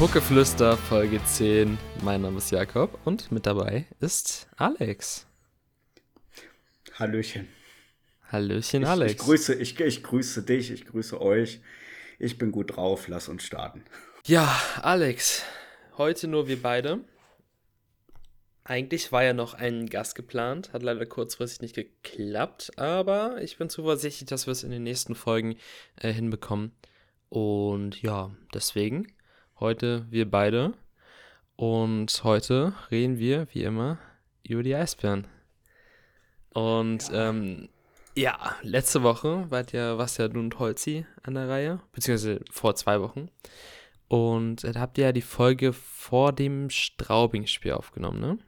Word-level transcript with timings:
Puckeflüster 0.00 0.78
Folge 0.78 1.22
10. 1.22 1.76
Mein 2.02 2.22
Name 2.22 2.38
ist 2.38 2.50
Jakob 2.50 2.98
und 3.04 3.30
mit 3.30 3.44
dabei 3.44 3.84
ist 4.00 4.48
Alex. 4.56 5.26
Hallöchen. 6.94 7.48
Hallöchen, 8.32 8.84
Ich, 8.84 8.88
Alex. 8.88 9.12
ich, 9.12 9.18
grüße, 9.18 9.54
ich, 9.56 9.78
ich 9.78 10.02
grüße 10.02 10.42
dich, 10.42 10.70
ich 10.70 10.86
grüße 10.86 11.20
euch. 11.20 11.60
Ich 12.18 12.38
bin 12.38 12.50
gut 12.50 12.76
drauf, 12.76 13.08
lass 13.08 13.28
uns 13.28 13.42
starten. 13.42 13.84
Ja, 14.24 14.58
Alex. 14.80 15.44
Heute 15.98 16.28
nur 16.28 16.48
wir 16.48 16.62
beide. 16.62 17.00
Eigentlich 18.64 19.12
war 19.12 19.22
ja 19.22 19.34
noch 19.34 19.52
ein 19.52 19.84
Gast 19.84 20.14
geplant, 20.14 20.72
hat 20.72 20.82
leider 20.82 21.04
kurzfristig 21.04 21.60
nicht 21.60 21.74
geklappt, 21.74 22.72
aber 22.78 23.42
ich 23.42 23.58
bin 23.58 23.68
zuversichtlich, 23.68 24.30
dass 24.30 24.46
wir 24.46 24.52
es 24.52 24.64
in 24.64 24.70
den 24.70 24.82
nächsten 24.82 25.14
Folgen 25.14 25.56
äh, 25.96 26.10
hinbekommen. 26.10 26.72
Und 27.28 28.00
ja, 28.00 28.30
deswegen 28.54 29.06
heute 29.60 30.06
wir 30.10 30.30
beide. 30.30 30.72
Und 31.56 32.24
heute 32.24 32.72
reden 32.90 33.18
wir, 33.18 33.46
wie 33.52 33.62
immer, 33.64 33.98
über 34.46 34.62
die 34.62 34.74
Eisbären. 34.74 35.26
Und 36.52 37.10
ähm, 37.12 37.68
ja, 38.16 38.56
letzte 38.62 39.02
Woche 39.02 39.46
wart 39.50 39.72
ja, 39.72 39.98
warst 39.98 40.18
ja 40.18 40.28
du 40.28 40.40
und 40.40 40.58
Holzi 40.58 41.06
an 41.22 41.34
der 41.34 41.48
Reihe, 41.48 41.80
beziehungsweise 41.92 42.40
vor 42.50 42.74
zwei 42.74 43.00
Wochen. 43.00 43.28
Und 44.08 44.64
da 44.64 44.80
habt 44.80 44.98
ihr 44.98 45.04
ja 45.04 45.12
die 45.12 45.20
Folge 45.20 45.72
vor 45.72 46.32
dem 46.32 46.68
Straubing-Spiel 46.70 47.72
aufgenommen, 47.72 48.20
ne? 48.20 48.38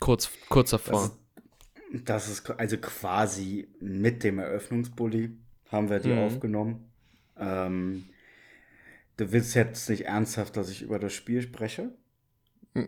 Kurz, 0.00 0.30
kurz 0.48 0.70
davor. 0.70 1.10
Das 2.04 2.28
ist 2.28 2.50
also 2.50 2.76
quasi 2.76 3.66
mit 3.80 4.22
dem 4.22 4.38
Eröffnungsbully 4.38 5.30
haben 5.72 5.88
wir 5.88 6.00
die 6.00 6.10
Mhm. 6.10 6.18
aufgenommen. 6.18 6.90
Ähm, 7.38 8.04
du 9.18 9.30
willst 9.32 9.54
jetzt 9.54 9.90
nicht 9.90 10.06
ernsthaft, 10.06 10.56
dass 10.56 10.70
ich 10.70 10.80
über 10.80 10.98
das 10.98 11.12
Spiel 11.12 11.42
spreche? 11.42 11.90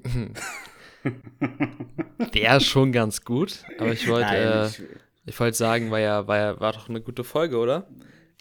Wäre 2.32 2.60
schon 2.60 2.92
ganz 2.92 3.24
gut, 3.24 3.64
aber 3.78 3.92
ich 3.92 4.08
wollte, 4.08 4.34
äh, 4.34 4.66
ich, 4.66 4.82
ich 5.26 5.38
wollte 5.38 5.56
sagen, 5.56 5.90
war 5.90 6.00
ja, 6.00 6.26
war 6.26 6.38
ja, 6.38 6.60
war 6.60 6.72
doch 6.72 6.88
eine 6.88 7.02
gute 7.02 7.24
Folge, 7.24 7.58
oder? 7.58 7.88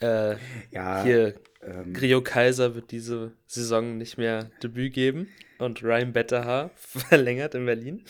Äh, 0.01 0.35
ja, 0.71 1.03
hier, 1.03 1.35
ähm, 1.61 1.93
Grio 1.93 2.21
Kaiser 2.21 2.75
wird 2.75 2.91
diese 2.91 3.33
Saison 3.47 3.97
nicht 3.97 4.17
mehr 4.17 4.51
Debüt 4.63 4.93
geben 4.93 5.27
und 5.57 5.83
Ryan 5.83 6.13
Betterhaar 6.13 6.71
verlängert 6.75 7.55
in 7.55 7.65
Berlin. 7.65 8.03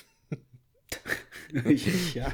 ja. 2.14 2.32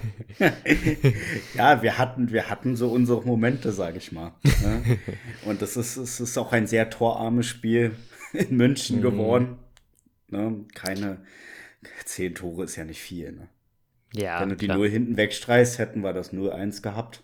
ja, 1.56 1.82
wir 1.82 1.98
hatten, 1.98 2.32
wir 2.32 2.50
hatten 2.50 2.76
so 2.76 2.90
unsere 2.90 3.24
Momente, 3.24 3.72
sage 3.72 3.98
ich 3.98 4.12
mal. 4.12 4.34
Ne? 4.62 4.98
Und 5.46 5.62
das 5.62 5.78
ist, 5.78 5.96
es 5.98 6.20
ist 6.20 6.38
auch 6.38 6.52
ein 6.52 6.68
sehr 6.68 6.90
torarmes 6.90 7.48
Spiel 7.48 7.96
in 8.34 8.58
München 8.58 8.98
Mhm. 8.98 9.02
geworden. 9.02 9.58
Ne? 10.30 10.66
Keine 10.74 11.22
zehn 12.04 12.36
Tore 12.36 12.66
ist 12.66 12.76
ja 12.76 12.84
nicht 12.84 13.02
viel. 13.02 13.32
Ne? 13.32 13.48
Ja, 14.14 14.42
Wenn 14.42 14.50
du 14.50 14.58
die 14.58 14.66
klar. 14.66 14.78
Null 14.78 14.90
hinten 14.90 15.16
wegstreichst, 15.18 15.78
hätten 15.80 16.02
wir 16.02 16.12
das 16.14 16.34
0-1 16.34 16.82
gehabt. 16.82 17.24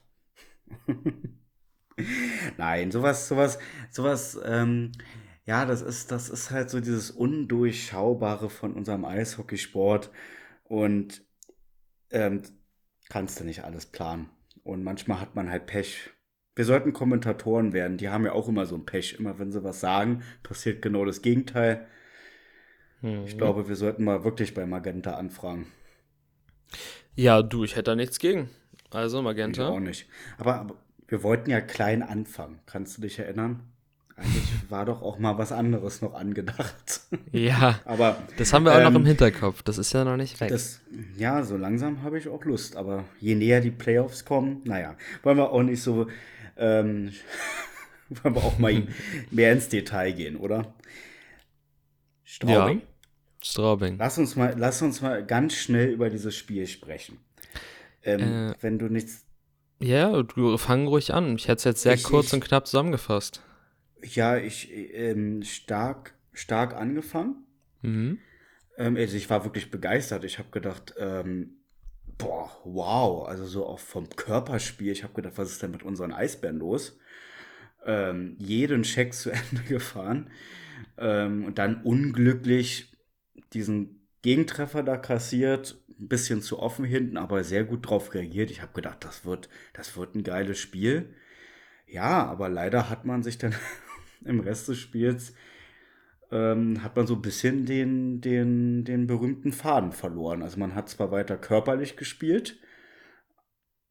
Nein, 2.57 2.91
sowas, 2.91 3.27
sowas, 3.27 3.59
sowas, 3.89 4.39
ähm, 4.45 4.91
ja, 5.45 5.65
das 5.65 5.81
ist, 5.81 6.11
das 6.11 6.29
ist 6.29 6.51
halt 6.51 6.69
so 6.69 6.79
dieses 6.79 7.11
Undurchschaubare 7.11 8.49
von 8.49 8.73
unserem 8.73 9.05
Eishockeysport 9.05 10.09
und 10.71 11.21
ähm, 12.11 12.43
kannst 13.09 13.41
du 13.41 13.43
nicht 13.43 13.65
alles 13.65 13.85
planen. 13.87 14.29
Und 14.63 14.83
manchmal 14.83 15.19
hat 15.19 15.35
man 15.35 15.49
halt 15.49 15.65
Pech. 15.65 16.11
Wir 16.55 16.63
sollten 16.63 16.93
Kommentatoren 16.93 17.73
werden, 17.73 17.97
die 17.97 18.07
haben 18.07 18.23
ja 18.23 18.31
auch 18.31 18.47
immer 18.47 18.65
so 18.65 18.75
ein 18.75 18.85
Pech. 18.85 19.19
Immer 19.19 19.37
wenn 19.37 19.51
sie 19.51 19.65
was 19.65 19.81
sagen, 19.81 20.23
passiert 20.43 20.81
genau 20.81 21.03
das 21.03 21.21
Gegenteil. 21.21 21.87
Mhm. 23.01 23.23
Ich 23.25 23.37
glaube, 23.37 23.67
wir 23.67 23.75
sollten 23.75 24.05
mal 24.05 24.23
wirklich 24.23 24.53
bei 24.53 24.65
Magenta 24.65 25.15
anfragen. 25.15 25.67
Ja, 27.15 27.41
du, 27.41 27.63
ich 27.63 27.73
hätte 27.75 27.91
da 27.91 27.95
nichts 27.95 28.19
gegen. 28.19 28.49
Also, 28.89 29.19
Ich 29.19 29.23
Magenta. 29.23 29.67
auch 29.67 29.79
nicht. 29.79 30.07
Aber, 30.37 30.55
aber 30.55 30.75
wir 31.07 31.23
wollten 31.23 31.49
ja 31.49 31.61
klein 31.61 32.03
anfangen. 32.03 32.59
Kannst 32.65 32.97
du 32.97 33.01
dich 33.01 33.19
erinnern? 33.19 33.71
Eigentlich 34.21 34.69
war 34.69 34.85
doch 34.85 35.01
auch 35.01 35.17
mal 35.19 35.37
was 35.37 35.51
anderes 35.51 36.01
noch 36.01 36.13
angedacht. 36.13 37.01
Ja, 37.31 37.79
Aber 37.85 38.17
das 38.37 38.53
haben 38.53 38.65
wir 38.65 38.73
auch 38.73 38.79
noch 38.79 38.87
Ähm, 38.89 38.95
im 38.97 39.05
Hinterkopf. 39.05 39.63
Das 39.63 39.77
ist 39.77 39.93
ja 39.93 40.03
noch 40.05 40.17
nicht 40.17 40.39
weg. 40.39 40.49
das, 40.49 40.81
ja, 41.17 41.43
so 41.43 41.57
langsam 41.57 42.03
habe 42.03 42.17
ich 42.17 42.27
auch 42.27 42.43
Lust. 42.45 42.75
Aber 42.75 43.05
je 43.19 43.35
näher 43.35 43.61
die 43.61 43.71
Playoffs 43.71 44.23
kommen, 44.25 44.61
naja, 44.65 44.95
wollen 45.23 45.37
wir 45.37 45.49
auch 45.51 45.63
nicht 45.63 45.81
so, 45.81 46.07
ähm, 46.57 47.11
wollen 48.09 48.35
wir 48.35 48.43
auch 48.43 48.57
mal 48.59 48.83
mehr 49.31 49.53
ins 49.53 49.69
Detail 49.69 50.11
gehen, 50.13 50.35
oder? 50.37 50.73
Straubing. 52.23 52.79
Ja. 52.79 52.85
Straubing. 53.43 53.97
Lass 53.97 54.17
uns 54.17 54.35
mal, 54.35 54.53
lass 54.57 54.81
uns 54.81 55.01
mal 55.01 55.25
ganz 55.25 55.53
schnell 55.55 55.89
über 55.89 56.09
dieses 56.09 56.35
Spiel 56.35 56.67
sprechen. 56.67 57.17
Ähm, 58.03 58.51
Äh, 58.51 58.53
wenn 58.61 58.77
du 58.79 58.85
nichts 58.87 59.25
Ja, 59.79 60.21
du 60.21 60.57
fang 60.57 60.87
ruhig 60.87 61.13
an. 61.13 61.35
Ich 61.35 61.47
hätte 61.47 61.57
es 61.57 61.63
jetzt 61.63 61.81
sehr 61.81 61.95
Ich- 61.95 62.03
kurz 62.03 62.27
ich- 62.27 62.33
und 62.33 62.43
knapp 62.43 62.67
zusammengefasst. 62.67 63.41
Ja, 64.03 64.37
ich 64.37 64.71
ähm, 64.73 65.43
stark, 65.43 66.13
stark 66.33 66.73
angefangen. 66.75 67.45
Mhm. 67.81 68.19
Ähm, 68.77 68.95
also 68.95 69.15
ich 69.17 69.29
war 69.29 69.43
wirklich 69.43 69.71
begeistert. 69.71 70.23
Ich 70.23 70.39
habe 70.39 70.49
gedacht, 70.51 70.95
ähm, 70.97 71.57
boah, 72.17 72.51
wow, 72.63 73.27
also 73.27 73.45
so 73.45 73.65
auch 73.65 73.79
vom 73.79 74.09
Körperspiel. 74.09 74.91
Ich 74.91 75.03
habe 75.03 75.13
gedacht, 75.13 75.33
was 75.37 75.51
ist 75.51 75.61
denn 75.61 75.71
mit 75.71 75.83
unseren 75.83 76.11
Eisbären 76.11 76.59
los? 76.59 76.99
Ähm, 77.85 78.35
jeden 78.37 78.83
Check 78.83 79.13
zu 79.13 79.29
Ende 79.51 79.63
gefahren 79.67 80.29
ähm, 80.97 81.45
und 81.45 81.57
dann 81.57 81.81
unglücklich 81.83 82.95
diesen 83.53 84.07
Gegentreffer 84.21 84.83
da 84.83 84.97
kassiert. 84.97 85.77
Ein 85.99 86.07
bisschen 86.07 86.41
zu 86.41 86.57
offen 86.57 86.83
hinten, 86.83 87.17
aber 87.17 87.43
sehr 87.43 87.63
gut 87.63 87.87
drauf 87.87 88.13
reagiert. 88.15 88.49
Ich 88.49 88.61
habe 88.63 88.73
gedacht, 88.73 89.03
das 89.05 89.23
wird, 89.23 89.49
das 89.73 89.95
wird 89.97 90.15
ein 90.15 90.23
geiles 90.23 90.57
Spiel. 90.57 91.13
Ja, 91.85 92.25
aber 92.25 92.49
leider 92.49 92.89
hat 92.89 93.05
man 93.05 93.21
sich 93.21 93.37
dann 93.37 93.53
im 94.25 94.39
Rest 94.39 94.67
des 94.67 94.77
Spiels 94.77 95.33
ähm, 96.31 96.83
hat 96.83 96.95
man 96.95 97.07
so 97.07 97.15
ein 97.15 97.21
bisschen 97.21 97.65
den, 97.65 98.21
den, 98.21 98.83
den 98.85 99.07
berühmten 99.07 99.51
Faden 99.51 99.91
verloren. 99.91 100.41
Also 100.41 100.59
man 100.59 100.75
hat 100.75 100.89
zwar 100.89 101.11
weiter 101.11 101.37
körperlich 101.37 101.97
gespielt, 101.97 102.57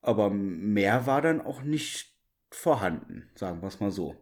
aber 0.00 0.30
mehr 0.30 1.06
war 1.06 1.22
dann 1.22 1.40
auch 1.40 1.62
nicht 1.62 2.14
vorhanden, 2.50 3.28
sagen 3.34 3.60
wir 3.60 3.68
es 3.68 3.80
mal 3.80 3.90
so. 3.90 4.16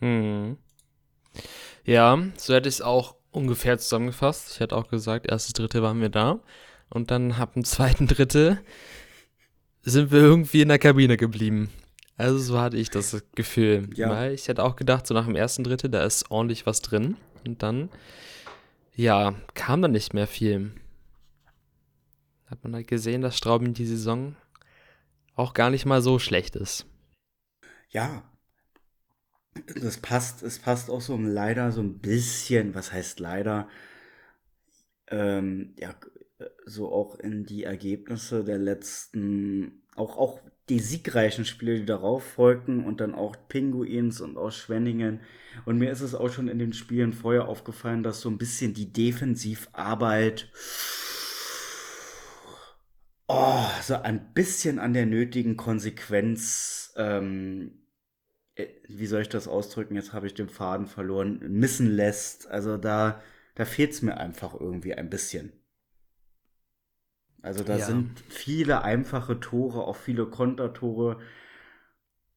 Mhm. 0.00 0.58
Ja, 1.84 2.18
so 2.36 2.54
hätte 2.54 2.68
ich 2.68 2.76
es 2.76 2.82
auch 2.82 3.16
ungefähr 3.30 3.78
zusammengefasst. 3.78 4.52
Ich 4.52 4.60
hätte 4.60 4.76
auch 4.76 4.88
gesagt, 4.88 5.26
erstes 5.26 5.52
Dritte 5.52 5.82
waren 5.82 6.00
wir 6.00 6.08
da. 6.08 6.40
Und 6.88 7.10
dann 7.10 7.32
ab 7.32 7.54
dem 7.54 7.64
zweiten 7.64 8.06
Dritte 8.06 8.60
sind 9.82 10.10
wir 10.10 10.20
irgendwie 10.20 10.62
in 10.62 10.68
der 10.68 10.78
Kabine 10.78 11.16
geblieben. 11.16 11.70
Also 12.16 12.38
so 12.38 12.58
hatte 12.58 12.76
ich 12.76 12.90
das 12.90 13.22
Gefühl. 13.34 13.90
Ja. 13.94 14.10
Weil 14.10 14.32
ich 14.32 14.48
hätte 14.48 14.64
auch 14.64 14.76
gedacht, 14.76 15.06
so 15.06 15.14
nach 15.14 15.26
dem 15.26 15.36
ersten 15.36 15.64
Dritte, 15.64 15.90
da 15.90 16.04
ist 16.04 16.30
ordentlich 16.30 16.66
was 16.66 16.80
drin. 16.80 17.16
Und 17.46 17.62
dann, 17.62 17.90
ja, 18.94 19.34
kam 19.54 19.82
dann 19.82 19.92
nicht 19.92 20.14
mehr 20.14 20.26
viel. 20.26 20.72
Hat 22.46 22.62
man 22.64 22.74
halt 22.74 22.86
gesehen, 22.88 23.22
dass 23.22 23.36
Straubing 23.36 23.74
die 23.74 23.86
Saison 23.86 24.36
auch 25.34 25.52
gar 25.52 25.70
nicht 25.70 25.84
mal 25.84 26.00
so 26.00 26.18
schlecht 26.18 26.56
ist. 26.56 26.86
Ja, 27.90 28.24
das 29.74 29.98
passt, 29.98 30.42
es 30.42 30.58
passt 30.58 30.90
auch 30.90 31.00
so 31.00 31.16
leider 31.16 31.72
so 31.72 31.80
ein 31.80 31.98
bisschen, 31.98 32.74
was 32.74 32.92
heißt 32.92 33.20
leider, 33.20 33.68
ähm, 35.08 35.74
ja, 35.78 35.94
so 36.64 36.92
auch 36.92 37.18
in 37.18 37.44
die 37.44 37.64
Ergebnisse 37.64 38.44
der 38.44 38.58
letzten, 38.58 39.82
auch, 39.94 40.16
auch 40.16 40.40
die 40.68 40.80
siegreichen 40.80 41.44
Spiele, 41.44 41.78
die 41.78 41.86
darauf 41.86 42.24
folgten 42.24 42.84
und 42.84 43.00
dann 43.00 43.14
auch 43.14 43.36
Pinguins 43.48 44.20
und 44.20 44.36
auch 44.36 44.50
Schwenningen. 44.50 45.20
Und 45.64 45.78
mir 45.78 45.90
ist 45.90 46.00
es 46.00 46.14
auch 46.14 46.30
schon 46.30 46.48
in 46.48 46.58
den 46.58 46.72
Spielen 46.72 47.12
vorher 47.12 47.48
aufgefallen, 47.48 48.02
dass 48.02 48.20
so 48.20 48.28
ein 48.28 48.38
bisschen 48.38 48.74
die 48.74 48.92
Defensivarbeit 48.92 50.50
oh, 53.28 53.64
so 53.82 53.94
ein 53.94 54.32
bisschen 54.34 54.78
an 54.78 54.92
der 54.94 55.06
nötigen 55.06 55.56
Konsequenz, 55.56 56.92
ähm, 56.96 57.86
äh, 58.54 58.66
wie 58.88 59.06
soll 59.06 59.22
ich 59.22 59.28
das 59.28 59.48
ausdrücken? 59.48 59.96
Jetzt 59.96 60.12
habe 60.12 60.26
ich 60.26 60.34
den 60.34 60.48
Faden 60.48 60.86
verloren, 60.86 61.40
missen 61.48 61.90
lässt. 61.90 62.48
Also 62.48 62.76
da, 62.76 63.22
da 63.54 63.64
fehlt 63.64 63.92
es 63.92 64.02
mir 64.02 64.16
einfach 64.18 64.54
irgendwie 64.58 64.94
ein 64.94 65.10
bisschen. 65.10 65.52
Also 67.46 67.62
da 67.62 67.76
Ja. 67.76 67.86
sind 67.86 68.18
viele 68.28 68.82
einfache 68.82 69.38
Tore, 69.38 69.84
auch 69.84 69.94
viele 69.94 70.26
Kontertore. 70.26 71.20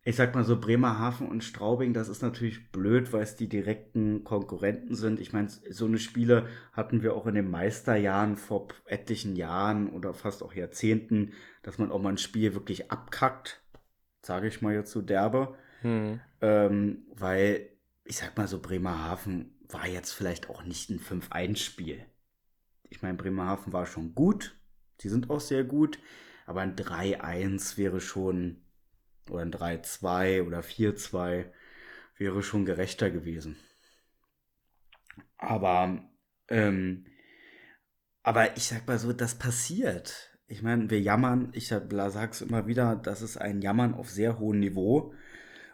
Ich 0.04 0.16
sag 0.16 0.36
mal 0.36 0.44
so, 0.44 0.60
Bremerhaven 0.60 1.28
und 1.28 1.44
Straubing, 1.44 1.94
das 1.94 2.10
ist 2.10 2.22
natürlich 2.22 2.72
blöd, 2.72 3.12
weil 3.12 3.24
es 3.24 3.36
die 3.36 3.50
direkten 3.50 4.24
Konkurrenten 4.24 4.94
sind. 4.96 5.20
Ich 5.20 5.34
meine, 5.34 5.50
so 5.50 5.86
eine 5.86 5.98
Spiele 5.98 6.48
hatten 6.74 7.02
wir 7.02 7.16
auch 7.16 7.26
in 7.26 7.34
den 7.34 7.50
Meisterjahren 7.50 8.38
vor 8.38 8.68
etlichen 8.86 9.36
Jahren 9.36 9.90
oder 9.90 10.14
fast 10.14 10.44
auch 10.44 10.54
Jahrzehnten, 10.54 11.34
dass 11.64 11.80
man 11.80 11.92
auch 11.92 12.02
mal 12.02 12.10
ein 12.10 12.18
Spiel 12.20 12.54
wirklich 12.54 12.92
abkackt, 12.92 13.64
sage 14.22 14.48
ich 14.48 14.62
mal 14.62 14.76
jetzt 14.76 14.92
so 14.92 15.02
derbe. 15.02 15.56
Hm. 15.82 16.20
Ähm, 16.42 17.08
weil, 17.16 17.68
ich 18.06 18.18
sag 18.18 18.38
mal 18.38 18.48
so, 18.48 18.62
Bremerhaven 18.62 19.58
war 19.68 19.88
jetzt 19.88 20.12
vielleicht 20.12 20.52
auch 20.52 20.64
nicht 20.64 20.92
ein 20.92 21.00
5-1-Spiel. 21.00 22.06
Ich 22.90 23.02
meine, 23.02 23.18
Bremerhaven 23.18 23.74
war 23.74 23.88
schon 23.88 24.14
gut, 24.14 24.59
die 25.02 25.10
sind 25.10 25.30
auch 25.30 25.40
sehr 25.40 25.64
gut, 25.64 26.00
aber 26.46 26.62
ein 26.62 26.76
3-1 26.76 27.78
wäre 27.78 28.02
schon, 28.02 28.62
oder 29.30 29.42
ein 29.42 29.52
3-2 29.52 30.46
oder 30.46 30.62
4-2 30.62 31.46
wäre 32.18 32.44
schon 32.44 32.66
gerechter 32.66 33.10
gewesen. 33.10 33.58
Aber, 35.38 36.04
ähm, 36.50 37.06
aber 38.24 38.58
ich 38.58 38.68
sag 38.68 38.88
mal 38.88 39.00
so, 39.00 39.14
das 39.14 39.36
passiert. 39.36 40.38
Ich 40.48 40.62
meine, 40.62 40.90
wir 40.90 41.00
jammern, 41.00 41.50
ich 41.54 41.68
sag's 41.68 42.42
immer 42.42 42.68
wieder, 42.68 42.96
das 42.96 43.22
ist 43.22 43.38
ein 43.38 43.62
Jammern 43.62 43.94
auf 43.94 44.10
sehr 44.10 44.40
hohem 44.40 44.60
Niveau 44.60 45.14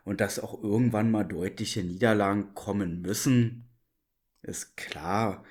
und 0.03 0.21
dass 0.21 0.39
auch 0.39 0.61
irgendwann 0.61 1.11
mal 1.11 1.23
deutliche 1.23 1.83
Niederlagen 1.83 2.53
kommen 2.53 3.01
müssen, 3.01 3.69
ist 4.41 4.77
klar. 4.77 5.43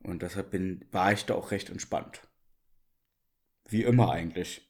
Und 0.00 0.22
deshalb 0.22 0.50
bin, 0.50 0.84
war 0.90 1.12
ich 1.12 1.26
da 1.26 1.34
auch 1.34 1.50
recht 1.50 1.70
entspannt. 1.70 2.22
Wie 3.68 3.82
immer 3.82 4.10
eigentlich. 4.10 4.62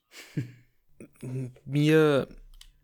Mir 1.65 2.29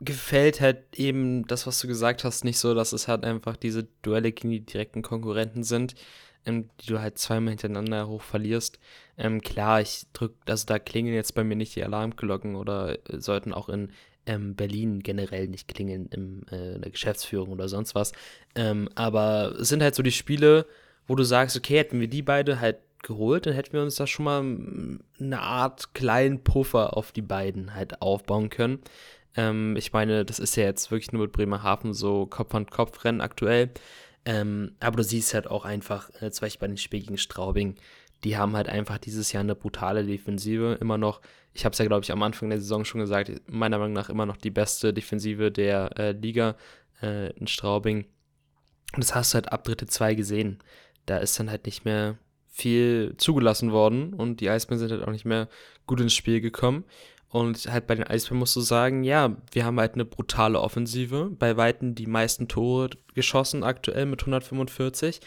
gefällt 0.00 0.60
halt 0.60 0.99
eben 0.99 1.46
das, 1.46 1.66
was 1.66 1.81
du 1.81 1.88
gesagt 1.88 2.25
hast, 2.25 2.44
nicht 2.44 2.58
so, 2.58 2.75
dass 2.75 2.93
es 2.93 3.08
halt 3.08 3.25
einfach 3.25 3.56
diese 3.56 3.88
Duelle 4.02 4.32
gegen 4.32 4.50
die 4.50 4.64
direkten 4.64 5.02
Konkurrenten 5.02 5.64
sind, 5.64 5.94
ähm, 6.46 6.70
die 6.81 6.87
du 6.87 7.00
halt 7.00 7.19
zweimal 7.19 7.50
hintereinander 7.50 8.08
hoch 8.08 8.22
verlierst. 8.22 8.78
Ähm, 9.16 9.40
klar, 9.40 9.81
ich 9.81 10.06
drück, 10.12 10.34
also 10.46 10.66
da 10.66 10.78
klingen 10.78 11.14
jetzt 11.14 11.34
bei 11.34 11.44
mir 11.44 11.56
nicht 11.56 11.75
die 11.75 11.84
Alarmglocken 11.84 12.54
oder 12.54 12.99
äh, 13.11 13.20
sollten 13.20 13.52
auch 13.52 13.69
in 13.69 13.90
ähm, 14.26 14.54
Berlin 14.54 15.00
generell 15.00 15.49
nicht 15.49 15.69
klingeln 15.69 16.08
im, 16.11 16.44
äh, 16.50 16.75
in 16.75 16.82
der 16.82 16.93
Geschäftsführung 16.93 17.50
oder 17.50 17.69
sonst 17.69 17.94
was. 17.94 18.12
Ähm, 18.54 18.88
aber 18.94 19.56
es 19.61 19.69
sind 19.69 19.82
halt 19.82 19.94
so 19.94 20.02
die 20.02 20.12
Spiele, 20.12 20.66
wo 21.06 21.16
du 21.16 21.25
sagst, 21.25 21.56
okay, 21.56 21.78
hätten 21.78 22.00
wir 22.00 22.08
die 22.08 22.22
beide 22.22 22.61
halt 22.61 22.78
geholt, 23.02 23.46
dann 23.46 23.54
hätten 23.54 23.72
wir 23.72 23.82
uns 23.82 23.96
da 23.96 24.06
schon 24.06 24.24
mal 24.24 24.42
mm, 24.42 25.00
eine 25.20 25.40
Art 25.40 25.94
kleinen 25.94 26.42
Puffer 26.42 26.96
auf 26.96 27.12
die 27.12 27.22
beiden 27.22 27.74
halt 27.74 28.02
aufbauen 28.02 28.50
können. 28.50 28.80
Ähm, 29.36 29.76
ich 29.76 29.92
meine, 29.92 30.24
das 30.24 30.38
ist 30.38 30.56
ja 30.56 30.64
jetzt 30.64 30.90
wirklich 30.90 31.12
nur 31.12 31.22
mit 31.22 31.32
Bremerhaven 31.32 31.94
so 31.94 32.26
Kopf-an-Kopf-Rennen 32.26 33.20
aktuell. 33.20 33.70
Ähm, 34.24 34.72
aber 34.80 34.98
du 34.98 35.04
siehst 35.04 35.32
halt 35.34 35.46
auch 35.46 35.64
einfach, 35.64 36.10
äh, 36.20 36.30
zum 36.30 36.46
Beispiel 36.46 36.60
bei 36.60 36.66
den 36.68 36.76
Spiel 36.76 37.00
gegen 37.00 37.18
Straubing, 37.18 37.76
die 38.24 38.36
haben 38.36 38.56
halt 38.56 38.68
einfach 38.68 38.98
dieses 38.98 39.32
Jahr 39.32 39.42
eine 39.42 39.54
brutale 39.54 40.04
Defensive 40.04 40.76
immer 40.80 40.98
noch. 40.98 41.20
Ich 41.54 41.64
habe 41.64 41.72
es 41.72 41.78
ja, 41.78 41.86
glaube 41.86 42.04
ich, 42.04 42.12
am 42.12 42.22
Anfang 42.22 42.50
der 42.50 42.60
Saison 42.60 42.84
schon 42.84 43.00
gesagt, 43.00 43.30
meiner 43.46 43.78
Meinung 43.78 43.94
nach 43.94 44.10
immer 44.10 44.26
noch 44.26 44.36
die 44.36 44.50
beste 44.50 44.92
Defensive 44.92 45.50
der 45.52 45.96
äh, 45.98 46.12
Liga 46.12 46.56
äh, 47.00 47.30
in 47.32 47.46
Straubing. 47.46 48.06
Und 48.94 49.04
das 49.04 49.14
hast 49.14 49.32
du 49.32 49.36
halt 49.36 49.52
ab 49.52 49.64
Dritte 49.64 49.86
2 49.86 50.14
gesehen. 50.14 50.58
Da 51.06 51.18
ist 51.18 51.38
dann 51.38 51.50
halt 51.50 51.66
nicht 51.66 51.84
mehr 51.84 52.18
viel 52.58 53.14
zugelassen 53.16 53.72
worden 53.72 54.12
und 54.14 54.40
die 54.40 54.50
Eisbären 54.50 54.78
sind 54.78 54.90
halt 54.90 55.02
auch 55.02 55.12
nicht 55.12 55.25
mehr 55.25 55.49
gut 55.87 56.00
ins 56.00 56.14
Spiel 56.14 56.40
gekommen. 56.40 56.84
Und 57.31 57.70
halt 57.70 57.87
bei 57.87 57.94
den 57.94 58.06
Eisbären 58.06 58.38
musst 58.38 58.56
du 58.56 58.60
sagen, 58.60 59.05
ja, 59.05 59.37
wir 59.52 59.64
haben 59.64 59.78
halt 59.78 59.94
eine 59.94 60.06
brutale 60.06 60.60
Offensive, 60.60 61.31
bei 61.38 61.56
Weitem 61.58 61.94
die 61.94 62.06
meisten 62.06 62.49
Tore 62.49 62.90
geschossen 63.14 63.62
aktuell 63.64 64.06
mit 64.06 64.20
145 64.20 65.20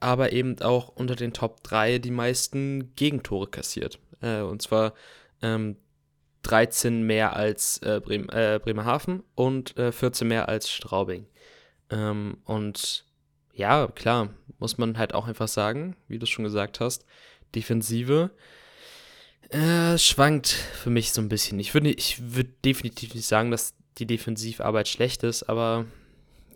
aber 0.00 0.32
eben 0.32 0.60
auch 0.62 0.88
unter 0.88 1.16
den 1.16 1.32
Top 1.32 1.62
3 1.64 1.98
die 1.98 2.10
meisten 2.10 2.94
Gegentore 2.94 3.48
kassiert. 3.48 3.98
Äh, 4.20 4.40
und 4.40 4.62
zwar 4.62 4.94
ähm, 5.42 5.76
13 6.42 7.02
mehr 7.02 7.34
als 7.36 7.78
äh, 7.78 8.00
Bremen, 8.02 8.28
äh, 8.28 8.60
Bremerhaven 8.62 9.22
und 9.34 9.74
14 9.76 10.26
äh, 10.26 10.28
mehr 10.28 10.48
als 10.48 10.70
Straubing. 10.70 11.26
Ähm, 11.90 12.38
und 12.44 13.06
ja, 13.58 13.88
klar, 13.88 14.30
muss 14.58 14.78
man 14.78 14.98
halt 14.98 15.14
auch 15.14 15.26
einfach 15.26 15.48
sagen, 15.48 15.96
wie 16.08 16.18
du 16.18 16.26
schon 16.26 16.44
gesagt 16.44 16.80
hast, 16.80 17.04
Defensive 17.54 18.30
äh, 19.50 19.98
schwankt 19.98 20.48
für 20.48 20.90
mich 20.90 21.12
so 21.12 21.20
ein 21.20 21.28
bisschen. 21.28 21.58
Ich 21.58 21.74
würde 21.74 21.90
ich 21.90 22.34
würd 22.34 22.64
definitiv 22.64 23.14
nicht 23.14 23.26
sagen, 23.26 23.50
dass 23.50 23.74
die 23.98 24.06
Defensivarbeit 24.06 24.88
schlecht 24.88 25.22
ist, 25.24 25.44
aber 25.44 25.86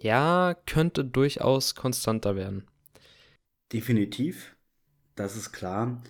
ja, 0.01 0.55
könnte 0.67 1.05
durchaus 1.05 1.75
konstanter 1.75 2.37
werden. 2.37 2.67
Definitiv, 3.73 4.57
das 5.17 5.37
ist 5.37 5.53
klar. 5.53 6.03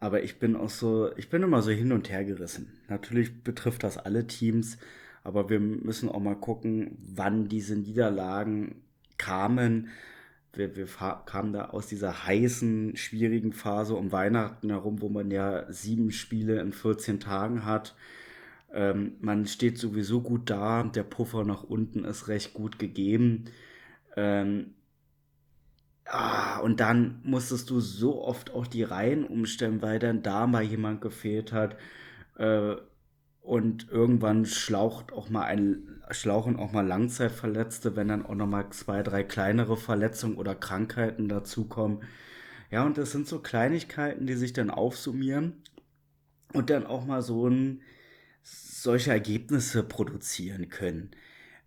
Aber 0.00 0.22
ich 0.24 0.38
bin 0.38 0.56
auch 0.56 0.70
so, 0.70 1.16
ich 1.16 1.30
bin 1.30 1.42
immer 1.42 1.62
so 1.62 1.70
hin 1.70 1.92
und 1.92 2.10
her 2.10 2.24
gerissen. 2.24 2.72
Natürlich 2.88 3.42
betrifft 3.44 3.84
das 3.84 3.98
alle 3.98 4.26
Teams, 4.26 4.78
aber 5.24 5.50
wir 5.50 5.60
müssen 5.60 6.08
auch 6.10 6.20
mal 6.20 6.36
gucken, 6.36 6.98
wann 7.00 7.48
diese 7.48 7.76
Niederlagen 7.76 8.82
kamen. 9.18 9.90
Wir, 10.56 10.76
wir 10.76 10.86
kamen 11.26 11.52
da 11.52 11.66
aus 11.66 11.86
dieser 11.86 12.26
heißen, 12.26 12.96
schwierigen 12.96 13.52
Phase 13.52 13.94
um 13.94 14.12
Weihnachten 14.12 14.70
herum, 14.70 15.00
wo 15.00 15.08
man 15.08 15.30
ja 15.30 15.70
sieben 15.72 16.10
Spiele 16.10 16.60
in 16.60 16.72
14 16.72 17.20
Tagen 17.20 17.64
hat. 17.64 17.94
Ähm, 18.72 19.14
man 19.20 19.46
steht 19.46 19.78
sowieso 19.78 20.20
gut 20.20 20.50
da, 20.50 20.82
der 20.82 21.04
Puffer 21.04 21.44
nach 21.44 21.64
unten 21.64 22.04
ist 22.04 22.28
recht 22.28 22.54
gut 22.54 22.78
gegeben. 22.78 23.46
Ähm, 24.16 24.74
Ah, 26.06 26.58
und 26.60 26.80
dann 26.80 27.20
musstest 27.24 27.70
du 27.70 27.80
so 27.80 28.22
oft 28.22 28.52
auch 28.52 28.66
die 28.66 28.82
Reihen 28.82 29.24
umstellen, 29.24 29.80
weil 29.82 29.98
dann 29.98 30.22
da 30.22 30.46
mal 30.46 30.62
jemand 30.62 31.00
gefehlt 31.00 31.52
hat. 31.52 31.76
Äh, 32.38 32.76
und 33.44 33.90
irgendwann 33.90 34.46
schlaucht 34.46 35.12
auch 35.12 35.28
mal 35.28 35.44
ein, 35.44 36.00
schlauchen 36.10 36.56
auch 36.56 36.72
mal 36.72 36.86
Langzeitverletzte, 36.86 37.94
wenn 37.94 38.08
dann 38.08 38.24
auch 38.24 38.34
noch 38.34 38.46
mal 38.46 38.70
zwei, 38.70 39.02
drei 39.02 39.22
kleinere 39.22 39.76
Verletzungen 39.76 40.36
oder 40.36 40.54
Krankheiten 40.54 41.28
dazukommen. 41.28 42.02
Ja, 42.70 42.84
und 42.84 42.96
das 42.96 43.12
sind 43.12 43.28
so 43.28 43.40
Kleinigkeiten, 43.40 44.26
die 44.26 44.34
sich 44.34 44.54
dann 44.54 44.70
aufsummieren 44.70 45.62
und 46.54 46.70
dann 46.70 46.86
auch 46.86 47.04
mal 47.04 47.20
so 47.20 47.46
ein, 47.46 47.82
solche 48.42 49.10
Ergebnisse 49.10 49.82
produzieren 49.82 50.70
können. 50.70 51.10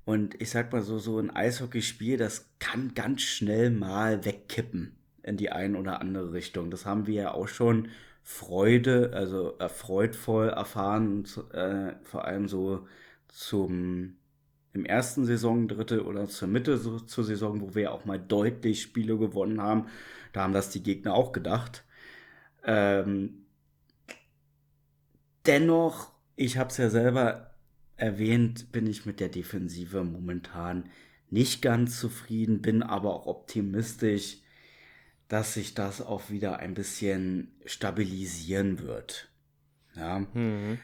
Und 0.04 0.42
ich 0.42 0.50
sag 0.50 0.72
mal 0.72 0.82
so, 0.82 0.98
so 0.98 1.20
ein 1.20 1.30
Eishockeyspiel, 1.30 2.18
das 2.18 2.50
kann 2.58 2.96
ganz 2.96 3.22
schnell 3.22 3.70
mal 3.70 4.26
wegkippen 4.26 4.96
in 5.22 5.38
die 5.38 5.52
eine 5.52 5.78
oder 5.78 6.02
andere 6.02 6.34
Richtung. 6.34 6.72
Das 6.72 6.88
haben 6.88 7.06
wir 7.06 7.22
ja 7.22 7.32
auch 7.36 7.48
schon 7.48 7.90
Freude, 8.30 9.12
also 9.14 9.56
erfreutvoll 9.58 10.50
erfahren, 10.50 11.24
äh, 11.54 11.94
vor 12.04 12.26
allem 12.26 12.50
so 12.50 12.86
zum 13.30 14.18
im 14.74 14.84
ersten 14.84 15.26
Saison, 15.26 15.70
dritte 15.70 16.06
oder 16.06 16.28
zur 16.28 16.50
Mitte 16.50 16.78
so, 16.78 17.00
zur 17.00 17.24
Saison, 17.24 17.62
wo 17.62 17.74
wir 17.74 17.94
auch 17.94 18.04
mal 18.04 18.20
deutlich 18.20 18.82
Spiele 18.82 19.18
gewonnen 19.18 19.62
haben. 19.62 19.86
Da 20.34 20.44
haben 20.44 20.52
das 20.52 20.70
die 20.70 20.84
Gegner 20.84 21.14
auch 21.14 21.32
gedacht. 21.32 21.86
Ähm, 22.66 23.46
dennoch, 25.46 26.12
ich 26.36 26.58
habe 26.58 26.70
es 26.70 26.78
ja 26.78 26.90
selber 26.90 27.56
erwähnt, 27.96 28.74
bin 28.74 28.88
ich 28.88 29.06
mit 29.06 29.22
der 29.22 29.30
Defensive 29.30 30.04
momentan 30.04 30.90
nicht 31.30 31.62
ganz 31.62 31.98
zufrieden, 31.98 32.62
bin 32.62 32.84
aber 32.84 33.14
auch 33.14 33.26
optimistisch, 33.26 34.42
dass 35.28 35.54
sich 35.54 35.74
das 35.74 36.02
auch 36.02 36.30
wieder 36.30 36.60
ein 36.60 36.74
bisschen 36.74 37.52
stabilisieren 37.66 38.80
wird. 38.80 39.30
Ja. 39.96 40.20
Mhm. 40.20 40.80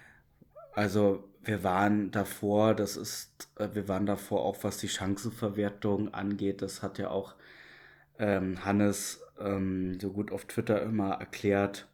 Also 0.74 1.30
wir 1.44 1.64
waren 1.64 2.12
davor, 2.12 2.74
das 2.74 2.98
ist, 2.98 3.50
äh, 3.58 3.70
wir 3.74 3.88
waren 3.88 4.06
davor 4.06 4.44
auch, 4.44 4.64
was 4.64 4.78
die 4.78 4.90
Chancenverwertung 4.90 6.14
angeht, 6.14 6.62
das 6.62 6.82
hat 6.82 6.98
ja 6.98 7.10
auch 7.10 7.36
ähm, 8.18 8.64
Hannes 8.66 9.22
ähm, 9.40 10.00
so 10.00 10.12
gut 10.12 10.32
auf 10.32 10.46
Twitter 10.46 10.82
immer 10.82 11.12
erklärt 11.12 11.88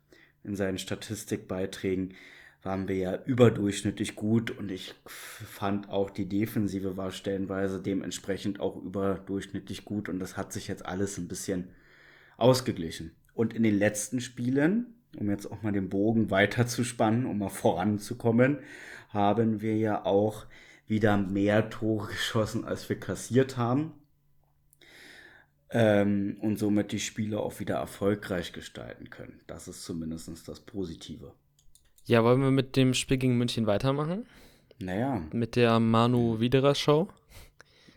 in 0.44 0.56
seinen 0.56 0.77
Statistikbeiträgen 0.77 2.15
waren 2.62 2.88
wir 2.89 2.96
ja 2.96 3.24
überdurchschnittlich 3.24 4.15
gut 4.15 4.51
und 4.51 4.70
ich 4.70 4.94
fand 5.06 5.89
auch 5.89 6.10
die 6.10 6.27
Defensive 6.27 6.98
war 6.98 7.12
stellenweise 7.12 7.82
dementsprechend 7.82 8.60
auch 8.60 8.75
überdurchschnittlich 8.75 9.86
gut 9.86 10.10
und 10.10 10.20
das 10.20 10.36
hat 10.36 10.51
sich 10.51 10.68
jetzt 10.68 10.86
alles 10.86 11.18
ein 11.18 11.29
bisschen 11.29 11.70
ausgeglichen. 12.41 13.15
Und 13.34 13.53
in 13.53 13.63
den 13.63 13.77
letzten 13.77 14.19
Spielen, 14.19 14.96
um 15.17 15.29
jetzt 15.29 15.51
auch 15.51 15.62
mal 15.62 15.72
den 15.72 15.89
Bogen 15.89 16.29
weiter 16.31 16.67
zu 16.67 16.84
spannen, 16.84 17.25
um 17.25 17.39
mal 17.39 17.50
voranzukommen, 17.50 18.60
haben 19.10 19.62
wir 19.62 19.77
ja 19.77 20.05
auch 20.05 20.46
wieder 20.88 21.17
mehr 21.17 21.69
Tore 21.69 22.08
geschossen, 22.12 22.65
als 22.65 22.89
wir 22.89 23.00
kassiert 23.00 23.58
haben. 23.58 23.93
Ähm, 25.72 26.38
und 26.41 26.58
somit 26.58 26.91
die 26.91 27.00
Spiele 27.00 27.39
auch 27.39 27.60
wieder 27.60 27.75
erfolgreich 27.75 28.53
gestalten 28.53 29.12
können. 29.12 29.39
Das 29.46 29.67
ist 29.67 29.84
zumindest 29.84 30.48
das 30.48 30.60
Positive. 30.62 31.34
Ja, 32.05 32.24
wollen 32.24 32.41
wir 32.41 32.50
mit 32.50 32.75
dem 32.75 32.96
Spiel 32.96 33.17
gegen 33.17 33.38
München 33.38 33.67
weitermachen? 33.67 34.25
Naja. 34.79 35.22
Mit 35.31 35.55
der 35.55 35.79
Manu 35.79 36.39
Widerer 36.39 36.74
Show? 36.74 37.08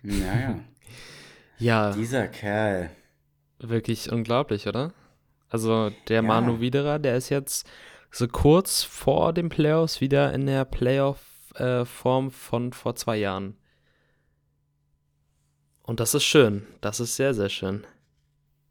Naja. 0.02 0.60
ja. 1.58 1.92
Dieser 1.92 2.28
Kerl. 2.28 2.90
Wirklich 3.62 4.10
unglaublich, 4.10 4.66
oder? 4.66 4.92
Also 5.48 5.90
der 6.08 6.16
ja. 6.16 6.22
Manu 6.22 6.60
Widerer, 6.60 6.98
der 6.98 7.16
ist 7.16 7.28
jetzt 7.28 7.68
so 8.10 8.26
kurz 8.26 8.82
vor 8.82 9.32
den 9.32 9.48
Playoffs 9.48 10.00
wieder 10.00 10.32
in 10.32 10.46
der 10.46 10.64
Playoff-Form 10.64 12.26
äh, 12.26 12.30
von 12.30 12.72
vor 12.72 12.94
zwei 12.96 13.16
Jahren. 13.16 13.56
Und 15.82 16.00
das 16.00 16.14
ist 16.14 16.24
schön. 16.24 16.66
Das 16.80 17.00
ist 17.00 17.16
sehr, 17.16 17.34
sehr 17.34 17.48
schön. 17.48 17.84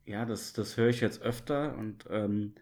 Ja, 0.05 0.25
das, 0.25 0.53
das 0.53 0.77
höre 0.77 0.89
ich 0.89 1.01
jetzt 1.01 1.21
öfter 1.21 1.77
und 1.77 2.05
ähm, 2.09 2.53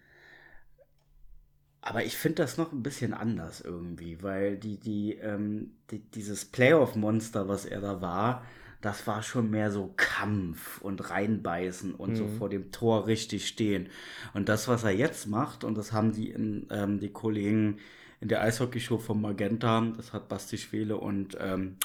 aber 1.82 2.04
ich 2.04 2.18
finde 2.18 2.44
das 2.44 2.58
noch 2.58 2.74
ein 2.74 2.84
bisschen 2.84 3.14
anders 3.14 3.62
irgendwie, 3.62 4.22
weil 4.22 4.58
die, 4.58 4.78
die, 4.78 5.14
ähm, 5.16 5.78
die 5.90 6.00
dieses 6.00 6.46
Playoff-Monster, 6.46 7.48
was 7.48 7.66
er 7.66 7.80
da 7.80 8.02
war, 8.02 8.46
das 8.82 9.08
war 9.08 9.24
schon 9.24 9.50
mehr 9.50 9.72
so 9.72 9.94
Kampf 9.98 10.80
und 10.82 11.10
reinbeißen 11.10 11.94
und 11.94 12.12
mhm. 12.12 12.16
so 12.16 12.28
vor 12.28 12.50
dem 12.50 12.72
Tor 12.72 13.08
richtig 13.08 13.48
stehen. 13.48 13.90
Und 14.34 14.48
das, 14.50 14.68
was 14.68 14.84
er 14.84 14.92
jetzt 14.92 15.28
macht, 15.28 15.64
und 15.64 15.78
das 15.78 15.92
haben 15.92 16.14
die, 16.14 16.30
in, 16.30 16.68
ähm, 16.72 17.00
die 17.00 17.12
Kollegen 17.12 17.80
in 18.22 18.30
der 18.30 18.42
Eishockeyshow 18.42 18.98
von 18.98 19.22
Magenta, 19.22 19.82
das 19.98 20.14
hat 20.14 20.30
Basti 20.30 20.58
Schwele 20.58 20.98
und 20.98 21.38
ähm, 21.40 21.78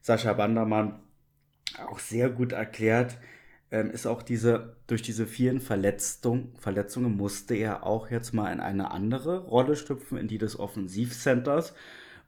Sascha 0.00 0.32
Bandermann 0.34 1.00
auch 1.88 1.98
sehr 1.98 2.30
gut 2.30 2.52
erklärt, 2.52 3.18
ähm, 3.70 3.90
ist 3.90 4.06
auch 4.06 4.22
diese, 4.22 4.76
durch 4.86 5.02
diese 5.02 5.26
vielen 5.26 5.60
Verletzung, 5.60 6.52
Verletzungen 6.58 7.16
musste 7.16 7.54
er 7.54 7.84
auch 7.84 8.10
jetzt 8.10 8.32
mal 8.32 8.52
in 8.52 8.60
eine 8.60 8.90
andere 8.90 9.38
Rolle 9.40 9.74
schlüpfen, 9.74 10.18
in 10.18 10.28
die 10.28 10.38
des 10.38 10.58
Offensivcenters. 10.58 11.74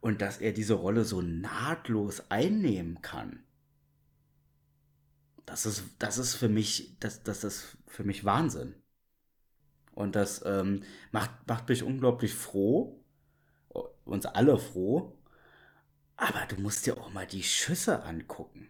Und 0.01 0.23
dass 0.23 0.39
er 0.39 0.53
diese 0.53 0.75
Rolle 0.75 1.03
so 1.03 1.23
nahtlos 1.23 2.31
einnehmen 2.31 3.03
kann, 3.03 3.41
das 5.49 5.67
ist, 5.67 5.85
das 5.99 6.19
ist 6.19 6.35
für 6.35 6.49
mich, 6.49 6.97
das, 7.01 7.23
das 7.23 7.45
ist 7.45 7.79
für 7.87 8.05
mich 8.05 8.25
Wahnsinn. 8.25 8.75
Und 9.95 10.15
das 10.15 10.45
ähm, 10.47 10.83
macht, 11.11 11.31
macht 11.47 11.69
mich 11.69 11.83
unglaublich 11.83 12.35
froh, 12.35 13.03
uns 14.05 14.27
alle 14.27 14.59
froh. 14.59 15.19
Aber 16.17 16.47
du 16.49 16.61
musst 16.61 16.87
dir 16.87 16.99
auch 16.99 17.13
mal 17.13 17.27
die 17.27 17.43
Schüsse 17.43 18.03
angucken. 18.05 18.69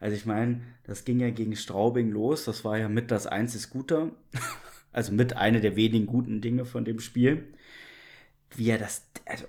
Also 0.00 0.16
ich 0.16 0.26
meine, 0.26 0.62
das 0.84 1.04
ging 1.04 1.20
ja 1.20 1.30
gegen 1.30 1.56
Straubing 1.56 2.10
los. 2.10 2.44
Das 2.44 2.64
war 2.64 2.78
ja 2.78 2.88
mit 2.88 3.10
das 3.10 3.26
einzig 3.26 3.70
Gute. 3.70 4.12
Also 4.90 5.12
mit 5.12 5.36
einer 5.36 5.60
der 5.60 5.76
wenigen 5.76 6.06
guten 6.06 6.40
Dinge 6.40 6.64
von 6.64 6.86
dem 6.86 6.98
Spiel. 6.98 7.52
Wie 8.56 8.70
er 8.70 8.78
das, 8.78 9.06
also 9.26 9.44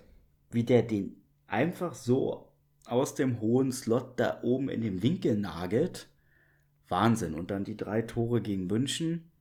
wie 0.51 0.65
der 0.65 0.83
den 0.83 1.15
einfach 1.47 1.95
so 1.95 2.51
aus 2.85 3.15
dem 3.15 3.39
hohen 3.39 3.71
Slot 3.71 4.19
da 4.19 4.39
oben 4.43 4.67
in 4.67 4.81
dem 4.81 5.01
Winkel 5.01 5.37
nagelt. 5.37 6.09
Wahnsinn. 6.89 7.33
Und 7.33 7.51
dann 7.51 7.63
die 7.63 7.77
drei 7.77 8.01
Tore 8.01 8.41
gegen 8.41 8.67
München. 8.67 9.31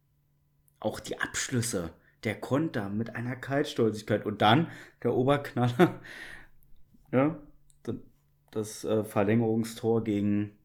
Auch 0.81 1.01
die 1.01 1.19
Abschlüsse. 1.19 1.91
Der 2.25 2.41
Konter 2.41 2.89
mit 2.89 3.17
einer 3.17 3.37
Kaltstolzigkeit. 3.37 4.25
Und 4.25 4.43
dann 4.43 4.69
der 5.03 5.15
Oberknaller. 5.15 6.01
ja, 7.13 7.37
das 8.51 8.85
äh, 8.85 9.05
Verlängerungstor 9.05 10.05
gegen 10.05 10.57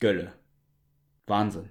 Gölle. 0.00 0.32
Wahnsinn. 1.26 1.70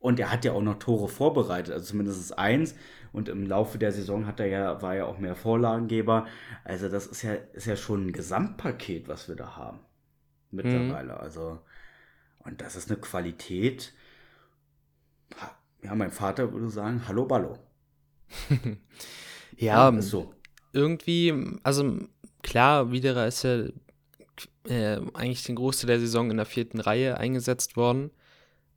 Und 0.00 0.20
er 0.20 0.30
hat 0.30 0.44
ja 0.44 0.52
auch 0.52 0.62
noch 0.62 0.78
Tore 0.78 1.08
vorbereitet, 1.08 1.74
also 1.74 1.86
zumindest 1.86 2.38
eins. 2.38 2.74
Und 3.12 3.28
im 3.28 3.46
Laufe 3.46 3.78
der 3.78 3.92
Saison 3.92 4.26
hat 4.26 4.38
er 4.38 4.46
ja, 4.46 4.82
war 4.82 4.94
ja 4.94 5.06
auch 5.06 5.18
mehr 5.18 5.34
Vorlagengeber. 5.34 6.26
Also 6.64 6.88
das 6.88 7.06
ist 7.06 7.22
ja, 7.22 7.34
ist 7.34 7.66
ja 7.66 7.76
schon 7.76 8.06
ein 8.06 8.12
Gesamtpaket, 8.12 9.08
was 9.08 9.28
wir 9.28 9.36
da 9.36 9.56
haben. 9.56 9.80
Mittlerweile. 10.50 11.14
Mhm. 11.14 11.20
Also, 11.20 11.60
und 12.44 12.60
das 12.60 12.76
ist 12.76 12.90
eine 12.90 13.00
Qualität. 13.00 13.92
Ja, 15.82 15.94
mein 15.94 16.10
Vater 16.10 16.52
würde 16.52 16.70
sagen, 16.70 17.06
hallo 17.06 17.26
Ballo. 17.26 17.58
ja, 19.56 19.90
ja 19.90 20.02
so. 20.02 20.34
irgendwie, 20.72 21.32
also 21.62 21.98
klar, 22.42 22.90
Widerer 22.90 23.26
ist 23.26 23.44
ja 23.44 23.64
äh, 24.68 25.00
eigentlich 25.14 25.44
den 25.44 25.56
Großteil 25.56 25.88
der 25.88 26.00
Saison 26.00 26.30
in 26.30 26.36
der 26.36 26.46
vierten 26.46 26.80
Reihe 26.80 27.16
eingesetzt 27.18 27.76
worden. 27.76 28.10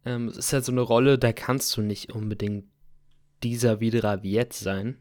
Ähm, 0.05 0.27
es 0.27 0.37
ist 0.37 0.53
halt 0.53 0.65
so 0.65 0.71
eine 0.71 0.81
Rolle, 0.81 1.17
da 1.17 1.31
kannst 1.33 1.75
du 1.75 1.81
nicht 1.81 2.13
unbedingt 2.13 2.65
dieser 3.43 3.79
Widerer 3.79 4.23
wie 4.23 4.31
jetzt 4.31 4.59
sein. 4.59 4.97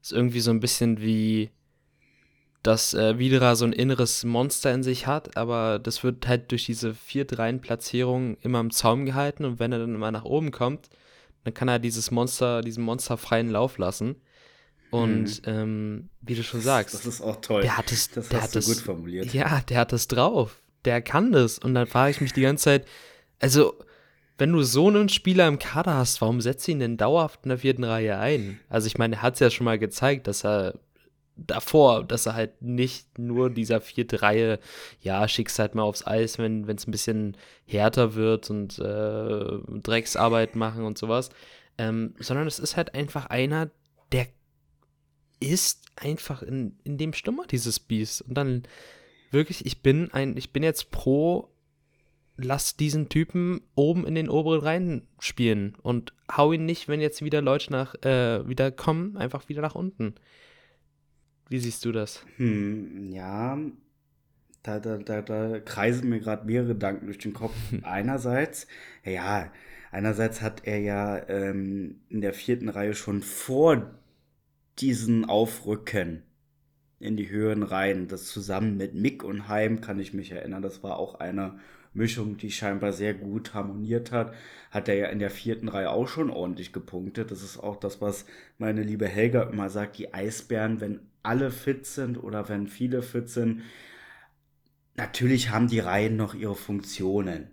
Ist 0.00 0.12
irgendwie 0.12 0.40
so 0.40 0.50
ein 0.50 0.60
bisschen 0.60 1.00
wie, 1.00 1.50
dass 2.62 2.94
äh, 2.94 3.18
Widerer 3.18 3.56
so 3.56 3.64
ein 3.64 3.72
inneres 3.72 4.24
Monster 4.24 4.72
in 4.72 4.82
sich 4.82 5.06
hat, 5.06 5.36
aber 5.36 5.78
das 5.78 6.04
wird 6.04 6.28
halt 6.28 6.50
durch 6.52 6.66
diese 6.66 6.94
vierte 6.94 7.38
Reihenplatzierung 7.38 8.36
immer 8.40 8.60
im 8.60 8.70
Zaum 8.70 9.04
gehalten 9.04 9.44
und 9.44 9.58
wenn 9.58 9.72
er 9.72 9.80
dann 9.80 9.98
mal 9.98 10.12
nach 10.12 10.24
oben 10.24 10.52
kommt, 10.52 10.88
dann 11.44 11.54
kann 11.54 11.68
er 11.68 11.78
dieses 11.78 12.10
Monster, 12.10 12.60
diesen 12.60 12.84
Monster 12.84 13.16
freien 13.16 13.50
Lauf 13.50 13.78
lassen. 13.78 14.16
Und 14.90 15.44
mhm. 15.46 15.52
ähm, 15.52 16.08
wie 16.20 16.34
du 16.34 16.44
schon 16.44 16.60
sagst, 16.60 16.94
das 16.94 17.06
ist 17.06 17.20
auch 17.20 17.40
toll. 17.40 17.62
Der 17.62 17.78
hat 17.78 17.90
es, 17.90 18.10
das 18.10 18.28
der 18.28 18.42
hast 18.42 18.48
hat 18.48 18.54
du 18.54 18.58
es, 18.58 18.66
gut 18.66 18.76
formuliert. 18.76 19.32
Ja, 19.32 19.60
der 19.60 19.78
hat 19.78 19.92
es 19.92 20.06
drauf. 20.06 20.60
Der 20.84 21.00
kann 21.00 21.32
das. 21.32 21.58
Und 21.58 21.74
dann 21.74 21.86
frage 21.86 22.10
ich 22.10 22.20
mich 22.20 22.32
die 22.32 22.42
ganze 22.42 22.64
Zeit, 22.64 22.86
also 23.40 23.74
wenn 24.38 24.52
du 24.52 24.62
so 24.62 24.88
einen 24.88 25.08
Spieler 25.08 25.48
im 25.48 25.58
Kader 25.58 25.94
hast, 25.94 26.20
warum 26.20 26.40
setzt 26.40 26.66
du 26.66 26.72
ihn 26.72 26.80
denn 26.80 26.96
dauerhaft 26.96 27.40
in 27.44 27.48
der 27.48 27.58
vierten 27.58 27.84
Reihe 27.84 28.18
ein? 28.18 28.60
Also 28.68 28.86
ich 28.86 28.98
meine, 28.98 29.16
er 29.16 29.22
hat 29.22 29.34
es 29.34 29.40
ja 29.40 29.50
schon 29.50 29.64
mal 29.64 29.78
gezeigt, 29.78 30.26
dass 30.26 30.44
er 30.44 30.74
davor, 31.46 32.04
dass 32.04 32.26
er 32.26 32.34
halt 32.34 32.62
nicht 32.62 33.18
nur 33.18 33.50
dieser 33.50 33.80
vierte 33.80 34.22
Reihe, 34.22 34.58
ja, 35.00 35.26
schickst 35.28 35.58
halt 35.58 35.74
mal 35.74 35.82
aufs 35.82 36.06
Eis, 36.06 36.38
wenn 36.38 36.68
es 36.68 36.86
ein 36.86 36.90
bisschen 36.90 37.36
härter 37.66 38.14
wird 38.14 38.50
und 38.50 38.78
äh, 38.78 39.58
Drecksarbeit 39.82 40.56
machen 40.56 40.84
und 40.84 40.98
sowas, 40.98 41.30
ähm, 41.78 42.14
sondern 42.18 42.46
es 42.46 42.58
ist 42.58 42.76
halt 42.76 42.94
einfach 42.94 43.26
einer, 43.26 43.70
der 44.12 44.26
ist 45.40 45.82
einfach 45.96 46.42
in, 46.42 46.78
in 46.84 46.98
dem 46.98 47.12
Stummer 47.12 47.46
dieses 47.46 47.80
Biest. 47.80 48.22
Und 48.22 48.34
dann 48.34 48.62
wirklich, 49.30 49.66
ich 49.66 49.82
bin 49.82 50.12
ein, 50.12 50.36
ich 50.36 50.52
bin 50.52 50.62
jetzt 50.62 50.90
pro, 50.90 51.48
lass 52.36 52.76
diesen 52.76 53.08
Typen 53.08 53.60
oben 53.74 54.06
in 54.06 54.14
den 54.14 54.28
oberen 54.28 54.60
Reihen 54.60 55.08
spielen 55.18 55.74
und 55.82 56.12
hau 56.34 56.52
ihn 56.52 56.64
nicht, 56.64 56.88
wenn 56.88 57.00
jetzt 57.00 57.22
wieder 57.22 57.42
Leute 57.42 57.72
nach, 57.72 57.94
äh, 58.04 58.46
wieder 58.48 58.70
kommen, 58.70 59.16
einfach 59.16 59.48
wieder 59.48 59.62
nach 59.62 59.74
unten. 59.74 60.14
Wie 61.52 61.58
siehst 61.58 61.84
du 61.84 61.92
das? 61.92 62.24
Hm, 62.38 63.12
ja, 63.12 63.58
da, 64.62 64.80
da, 64.80 64.96
da, 64.96 65.20
da 65.20 65.60
kreisen 65.60 66.08
mir 66.08 66.18
gerade 66.18 66.46
mehrere 66.46 66.68
Gedanken 66.68 67.04
durch 67.04 67.18
den 67.18 67.34
Kopf. 67.34 67.54
Einerseits, 67.82 68.66
ja, 69.04 69.52
einerseits 69.90 70.40
hat 70.40 70.62
er 70.64 70.78
ja 70.78 71.28
ähm, 71.28 72.00
in 72.08 72.22
der 72.22 72.32
vierten 72.32 72.70
Reihe 72.70 72.94
schon 72.94 73.20
vor 73.20 73.90
diesen 74.78 75.26
Aufrücken 75.26 76.22
in 77.00 77.18
die 77.18 77.28
höheren 77.28 77.64
Reihen. 77.64 78.08
Das 78.08 78.28
zusammen 78.28 78.78
mit 78.78 78.94
Mick 78.94 79.22
und 79.22 79.48
Heim 79.48 79.82
kann 79.82 80.00
ich 80.00 80.14
mich 80.14 80.32
erinnern. 80.32 80.62
Das 80.62 80.82
war 80.82 80.96
auch 80.96 81.16
eine 81.16 81.58
Mischung, 81.94 82.36
die 82.36 82.50
scheinbar 82.50 82.92
sehr 82.92 83.14
gut 83.14 83.54
harmoniert 83.54 84.12
hat. 84.12 84.34
Hat 84.70 84.88
er 84.88 84.94
ja 84.94 85.06
in 85.06 85.18
der 85.18 85.30
vierten 85.30 85.68
Reihe 85.68 85.90
auch 85.90 86.08
schon 86.08 86.30
ordentlich 86.30 86.72
gepunktet. 86.72 87.30
Das 87.30 87.42
ist 87.42 87.58
auch 87.58 87.76
das, 87.76 88.00
was 88.00 88.24
meine 88.58 88.82
liebe 88.82 89.06
Helga 89.06 89.42
immer 89.42 89.68
sagt. 89.68 89.98
Die 89.98 90.14
Eisbären, 90.14 90.80
wenn 90.80 91.00
alle 91.22 91.50
fit 91.50 91.86
sind 91.86 92.16
oder 92.16 92.48
wenn 92.48 92.66
viele 92.66 93.02
fit 93.02 93.28
sind, 93.28 93.62
natürlich 94.96 95.50
haben 95.50 95.68
die 95.68 95.80
Reihen 95.80 96.16
noch 96.16 96.34
ihre 96.34 96.56
Funktionen. 96.56 97.50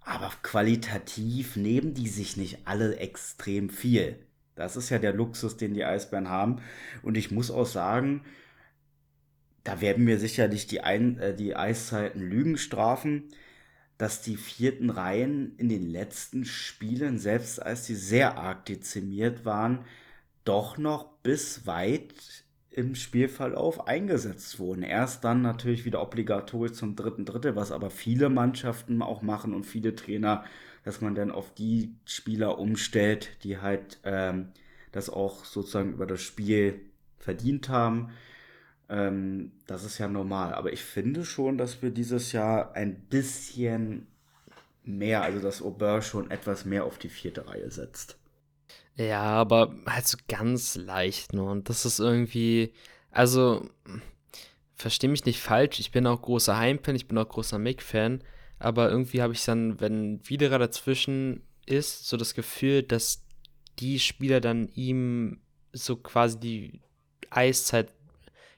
Aber 0.00 0.32
qualitativ 0.42 1.56
nehmen 1.56 1.94
die 1.94 2.08
sich 2.08 2.36
nicht 2.36 2.60
alle 2.64 2.96
extrem 2.96 3.70
viel. 3.70 4.18
Das 4.54 4.76
ist 4.76 4.90
ja 4.90 4.98
der 4.98 5.12
Luxus, 5.12 5.56
den 5.56 5.74
die 5.74 5.84
Eisbären 5.84 6.28
haben. 6.28 6.60
Und 7.02 7.16
ich 7.16 7.30
muss 7.30 7.50
auch 7.50 7.66
sagen, 7.66 8.22
da 9.64 9.80
werden 9.80 10.04
mir 10.04 10.18
sicherlich 10.18 10.66
die, 10.66 10.80
Ein 10.80 11.18
äh, 11.18 11.34
die 11.34 11.56
Eiszeiten 11.56 12.20
Lügen 12.20 12.56
strafen, 12.56 13.24
dass 13.98 14.22
die 14.22 14.36
vierten 14.36 14.90
Reihen 14.90 15.56
in 15.56 15.68
den 15.68 15.88
letzten 15.88 16.44
Spielen, 16.44 17.18
selbst 17.18 17.62
als 17.62 17.86
sie 17.86 17.94
sehr 17.94 18.38
arg 18.38 18.66
dezimiert 18.66 19.44
waren, 19.44 19.84
doch 20.44 20.78
noch 20.78 21.12
bis 21.22 21.66
weit 21.66 22.14
im 22.70 22.94
Spielverlauf 22.94 23.86
eingesetzt 23.88 24.58
wurden. 24.58 24.82
Erst 24.82 25.24
dann 25.24 25.40
natürlich 25.40 25.84
wieder 25.86 26.02
obligatorisch 26.02 26.72
zum 26.72 26.94
dritten 26.94 27.24
Drittel, 27.24 27.56
was 27.56 27.72
aber 27.72 27.90
viele 27.90 28.28
Mannschaften 28.28 29.00
auch 29.00 29.22
machen 29.22 29.54
und 29.54 29.64
viele 29.64 29.94
Trainer 29.94 30.44
dass 30.86 31.00
man 31.00 31.16
dann 31.16 31.32
auf 31.32 31.52
die 31.52 31.96
Spieler 32.04 32.60
umstellt, 32.60 33.30
die 33.42 33.58
halt 33.58 33.98
ähm, 34.04 34.52
das 34.92 35.10
auch 35.10 35.44
sozusagen 35.44 35.92
über 35.92 36.06
das 36.06 36.22
Spiel 36.22 36.78
verdient 37.18 37.68
haben. 37.68 38.10
Ähm, 38.88 39.52
das 39.66 39.84
ist 39.84 39.98
ja 39.98 40.08
normal. 40.08 40.54
Aber 40.54 40.72
ich 40.72 40.82
finde 40.82 41.24
schon, 41.24 41.58
dass 41.58 41.82
wir 41.82 41.90
dieses 41.90 42.32
Jahr 42.32 42.74
ein 42.74 43.00
bisschen 43.08 44.06
mehr, 44.84 45.22
also 45.22 45.40
dass 45.40 45.62
Aubert 45.62 46.04
schon 46.04 46.30
etwas 46.30 46.64
mehr 46.64 46.84
auf 46.84 46.98
die 46.98 47.08
vierte 47.08 47.48
Reihe 47.48 47.70
setzt. 47.70 48.18
Ja, 48.94 49.22
aber 49.22 49.74
halt 49.86 50.06
so 50.06 50.16
ganz 50.28 50.76
leicht 50.76 51.32
nur. 51.32 51.50
Und 51.50 51.68
das 51.68 51.84
ist 51.84 51.98
irgendwie, 51.98 52.72
also, 53.10 53.68
verstehe 54.74 55.10
mich 55.10 55.24
nicht 55.24 55.40
falsch, 55.40 55.80
ich 55.80 55.90
bin 55.90 56.06
auch 56.06 56.22
großer 56.22 56.56
Heim-Fan, 56.56 56.94
ich 56.94 57.08
bin 57.08 57.18
auch 57.18 57.28
großer 57.28 57.58
Mick-Fan 57.58 58.22
aber 58.58 58.90
irgendwie 58.90 59.22
habe 59.22 59.32
ich 59.32 59.44
dann, 59.44 59.80
wenn 59.80 60.26
Widerer 60.28 60.58
dazwischen 60.58 61.42
ist, 61.66 62.08
so 62.08 62.16
das 62.16 62.34
Gefühl, 62.34 62.82
dass 62.82 63.22
die 63.78 63.98
Spieler 63.98 64.40
dann 64.40 64.68
ihm 64.74 65.40
so 65.72 65.96
quasi 65.96 66.40
die 66.40 66.80
Eiszeit 67.30 67.92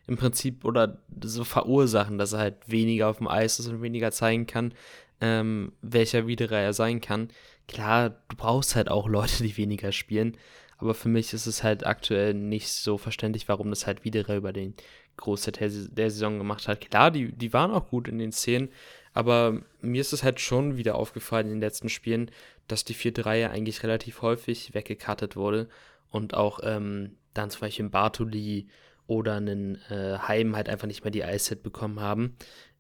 im 0.09 0.17
Prinzip 0.17 0.65
oder 0.65 0.99
so 1.23 1.45
verursachen, 1.45 2.19
dass 2.19 2.33
er 2.33 2.41
halt 2.41 2.57
weniger 2.67 3.09
auf 3.09 3.19
dem 3.19 3.29
Eis 3.29 3.59
ist 3.61 3.69
und 3.69 3.83
weniger 3.83 4.11
zeigen 4.11 4.47
kann, 4.47 4.75
ähm, 5.21 5.73
welcher 5.83 6.27
Widerer 6.27 6.59
er 6.59 6.73
sein 6.73 7.01
kann. 7.01 7.29
klar, 7.69 8.11
du 8.11 8.37
brauchst 8.37 8.75
halt 8.75 8.91
auch 8.91 9.07
Leute, 9.09 9.43
die 9.43 9.57
weniger 9.57 9.93
spielen. 9.93 10.37
Aber 10.79 10.95
für 10.95 11.09
mich 11.09 11.33
ist 11.33 11.47
es 11.47 11.63
halt 11.63 11.85
aktuell 11.85 12.35
nicht 12.35 12.69
so 12.69 12.99
verständlich, 12.99 13.49
warum 13.49 13.69
das 13.71 13.87
halt 13.87 14.05
wieder 14.05 14.35
über 14.35 14.53
den 14.53 14.75
Großteil 15.17 15.53
der, 15.53 15.69
der 15.69 16.11
Saison 16.11 16.39
gemacht 16.39 16.67
hat. 16.69 16.81
Klar, 16.81 17.11
die, 17.11 17.33
die 17.33 17.53
waren 17.53 17.73
auch 17.73 17.89
gut 17.89 18.09
in 18.09 18.19
den 18.19 18.33
Szenen, 18.33 18.71
aber 19.13 19.61
mir 19.81 20.01
ist 20.01 20.13
es 20.13 20.23
halt 20.23 20.41
schon 20.41 20.77
wieder 20.77 20.95
aufgefallen 20.95 21.47
in 21.47 21.55
den 21.55 21.61
letzten 21.61 21.89
Spielen, 21.89 22.31
dass 22.69 22.85
die 22.85 22.95
vierte 22.95 23.27
Reihe 23.27 23.51
eigentlich 23.51 23.83
relativ 23.83 24.23
häufig 24.23 24.73
weggekattet 24.73 25.35
wurde 25.35 25.69
und 26.11 26.35
auch 26.35 26.61
ähm, 26.63 27.17
dann 27.35 27.51
zum 27.51 27.63
Beispiel 27.63 27.89
Bartoli 27.89 28.69
oder 29.09 29.37
einen 29.37 29.77
äh, 29.91 30.19
Heim 30.19 30.55
halt 30.55 30.69
einfach 30.69 30.87
nicht 30.87 31.03
mehr 31.03 31.11
die 31.11 31.25
Eiszeit 31.25 31.65
bekommen 31.65 32.01
haben. 32.01 32.37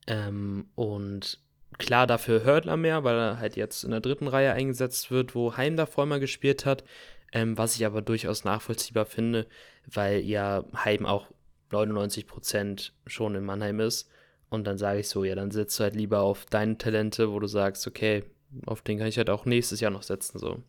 Ähm, 0.06 0.66
und 0.76 1.40
klar, 1.78 2.06
dafür 2.06 2.44
Hördler 2.44 2.76
mehr, 2.76 3.02
weil 3.02 3.16
er 3.16 3.38
halt 3.40 3.56
jetzt 3.56 3.82
in 3.82 3.90
der 3.90 4.00
dritten 4.00 4.28
Reihe 4.28 4.52
eingesetzt 4.52 5.10
wird, 5.10 5.34
wo 5.34 5.56
Heim 5.56 5.76
davor 5.76 6.06
mal 6.06 6.20
gespielt 6.20 6.64
hat. 6.66 6.84
Ähm, 7.32 7.58
was 7.58 7.76
ich 7.76 7.84
aber 7.84 8.00
durchaus 8.00 8.44
nachvollziehbar 8.44 9.04
finde, 9.04 9.46
weil 9.86 10.20
ja 10.20 10.64
Heim 10.74 11.04
auch 11.04 11.26
99% 11.70 12.92
schon 13.06 13.34
in 13.34 13.44
Mannheim 13.44 13.80
ist. 13.80 14.08
Und 14.50 14.66
dann 14.66 14.78
sage 14.78 15.00
ich 15.00 15.08
so, 15.08 15.24
ja, 15.24 15.34
dann 15.34 15.50
setzt 15.50 15.78
du 15.78 15.84
halt 15.84 15.94
lieber 15.94 16.20
auf 16.20 16.46
deine 16.46 16.78
Talente, 16.78 17.30
wo 17.30 17.38
du 17.38 17.46
sagst, 17.46 17.86
okay, 17.86 18.24
auf 18.66 18.80
den 18.82 18.98
kann 18.98 19.08
ich 19.08 19.18
halt 19.18 19.28
auch 19.28 19.44
nächstes 19.44 19.80
Jahr 19.80 19.90
noch 19.90 20.02
setzen, 20.02 20.38
so. 20.38 20.62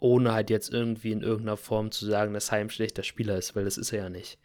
Ohne 0.00 0.32
halt 0.32 0.50
jetzt 0.50 0.72
irgendwie 0.72 1.12
in 1.12 1.22
irgendeiner 1.22 1.56
Form 1.56 1.90
zu 1.90 2.06
sagen, 2.06 2.34
dass 2.34 2.50
Heim 2.50 2.70
schlechter 2.70 3.02
Spieler 3.02 3.36
ist, 3.36 3.54
weil 3.54 3.64
das 3.64 3.78
ist 3.78 3.92
er 3.92 4.04
ja 4.04 4.08
nicht. 4.10 4.38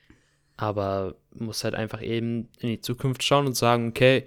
Aber 0.57 1.15
muss 1.33 1.63
halt 1.63 1.75
einfach 1.75 2.01
eben 2.01 2.49
in 2.59 2.69
die 2.69 2.81
Zukunft 2.81 3.23
schauen 3.23 3.47
und 3.47 3.55
sagen, 3.55 3.89
okay, 3.89 4.25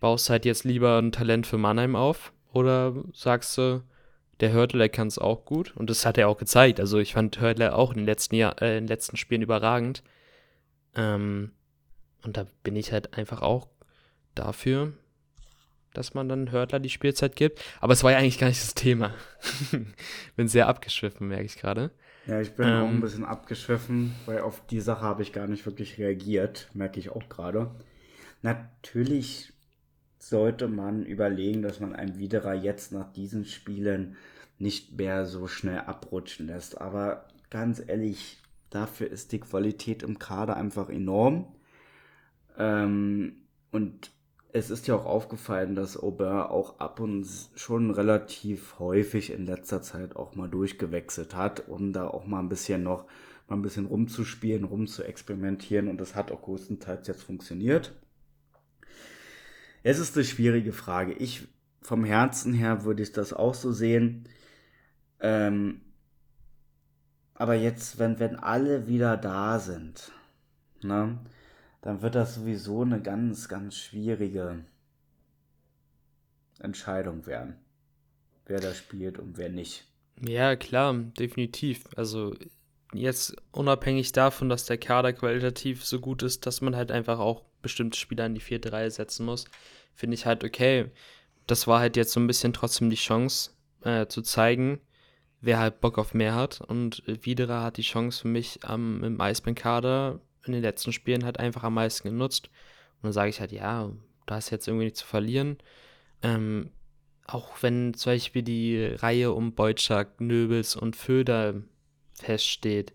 baust 0.00 0.30
halt 0.30 0.44
jetzt 0.44 0.64
lieber 0.64 0.98
ein 0.98 1.12
Talent 1.12 1.46
für 1.46 1.58
Mannheim 1.58 1.96
auf 1.96 2.32
oder 2.52 2.94
sagst 3.12 3.56
du, 3.58 3.82
der 4.40 4.52
Hörtler, 4.52 4.88
kann 4.88 5.08
es 5.08 5.18
auch 5.18 5.44
gut 5.44 5.76
und 5.76 5.90
das 5.90 6.06
hat 6.06 6.16
er 6.16 6.28
auch 6.28 6.38
gezeigt. 6.38 6.80
Also 6.80 6.98
ich 6.98 7.12
fand 7.12 7.40
Hörtler 7.40 7.76
auch 7.76 7.90
in 7.90 7.98
den 7.98 8.06
letzten, 8.06 8.34
Jahr, 8.34 8.60
äh, 8.62 8.78
in 8.78 8.84
den 8.84 8.88
letzten 8.88 9.16
Spielen 9.16 9.42
überragend. 9.42 10.02
Ähm, 10.94 11.52
und 12.22 12.36
da 12.36 12.46
bin 12.62 12.76
ich 12.76 12.92
halt 12.92 13.16
einfach 13.16 13.42
auch 13.42 13.68
dafür, 14.34 14.92
dass 15.94 16.14
man 16.14 16.28
dann 16.28 16.50
Hörtler 16.50 16.80
die 16.80 16.90
Spielzeit 16.90 17.36
gibt. 17.36 17.60
Aber 17.80 17.92
es 17.92 18.04
war 18.04 18.12
ja 18.12 18.18
eigentlich 18.18 18.38
gar 18.38 18.48
nicht 18.48 18.62
das 18.62 18.74
Thema. 18.74 19.14
bin 20.36 20.48
sehr 20.48 20.68
abgeschwiffen, 20.68 21.28
merke 21.28 21.44
ich 21.44 21.56
gerade. 21.56 21.90
Ja, 22.26 22.40
ich 22.40 22.52
bin 22.52 22.68
ähm, 22.68 22.82
auch 22.82 22.88
ein 22.88 23.00
bisschen 23.00 23.24
abgeschwiffen, 23.24 24.14
weil 24.26 24.40
auf 24.40 24.64
die 24.66 24.80
Sache 24.80 25.02
habe 25.02 25.22
ich 25.22 25.32
gar 25.32 25.46
nicht 25.46 25.66
wirklich 25.66 25.98
reagiert, 25.98 26.68
merke 26.74 27.00
ich 27.00 27.10
auch 27.10 27.28
gerade. 27.28 27.70
Natürlich 28.42 29.52
sollte 30.18 30.68
man 30.68 31.04
überlegen, 31.04 31.62
dass 31.62 31.80
man 31.80 31.94
einen 31.94 32.18
Widerer 32.18 32.54
jetzt 32.54 32.92
nach 32.92 33.10
diesen 33.12 33.44
Spielen 33.46 34.16
nicht 34.58 34.98
mehr 34.98 35.24
so 35.24 35.48
schnell 35.48 35.80
abrutschen 35.80 36.46
lässt. 36.46 36.80
Aber 36.80 37.26
ganz 37.48 37.82
ehrlich, 37.84 38.38
dafür 38.68 39.10
ist 39.10 39.32
die 39.32 39.40
Qualität 39.40 40.02
im 40.02 40.18
Kader 40.18 40.56
einfach 40.56 40.90
enorm. 40.90 41.54
Ähm, 42.58 43.36
und 43.72 44.10
es 44.52 44.70
ist 44.70 44.86
ja 44.86 44.94
auch 44.94 45.06
aufgefallen, 45.06 45.74
dass 45.74 45.96
Aubin 45.96 46.26
auch 46.26 46.78
ab 46.78 47.00
und 47.00 47.26
schon 47.54 47.90
relativ 47.90 48.78
häufig 48.78 49.32
in 49.32 49.46
letzter 49.46 49.82
Zeit 49.82 50.16
auch 50.16 50.34
mal 50.34 50.48
durchgewechselt 50.48 51.34
hat, 51.34 51.68
um 51.68 51.92
da 51.92 52.08
auch 52.08 52.26
mal 52.26 52.40
ein 52.40 52.48
bisschen 52.48 52.82
noch 52.82 53.06
mal 53.48 53.56
ein 53.56 53.62
bisschen 53.62 53.86
rumzuspielen, 53.86 54.64
rumzuexperimentieren 54.64 55.88
und 55.88 56.00
das 56.00 56.14
hat 56.14 56.30
auch 56.30 56.42
größtenteils 56.42 57.06
jetzt 57.08 57.24
funktioniert. 57.24 57.92
Es 59.82 59.98
ist 59.98 60.16
eine 60.16 60.24
schwierige 60.24 60.72
Frage. 60.72 61.14
Ich 61.14 61.48
vom 61.82 62.04
Herzen 62.04 62.52
her 62.52 62.84
würde 62.84 63.02
ich 63.02 63.12
das 63.12 63.32
auch 63.32 63.54
so 63.54 63.72
sehen. 63.72 64.28
Ähm, 65.20 65.80
aber 67.34 67.54
jetzt, 67.54 67.98
wenn, 67.98 68.18
wenn 68.18 68.36
alle 68.36 68.86
wieder 68.86 69.16
da 69.16 69.58
sind, 69.58 70.12
ne, 70.82 71.18
dann 71.82 72.02
wird 72.02 72.14
das 72.14 72.34
sowieso 72.34 72.82
eine 72.82 73.00
ganz, 73.00 73.48
ganz 73.48 73.76
schwierige 73.76 74.64
Entscheidung 76.58 77.26
werden, 77.26 77.54
wer 78.46 78.60
da 78.60 78.74
spielt 78.74 79.18
und 79.18 79.38
wer 79.38 79.48
nicht. 79.48 79.86
Ja, 80.20 80.56
klar, 80.56 80.92
definitiv. 80.94 81.84
Also 81.96 82.34
jetzt 82.92 83.34
unabhängig 83.52 84.12
davon, 84.12 84.48
dass 84.48 84.66
der 84.66 84.78
Kader 84.78 85.12
qualitativ 85.12 85.84
so 85.84 86.00
gut 86.00 86.22
ist, 86.22 86.46
dass 86.46 86.60
man 86.60 86.76
halt 86.76 86.90
einfach 86.90 87.18
auch 87.18 87.44
bestimmte 87.62 87.98
Spieler 87.98 88.26
in 88.26 88.34
die 88.34 88.40
vierte 88.40 88.72
Reihe 88.72 88.90
setzen 88.90 89.24
muss, 89.24 89.46
finde 89.94 90.14
ich 90.14 90.26
halt 90.26 90.44
okay. 90.44 90.90
Das 91.46 91.66
war 91.66 91.80
halt 91.80 91.96
jetzt 91.96 92.12
so 92.12 92.20
ein 92.20 92.26
bisschen 92.26 92.52
trotzdem 92.52 92.90
die 92.90 92.96
Chance 92.96 93.52
äh, 93.82 94.06
zu 94.06 94.22
zeigen, 94.22 94.80
wer 95.40 95.58
halt 95.58 95.80
Bock 95.80 95.98
auf 95.98 96.14
mehr 96.14 96.34
hat. 96.34 96.60
Und 96.60 97.02
Widerer 97.06 97.62
hat 97.62 97.76
die 97.76 97.82
Chance 97.82 98.22
für 98.22 98.28
mich 98.28 98.60
am, 98.64 99.02
im 99.02 99.20
Eisbären-Kader 99.20 100.20
in 100.44 100.52
den 100.52 100.62
letzten 100.62 100.92
Spielen 100.92 101.24
halt 101.24 101.38
einfach 101.38 101.64
am 101.64 101.74
meisten 101.74 102.08
genutzt. 102.08 102.48
Und 102.96 103.04
dann 103.04 103.12
sage 103.12 103.30
ich 103.30 103.40
halt, 103.40 103.52
ja, 103.52 103.90
da 104.26 104.38
ist 104.38 104.50
jetzt 104.50 104.68
irgendwie 104.68 104.84
nicht 104.84 104.96
zu 104.96 105.06
verlieren. 105.06 105.58
Ähm, 106.22 106.70
auch 107.26 107.62
wenn 107.62 107.94
zum 107.94 108.12
Beispiel 108.12 108.42
die 108.42 108.84
Reihe 108.84 109.32
um 109.32 109.54
Beutschak, 109.54 110.20
Nöbels 110.20 110.76
und 110.76 110.96
Föder 110.96 111.62
feststeht, 112.12 112.92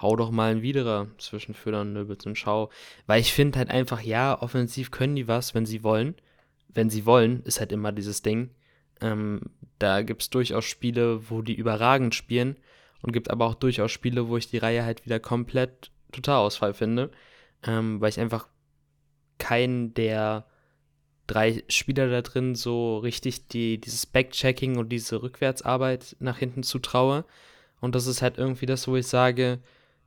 hau 0.00 0.16
doch 0.16 0.30
mal 0.30 0.50
ein 0.50 0.62
Widerer 0.62 1.08
zwischen 1.18 1.54
Föder 1.54 1.82
und 1.82 1.92
Nöbels 1.92 2.26
und 2.26 2.36
schau. 2.36 2.70
Weil 3.06 3.20
ich 3.20 3.32
finde 3.32 3.58
halt 3.58 3.70
einfach, 3.70 4.02
ja, 4.02 4.40
offensiv 4.40 4.90
können 4.90 5.16
die 5.16 5.28
was, 5.28 5.54
wenn 5.54 5.66
sie 5.66 5.82
wollen. 5.82 6.14
Wenn 6.68 6.90
sie 6.90 7.06
wollen, 7.06 7.42
ist 7.44 7.60
halt 7.60 7.72
immer 7.72 7.92
dieses 7.92 8.22
Ding. 8.22 8.50
Ähm, 9.00 9.42
da 9.78 10.02
gibt 10.02 10.22
es 10.22 10.30
durchaus 10.30 10.64
Spiele, 10.64 11.30
wo 11.30 11.42
die 11.42 11.54
überragend 11.54 12.14
spielen 12.14 12.56
und 13.02 13.12
gibt 13.12 13.30
aber 13.30 13.46
auch 13.46 13.54
durchaus 13.54 13.90
Spiele, 13.90 14.28
wo 14.28 14.36
ich 14.36 14.48
die 14.48 14.58
Reihe 14.58 14.84
halt 14.84 15.04
wieder 15.04 15.20
komplett 15.20 15.90
Totalausfall 16.12 16.74
finde, 16.74 17.10
ähm, 17.64 18.00
weil 18.00 18.10
ich 18.10 18.20
einfach 18.20 18.48
keinen 19.38 19.94
der 19.94 20.46
drei 21.26 21.62
Spieler 21.68 22.08
da 22.08 22.22
drin 22.22 22.54
so 22.54 22.98
richtig 22.98 23.48
die, 23.48 23.80
dieses 23.80 24.06
Backchecking 24.06 24.76
und 24.76 24.90
diese 24.90 25.22
Rückwärtsarbeit 25.22 26.16
nach 26.20 26.38
hinten 26.38 26.62
zutraue. 26.62 27.24
Und 27.80 27.94
das 27.94 28.06
ist 28.06 28.22
halt 28.22 28.38
irgendwie 28.38 28.66
das, 28.66 28.86
wo 28.86 28.96
ich 28.96 29.06
sage, 29.06 29.60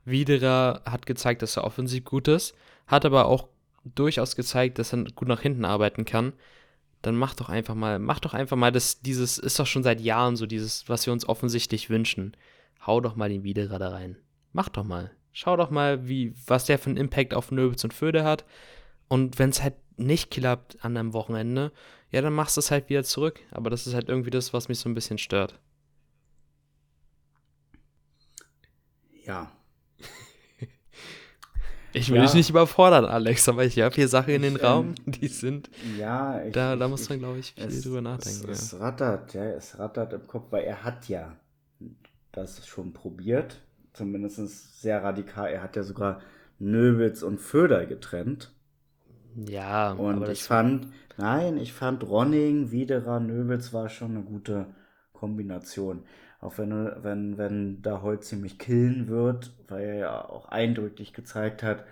Widerer 0.04 0.82
hat 0.86 1.04
gezeigt, 1.04 1.42
dass 1.42 1.56
er 1.56 1.64
offensiv 1.64 2.04
gut 2.04 2.28
ist, 2.28 2.54
hat 2.86 3.04
aber 3.04 3.26
auch 3.26 3.48
durchaus 3.84 4.36
gezeigt, 4.36 4.78
dass 4.78 4.92
er 4.92 5.04
gut 5.04 5.28
nach 5.28 5.40
hinten 5.40 5.64
arbeiten 5.64 6.04
kann. 6.04 6.32
Dann 7.02 7.16
mach 7.16 7.34
doch 7.34 7.48
einfach 7.48 7.74
mal, 7.74 7.98
mach 7.98 8.20
doch 8.20 8.34
einfach 8.34 8.56
mal 8.56 8.72
das, 8.72 9.00
dieses, 9.00 9.38
ist 9.38 9.58
doch 9.58 9.66
schon 9.66 9.82
seit 9.82 10.00
Jahren 10.00 10.36
so 10.36 10.46
dieses, 10.46 10.88
was 10.88 11.06
wir 11.06 11.12
uns 11.12 11.28
offensichtlich 11.28 11.90
wünschen. 11.90 12.36
Hau 12.86 13.00
doch 13.00 13.16
mal 13.16 13.28
den 13.28 13.42
Widerer 13.42 13.78
da 13.78 13.90
rein. 13.90 14.16
Mach 14.52 14.68
doch 14.68 14.84
mal. 14.84 15.10
Schau 15.38 15.54
doch 15.54 15.68
mal, 15.68 16.08
wie, 16.08 16.32
was 16.46 16.64
der 16.64 16.78
für 16.78 16.88
einen 16.88 16.96
Impact 16.96 17.34
auf 17.34 17.50
Nöbels 17.50 17.84
und 17.84 17.92
Föde 17.92 18.24
hat. 18.24 18.46
Und 19.06 19.38
wenn 19.38 19.50
es 19.50 19.62
halt 19.62 19.74
nicht 19.98 20.30
klappt 20.30 20.82
an 20.82 20.96
einem 20.96 21.12
Wochenende, 21.12 21.72
ja, 22.10 22.22
dann 22.22 22.32
machst 22.32 22.56
du 22.56 22.60
es 22.60 22.70
halt 22.70 22.88
wieder 22.88 23.04
zurück. 23.04 23.40
Aber 23.50 23.68
das 23.68 23.86
ist 23.86 23.92
halt 23.92 24.08
irgendwie 24.08 24.30
das, 24.30 24.54
was 24.54 24.70
mich 24.70 24.78
so 24.78 24.88
ein 24.88 24.94
bisschen 24.94 25.18
stört. 25.18 25.60
Ja, 29.26 29.52
Ich 31.92 32.08
will 32.08 32.16
ja. 32.16 32.22
dich 32.22 32.32
nicht 32.32 32.48
überfordern, 32.48 33.04
Alex, 33.04 33.46
aber 33.50 33.66
ich 33.66 33.78
habe 33.78 33.94
hier 33.94 34.08
Sachen 34.08 34.32
in 34.32 34.40
den 34.40 34.56
ich, 34.56 34.62
Raum, 34.62 34.94
die 35.04 35.28
sind. 35.28 35.68
Ja, 35.98 36.42
ich, 36.42 36.54
da, 36.54 36.76
da 36.76 36.88
muss 36.88 37.10
man, 37.10 37.18
glaube 37.18 37.40
ich, 37.40 37.52
viel 37.52 37.64
es, 37.64 37.82
drüber 37.82 38.00
nachdenken. 38.00 38.48
Es, 38.48 38.72
ja. 38.72 38.78
es 38.78 38.80
rattert, 38.80 39.34
ja, 39.34 39.44
es 39.44 39.78
rattert 39.78 40.14
im 40.14 40.26
Kopf, 40.26 40.46
weil 40.50 40.64
er 40.64 40.82
hat 40.82 41.10
ja 41.10 41.36
das 42.32 42.66
schon 42.66 42.94
probiert, 42.94 43.60
zumindest 43.96 44.80
sehr 44.80 45.02
radikal. 45.02 45.48
Er 45.50 45.62
hat 45.62 45.76
ja 45.76 45.82
sogar 45.82 46.20
Nöbels 46.58 47.22
und 47.22 47.40
Föder 47.40 47.86
getrennt. 47.86 48.52
Ja, 49.34 49.92
und 49.92 50.28
ich 50.28 50.44
fand, 50.44 50.88
nein, 51.18 51.58
ich 51.58 51.72
fand 51.72 52.04
Ronning, 52.04 52.70
Widerer, 52.70 53.20
Nöbels 53.20 53.72
war 53.72 53.88
schon 53.90 54.12
eine 54.12 54.24
gute 54.24 54.66
Kombination. 55.12 56.04
Auch 56.40 56.58
wenn, 56.58 56.70
wenn, 57.02 57.38
wenn 57.38 57.82
da 57.82 58.02
heute 58.02 58.20
ziemlich 58.20 58.58
killen 58.58 59.08
wird, 59.08 59.52
weil 59.68 59.84
er 59.84 59.94
ja 59.96 60.28
auch 60.28 60.48
eindrücklich 60.48 61.12
gezeigt 61.12 61.62
hat, 61.62 61.84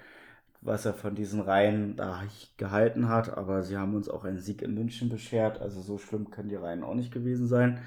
was 0.60 0.86
er 0.86 0.94
von 0.94 1.14
diesen 1.14 1.40
Reihen 1.40 1.96
da 1.96 2.22
gehalten 2.56 3.08
hat. 3.08 3.36
Aber 3.36 3.62
sie 3.62 3.76
haben 3.76 3.94
uns 3.94 4.08
auch 4.08 4.24
einen 4.24 4.38
Sieg 4.38 4.62
in 4.62 4.74
München 4.74 5.08
beschert. 5.10 5.60
Also 5.60 5.82
so 5.82 5.98
schlimm 5.98 6.30
können 6.30 6.48
die 6.48 6.56
Reihen 6.56 6.82
auch 6.82 6.94
nicht 6.94 7.12
gewesen 7.12 7.46
sein. 7.46 7.80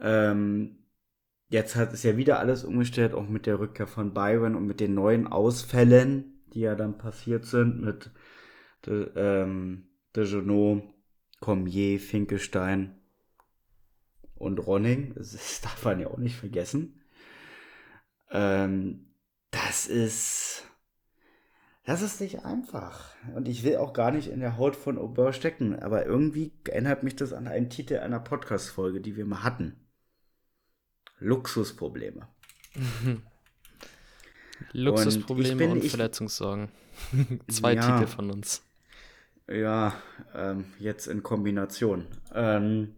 Ähm, 0.00 0.78
jetzt 1.48 1.76
hat 1.76 1.92
es 1.92 2.02
ja 2.02 2.16
wieder 2.16 2.38
alles 2.38 2.64
umgestellt, 2.64 3.14
auch 3.14 3.28
mit 3.28 3.46
der 3.46 3.58
Rückkehr 3.60 3.86
von 3.86 4.14
Byron 4.14 4.54
und 4.54 4.66
mit 4.66 4.80
den 4.80 4.94
neuen 4.94 5.26
Ausfällen, 5.26 6.42
die 6.52 6.60
ja 6.60 6.74
dann 6.74 6.98
passiert 6.98 7.44
sind 7.46 7.80
mit 7.80 8.10
De, 8.86 9.10
ähm, 9.16 9.88
Degenot, 10.14 10.82
Cormier, 11.40 12.00
Finkestein 12.00 12.98
und 14.34 14.58
Ronning, 14.58 15.14
das 15.16 15.60
darf 15.60 15.84
man 15.84 16.00
ja 16.00 16.08
auch 16.08 16.18
nicht 16.18 16.36
vergessen. 16.36 17.02
Ähm, 18.30 19.06
das 19.50 19.86
ist, 19.86 20.64
Das 21.84 22.02
ist 22.02 22.20
nicht 22.20 22.44
einfach. 22.44 23.14
Und 23.36 23.46
ich 23.48 23.62
will 23.62 23.76
auch 23.76 23.92
gar 23.92 24.10
nicht 24.10 24.28
in 24.28 24.40
der 24.40 24.56
Haut 24.58 24.74
von 24.76 24.98
Aubert 24.98 25.36
stecken. 25.36 25.78
Aber 25.80 26.04
irgendwie 26.04 26.52
erinnert 26.68 27.04
mich 27.04 27.14
das 27.16 27.32
an 27.32 27.46
einen 27.46 27.70
Titel 27.70 27.98
einer 27.98 28.18
Podcast-Folge, 28.20 29.00
die 29.00 29.16
wir 29.16 29.24
mal 29.24 29.44
hatten. 29.44 29.85
Luxusprobleme. 31.18 32.28
Luxusprobleme 34.72 35.64
und, 35.64 35.82
und 35.82 35.84
Verletzungssorgen. 35.88 36.68
Zwei 37.48 37.74
ja, 37.74 37.98
Titel 37.98 38.10
von 38.10 38.30
uns. 38.30 38.62
Ja, 39.48 39.94
ähm, 40.34 40.64
jetzt 40.78 41.06
in 41.06 41.22
Kombination. 41.22 42.06
Ähm, 42.34 42.94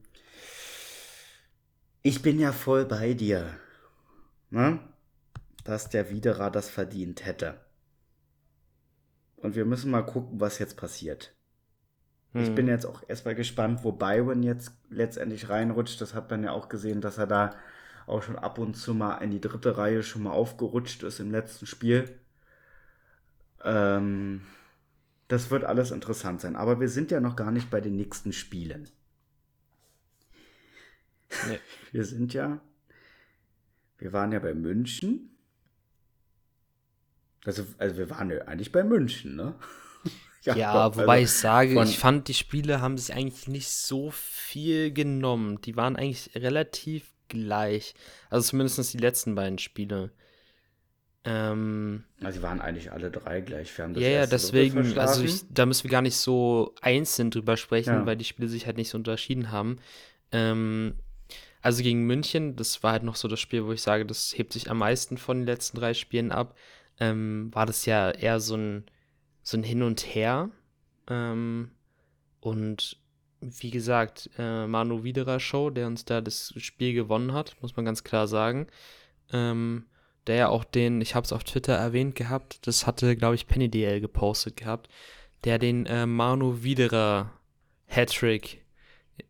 ich 2.02 2.22
bin 2.22 2.38
ja 2.38 2.52
voll 2.52 2.87
bei 2.87 3.12
dir, 3.12 3.59
ne? 4.50 4.81
dass 5.64 5.90
der 5.90 6.11
Widerer 6.11 6.50
das 6.50 6.70
verdient 6.70 7.26
hätte. 7.26 7.61
Und 9.37 9.54
wir 9.54 9.66
müssen 9.66 9.90
mal 9.90 10.07
gucken, 10.07 10.40
was 10.40 10.59
jetzt 10.59 10.76
passiert. 10.76 11.35
Hm. 12.33 12.42
Ich 12.42 12.54
bin 12.54 12.66
jetzt 12.66 12.87
auch 12.87 13.02
erstmal 13.07 13.35
gespannt, 13.35 13.81
wo 13.83 13.92
Byron 13.92 14.42
jetzt 14.42 14.72
letztendlich 14.88 15.48
reinrutscht. 15.48 16.00
Das 16.00 16.14
hat 16.14 16.31
man 16.31 16.42
ja 16.42 16.52
auch 16.52 16.68
gesehen, 16.68 17.00
dass 17.00 17.18
er 17.18 17.26
da 17.26 17.54
auch 18.09 18.23
schon 18.23 18.38
ab 18.38 18.59
und 18.59 18.75
zu 18.75 18.94
mal 18.94 19.18
in 19.18 19.31
die 19.31 19.40
dritte 19.40 19.77
Reihe 19.77 20.03
schon 20.03 20.23
mal 20.23 20.31
aufgerutscht 20.31 21.03
ist 21.03 21.21
im 21.21 21.31
letzten 21.31 21.66
Spiel. 21.66 22.18
Ähm, 23.64 24.42
das 25.29 25.51
wird 25.51 25.64
alles 25.64 25.90
interessant 25.90 26.40
sein. 26.40 26.57
Aber 26.57 26.81
wir 26.81 26.88
sind 26.88 27.11
ja 27.11 27.21
noch 27.21 27.37
gar 27.37 27.51
nicht 27.51 27.71
bei 27.71 27.81
den 27.81 27.97
nächsten 27.97 28.33
Spielen. 28.33 28.88
Nee. 31.47 31.59
Wir 31.92 32.05
sind 32.05 32.35
ja, 32.35 32.61
wir 33.99 34.12
waren 34.12 34.33
ja 34.33 34.38
bei 34.38 34.55
München. 34.55 35.31
Also, 37.44 37.66
also 37.79 37.97
wir 37.97 38.11
waren 38.11 38.31
ja 38.31 38.42
eigentlich 38.42 38.73
bei 38.73 38.85
München, 38.85 39.37
ne? 39.37 39.55
ja, 40.42 40.55
ja, 40.55 40.94
wobei 40.94 41.21
also 41.21 41.25
ich 41.25 41.31
sage, 41.31 41.83
ich 41.83 41.99
fand, 41.99 42.29
die 42.29 42.35
Spiele 42.35 42.83
haben 42.83 42.99
sich 42.99 43.14
eigentlich 43.14 43.49
nicht 43.49 43.71
so 43.71 44.11
viel 44.11 44.92
genommen. 44.92 45.61
Die 45.62 45.77
waren 45.77 45.97
eigentlich 45.97 46.31
relativ 46.35 47.11
gleich. 47.29 47.95
Also 48.31 48.51
zumindest 48.51 48.93
die 48.93 48.99
letzten 48.99 49.35
beiden 49.35 49.59
Spiele. 49.59 50.11
Ähm, 51.25 52.05
also 52.23 52.38
sie 52.38 52.43
waren 52.43 52.61
eigentlich 52.61 52.93
alle 52.93 53.11
drei 53.11 53.41
gleich. 53.41 53.77
Wir 53.77 53.91
ja, 54.01 54.09
ja, 54.09 54.27
deswegen, 54.27 54.99
also 54.99 55.23
ich, 55.25 55.43
da 55.51 55.67
müssen 55.67 55.85
wir 55.85 55.91
gar 55.91 56.03
nicht 56.03 56.17
so 56.17 56.75
einzeln 56.81 57.31
drüber 57.31 57.57
sprechen, 57.57 57.93
ja. 57.95 58.07
weil 58.07 58.17
die 58.17 58.25
Spiele 58.25 58.49
sich 58.49 58.67
halt 58.67 58.77
nicht 58.77 58.88
so 58.88 58.99
unterschieden 58.99 59.51
haben. 59.51 59.79
Ähm, 60.33 60.95
also 61.61 61.83
gegen 61.83 62.07
München, 62.07 62.57
das 62.57 62.83
war 62.83 62.93
halt 62.93 63.03
noch 63.03 63.17
so 63.17 63.29
das 63.29 63.41
Spiel, 63.41 63.67
wo 63.67 63.73
ich 63.73 63.83
sage, 63.83 64.07
das 64.07 64.33
hebt 64.37 64.53
sich 64.53 64.71
am 64.71 64.79
meisten 64.79 65.19
von 65.19 65.38
den 65.38 65.47
letzten 65.47 65.79
drei 65.79 65.93
Spielen 65.93 66.33
ab. 66.33 66.57
Ähm, 67.01 67.51
war 67.53 67.67
das 67.67 67.85
ja 67.85 68.11
eher 68.11 68.41
so 68.41 68.57
ein, 68.57 68.85
so 69.43 69.57
ein 69.57 69.62
Hin 69.64 69.83
und 69.83 70.01
Her. 70.14 70.51
Ähm, 71.09 71.73
und 72.41 72.97
wie 73.40 73.70
gesagt, 73.70 74.31
äh, 74.38 74.66
Manu 74.66 75.05
Widerer 75.05 75.40
Show, 75.40 75.70
der 75.70 75.87
uns 75.87 76.05
da 76.05 76.20
das 76.20 76.55
Spiel 76.57 76.94
gewonnen 76.94 77.33
hat, 77.33 77.57
muss 77.61 77.77
man 77.77 77.85
ganz 77.85 78.05
klar 78.05 78.27
sagen. 78.27 78.66
Ähm, 79.33 79.87
der 80.27 80.37
ja 80.37 80.48
auch 80.48 80.64
den, 80.64 81.01
ich 81.01 81.14
habe 81.14 81.24
es 81.24 81.33
auf 81.33 81.44
Twitter 81.44 81.74
erwähnt 81.74 82.14
gehabt, 82.14 82.66
das 82.66 82.87
hatte, 82.87 83.16
glaube 83.16 83.35
ich, 83.35 83.46
Penny 83.46 83.70
DL 83.70 84.01
gepostet 84.01 84.57
gehabt, 84.57 84.88
der 85.44 85.59
den 85.59 85.87
äh, 85.87 86.07
Manu 86.07 86.62
Widerer 86.62 87.33
Hattrick 87.87 88.64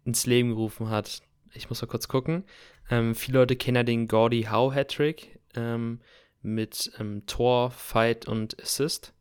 ins 0.04 0.26
Leben 0.26 0.50
gerufen 0.50 0.90
hat. 0.90 1.22
Ich 1.54 1.68
muss 1.68 1.80
mal 1.80 1.88
kurz 1.88 2.08
gucken. 2.08 2.44
Ähm, 2.90 3.14
viele 3.14 3.38
Leute 3.38 3.56
kennen 3.56 3.76
ja 3.76 3.82
den 3.84 4.08
Gordy 4.08 4.48
Howe 4.50 4.74
Hattrick 4.74 5.38
ähm, 5.54 6.00
mit 6.42 6.90
ähm, 6.98 7.24
Tor, 7.26 7.70
Fight 7.70 8.26
und 8.26 8.60
Assist. 8.60 9.12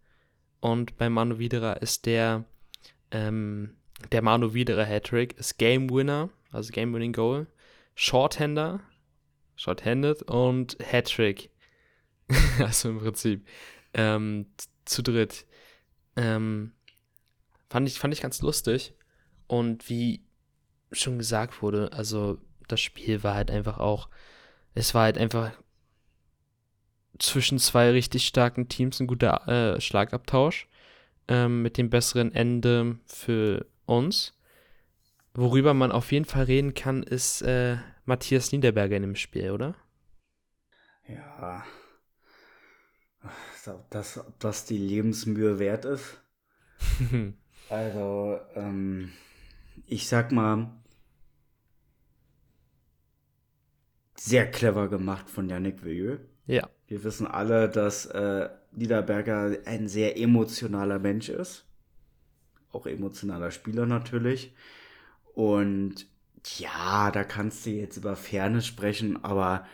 Und 0.59 0.97
bei 0.97 1.09
Manu 1.09 1.37
Widerer 1.37 1.81
ist 1.81 2.05
der 2.05 2.45
ähm, 3.11 3.76
der 4.11 4.21
Manu 4.21 4.53
Widerer 4.53 4.85
Hattrick 4.85 5.37
ist 5.37 5.57
Game 5.57 5.89
Winner, 5.89 6.29
also 6.51 6.71
Game 6.71 6.93
Winning 6.93 7.13
Goal, 7.13 7.47
Shorthander, 7.95 8.79
Shorthanded 9.55 10.23
und 10.23 10.77
Hattrick. 10.79 11.49
also 12.59 12.89
im 12.89 12.99
Prinzip 12.99 13.47
ähm, 13.93 14.47
zu 14.85 15.01
dritt. 15.01 15.45
Ähm, 16.15 16.73
fand, 17.69 17.87
ich, 17.87 17.99
fand 17.99 18.13
ich 18.13 18.21
ganz 18.21 18.41
lustig. 18.41 18.93
Und 19.47 19.89
wie 19.89 20.23
schon 20.91 21.17
gesagt 21.17 21.61
wurde, 21.61 21.91
also 21.93 22.37
das 22.67 22.81
Spiel 22.81 23.23
war 23.23 23.35
halt 23.35 23.49
einfach 23.49 23.79
auch, 23.79 24.09
es 24.73 24.93
war 24.93 25.03
halt 25.03 25.17
einfach 25.17 25.51
zwischen 27.17 27.57
zwei 27.57 27.91
richtig 27.91 28.27
starken 28.27 28.69
Teams 28.69 28.99
ein 28.99 29.07
guter 29.07 29.47
äh, 29.47 29.81
Schlagabtausch 29.81 30.67
ähm, 31.27 31.61
mit 31.61 31.77
dem 31.77 31.89
besseren 31.89 32.33
Ende 32.33 32.99
für 33.05 33.65
uns. 33.87 34.37
Worüber 35.33 35.73
man 35.73 35.91
auf 35.91 36.11
jeden 36.11 36.25
Fall 36.25 36.45
reden 36.45 36.73
kann, 36.73 37.03
ist 37.03 37.41
äh, 37.43 37.77
Matthias 38.05 38.51
Niederberger 38.51 38.95
in 38.95 39.03
dem 39.03 39.15
Spiel, 39.15 39.51
oder? 39.51 39.75
Ja. 41.07 41.63
Ob 43.67 43.89
das, 43.89 44.17
ob 44.17 44.39
das 44.39 44.65
die 44.65 44.77
Lebensmühe 44.77 45.59
wert 45.59 45.85
ist? 45.85 46.21
also, 47.69 48.39
ähm, 48.55 49.11
ich 49.85 50.07
sag 50.07 50.31
mal, 50.31 50.71
sehr 54.15 54.49
clever 54.49 54.87
gemacht 54.87 55.29
von 55.29 55.49
Yannick 55.49 55.83
Villieu. 55.83 56.17
Ja. 56.45 56.69
Wir 56.87 57.03
wissen 57.03 57.27
alle, 57.27 57.69
dass 57.69 58.05
äh, 58.05 58.49
Niederberger 58.71 59.57
ein 59.65 59.87
sehr 59.87 60.17
emotionaler 60.17 60.97
Mensch 60.97 61.29
ist 61.29 61.66
auch 62.77 62.85
emotionaler 62.85 63.51
Spieler 63.51 63.85
natürlich. 63.85 64.53
Und 65.33 66.07
ja, 66.57 67.11
da 67.11 67.23
kannst 67.23 67.65
du 67.65 67.71
jetzt 67.71 67.97
über 67.97 68.15
Fairness 68.15 68.65
sprechen, 68.65 69.23
aber 69.23 69.65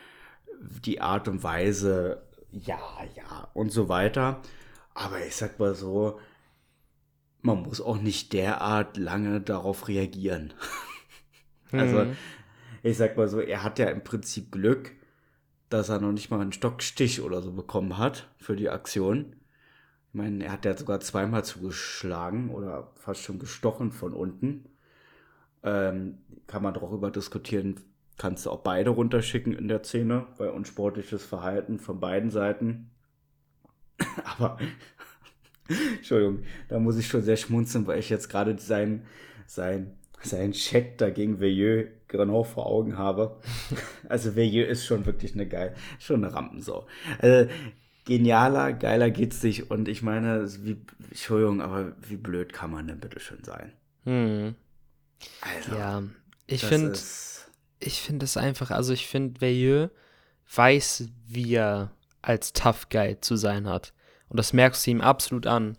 die 0.85 1.01
Art 1.01 1.27
und 1.27 1.43
Weise, 1.43 2.23
ja, 2.51 2.79
ja, 3.15 3.47
und 3.53 3.71
so 3.71 3.89
weiter. 3.89 4.41
Aber 4.93 5.23
ich 5.25 5.35
sag 5.35 5.59
mal 5.59 5.75
so, 5.75 6.19
man 7.41 7.61
muss 7.61 7.81
auch 7.81 7.97
nicht 7.97 8.33
derart 8.33 8.97
lange 8.97 9.41
darauf 9.41 9.87
reagieren. 9.87 10.53
also, 11.71 12.05
mhm. 12.05 12.17
ich 12.81 12.97
sag 12.97 13.17
mal 13.17 13.27
so, 13.27 13.39
er 13.39 13.63
hat 13.63 13.79
ja 13.79 13.87
im 13.87 14.03
Prinzip 14.03 14.51
Glück, 14.51 14.91
dass 15.69 15.89
er 15.89 15.99
noch 15.99 16.11
nicht 16.11 16.29
mal 16.29 16.39
einen 16.39 16.53
Stockstich 16.53 17.21
oder 17.21 17.41
so 17.41 17.51
bekommen 17.51 17.97
hat 17.97 18.29
für 18.37 18.55
die 18.55 18.69
Aktion. 18.69 19.35
Ich 20.13 20.17
meine, 20.19 20.43
er 20.45 20.51
hat 20.51 20.63
ja 20.63 20.77
sogar 20.77 20.99
zweimal 20.99 21.43
zugeschlagen 21.43 22.51
oder 22.51 22.91
fast 22.93 23.23
schon 23.23 23.39
gestochen 23.39 23.91
von 23.91 24.13
unten. 24.13 24.65
Ähm, 25.63 26.19
kann 26.45 26.61
man 26.61 26.75
darüber 26.75 27.09
diskutieren, 27.09 27.79
kannst 28.19 28.45
du 28.45 28.51
auch 28.51 28.59
beide 28.59 28.91
runterschicken 28.91 29.53
in 29.53 29.67
der 29.67 29.83
Szene, 29.83 30.27
bei 30.37 30.51
unsportliches 30.51 31.25
Verhalten 31.25 31.79
von 31.79 31.99
beiden 31.99 32.29
Seiten. 32.29 32.91
Aber, 34.37 34.59
Entschuldigung, 35.97 36.43
da 36.67 36.77
muss 36.77 36.99
ich 36.99 37.07
schon 37.07 37.23
sehr 37.23 37.37
schmunzeln, 37.37 37.87
weil 37.87 37.97
ich 37.97 38.11
jetzt 38.11 38.29
gerade 38.29 38.55
sein, 38.59 39.07
sein, 39.47 39.97
sein 40.21 40.51
Check 40.51 40.99
dagegen 40.99 41.39
Veilleux 41.39 41.89
genau 42.07 42.43
vor 42.43 42.67
Augen 42.67 42.99
habe. 42.99 43.39
Also 44.09 44.35
Veilleux 44.35 44.69
ist 44.69 44.85
schon 44.85 45.07
wirklich 45.07 45.33
eine 45.33 45.47
geil, 45.47 45.73
schon 45.97 46.23
eine 46.23 46.35
Rampensau. 46.35 46.85
Also, 47.17 47.49
genialer, 48.05 48.73
geiler 48.73 49.09
geht's 49.09 49.43
nicht. 49.43 49.71
Und 49.71 49.87
ich 49.87 50.01
meine, 50.01 50.47
wie, 50.63 50.77
Entschuldigung, 51.09 51.61
aber 51.61 51.93
wie 52.01 52.17
blöd 52.17 52.53
kann 52.53 52.71
man 52.71 52.87
denn 52.87 52.99
bitte 52.99 53.19
schön 53.19 53.43
sein? 53.43 53.73
Hm. 54.03 54.55
Also, 55.41 55.75
ja, 55.75 56.03
ich 56.47 56.65
finde, 56.65 56.99
ich 57.79 58.01
finde 58.01 58.25
es 58.25 58.37
einfach, 58.37 58.71
also 58.71 58.93
ich 58.93 59.07
finde, 59.07 59.39
Veilleux 59.39 59.89
weiß, 60.53 61.09
wie 61.27 61.55
er 61.55 61.91
als 62.21 62.53
Tough 62.53 62.89
Guy 62.89 63.19
zu 63.21 63.35
sein 63.35 63.67
hat. 63.67 63.93
Und 64.29 64.37
das 64.37 64.53
merkst 64.53 64.85
du 64.85 64.91
ihm 64.91 65.01
absolut 65.01 65.47
an. 65.47 65.77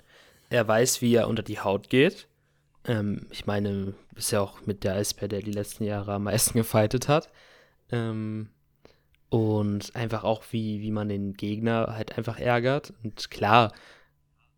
Er 0.51 0.67
weiß, 0.67 1.01
wie 1.01 1.15
er 1.15 1.29
unter 1.29 1.43
die 1.43 1.61
Haut 1.61 1.91
geht. 1.91 2.29
Ähm, 2.87 3.27
ich 3.31 3.47
meine, 3.47 3.95
ist 4.15 4.31
ja 4.31 4.41
auch 4.41 4.65
mit 4.67 4.85
der 4.85 4.95
Eisbär, 4.95 5.29
der 5.29 5.43
die 5.43 5.53
letzten 5.53 5.85
Jahre 5.85 6.15
am 6.15 6.25
meisten 6.25 6.55
gefightet 6.59 7.09
hat. 7.09 7.31
Ähm, 7.91 8.51
und 9.35 9.97
einfach 9.97 10.23
auch, 10.23 10.45
wie, 10.53 10.81
wie 10.81 10.93
man 10.93 11.09
den 11.09 11.33
Gegner 11.33 11.89
halt 11.97 12.17
einfach 12.17 12.39
ärgert. 12.39 12.93
Und 13.03 13.33
klar, 13.33 13.73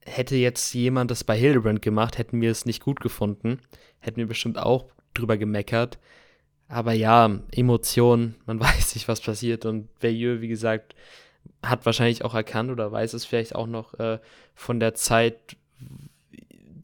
hätte 0.04 0.36
jetzt 0.36 0.74
jemand 0.74 1.10
das 1.10 1.24
bei 1.24 1.34
Hildebrand 1.34 1.80
gemacht, 1.80 2.18
hätten 2.18 2.42
wir 2.42 2.50
es 2.50 2.66
nicht 2.66 2.82
gut 2.82 3.00
gefunden. 3.00 3.58
Hätten 4.00 4.18
wir 4.18 4.26
bestimmt 4.26 4.58
auch 4.58 4.90
drüber 5.14 5.38
gemeckert. 5.38 5.98
Aber 6.68 6.92
ja, 6.92 7.40
Emotionen, 7.52 8.34
man 8.44 8.60
weiß 8.60 8.96
nicht, 8.96 9.08
was 9.08 9.22
passiert. 9.22 9.64
Und 9.64 9.88
Veilleux, 9.98 10.42
wie 10.42 10.48
gesagt, 10.48 10.94
hat 11.64 11.86
wahrscheinlich 11.86 12.22
auch 12.22 12.34
erkannt 12.34 12.70
oder 12.70 12.92
weiß 12.92 13.14
es 13.14 13.24
vielleicht 13.24 13.54
auch 13.54 13.66
noch 13.66 13.94
äh, 13.94 14.18
von 14.54 14.78
der 14.78 14.92
Zeit, 14.92 15.56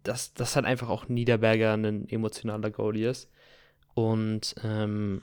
dass 0.02 0.33
das 0.33 0.57
halt 0.57 0.64
einfach 0.64 0.88
auch 0.88 1.11
Niederberger 1.11 1.74
ein 1.74 2.09
emotionaler 2.09 2.70
Goalie 2.70 3.11
ist. 3.11 3.31
Und 3.92 4.55
ähm, 4.64 5.20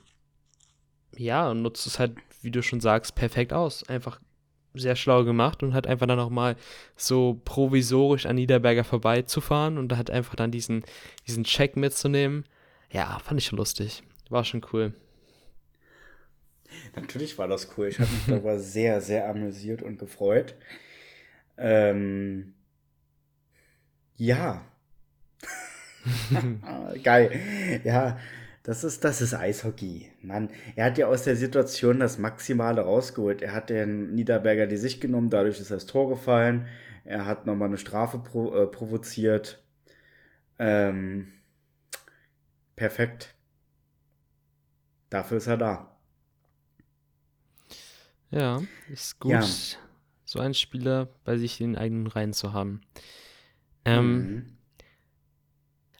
ja, 1.16 1.52
nutzt 1.52 1.88
es 1.88 1.98
halt 1.98 2.12
wie 2.42 2.50
du 2.50 2.62
schon 2.62 2.80
sagst, 2.80 3.14
perfekt 3.14 3.52
aus. 3.52 3.88
Einfach 3.88 4.20
sehr 4.74 4.96
schlau 4.96 5.24
gemacht 5.24 5.62
und 5.62 5.74
hat 5.74 5.86
einfach 5.86 6.06
dann 6.06 6.18
nochmal 6.18 6.56
so 6.96 7.40
provisorisch 7.44 8.26
an 8.26 8.36
Niederberger 8.36 8.84
vorbeizufahren 8.84 9.78
und 9.78 9.96
hat 9.96 10.10
einfach 10.10 10.36
dann 10.36 10.50
diesen, 10.50 10.84
diesen 11.26 11.44
Check 11.44 11.76
mitzunehmen. 11.76 12.44
Ja, 12.90 13.18
fand 13.18 13.40
ich 13.40 13.46
schon 13.46 13.58
lustig. 13.58 14.02
War 14.28 14.44
schon 14.44 14.64
cool. 14.72 14.94
Natürlich 16.94 17.36
war 17.36 17.48
das 17.48 17.76
cool. 17.76 17.88
Ich 17.88 17.98
habe 17.98 18.10
mich 18.10 18.24
darüber 18.28 18.58
sehr, 18.58 19.00
sehr 19.00 19.28
amüsiert 19.28 19.82
und 19.82 19.98
gefreut. 19.98 20.54
Ähm, 21.58 22.54
ja. 24.16 24.64
Geil. 27.02 27.80
Ja, 27.84 28.18
das 28.62 28.84
ist, 28.84 29.04
das 29.04 29.22
ist 29.22 29.34
Eishockey. 29.34 30.12
Mann, 30.22 30.50
er 30.76 30.86
hat 30.86 30.98
ja 30.98 31.06
aus 31.06 31.24
der 31.24 31.36
Situation 31.36 32.00
das 32.00 32.18
Maximale 32.18 32.82
rausgeholt. 32.82 33.40
Er 33.40 33.54
hat 33.54 33.70
den 33.70 34.14
Niederberger 34.14 34.66
die 34.66 34.76
Sicht 34.76 35.00
genommen, 35.00 35.30
dadurch 35.30 35.60
ist 35.60 35.70
das 35.70 35.86
Tor 35.86 36.08
gefallen. 36.08 36.66
Er 37.04 37.24
hat 37.24 37.46
nochmal 37.46 37.68
eine 37.68 37.78
Strafe 37.78 38.18
pro, 38.18 38.54
äh, 38.54 38.66
provoziert. 38.66 39.62
Ähm, 40.58 41.32
perfekt. 42.76 43.34
Dafür 45.08 45.38
ist 45.38 45.46
er 45.46 45.56
da. 45.56 45.96
Ja, 48.30 48.62
ist 48.88 49.18
gut, 49.18 49.32
ja. 49.32 49.42
so 50.24 50.38
einen 50.38 50.54
Spieler 50.54 51.08
bei 51.24 51.36
sich 51.36 51.60
in 51.60 51.72
den 51.72 51.78
eigenen 51.78 52.06
Reihen 52.06 52.32
zu 52.32 52.52
haben. 52.52 52.82
Ähm, 53.84 54.16
mhm. 54.16 54.58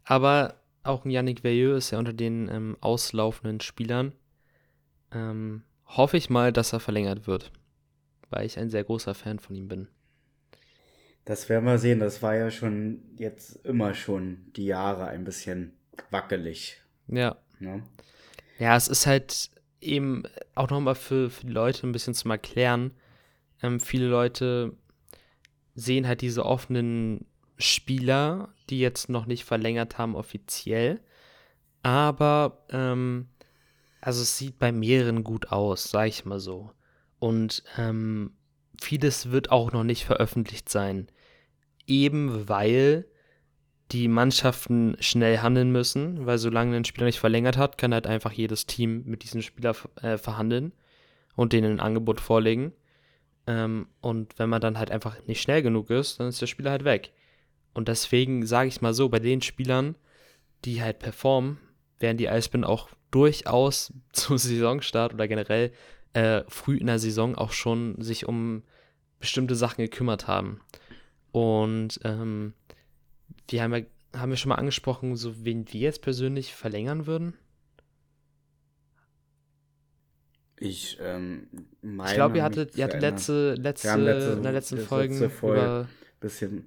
Aber 0.05 0.60
auch 0.83 1.05
ein 1.05 1.11
Yannick 1.11 1.45
Veilleux 1.45 1.77
ist 1.77 1.91
ja 1.91 1.99
unter 1.99 2.13
den 2.13 2.49
ähm, 2.49 2.77
auslaufenden 2.81 3.61
Spielern. 3.61 4.13
Ähm, 5.13 5.63
hoffe 5.87 6.17
ich 6.17 6.31
mal, 6.31 6.53
dass 6.53 6.73
er 6.73 6.81
verlängert 6.81 7.27
wird, 7.27 7.53
weil 8.31 8.47
ich 8.47 8.59
ein 8.59 8.71
sehr 8.71 8.85
großer 8.85 9.15
Fan 9.15 9.39
von 9.39 9.57
ihm 9.57 9.69
bin. 9.69 9.89
Das 11.25 11.49
werden 11.49 11.65
wir 11.65 11.79
sehen. 11.79 12.01
Das 12.01 12.23
war 12.23 12.35
ja 12.35 12.51
schon 12.51 13.03
jetzt 13.17 13.65
immer 13.65 13.95
schon 13.95 14.53
die 14.57 14.67
Jahre 14.67 15.07
ein 15.09 15.25
bisschen 15.25 15.73
wackelig. 16.11 16.81
Ja. 17.09 17.37
Ne? 17.59 17.83
Ja, 18.59 18.77
es 18.77 18.89
ist 18.89 19.07
halt 19.07 19.51
eben 19.81 20.23
auch 20.55 20.71
nochmal 20.71 20.95
für, 20.95 21.31
für 21.31 21.47
die 21.47 21.53
Leute 21.53 21.87
ein 21.87 21.93
bisschen 21.93 22.15
zum 22.15 22.31
Erklären. 22.31 22.93
Ähm, 23.63 23.81
viele 23.81 24.07
Leute 24.07 24.75
sehen 25.75 26.07
halt 26.07 26.21
diese 26.21 26.45
offenen 26.45 27.27
Spieler, 27.61 28.49
die 28.69 28.81
jetzt 28.81 29.09
noch 29.09 29.27
nicht 29.27 29.45
verlängert 29.45 29.99
haben 29.99 30.15
offiziell. 30.17 31.01
Aber, 31.83 32.65
ähm, 32.71 33.29
also 34.01 34.23
es 34.23 34.37
sieht 34.37 34.59
bei 34.59 34.73
mehreren 34.73 35.25
gut 35.25 35.51
aus, 35.51 35.91
sag 35.91 36.09
ich 36.09 36.25
mal 36.25 36.41
so. 36.41 36.71
Und 37.19 37.63
ähm, 37.77 38.33
vieles 38.81 39.31
wird 39.31 39.51
auch 39.51 39.73
noch 39.73 39.85
nicht 39.85 40.05
veröffentlicht 40.05 40.69
sein. 40.69 41.09
Eben 41.87 42.49
weil 42.49 43.07
die 43.93 44.09
Mannschaften 44.09 44.97
schnell 45.01 45.39
handeln 45.39 45.73
müssen, 45.73 46.25
weil 46.27 46.39
solange 46.39 46.77
ein 46.77 46.85
Spieler 46.85 47.07
nicht 47.07 47.19
verlängert 47.19 47.57
hat, 47.57 47.77
kann 47.77 47.93
halt 47.93 48.07
einfach 48.07 48.33
jedes 48.33 48.67
Team 48.67 49.03
mit 49.05 49.25
diesem 49.25 49.43
Spieler 49.43 49.75
äh, 50.01 50.17
verhandeln 50.17 50.73
und 51.35 51.53
denen 51.53 51.73
ein 51.73 51.81
Angebot 51.81 52.21
vorlegen. 52.21 52.73
Ähm, 53.47 53.89
und 54.01 54.39
wenn 54.39 54.49
man 54.49 54.61
dann 54.61 54.79
halt 54.79 54.91
einfach 54.91 55.17
nicht 55.27 55.41
schnell 55.41 55.63
genug 55.63 55.91
ist, 55.91 56.21
dann 56.21 56.29
ist 56.29 56.41
der 56.41 56.47
Spieler 56.47 56.71
halt 56.71 56.85
weg. 56.85 57.13
Und 57.73 57.89
deswegen 57.89 58.47
sage 58.47 58.69
ich 58.69 58.81
mal 58.81 58.95
so, 58.95 59.09
bei 59.09 59.19
den 59.19 59.43
Spielern, 59.43 59.95
die 60.65 60.83
halt 60.83 60.99
performen, 60.99 61.59
werden 61.99 62.17
die 62.17 62.29
Eisbären 62.29 62.65
auch 62.65 62.89
durchaus 63.11 63.93
zum 64.13 64.39
Saisonstart 64.39 65.15
oder 65.15 65.29
generell 65.29 65.73
äh, 66.13 66.43
früh 66.49 66.77
in 66.77 66.87
der 66.87 66.99
Saison 66.99 67.37
auch 67.37 67.53
schon 67.53 68.01
sich 68.01 68.27
um 68.27 68.63
bestimmte 69.21 69.55
Sachen 69.55 69.83
gekümmert 69.83 70.27
haben. 70.27 70.61
Und 71.31 72.01
ähm, 72.05 72.55
wir 73.49 73.63
haben 73.63 73.75
ja, 73.75 73.83
haben 74.19 74.31
wir 74.31 74.37
schon 74.37 74.49
mal 74.49 74.57
angesprochen, 74.57 75.17
so 75.17 75.45
wen 75.45 75.73
wir 75.73 75.81
jetzt 75.81 76.03
persönlich 76.03 76.55
verlängern 76.55 77.07
würden? 77.07 77.35
Ich 80.59 80.99
ähm, 81.01 81.47
meine. 81.81 82.11
Ich 82.11 82.17
glaube, 82.17 82.39
ihr 82.39 82.43
hattet, 82.43 82.77
ihr 82.77 82.85
hattet 82.85 83.01
letzte, 83.01 83.55
letzte, 83.55 83.97
letzte, 83.97 84.33
in 84.33 84.43
der 84.43 84.53
letzten 84.53 84.79
Folge, 84.79 85.15
letzte 85.15 85.31
Folge 85.31 85.61
über 85.61 85.89
bisschen 86.21 86.67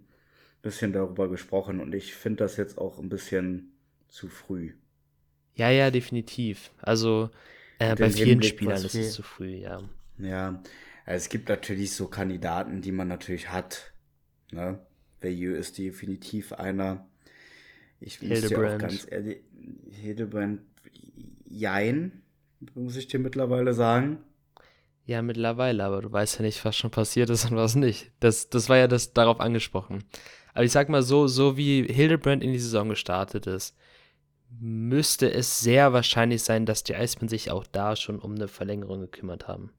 bisschen 0.64 0.94
darüber 0.94 1.30
gesprochen 1.30 1.80
und 1.80 1.94
ich 1.94 2.16
finde 2.16 2.44
das 2.44 2.58
jetzt 2.58 2.80
auch 2.80 2.98
ein 2.98 3.10
bisschen 3.10 3.74
zu 4.08 4.28
früh. 4.28 4.74
Ja, 5.56 5.70
ja, 5.70 5.92
definitiv. 5.92 6.72
Also 6.82 7.30
äh, 7.78 7.96
bei 7.96 8.10
vielen 8.10 8.30
Hinblick, 8.30 8.52
Spielern 8.54 8.84
ist 8.84 8.96
es 8.96 9.14
zu 9.14 9.22
früh, 9.22 9.54
ja. 9.56 9.84
Ja, 10.18 10.64
also 11.06 11.18
es 11.24 11.30
gibt 11.30 11.50
natürlich 11.50 11.94
so 11.94 12.08
Kandidaten, 12.08 12.82
die 12.82 12.92
man 12.92 13.08
natürlich 13.08 13.50
hat. 13.50 13.94
Ne? 14.52 14.80
Veilleux 15.22 15.60
ist 15.60 15.78
definitiv 15.78 16.54
einer. 16.54 17.06
Ich 18.00 18.22
muss 18.22 18.50
ja 18.50 18.58
auch 18.58 18.78
ganz 18.78 19.06
ehrlich, 19.10 19.42
Hildebrand, 19.92 20.62
jein, 21.46 22.24
muss 22.74 22.96
ich 22.96 23.08
dir 23.08 23.20
mittlerweile 23.20 23.74
sagen. 23.74 24.20
Ja, 25.06 25.22
mittlerweile, 25.22 25.84
aber 25.84 26.02
du 26.02 26.12
weißt 26.12 26.40
ja 26.40 26.46
nicht, 26.46 26.64
was 26.64 26.78
schon 26.78 26.92
passiert 26.92 27.30
ist 27.30 27.52
und 27.52 27.58
was 27.58 27.76
nicht. 27.76 28.12
Das, 28.22 28.50
das 28.50 28.70
war 28.70 28.78
ja 28.78 28.88
das 28.88 29.14
darauf 29.14 29.42
angesprochen. 29.42 30.04
Aber 30.54 30.64
ich 30.64 30.72
sag 30.72 30.90
mal 30.90 31.04
so, 31.04 31.28
so 31.28 31.58
wie 31.58 31.84
Hildebrand 31.84 32.44
in 32.44 32.52
die 32.52 32.60
Saison 32.60 32.90
gestartet 32.90 33.48
ist, 33.48 33.76
müsste 34.60 35.32
es 35.32 35.60
sehr 35.60 35.94
wahrscheinlich 35.94 36.44
sein, 36.44 36.66
dass 36.66 36.84
die 36.84 36.96
Eisbären 36.96 37.28
sich 37.30 37.52
auch 37.52 37.66
da 37.66 37.96
schon 37.96 38.20
um 38.20 38.36
eine 38.36 38.48
Verlängerung 38.48 39.02
gekümmert 39.02 39.48
haben. 39.48 39.72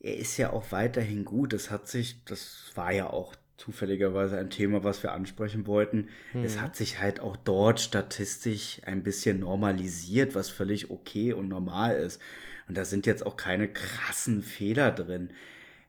Er 0.00 0.16
ist 0.16 0.36
ja 0.36 0.52
auch 0.52 0.70
weiterhin 0.70 1.24
gut. 1.24 1.52
Es 1.52 1.70
hat 1.70 1.88
sich, 1.88 2.24
das 2.24 2.72
war 2.74 2.92
ja 2.92 3.08
auch 3.08 3.34
zufälligerweise 3.56 4.36
ein 4.36 4.50
Thema, 4.50 4.82
was 4.82 5.02
wir 5.02 5.12
ansprechen 5.12 5.66
wollten. 5.66 6.08
Hm. 6.32 6.44
Es 6.44 6.60
hat 6.60 6.74
sich 6.74 6.98
halt 6.98 7.20
auch 7.20 7.36
dort 7.36 7.80
statistisch 7.80 8.80
ein 8.84 9.04
bisschen 9.04 9.38
normalisiert, 9.40 10.34
was 10.34 10.48
völlig 10.48 10.90
okay 10.90 11.32
und 11.32 11.48
normal 11.48 11.96
ist. 11.96 12.20
Und 12.68 12.76
da 12.76 12.84
sind 12.84 13.06
jetzt 13.06 13.24
auch 13.24 13.36
keine 13.36 13.68
krassen 13.68 14.42
Fehler 14.42 14.90
drin. 14.90 15.30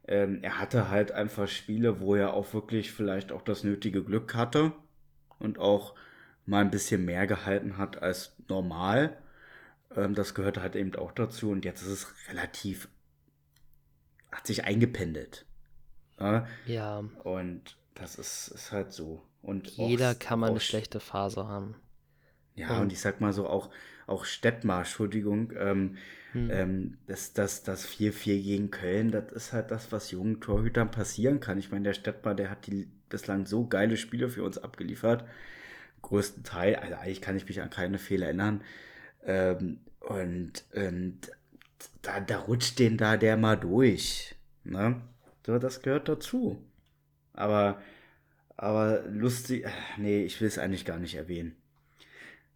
Ähm, 0.08 0.40
er 0.42 0.60
hatte 0.60 0.90
halt 0.90 1.12
einfach 1.12 1.48
Spiele, 1.48 2.00
wo 2.00 2.16
er 2.16 2.34
auch 2.34 2.54
wirklich 2.54 2.92
vielleicht 2.92 3.32
auch 3.32 3.42
das 3.42 3.64
nötige 3.64 4.04
Glück 4.04 4.36
hatte 4.36 4.74
und 5.40 5.60
auch 5.60 5.96
mal 6.46 6.62
ein 6.62 6.72
bisschen 6.72 7.06
mehr 7.06 7.26
gehalten 7.28 7.78
hat 7.78 8.02
als 8.02 8.36
normal. 8.50 9.18
Ähm, 9.96 10.14
das 10.14 10.34
gehört 10.34 10.58
halt 10.58 10.76
eben 10.76 10.96
auch 10.96 11.12
dazu 11.12 11.52
und 11.52 11.64
jetzt 11.66 11.82
ist 11.82 11.90
es 11.90 12.30
relativ, 12.30 12.90
hat 14.32 14.46
sich 14.46 14.66
eingependelt. 14.66 15.46
Ja. 16.20 16.48
ja. 16.66 17.04
Und 17.24 17.78
das 17.96 18.16
ist, 18.16 18.50
ist 18.50 18.72
halt 18.72 18.92
so. 18.92 19.22
Und 19.42 19.68
Jeder 19.70 20.12
auch, 20.12 20.20
kann 20.20 20.40
mal 20.40 20.50
eine 20.50 20.60
schlechte 20.60 21.00
Phase 21.00 21.48
haben. 21.48 21.76
Ja, 22.56 22.76
und, 22.76 22.84
und 22.84 22.94
ich 22.94 23.00
sag 23.00 23.22
mal 23.22 23.34
so, 23.34 23.48
auch, 23.48 23.70
auch 24.08 24.26
Stettmar, 24.26 24.80
Entschuldigung, 24.80 25.52
ähm, 25.58 25.98
hm. 26.34 26.50
Ähm, 26.52 26.98
das, 27.06 27.34
das, 27.34 27.64
das 27.64 27.88
4-4 27.88 28.42
gegen 28.42 28.72
Köln, 28.72 29.12
das 29.12 29.32
ist 29.32 29.54
halt 29.54 29.70
das, 29.70 29.92
was 29.92 30.12
jungen 30.12 30.42
Torhütern 30.42 30.90
passieren 30.90 31.40
kann. 31.40 31.60
Ich 31.60 31.72
meine, 31.72 31.84
der 31.84 31.94
Stettmar, 31.94 32.34
der 32.34 32.50
hat 32.50 32.66
die 32.66 32.88
bislang 33.10 33.46
so 33.46 33.68
geile 33.68 33.98
Spiele 33.98 34.30
für 34.30 34.44
uns 34.44 34.58
abgeliefert. 34.58 35.26
Größten 36.02 36.44
Teil, 36.44 36.76
also 36.76 36.96
eigentlich 36.96 37.22
kann 37.22 37.38
ich 37.38 37.48
mich 37.48 37.62
an 37.62 37.70
keine 37.70 38.00
Fehler 38.00 38.26
erinnern. 38.28 38.62
Ähm, 39.24 39.80
und, 40.00 40.66
und 40.74 41.20
da, 42.02 42.20
da 42.20 42.40
rutscht 42.40 42.80
den 42.80 42.98
da 42.98 43.16
der 43.16 43.38
mal 43.38 43.56
durch. 43.56 44.36
Ne? 44.64 45.02
So, 45.46 45.60
das 45.60 45.82
gehört 45.82 46.10
dazu. 46.10 46.64
Aber, 47.34 47.80
aber 48.58 49.04
lustig, 49.08 49.66
nee, 49.98 50.24
ich 50.24 50.42
will 50.42 50.48
es 50.48 50.58
eigentlich 50.58 50.86
gar 50.86 50.98
nicht 50.98 51.16
erwähnen. 51.16 51.56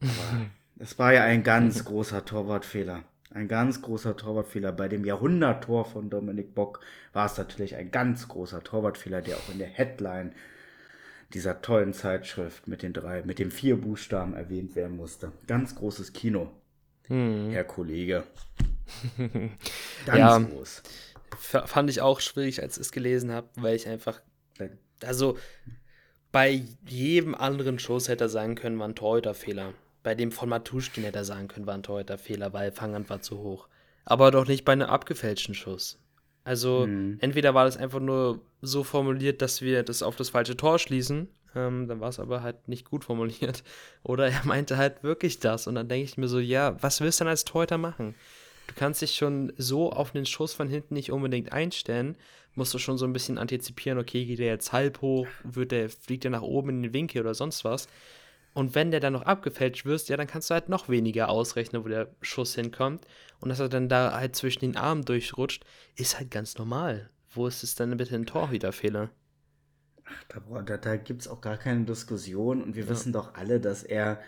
Aber 0.01 0.47
es 0.79 0.97
war 0.97 1.13
ja 1.13 1.23
ein 1.23 1.43
ganz 1.43 1.85
großer 1.85 2.25
Torwartfehler. 2.25 3.03
Ein 3.31 3.47
ganz 3.47 3.81
großer 3.81 4.15
Torwartfehler. 4.15 4.71
Bei 4.71 4.87
dem 4.87 5.03
Jahrhunderttor 5.05 5.85
von 5.85 6.09
Dominik 6.09 6.55
Bock 6.55 6.79
war 7.13 7.25
es 7.25 7.37
natürlich 7.37 7.75
ein 7.75 7.91
ganz 7.91 8.27
großer 8.27 8.63
Torwartfehler, 8.63 9.21
der 9.21 9.37
auch 9.37 9.49
in 9.51 9.59
der 9.59 9.67
Headline 9.67 10.33
dieser 11.33 11.61
tollen 11.61 11.93
Zeitschrift 11.93 12.67
mit 12.67 12.83
den 12.83 12.93
drei, 12.93 13.23
mit 13.23 13.39
den 13.39 13.51
vier 13.51 13.75
Buchstaben 13.75 14.33
erwähnt 14.33 14.75
werden 14.75 14.95
musste. 14.95 15.33
Ganz 15.45 15.75
großes 15.75 16.13
Kino, 16.13 16.51
hm. 17.07 17.49
Herr 17.51 17.65
Kollege. 17.65 18.23
ganz 20.05 20.17
ja, 20.17 20.39
groß. 20.39 20.83
Fand 21.37 21.89
ich 21.89 22.01
auch 22.01 22.21
schwierig, 22.21 22.61
als 22.61 22.77
ich 22.77 22.81
es 22.81 22.91
gelesen 22.91 23.31
habe, 23.31 23.49
weil 23.55 23.75
ich 23.75 23.87
einfach, 23.87 24.21
also 25.03 25.37
bei 26.31 26.61
jedem 26.87 27.35
anderen 27.35 27.79
Schuss 27.79 28.07
hätte 28.07 28.25
er 28.25 28.29
sagen 28.29 28.55
können, 28.55 28.79
war 28.79 28.87
ein 28.87 28.95
Torhüterfehler. 28.95 29.73
Bei 30.08 30.15
dem 30.15 30.32
von 30.32 30.48
Matuschkin 30.48 31.04
hätte 31.04 31.17
er 31.17 31.26
sagen 31.26 31.50
können, 31.50 31.67
war 31.67 31.74
ein 31.74 31.84
Torhüterfehler, 31.84 32.54
weil 32.54 32.72
Fanghand 32.72 33.10
war 33.10 33.22
zu 33.22 33.39
hoch. 33.39 33.67
Aber 34.06 34.32
doch 34.32 34.48
nicht 34.48 34.63
bei 34.63 34.72
einem 34.72 34.88
abgefälschten 34.88 35.54
Schuss. 35.54 36.00
Also 36.46 36.88
mhm. 36.88 37.17
entweder 37.20 37.54
war 37.54 37.65
das 37.65 37.76
einfach 37.76 38.00
nur 38.00 38.39
so 38.62 38.86
formuliert, 38.86 39.41
dass 39.41 39.62
wir 39.62 39.84
das 39.84 40.04
auf 40.04 40.15
das 40.15 40.30
falsche 40.30 40.56
Tor 40.56 40.80
schließen, 40.80 41.28
ähm, 41.56 41.89
dann 41.89 42.00
war 42.00 42.08
es 42.08 42.22
aber 42.22 42.41
halt 42.41 42.70
nicht 42.70 42.89
gut 42.89 43.04
formuliert. 43.04 43.65
Oder 44.04 44.30
er 44.30 44.46
meinte 44.46 44.78
halt 44.78 45.04
wirklich 45.04 45.41
das. 45.41 45.67
Und 45.67 45.76
dann 45.76 45.89
denke 45.89 46.06
ich 46.06 46.15
mir 46.15 46.30
so, 46.30 46.39
ja, 46.39 46.82
was 46.82 47.02
willst 47.02 47.20
du 47.20 47.26
denn 47.26 47.32
als 47.32 47.43
Torhüter 47.43 47.78
machen? 47.78 48.15
Du 48.67 48.76
kannst 48.78 49.02
dich 49.02 49.13
schon 49.13 49.52
so 49.58 49.91
auf 49.91 50.12
den 50.12 50.26
Schuss 50.26 50.54
von 50.54 50.70
hinten 50.70 50.93
nicht 50.93 51.12
unbedingt 51.12 51.52
einstellen. 51.52 52.15
Musst 52.56 52.74
du 52.74 52.80
schon 52.80 52.98
so 52.98 53.06
ein 53.06 53.12
bisschen 53.12 53.38
antizipieren, 53.38 54.00
okay, 54.00 54.24
geht 54.24 54.39
der 54.39 54.48
jetzt 54.48 54.72
halb 54.72 55.02
hoch, 55.02 55.28
wird 55.43 55.74
der, 55.74 55.89
fliegt 55.89 56.24
der 56.24 56.32
nach 56.32 56.43
oben 56.43 56.70
in 56.70 56.84
den 56.84 56.93
Winkel 56.93 57.20
oder 57.24 57.34
sonst 57.34 57.65
was. 57.65 57.89
Und 58.58 58.74
wenn 58.74 58.89
der 58.89 59.00
dann 59.00 59.13
noch 59.13 59.22
abgefälscht 59.22 59.86
wirst, 59.86 60.10
ja, 60.10 60.17
dann 60.17 60.26
kannst 60.26 60.50
du 60.50 60.56
halt 60.56 60.67
noch 60.67 60.89
weniger 60.89 61.30
ausrechnen, 61.30 61.84
wo 61.84 61.89
der 61.89 62.10
Schuss 62.22 62.56
hinkommt. 62.56 63.06
Und 63.39 63.50
dass 63.50 63.60
er 63.60 63.70
dann 63.70 63.88
da 63.88 64.17
halt 64.17 64.36
zwischen 64.36 64.62
den 64.62 64.76
Armen 64.76 65.06
durchrutscht, 65.06 65.63
ist 65.96 66.17
halt 66.17 66.32
ganz 66.32 66.58
normal. 66.58 67.12
Wo 67.30 67.46
ist 67.46 67.62
es 67.62 67.76
dann 67.76 67.96
bitte 67.98 68.15
ein 68.15 68.26
Torhüterfehler? 68.26 69.12
Ach, 70.06 70.24
da, 70.30 70.62
da, 70.63 70.78
da 70.78 70.96
gibt 70.96 71.22
es 71.22 71.28
auch 71.28 71.39
gar 71.39 71.58
keine 71.58 71.86
Diskussion. 71.86 72.63
Und 72.63 72.76
wir 72.76 72.86
ja. 72.86 72.89
wissen 72.89 73.13
doch 73.13 73.36
alle, 73.36 73.60
dass 73.60 73.84
er 73.84 74.22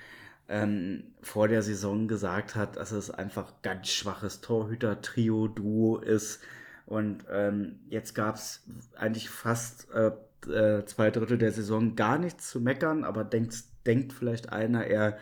ähm, 0.48 1.06
vor 1.24 1.48
der 1.48 1.64
Saison 1.64 2.08
gesagt 2.08 2.54
hat, 2.54 2.76
dass 2.76 2.92
es 2.92 3.10
einfach 3.10 3.64
ganz 3.64 3.88
schwaches 3.88 4.42
Torhüter-Trio-Duo 4.42 5.98
ist. 5.98 6.42
Und 6.86 7.26
ähm, 7.32 7.80
jetzt 7.90 8.14
gab 8.14 8.36
es 8.36 8.64
eigentlich 8.96 9.28
fast 9.28 9.90
äh, 9.90 10.12
äh, 10.48 10.86
zwei 10.86 11.10
Drittel 11.10 11.40
der 11.40 11.52
Saison 11.52 11.96
gar 11.96 12.20
nichts 12.20 12.52
zu 12.52 12.62
meckern, 12.62 13.04
aber 13.04 13.24
denkt, 13.24 13.56
denkt 13.86 14.14
vielleicht 14.14 14.52
einer, 14.52 14.86
er 14.86 15.18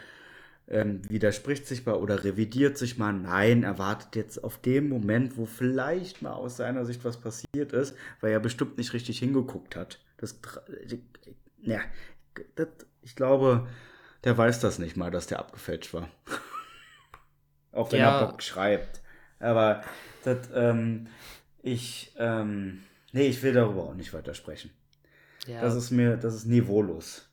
ähm, 0.70 1.02
widerspricht 1.10 1.66
sich 1.66 1.86
mal 1.86 1.96
oder 1.96 2.24
revidiert 2.24 2.78
sich 2.78 2.98
mal. 2.98 3.14
Nein, 3.14 3.64
er 3.64 3.78
wartet 3.78 4.16
jetzt 4.16 4.44
auf 4.44 4.58
den 4.58 4.90
Moment, 4.90 5.38
wo 5.38 5.46
vielleicht 5.46 6.22
mal 6.22 6.34
aus 6.34 6.58
seiner 6.58 6.86
Sicht 6.86 7.06
was 7.06 7.18
passiert 7.18 7.72
ist, 7.72 7.96
weil 8.20 8.32
er 8.32 8.40
bestimmt 8.40 8.78
nicht 8.78 8.94
richtig 8.94 9.20
hingeguckt 9.20 9.76
hat. 9.76 10.00
Das, 10.18 10.40
ja, 11.62 11.80
das, 12.56 12.68
ich 13.02 13.16
glaube, 13.16 13.68
der 14.24 14.38
weiß 14.38 14.60
das 14.60 14.80
nicht 14.80 14.98
mal, 14.98 15.12
dass 15.12 15.28
der 15.28 15.40
abgefälscht 15.40 15.94
war. 15.94 16.10
Auch 17.72 17.92
wenn 17.92 18.00
ja. 18.00 18.20
er 18.20 18.28
Bock 18.28 18.42
schreibt. 18.42 19.02
Aber 19.40 19.84
das, 20.24 20.50
ähm, 20.54 21.08
ich, 21.62 22.14
ähm, 22.18 22.84
nee, 23.14 23.28
ich 23.28 23.42
will 23.44 23.54
darüber 23.54 23.84
auch 23.84 23.94
nicht 23.94 24.14
weiter 24.14 24.34
sprechen. 24.34 24.72
Ja. 25.46 25.62
Das 25.62 25.76
ist 25.76 25.92
mir, 25.92 26.18
das 26.18 26.34
ist 26.34 26.46
niveaulos. 26.46 27.27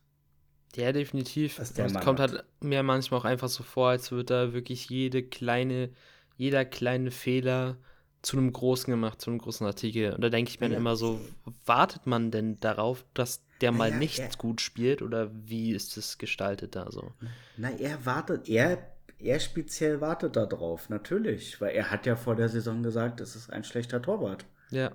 Ja, 0.76 0.92
definitiv. 0.92 1.58
Es 1.58 1.74
kommt 1.74 2.20
hat. 2.20 2.32
halt 2.32 2.44
mir 2.60 2.82
manchmal 2.82 3.20
auch 3.20 3.24
einfach 3.24 3.48
so 3.48 3.62
vor, 3.62 3.90
als 3.90 4.10
würde 4.10 4.24
da 4.24 4.52
wirklich 4.52 4.88
jede 4.88 5.22
kleine, 5.22 5.90
jeder 6.36 6.64
kleine 6.64 7.10
Fehler 7.10 7.76
zu 8.22 8.38
einem 8.38 8.52
großen 8.52 8.90
gemacht, 8.90 9.20
zu 9.20 9.30
einem 9.30 9.38
großen 9.38 9.66
Artikel. 9.66 10.12
Und 10.14 10.22
da 10.22 10.30
denke 10.30 10.50
ich 10.50 10.60
mir 10.60 10.70
ja. 10.70 10.76
immer 10.76 10.96
so, 10.96 11.20
wartet 11.66 12.06
man 12.06 12.30
denn 12.30 12.58
darauf, 12.60 13.04
dass 13.14 13.44
der 13.60 13.70
mal 13.70 13.90
ja, 13.90 13.96
nichts 13.96 14.18
er, 14.18 14.38
gut 14.38 14.60
spielt 14.60 15.02
oder 15.02 15.30
wie 15.32 15.72
ist 15.72 15.96
es 15.96 16.18
gestaltet 16.18 16.74
da 16.74 16.90
so? 16.90 17.12
Na, 17.56 17.70
er 17.70 18.04
wartet, 18.06 18.48
er, 18.48 18.94
er 19.18 19.40
speziell 19.40 20.00
wartet 20.00 20.36
darauf, 20.36 20.88
natürlich, 20.88 21.60
weil 21.60 21.74
er 21.74 21.90
hat 21.90 22.06
ja 22.06 22.16
vor 22.16 22.34
der 22.34 22.48
Saison 22.48 22.82
gesagt, 22.82 23.20
es 23.20 23.36
ist 23.36 23.50
ein 23.50 23.62
schlechter 23.62 24.00
Torwart. 24.00 24.46
Ja. 24.70 24.92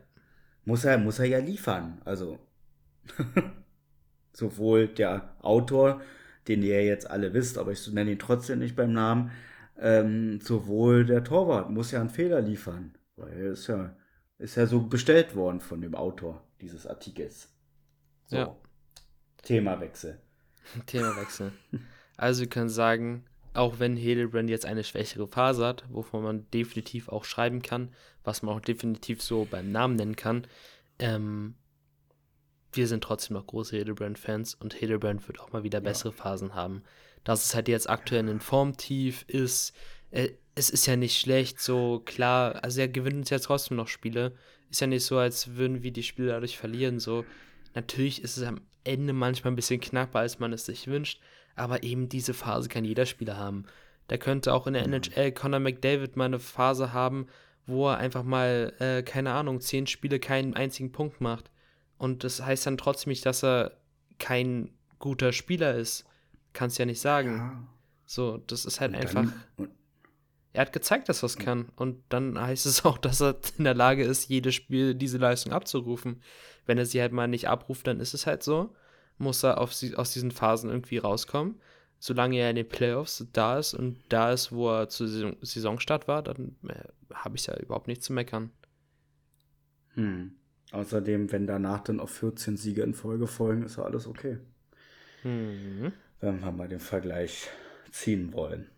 Muss 0.66 0.84
er, 0.84 0.98
muss 0.98 1.20
er 1.20 1.26
ja 1.26 1.40
liefern, 1.40 2.02
also. 2.06 2.40
Sowohl 4.34 4.88
der 4.88 5.36
Autor, 5.42 6.02
den 6.48 6.64
ihr 6.64 6.84
jetzt 6.84 7.10
alle 7.10 7.34
wisst, 7.34 7.58
aber 7.58 7.72
ich 7.72 7.88
nenne 7.92 8.12
ihn 8.12 8.20
trotzdem 8.20 8.60
nicht 8.60 8.76
beim 8.76 8.94
Namen, 8.94 9.32
ähm, 9.78 10.40
sowohl 10.42 11.06
der 11.06 11.24
Torwart 11.24 11.70
muss 11.70 11.92
ja 11.92 12.02
einen 12.02 12.10
Fehler 12.10 12.42
liefern. 12.42 12.96
Weil 13.16 13.34
er 13.34 13.52
ist 13.52 13.68
ja, 13.68 13.96
ist 14.38 14.56
ja 14.56 14.66
so 14.66 14.82
bestellt 14.82 15.36
worden 15.36 15.60
von 15.60 15.82
dem 15.82 15.96
Autor 15.96 16.44
dieses 16.62 16.86
Artikels. 16.86 17.50
So. 18.26 18.38
Ja. 18.38 18.56
Themawechsel. 19.44 20.20
Themawechsel. 20.86 21.52
also 22.18 22.42
wir 22.42 22.50
können 22.50 22.70
sagen, 22.70 23.26
auch 23.54 23.80
wenn 23.80 23.96
Hildebrand 23.96 24.50
jetzt 24.50 24.66
eine 24.66 24.84
schwächere 24.84 25.28
Phase 25.28 25.66
hat, 25.66 25.86
wovon 25.90 26.24
man 26.24 26.50
definitiv 26.52 27.10
auch 27.10 27.26
schreiben 27.26 27.62
kann, 27.62 27.90
was 28.24 28.44
man 28.44 28.56
auch 28.56 28.62
definitiv 28.62 29.22
so 29.22 29.48
beim 29.50 29.72
Namen 29.72 29.96
nennen 29.96 30.16
kann, 30.16 30.46
ähm, 31.00 31.56
wir 32.74 32.88
sind 32.88 33.04
trotzdem 33.04 33.36
noch 33.36 33.48
große 33.48 33.76
Hildebrand-Fans 33.76 34.56
und 34.56 34.74
Hildebrand 34.74 35.28
wird 35.28 35.40
auch 35.40 35.52
mal 35.52 35.64
wieder 35.64 35.82
bessere 35.82 36.10
ja. 36.10 36.16
Phasen 36.16 36.54
haben. 36.54 36.84
Dass 37.24 37.46
es 37.46 37.56
halt 37.56 37.68
jetzt 37.68 37.90
aktuell 37.90 38.28
ein 38.30 38.40
Formtief 38.40 39.24
ist, 39.28 39.74
äh, 40.12 40.30
es 40.56 40.70
ist 40.70 40.86
ja 40.86 40.96
nicht 40.96 41.20
schlecht, 41.20 41.60
so 41.60 42.02
klar, 42.06 42.64
also 42.64 42.82
er 42.82 42.88
gewinnt 42.88 43.18
uns 43.18 43.30
ja 43.30 43.40
trotzdem 43.40 43.78
noch 43.78 43.88
Spiele. 43.88 44.34
Ist 44.70 44.82
ja 44.82 44.88
nicht 44.88 45.06
so, 45.06 45.18
als 45.18 45.56
würden 45.56 45.84
wir 45.84 45.92
die 45.92 46.04
Spiele 46.04 46.30
dadurch 46.30 46.58
verlieren, 46.58 47.00
so. 47.00 47.26
Natürlich 47.76 48.24
ist 48.24 48.38
es 48.38 48.44
am 48.44 48.62
Ende 48.84 49.14
manchmal 49.14 49.54
ein 49.54 49.56
bisschen 49.56 49.80
knapper, 49.80 50.20
als 50.20 50.40
man 50.40 50.54
es 50.54 50.66
sich 50.66 50.88
wünscht, 50.88 51.22
aber 51.56 51.84
eben 51.84 52.10
diese 52.10 52.34
Phase 52.34 52.70
kann 52.70 52.86
jeder 52.86 53.06
Spieler 53.06 53.38
haben. 53.38 53.66
Da 54.08 54.18
könnte 54.18 54.54
auch 54.54 54.66
in 54.68 54.74
der 54.74 54.84
NHL 54.84 55.32
Conor 55.32 55.60
McDavid 55.60 56.16
mal 56.16 56.26
eine 56.26 56.40
Phase 56.40 56.94
haben, 56.94 57.28
wo 57.68 57.88
er 57.90 57.98
einfach 57.98 58.24
mal, 58.24 58.74
äh, 58.80 59.04
keine 59.04 59.34
Ahnung, 59.34 59.62
zehn 59.62 59.86
Spiele 59.86 60.20
keinen 60.20 60.56
einzigen 60.56 60.92
Punkt 60.92 61.22
macht. 61.22 61.52
Und 62.00 62.24
das 62.24 62.42
heißt 62.42 62.66
dann 62.66 62.78
trotzdem 62.78 63.12
nicht, 63.12 63.26
dass 63.26 63.44
er 63.44 63.78
kein 64.18 64.72
guter 64.98 65.34
Spieler 65.34 65.76
ist. 65.76 66.06
Kannst 66.54 66.80
ja 66.80 66.86
nicht 66.86 67.02
sagen. 67.02 67.36
Ja. 67.38 67.64
So, 68.06 68.38
das 68.38 68.66
ist 68.66 68.80
halt 68.80 68.94
und 68.94 69.02
einfach. 69.02 69.26
Dann, 69.58 69.70
er 70.54 70.62
hat 70.62 70.74
gezeigt, 70.74 71.10
dass 71.10 71.22
er 71.22 71.28
es 71.28 71.38
kann. 71.38 71.70
Und 71.76 72.02
dann 72.10 72.40
heißt 72.40 72.66
es 72.66 72.86
auch, 72.86 72.98
dass 72.98 73.22
er 73.22 73.36
in 73.58 73.66
der 73.66 73.76
Lage 73.76 74.04
ist, 74.04 74.30
jedes 74.30 74.56
Spiel 74.56 74.96
diese 74.96 75.18
Leistung 75.18 75.52
abzurufen. 75.52 76.24
Wenn 76.66 76.78
er 76.78 76.86
sie 76.86 77.02
halt 77.02 77.12
mal 77.12 77.28
nicht 77.28 77.50
abruft, 77.50 77.86
dann 77.86 78.00
ist 78.00 78.14
es 78.14 78.26
halt 78.26 78.44
so. 78.44 78.74
Muss 79.18 79.44
er 79.44 79.60
auf, 79.60 79.72
aus 79.96 80.14
diesen 80.14 80.32
Phasen 80.32 80.70
irgendwie 80.70 81.00
rauskommen. 81.00 81.60
Solange 82.00 82.38
er 82.38 82.50
in 82.50 82.56
den 82.56 82.70
Playoffs 82.70 83.28
da 83.34 83.60
ist 83.60 83.74
und 83.74 84.02
da 84.08 84.32
ist, 84.32 84.54
wo 84.54 84.70
er 84.70 84.88
zur 84.88 85.36
Saisonstart 85.42 86.08
war, 86.08 86.24
dann 86.24 86.56
äh, 86.66 86.86
habe 87.14 87.36
ich 87.36 87.46
ja 87.46 87.58
überhaupt 87.58 87.88
nichts 87.90 88.06
zu 88.06 88.14
meckern. 88.14 88.52
Hm. 89.96 90.39
Außerdem, 90.72 91.32
wenn 91.32 91.48
danach 91.48 91.84
dann 91.84 92.00
auf 92.00 92.12
14 92.12 92.58
Siege 92.58 92.84
in 92.84 92.94
Folge 92.94 93.28
folgen, 93.28 93.64
ist 93.64 93.78
ja 93.78 93.84
alles 93.84 94.08
okay. 94.08 94.38
Hm. 95.24 95.92
Wenn 96.22 96.40
wir 96.42 96.52
mal 96.52 96.68
den 96.68 96.80
Vergleich 96.80 97.50
ziehen 97.92 98.34
wollen 98.34 98.70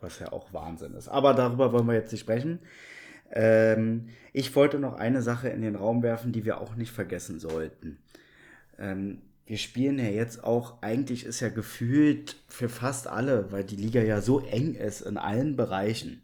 was 0.00 0.18
ja 0.18 0.32
auch 0.32 0.52
Wahnsinn 0.52 0.94
ist. 0.94 1.08
Aber 1.08 1.34
darüber 1.34 1.72
wollen 1.72 1.86
wir 1.86 1.94
jetzt 1.94 2.12
nicht 2.12 2.20
sprechen. 2.20 2.60
Ähm, 3.30 4.08
ich 4.32 4.54
wollte 4.54 4.78
noch 4.78 4.94
eine 4.94 5.22
Sache 5.22 5.48
in 5.48 5.62
den 5.62 5.74
Raum 5.74 6.02
werfen, 6.02 6.32
die 6.32 6.44
wir 6.44 6.60
auch 6.60 6.76
nicht 6.76 6.92
vergessen 6.92 7.38
sollten. 7.40 7.98
Ähm, 8.78 9.22
wir 9.46 9.58
spielen 9.58 9.98
ja 9.98 10.06
jetzt 10.06 10.44
auch, 10.44 10.82
eigentlich 10.82 11.24
ist 11.24 11.40
ja 11.40 11.48
gefühlt 11.48 12.36
für 12.48 12.68
fast 12.68 13.06
alle, 13.06 13.52
weil 13.52 13.64
die 13.64 13.76
Liga 13.76 14.02
ja 14.02 14.20
so 14.20 14.40
eng 14.40 14.74
ist 14.74 15.00
in 15.02 15.16
allen 15.16 15.56
Bereichen, 15.56 16.22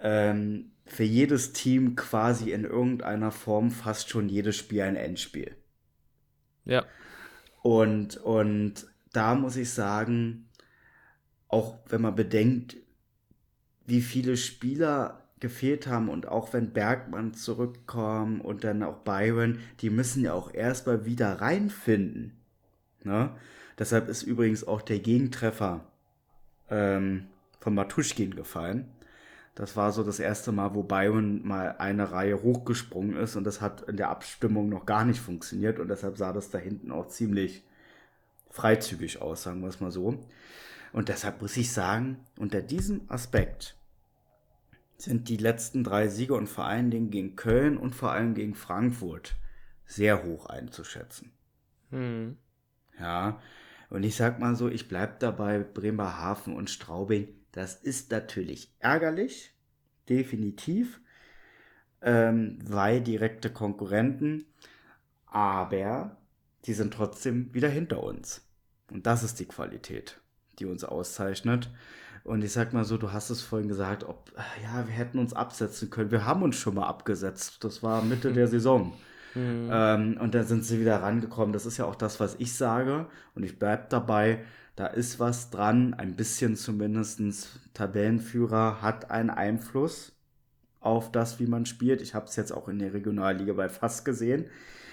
ähm, 0.00 0.71
für 0.84 1.04
jedes 1.04 1.52
Team 1.52 1.96
quasi 1.96 2.50
in 2.50 2.64
irgendeiner 2.64 3.30
Form 3.30 3.70
fast 3.70 4.10
schon 4.10 4.28
jedes 4.28 4.56
Spiel 4.56 4.82
ein 4.82 4.96
Endspiel. 4.96 5.56
Ja. 6.64 6.84
Und, 7.62 8.16
und 8.16 8.86
da 9.12 9.34
muss 9.34 9.56
ich 9.56 9.70
sagen, 9.70 10.48
auch 11.48 11.78
wenn 11.88 12.02
man 12.02 12.14
bedenkt, 12.14 12.76
wie 13.86 14.00
viele 14.00 14.36
Spieler 14.36 15.22
gefehlt 15.40 15.86
haben 15.86 16.08
und 16.08 16.28
auch 16.28 16.52
wenn 16.52 16.72
Bergmann 16.72 17.34
zurückkommt 17.34 18.44
und 18.44 18.64
dann 18.64 18.82
auch 18.82 18.98
Byron, 18.98 19.58
die 19.80 19.90
müssen 19.90 20.22
ja 20.22 20.32
auch 20.34 20.54
erstmal 20.54 21.04
wieder 21.04 21.40
reinfinden. 21.40 22.40
Ne? 23.02 23.34
Deshalb 23.78 24.08
ist 24.08 24.22
übrigens 24.22 24.66
auch 24.66 24.82
der 24.82 25.00
Gegentreffer 25.00 25.84
ähm, 26.70 27.26
von 27.58 27.74
Matuschkin 27.74 28.34
gefallen. 28.36 28.88
Das 29.54 29.76
war 29.76 29.92
so 29.92 30.02
das 30.02 30.18
erste 30.18 30.50
Mal, 30.50 30.74
wo 30.74 30.82
Byron 30.82 31.46
mal 31.46 31.76
eine 31.78 32.10
Reihe 32.10 32.42
hochgesprungen 32.42 33.16
ist 33.16 33.36
und 33.36 33.44
das 33.44 33.60
hat 33.60 33.82
in 33.82 33.98
der 33.98 34.08
Abstimmung 34.08 34.70
noch 34.70 34.86
gar 34.86 35.04
nicht 35.04 35.20
funktioniert 35.20 35.78
und 35.78 35.88
deshalb 35.88 36.16
sah 36.16 36.32
das 36.32 36.48
da 36.50 36.58
hinten 36.58 36.90
auch 36.90 37.08
ziemlich 37.08 37.62
freizügig 38.50 39.20
aus, 39.20 39.42
sagen 39.42 39.60
wir 39.60 39.68
es 39.68 39.80
mal 39.80 39.90
so. 39.90 40.24
Und 40.92 41.08
deshalb 41.08 41.40
muss 41.42 41.56
ich 41.56 41.72
sagen, 41.72 42.18
unter 42.38 42.62
diesem 42.62 43.02
Aspekt 43.08 43.76
sind 44.96 45.28
die 45.28 45.36
letzten 45.36 45.84
drei 45.84 46.08
Siege 46.08 46.34
und 46.34 46.46
vor 46.46 46.64
allen 46.64 46.90
Dingen 46.90 47.10
gegen 47.10 47.36
Köln 47.36 47.76
und 47.76 47.94
vor 47.94 48.12
allem 48.12 48.34
gegen 48.34 48.54
Frankfurt 48.54 49.34
sehr 49.84 50.24
hoch 50.24 50.46
einzuschätzen. 50.46 51.32
Hm. 51.90 52.36
Ja, 52.98 53.40
und 53.90 54.04
ich 54.04 54.16
sag 54.16 54.38
mal 54.38 54.54
so, 54.54 54.68
ich 54.68 54.88
bleib 54.88 55.18
dabei, 55.20 55.58
Bremerhaven 55.58 56.54
und 56.54 56.70
Straubing, 56.70 57.28
das 57.52 57.76
ist 57.76 58.10
natürlich 58.10 58.74
ärgerlich, 58.78 59.54
definitiv, 60.08 61.00
ähm, 62.00 62.58
weil 62.64 63.00
direkte 63.00 63.50
Konkurrenten, 63.50 64.46
aber 65.26 66.16
die 66.64 66.74
sind 66.74 66.94
trotzdem 66.94 67.54
wieder 67.54 67.68
hinter 67.68 68.02
uns. 68.02 68.46
Und 68.90 69.06
das 69.06 69.22
ist 69.22 69.40
die 69.40 69.46
Qualität 69.46 70.22
die 70.58 70.66
uns 70.66 70.84
auszeichnet. 70.84 71.70
Und 72.24 72.44
ich 72.44 72.52
sag 72.52 72.72
mal 72.72 72.84
so, 72.84 72.98
du 72.98 73.12
hast 73.12 73.30
es 73.30 73.42
vorhin 73.42 73.68
gesagt, 73.68 74.04
ob, 74.04 74.32
ja, 74.62 74.86
wir 74.86 74.94
hätten 74.94 75.18
uns 75.18 75.32
absetzen 75.32 75.90
können. 75.90 76.10
Wir 76.10 76.24
haben 76.24 76.42
uns 76.42 76.56
schon 76.56 76.74
mal 76.74 76.86
abgesetzt. 76.86 77.64
Das 77.64 77.82
war 77.82 78.02
Mitte 78.02 78.32
der 78.32 78.46
Saison. 78.48 78.92
Mhm. 79.34 79.68
Ähm, 79.72 80.18
und 80.20 80.34
dann 80.34 80.46
sind 80.46 80.64
sie 80.64 80.80
wieder 80.80 81.02
rangekommen. 81.02 81.52
Das 81.52 81.66
ist 81.66 81.78
ja 81.78 81.84
auch 81.84 81.96
das, 81.96 82.20
was 82.20 82.36
ich 82.38 82.54
sage. 82.54 83.06
Und 83.34 83.42
ich 83.42 83.58
bleibe 83.58 83.86
dabei. 83.88 84.44
Da 84.76 84.86
ist 84.86 85.20
was 85.20 85.50
dran, 85.50 85.94
ein 85.94 86.16
bisschen 86.16 86.56
zumindest. 86.56 87.20
Tabellenführer 87.74 88.80
hat 88.80 89.10
einen 89.10 89.30
Einfluss 89.30 90.12
auf 90.80 91.12
das, 91.12 91.38
wie 91.38 91.46
man 91.46 91.66
spielt. 91.66 92.00
Ich 92.00 92.14
habe 92.14 92.26
es 92.26 92.36
jetzt 92.36 92.52
auch 92.52 92.68
in 92.68 92.78
der 92.78 92.94
Regionalliga 92.94 93.52
bei 93.52 93.68
Fass 93.68 94.04
gesehen, 94.04 94.46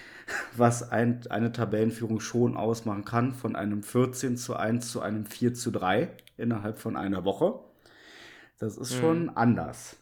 was 0.58 0.92
ein, 0.92 1.22
eine 1.30 1.52
Tabellenführung 1.52 2.20
schon 2.20 2.58
ausmachen 2.58 3.06
kann, 3.06 3.34
von 3.34 3.56
einem 3.56 3.84
14 3.84 4.38
zu 4.38 4.56
1 4.56 4.92
zu 4.92 5.02
einem 5.02 5.26
4 5.26 5.54
zu 5.54 5.72
3 5.72 6.10
innerhalb 6.38 6.78
von 6.78 6.98
einer 6.98 7.24
Woche. 7.24 7.60
Das 8.60 8.78
ist 8.78 8.96
mhm. 8.96 9.00
schon 9.00 9.30
anders. 9.30 9.96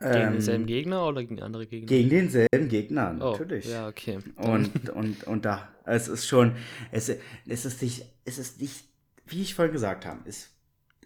Gegen 0.00 0.14
ähm, 0.14 0.32
denselben 0.34 0.66
Gegner 0.66 1.06
oder 1.06 1.22
gegen 1.22 1.42
andere 1.42 1.66
Gegner? 1.66 1.88
Gegen 1.88 2.08
denselben 2.08 2.68
Gegner, 2.68 3.16
oh, 3.20 3.32
natürlich. 3.32 3.66
Oh, 3.66 3.70
ja, 3.70 3.88
okay. 3.88 4.18
Und, 4.36 4.90
und, 4.90 5.24
und 5.24 5.44
da, 5.44 5.68
es 5.84 6.06
ist 6.06 6.26
schon, 6.26 6.52
es, 6.92 7.10
es 7.46 7.64
ist 7.64 7.82
nicht, 7.82 8.04
es 8.24 8.38
ist 8.38 8.60
nicht, 8.60 8.84
wie 9.26 9.42
ich 9.42 9.54
vorhin 9.54 9.72
gesagt 9.72 10.06
habe, 10.06 10.20
es, 10.26 10.50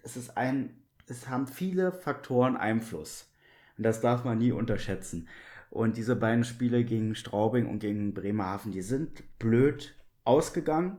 es 0.03 0.17
ist 0.17 0.37
ein, 0.37 0.71
es 1.07 1.29
haben 1.29 1.47
viele 1.47 1.93
Faktoren 1.93 2.57
Einfluss. 2.57 3.31
Und 3.79 3.85
das 3.85 4.01
darf 4.01 4.25
man 4.25 4.39
nie 4.39 4.53
unterschätzen. 4.53 5.29
Und 5.71 5.97
diese 5.97 6.15
beiden 6.15 6.45
Spiele 6.45 6.85
gegen 6.85 7.15
Straubing 7.15 7.67
und 7.67 7.79
gegen 7.79 8.13
Bremerhaven, 8.13 8.73
die 8.73 8.83
sind 8.83 9.23
blöd 9.39 9.95
ausgegangen. 10.25 10.99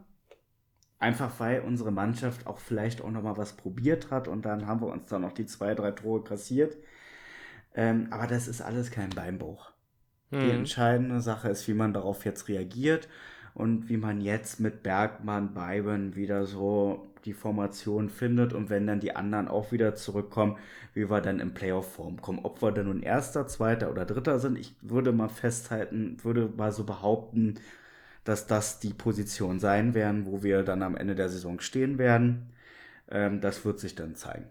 Einfach 0.98 1.40
weil 1.40 1.62
unsere 1.62 1.92
Mannschaft 1.92 2.48
auch 2.48 2.58
vielleicht 2.58 3.02
auch 3.02 3.12
nochmal 3.12 3.38
was 3.38 3.56
probiert 3.56 4.10
hat 4.10 4.28
und 4.28 4.46
dann 4.46 4.66
haben 4.66 4.82
wir 4.82 4.88
uns 4.88 5.10
da 5.10 5.20
noch 5.20 5.34
die 5.34 5.46
zwei, 5.46 5.76
drei 5.76 5.92
Tore 5.92 6.24
kassiert. 6.24 6.78
Ähm, 7.76 8.08
aber 8.12 8.28
das 8.28 8.48
ist 8.48 8.62
alles 8.62 8.92
kein 8.92 9.10
Beinbruch. 9.10 9.72
Mhm. 10.32 10.40
Die 10.40 10.50
entscheidende 10.52 11.22
Sache 11.22 11.50
ist, 11.50 11.68
wie 11.68 11.74
man 11.74 11.94
darauf 11.94 12.26
jetzt 12.26 12.48
reagiert 12.48 13.08
und 13.54 13.90
wie 13.90 13.98
man 13.98 14.22
jetzt 14.22 14.60
mit 14.60 14.84
Bergmann, 14.84 15.54
Beiben 15.54 16.16
wieder 16.16 16.46
so 16.46 17.08
die 17.26 17.34
Formation 17.34 18.10
findet 18.10 18.54
und 18.54 18.70
wenn 18.70 18.88
dann 18.88 19.00
die 19.00 19.16
anderen 19.16 19.48
auch 19.48 19.72
wieder 19.72 19.96
zurückkommen, 19.96 20.58
wie 20.94 21.10
wir 21.10 21.22
dann 21.22 21.40
in 21.40 21.54
Playoff-Form 21.54 22.22
kommen. 22.22 22.40
Ob 22.44 22.62
wir 22.62 22.72
dann 22.72 22.88
nun 22.88 23.02
Erster, 23.02 23.48
Zweiter 23.48 23.90
oder 23.92 24.06
Dritter 24.06 24.40
sind, 24.40 24.58
ich 24.58 24.76
würde 24.82 25.12
mal 25.14 25.30
festhalten, 25.30 26.18
würde 26.24 26.50
mal 26.58 26.72
so 26.72 26.84
behaupten, 26.84 27.56
dass 28.24 28.48
das 28.48 28.80
die 28.80 28.94
Position 28.94 29.60
sein 29.60 29.94
werden, 29.94 30.26
wo 30.26 30.44
wir 30.44 30.64
dann 30.64 30.84
am 30.84 30.96
Ende 30.98 31.16
der 31.16 31.30
Saison 31.30 31.60
stehen 31.60 31.98
werden. 31.98 32.54
Ähm, 33.10 33.42
das 33.42 33.66
wird 33.66 33.80
sich 33.80 33.96
dann 33.96 34.16
zeigen. 34.16 34.48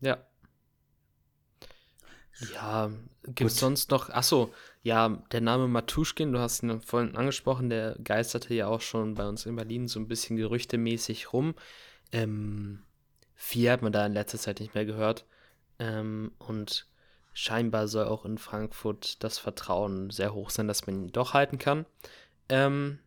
Ja, 0.00 0.18
ja, 2.54 2.90
gibt 3.24 3.50
es 3.50 3.58
sonst 3.58 3.90
noch, 3.90 4.08
achso, 4.10 4.52
ja, 4.82 5.08
der 5.30 5.40
Name 5.40 5.68
Matuschkin, 5.68 6.32
du 6.32 6.38
hast 6.38 6.62
ihn 6.62 6.80
vorhin 6.80 7.16
angesprochen, 7.16 7.68
der 7.68 7.96
geisterte 8.02 8.54
ja 8.54 8.66
auch 8.66 8.80
schon 8.80 9.14
bei 9.14 9.28
uns 9.28 9.46
in 9.46 9.56
Berlin 9.56 9.88
so 9.88 10.00
ein 10.00 10.08
bisschen 10.08 10.36
gerüchtemäßig 10.36 11.32
rum. 11.32 11.54
Ähm, 12.12 12.82
viel 13.34 13.70
hat 13.70 13.82
man 13.82 13.92
da 13.92 14.06
in 14.06 14.14
letzter 14.14 14.38
Zeit 14.38 14.60
nicht 14.60 14.74
mehr 14.74 14.86
gehört. 14.86 15.26
Ähm, 15.78 16.32
und 16.38 16.86
scheinbar 17.32 17.88
soll 17.88 18.06
auch 18.06 18.24
in 18.24 18.38
Frankfurt 18.38 19.22
das 19.22 19.38
Vertrauen 19.38 20.10
sehr 20.10 20.34
hoch 20.34 20.50
sein, 20.50 20.68
dass 20.68 20.86
man 20.86 21.04
ihn 21.04 21.12
doch 21.12 21.34
halten 21.34 21.58
kann. 21.58 21.86
Ähm, 22.48 22.98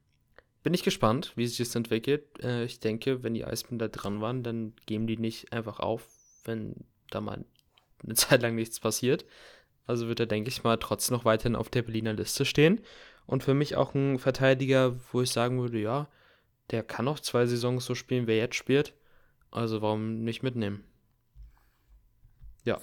bin 0.64 0.74
ich 0.74 0.84
gespannt, 0.84 1.34
wie 1.36 1.46
sich 1.46 1.58
das 1.58 1.76
entwickelt. 1.76 2.42
Äh, 2.42 2.64
ich 2.66 2.80
denke, 2.80 3.24
wenn 3.24 3.34
die 3.34 3.46
Eisbären 3.46 3.80
da 3.80 3.88
dran 3.88 4.22
waren, 4.22 4.44
dann 4.44 4.74
geben 4.86 5.08
die 5.08 5.18
nicht 5.18 5.52
einfach 5.52 5.80
auf, 5.80 6.08
wenn 6.46 6.86
da 7.10 7.20
mal 7.20 7.44
eine 8.04 8.14
Zeit 8.16 8.42
lang 8.42 8.56
nichts 8.56 8.80
passiert. 8.80 9.26
Also 9.86 10.08
wird 10.08 10.20
er, 10.20 10.26
denke 10.26 10.50
ich 10.50 10.64
mal, 10.64 10.78
trotzdem 10.78 11.18
noch 11.18 11.26
weiterhin 11.26 11.56
auf 11.56 11.70
der 11.70 11.82
Berliner 11.82 12.14
Liste 12.14 12.46
stehen. 12.46 12.82
Und 13.26 13.44
für 13.44 13.54
mich 13.54 13.76
auch 13.76 13.94
ein 13.94 14.20
Verteidiger, 14.20 14.96
wo 15.12 15.22
ich 15.22 15.32
sagen 15.32 15.62
würde, 15.62 15.80
ja, 15.80 16.08
der 16.72 16.84
kann 16.84 17.06
noch 17.06 17.20
zwei 17.20 17.46
Saisons 17.46 17.86
so 17.86 17.96
spielen, 17.96 18.28
wer 18.28 18.38
jetzt 18.38 18.56
spielt. 18.56 18.94
Also 19.52 19.82
warum 19.82 20.24
nicht 20.24 20.44
mitnehmen? 20.44 20.84
Ja. 22.64 22.80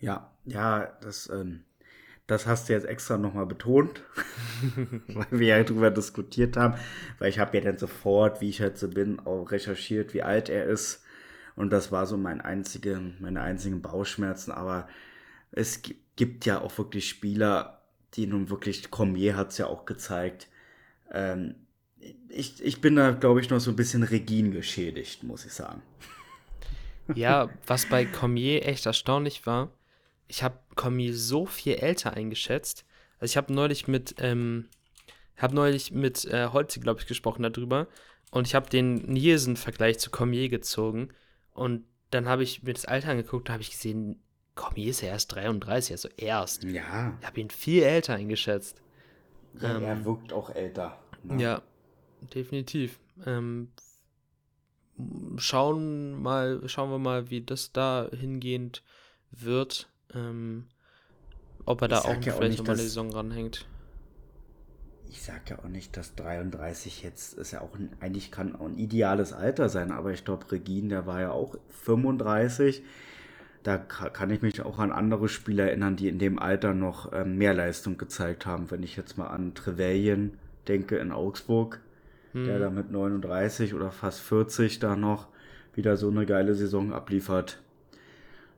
Ja, 0.00 0.30
ja, 0.44 0.92
das, 1.00 1.30
ähm, 1.30 1.64
das 2.26 2.46
hast 2.46 2.68
du 2.68 2.74
jetzt 2.74 2.86
extra 2.86 3.16
nochmal 3.16 3.46
betont, 3.46 4.02
weil 5.08 5.26
wir 5.30 5.48
ja 5.48 5.64
drüber 5.64 5.90
diskutiert 5.90 6.56
haben. 6.56 6.74
Weil 7.18 7.30
ich 7.30 7.38
habe 7.38 7.56
ja 7.56 7.64
dann 7.64 7.78
sofort, 7.78 8.40
wie 8.40 8.50
ich 8.50 8.60
halt 8.60 8.78
so 8.78 8.88
bin, 8.88 9.18
auch 9.20 9.50
recherchiert, 9.50 10.14
wie 10.14 10.22
alt 10.22 10.48
er 10.48 10.66
ist 10.66 11.03
und 11.56 11.70
das 11.70 11.92
war 11.92 12.06
so 12.06 12.16
mein 12.16 12.40
einzige, 12.40 13.00
meine 13.20 13.42
einzigen 13.42 13.82
Bauchschmerzen. 13.82 14.50
Aber 14.52 14.88
es 15.52 15.82
gibt 16.16 16.46
ja 16.46 16.60
auch 16.60 16.76
wirklich 16.78 17.08
Spieler, 17.08 17.82
die 18.14 18.26
nun 18.26 18.50
wirklich, 18.50 18.90
Cormier 18.90 19.36
hat 19.36 19.50
es 19.50 19.58
ja 19.58 19.66
auch 19.66 19.84
gezeigt. 19.84 20.48
Ähm, 21.12 21.54
ich, 22.28 22.62
ich 22.62 22.80
bin 22.80 22.96
da, 22.96 23.12
glaube 23.12 23.40
ich, 23.40 23.50
noch 23.50 23.60
so 23.60 23.70
ein 23.70 23.76
bisschen 23.76 24.02
Regin 24.02 24.50
geschädigt, 24.50 25.22
muss 25.22 25.44
ich 25.44 25.52
sagen. 25.52 25.82
Ja, 27.14 27.50
was 27.66 27.84
bei 27.84 28.06
Cormier 28.06 28.66
echt 28.66 28.86
erstaunlich 28.86 29.44
war, 29.44 29.70
ich 30.26 30.42
habe 30.42 30.58
Cormier 30.74 31.14
so 31.14 31.44
viel 31.44 31.74
älter 31.74 32.14
eingeschätzt. 32.14 32.86
Also 33.18 33.32
ich 33.32 33.36
habe 33.36 33.52
neulich 33.52 33.88
mit, 33.88 34.14
ähm, 34.18 34.70
habe 35.36 35.54
neulich 35.54 35.92
mit 35.92 36.24
äh, 36.24 36.48
Holzi, 36.50 36.80
glaube 36.80 37.00
ich, 37.00 37.06
gesprochen 37.06 37.42
darüber. 37.42 37.88
Und 38.30 38.46
ich 38.46 38.54
habe 38.54 38.70
den 38.70 38.94
Nielsen-Vergleich 38.94 39.98
zu 39.98 40.10
Cormier 40.10 40.48
gezogen. 40.48 41.10
Und 41.54 41.86
dann 42.10 42.28
habe 42.28 42.42
ich 42.42 42.62
mir 42.62 42.74
das 42.74 42.84
Alter 42.84 43.10
angeguckt, 43.10 43.48
da 43.48 43.54
habe 43.54 43.62
ich 43.62 43.70
gesehen, 43.70 44.22
komm, 44.54 44.74
hier 44.74 44.90
ist 44.90 45.02
er 45.02 45.10
erst 45.10 45.34
33, 45.34 45.92
also 45.92 46.08
erst. 46.16 46.64
Ja. 46.64 47.16
Ich 47.20 47.26
habe 47.26 47.40
ihn 47.40 47.50
viel 47.50 47.82
älter 47.82 48.14
eingeschätzt. 48.14 48.82
Ja, 49.60 49.76
ähm, 49.76 49.82
er 49.84 50.04
wirkt 50.04 50.32
auch 50.32 50.50
älter. 50.50 50.98
Ne? 51.22 51.42
Ja, 51.42 51.62
definitiv. 52.34 52.98
Ähm, 53.24 53.70
schauen, 55.36 56.20
mal, 56.20 56.68
schauen 56.68 56.90
wir 56.90 56.98
mal, 56.98 57.30
wie 57.30 57.40
das 57.40 57.72
da 57.72 58.08
hingehend 58.12 58.82
wird. 59.30 59.88
Ähm, 60.12 60.66
ob 61.64 61.80
er 61.82 61.88
da 61.88 62.00
auch 62.00 62.22
ja 62.22 62.32
vielleicht 62.32 62.58
nochmal 62.58 62.74
eine 62.74 62.82
Saison 62.82 63.10
ranhängt 63.10 63.66
ich 65.14 65.22
sage 65.22 65.42
ja 65.50 65.58
auch 65.60 65.68
nicht, 65.68 65.96
dass 65.96 66.16
33 66.16 67.04
jetzt 67.04 67.34
ist 67.38 67.52
ja 67.52 67.60
auch 67.60 67.76
ein, 67.76 67.90
eigentlich 68.00 68.32
kann 68.32 68.56
auch 68.56 68.66
ein 68.66 68.76
ideales 68.76 69.32
Alter 69.32 69.68
sein, 69.68 69.92
aber 69.92 70.10
ich 70.10 70.24
glaube, 70.24 70.50
Regine, 70.50 70.88
der 70.88 71.06
war 71.06 71.20
ja 71.20 71.30
auch 71.30 71.54
35. 71.84 72.82
Da 73.62 73.78
kann 73.78 74.30
ich 74.30 74.42
mich 74.42 74.60
auch 74.60 74.80
an 74.80 74.90
andere 74.90 75.28
Spieler 75.28 75.68
erinnern, 75.68 75.94
die 75.94 76.08
in 76.08 76.18
dem 76.18 76.40
Alter 76.40 76.74
noch 76.74 77.12
ähm, 77.12 77.38
mehr 77.38 77.54
Leistung 77.54 77.96
gezeigt 77.96 78.44
haben. 78.44 78.72
Wenn 78.72 78.82
ich 78.82 78.96
jetzt 78.96 79.16
mal 79.16 79.28
an 79.28 79.54
Trevelyan 79.54 80.32
denke 80.66 80.96
in 80.96 81.12
Augsburg, 81.12 81.80
hm. 82.32 82.46
der 82.46 82.58
da 82.58 82.70
mit 82.70 82.90
39 82.90 83.72
oder 83.72 83.92
fast 83.92 84.18
40 84.18 84.80
da 84.80 84.96
noch 84.96 85.28
wieder 85.74 85.96
so 85.96 86.10
eine 86.10 86.26
geile 86.26 86.56
Saison 86.56 86.92
abliefert. 86.92 87.60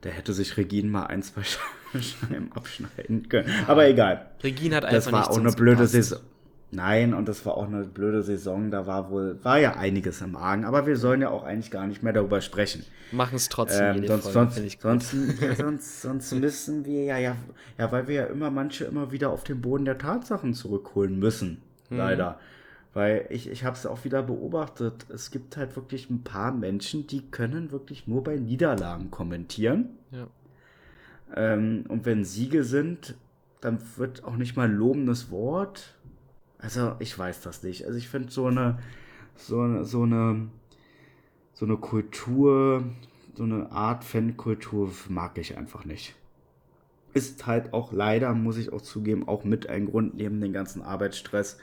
Der 0.05 0.13
hätte 0.13 0.33
sich 0.33 0.57
Regine 0.57 0.89
mal 0.89 1.05
ein, 1.05 1.23
zwei 1.23 1.43
Scheiben 2.01 2.51
abschneiden 2.53 3.29
können. 3.29 3.51
Aber 3.67 3.87
egal. 3.87 4.31
Regine 4.43 4.77
hat 4.77 4.87
einfach 4.87 4.97
Das 4.97 5.13
war 5.13 5.31
auch 5.31 5.39
eine 5.39 5.53
blöde 5.53 5.87
Saison. 5.87 6.21
Nein, 6.73 7.15
und 7.15 7.29
das 7.29 7.47
war 7.47 7.57
auch 7.57 7.69
eine 7.69 7.85
blöde 7.85 8.23
Saison. 8.23 8.71
Da 8.71 8.87
war 8.87 9.11
wohl, 9.11 9.39
war 9.45 9.59
ja 9.59 9.77
einiges 9.77 10.21
im 10.21 10.35
Argen, 10.35 10.65
aber 10.65 10.87
wir 10.87 10.97
sollen 10.97 11.21
ja 11.21 11.31
auch 11.31 11.45
eigentlich 11.45 11.71
gar 11.71 11.87
nicht 11.87 12.03
mehr 12.03 12.13
darüber 12.13 12.41
sprechen. 12.41 12.85
Machen 13.13 13.37
es 13.37 13.49
trotzdem. 13.49 13.99
Ähm, 13.99 14.07
sonst, 14.07 14.29
Folge, 14.31 14.51
sonst, 14.81 14.81
sonst, 14.81 15.41
ja, 15.41 15.55
sonst, 15.55 16.03
sonst 16.03 16.33
müssen 16.33 16.85
wir 16.85 17.05
ja, 17.05 17.19
ja, 17.19 17.37
ja, 17.79 17.93
weil 17.93 18.09
wir 18.09 18.15
ja 18.15 18.25
immer 18.25 18.51
manche 18.51 18.85
immer 18.85 19.13
wieder 19.13 19.31
auf 19.31 19.45
den 19.45 19.61
Boden 19.61 19.85
der 19.85 19.99
Tatsachen 19.99 20.55
zurückholen 20.55 21.19
müssen. 21.19 21.63
Mhm. 21.89 21.99
Leider. 21.99 22.41
Weil 22.95 23.27
ich, 23.31 23.49
ich 23.49 23.65
habe 23.65 23.77
es 23.77 23.87
auch 23.87 24.05
wieder 24.05 24.23
beobachtet. 24.23 25.07
Es 25.09 25.31
gibt 25.31 25.57
halt 25.57 25.77
wirklich 25.77 26.11
ein 26.11 26.25
paar 26.25 26.51
Menschen, 26.51 27.07
die 27.07 27.31
können 27.31 27.71
wirklich 27.71 28.09
nur 28.09 28.25
bei 28.25 28.37
Niederlagen 28.37 29.11
kommentieren. 29.11 29.91
Ja. 30.11 30.27
Ähm, 31.35 31.85
und 31.89 32.07
wenn 32.07 32.25
Siege 32.25 32.65
sind, 32.65 33.15
dann 33.61 33.79
wird 33.97 34.25
auch 34.25 34.37
nicht 34.37 34.57
mal 34.57 34.69
ein 34.69 34.75
lobendes 34.75 35.31
Wort 35.31 35.96
also, 36.59 36.97
ich 36.99 37.17
weiß 37.19 37.43
das 37.43 37.63
nicht. 37.63 37.85
Also, 37.85 37.99
ich 37.99 38.09
finde 38.09 38.31
so 38.31 38.47
eine, 38.47 38.79
so 39.37 39.61
eine, 39.61 39.85
so 39.85 40.03
eine, 40.03 40.49
so 41.55 41.65
eine 41.65 41.77
Kultur, 41.77 42.85
so 43.35 43.45
eine 43.45 43.71
Art 43.73 44.05
Fankultur 44.05 44.91
mag 45.09 45.39
ich 45.39 45.57
einfach 45.57 45.85
nicht. 45.85 46.15
Ist 47.15 47.47
halt 47.47 47.73
auch 47.73 47.93
leider, 47.93 48.33
muss 48.35 48.59
ich 48.59 48.73
auch 48.73 48.83
zugeben, 48.83 49.27
auch 49.27 49.45
mit 49.45 49.69
ein 49.69 49.87
Grund 49.87 50.15
neben 50.17 50.41
dem 50.41 50.53
ganzen 50.53 50.83
Arbeitsstress, 50.83 51.59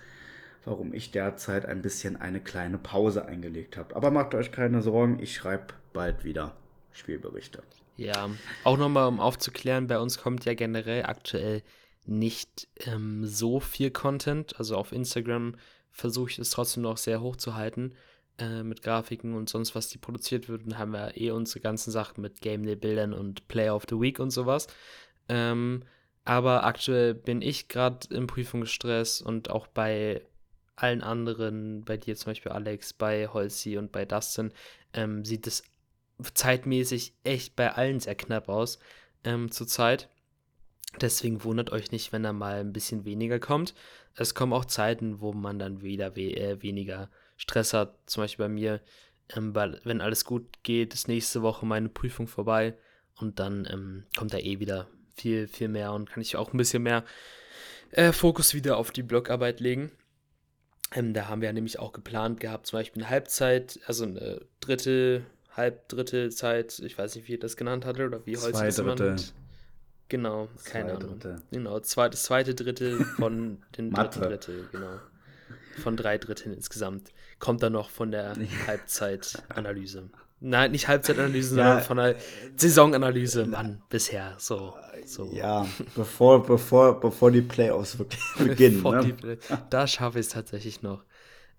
warum 0.65 0.93
ich 0.93 1.11
derzeit 1.11 1.65
ein 1.65 1.81
bisschen 1.81 2.15
eine 2.15 2.39
kleine 2.39 2.77
Pause 2.77 3.25
eingelegt 3.25 3.77
habe. 3.77 3.95
Aber 3.95 4.09
macht 4.09 4.33
euch 4.33 4.51
keine 4.51 4.81
Sorgen, 4.81 5.19
ich 5.19 5.35
schreibe 5.35 5.73
bald 5.93 6.23
wieder 6.23 6.55
Spielberichte. 6.91 7.61
Ja, 7.97 8.29
auch 8.63 8.77
nochmal, 8.77 9.07
um 9.07 9.19
aufzuklären, 9.19 9.87
bei 9.87 9.99
uns 9.99 10.17
kommt 10.17 10.45
ja 10.45 10.55
generell 10.55 11.05
aktuell 11.05 11.61
nicht 12.05 12.67
ähm, 12.85 13.25
so 13.25 13.59
viel 13.59 13.91
Content. 13.91 14.57
Also 14.59 14.77
auf 14.77 14.91
Instagram 14.91 15.55
versuche 15.91 16.31
ich 16.31 16.39
es 16.39 16.49
trotzdem 16.49 16.83
noch 16.83 16.97
sehr 16.97 17.21
hoch 17.21 17.35
zu 17.35 17.55
halten 17.55 17.93
äh, 18.37 18.63
mit 18.63 18.81
Grafiken 18.81 19.35
und 19.35 19.49
sonst 19.49 19.75
was, 19.75 19.89
die 19.89 19.97
produziert 19.97 20.49
wird. 20.49 20.65
Und 20.65 20.77
haben 20.77 20.91
wir 20.91 21.17
eh 21.17 21.31
unsere 21.31 21.59
ganzen 21.59 21.91
Sachen 21.91 22.21
mit 22.21 22.41
Game 22.41 22.65
Day 22.65 22.75
Bildern 22.75 23.13
und 23.13 23.47
Player 23.47 23.75
of 23.75 23.85
the 23.89 23.99
Week 23.99 24.19
und 24.19 24.31
sowas. 24.31 24.67
Ähm, 25.29 25.83
aber 26.25 26.63
aktuell 26.63 27.13
bin 27.13 27.41
ich 27.41 27.67
gerade 27.67 28.07
im 28.09 28.27
Prüfungsstress 28.27 29.21
und 29.21 29.49
auch 29.49 29.67
bei 29.67 30.21
allen 30.75 31.01
anderen, 31.01 31.83
bei 31.83 31.97
dir 31.97 32.15
zum 32.15 32.31
Beispiel 32.31 32.51
Alex, 32.51 32.93
bei 32.93 33.27
Holzi 33.27 33.77
und 33.77 33.91
bei 33.91 34.05
Dustin, 34.05 34.51
ähm, 34.93 35.23
sieht 35.25 35.47
es 35.47 35.63
zeitmäßig 36.33 37.13
echt 37.23 37.55
bei 37.55 37.73
allen 37.73 37.99
sehr 37.99 38.15
knapp 38.15 38.49
aus 38.49 38.79
ähm, 39.23 39.51
zurzeit. 39.51 40.09
Deswegen 41.01 41.43
wundert 41.43 41.71
euch 41.71 41.91
nicht, 41.91 42.11
wenn 42.13 42.23
da 42.23 42.33
mal 42.33 42.59
ein 42.59 42.73
bisschen 42.73 43.05
weniger 43.05 43.39
kommt. 43.39 43.73
Es 44.15 44.35
kommen 44.35 44.53
auch 44.53 44.65
Zeiten, 44.65 45.21
wo 45.21 45.33
man 45.33 45.57
dann 45.57 45.81
wieder 45.81 46.15
we 46.15 46.35
äh, 46.35 46.61
weniger 46.61 47.09
Stress 47.35 47.73
hat. 47.73 47.97
Zum 48.05 48.23
Beispiel 48.23 48.45
bei 48.45 48.49
mir, 48.49 48.81
ähm, 49.35 49.55
wenn 49.55 50.01
alles 50.01 50.23
gut 50.23 50.63
geht, 50.63 50.93
ist 50.93 51.07
nächste 51.07 51.41
Woche 51.41 51.65
meine 51.65 51.89
Prüfung 51.89 52.27
vorbei 52.27 52.77
und 53.15 53.39
dann 53.39 53.67
ähm, 53.71 54.03
kommt 54.15 54.33
da 54.33 54.37
eh 54.37 54.59
wieder 54.59 54.87
viel, 55.15 55.47
viel 55.47 55.67
mehr 55.67 55.93
und 55.93 56.09
kann 56.09 56.21
ich 56.21 56.35
auch 56.35 56.53
ein 56.53 56.57
bisschen 56.57 56.83
mehr 56.83 57.03
äh, 57.91 58.11
Fokus 58.11 58.53
wieder 58.53 58.77
auf 58.77 58.91
die 58.91 59.03
Blogarbeit 59.03 59.59
legen. 59.59 59.91
Ähm, 60.93 61.13
da 61.13 61.27
haben 61.27 61.41
wir 61.41 61.47
ja 61.47 61.53
nämlich 61.53 61.79
auch 61.79 61.91
geplant 61.91 62.39
gehabt, 62.39 62.67
zum 62.67 62.79
Beispiel 62.79 63.01
eine 63.01 63.09
Halbzeit, 63.09 63.79
also 63.87 64.05
eine 64.05 64.45
dritte, 64.59 65.25
halb 65.51 65.87
dritte 65.89 66.29
Zeit, 66.29 66.79
ich 66.79 66.97
weiß 66.97 67.15
nicht, 67.15 67.27
wie 67.27 67.33
ihr 67.33 67.39
das 67.39 67.57
genannt 67.57 67.85
hatte 67.85 68.05
oder 68.05 68.25
wie 68.25 68.37
heute 68.37 68.65
es 68.65 68.75
genannt 68.75 69.33
Genau, 70.13 70.47
keine 70.63 70.89
Zwei 70.89 70.95
Ahnung. 70.95 71.19
Dritte. 71.19 71.41
Genau, 71.49 71.79
zwei, 71.79 72.07
das 72.07 72.21
zweite 72.21 72.53
Drittel 72.53 73.03
von 73.03 73.63
den 73.79 73.89
dritten 73.89 74.21
Drittel, 74.21 74.69
genau. 74.71 74.99
Von 75.81 75.97
drei 75.97 76.19
Dritteln 76.19 76.53
insgesamt. 76.53 77.09
Kommt 77.39 77.63
dann 77.63 77.73
noch 77.73 77.89
von 77.89 78.11
der 78.11 78.35
Halbzeitanalyse. 78.67 80.11
Nein, 80.39 80.69
nicht 80.69 80.87
Halbzeitanalyse, 80.87 81.57
ja, 81.57 81.63
sondern 81.63 81.83
von 81.83 81.97
der 81.97 82.15
Saisonanalyse, 82.57 83.47
Mann, 83.47 83.81
bisher. 83.89 84.35
So, 84.37 84.75
so. 85.07 85.31
Ja, 85.33 85.65
bevor, 85.95 86.45
bevor, 86.45 86.99
bevor 86.99 87.31
die 87.31 87.41
Playoffs 87.41 87.97
wirklich 87.97 88.21
beginnen. 88.37 88.83
Ne? 88.83 89.13
Play 89.15 89.37
da 89.71 89.87
schaffe 89.87 90.19
ich 90.19 90.27
es 90.27 90.31
tatsächlich 90.33 90.83
noch. 90.83 91.03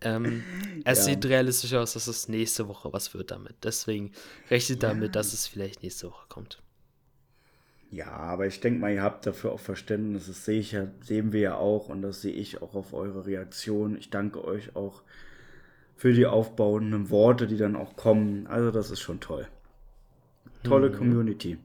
Ähm, 0.01 0.45
es 0.85 0.99
ja. 0.99 1.05
sieht 1.07 1.27
realistisch 1.27 1.75
aus, 1.75 1.95
dass 1.95 2.07
es 2.07 2.29
nächste 2.29 2.69
Woche 2.69 2.93
was 2.93 3.15
wird 3.15 3.33
damit. 3.33 3.57
Deswegen 3.65 4.13
rechnet 4.49 4.81
ja. 4.85 4.91
damit, 4.91 5.17
dass 5.17 5.33
es 5.33 5.49
vielleicht 5.49 5.83
nächste 5.83 6.07
Woche 6.07 6.27
kommt. 6.29 6.63
Ja, 7.95 8.09
aber 8.09 8.49
ich 8.49 8.59
denke 8.59 8.81
mal, 8.81 8.93
ihr 8.93 9.03
habt 9.03 9.25
dafür 9.25 9.53
auch 9.53 9.61
Verständnis. 9.61 10.27
Das 10.27 10.45
sehe 10.45 10.59
ich 10.59 10.73
ja, 10.73 10.89
sehen 11.01 11.33
wir 11.33 11.41
ja 11.41 11.55
auch 11.55 11.89
und 11.89 12.03
das 12.03 12.23
sehe 12.23 12.33
ich 12.33 12.61
auch 12.61 12.75
auf 12.75 12.93
eure 12.93 13.25
Reaktion. 13.25 13.97
Ich 13.97 14.11
danke 14.11 14.45
euch 14.45 14.75
auch 14.75 15.03
für 15.95 16.13
die 16.13 16.27
aufbauenden 16.27 17.09
Worte, 17.11 17.47
die 17.47 17.57
dann 17.57 17.77
auch 17.77 17.95
kommen. 17.95 18.49
Also 18.49 18.73
das 18.73 18.91
ist 18.91 19.01
schon 19.01 19.21
toll. 19.21 19.47
Tolle 20.65 20.91
mhm. 20.91 20.95
Community. 20.97 21.57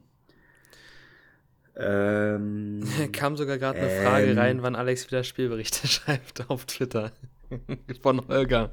Ähm, 1.76 2.84
Kam 3.12 3.36
sogar 3.36 3.58
gerade 3.58 3.80
eine 3.80 3.90
ähm, 3.90 4.04
Frage 4.04 4.36
rein, 4.36 4.62
wann 4.62 4.76
Alex 4.76 5.08
wieder 5.08 5.24
Spielberichte 5.24 5.88
schreibt 5.88 6.48
auf 6.48 6.64
Twitter. 6.64 7.10
Von 8.02 8.26
Holger. 8.28 8.72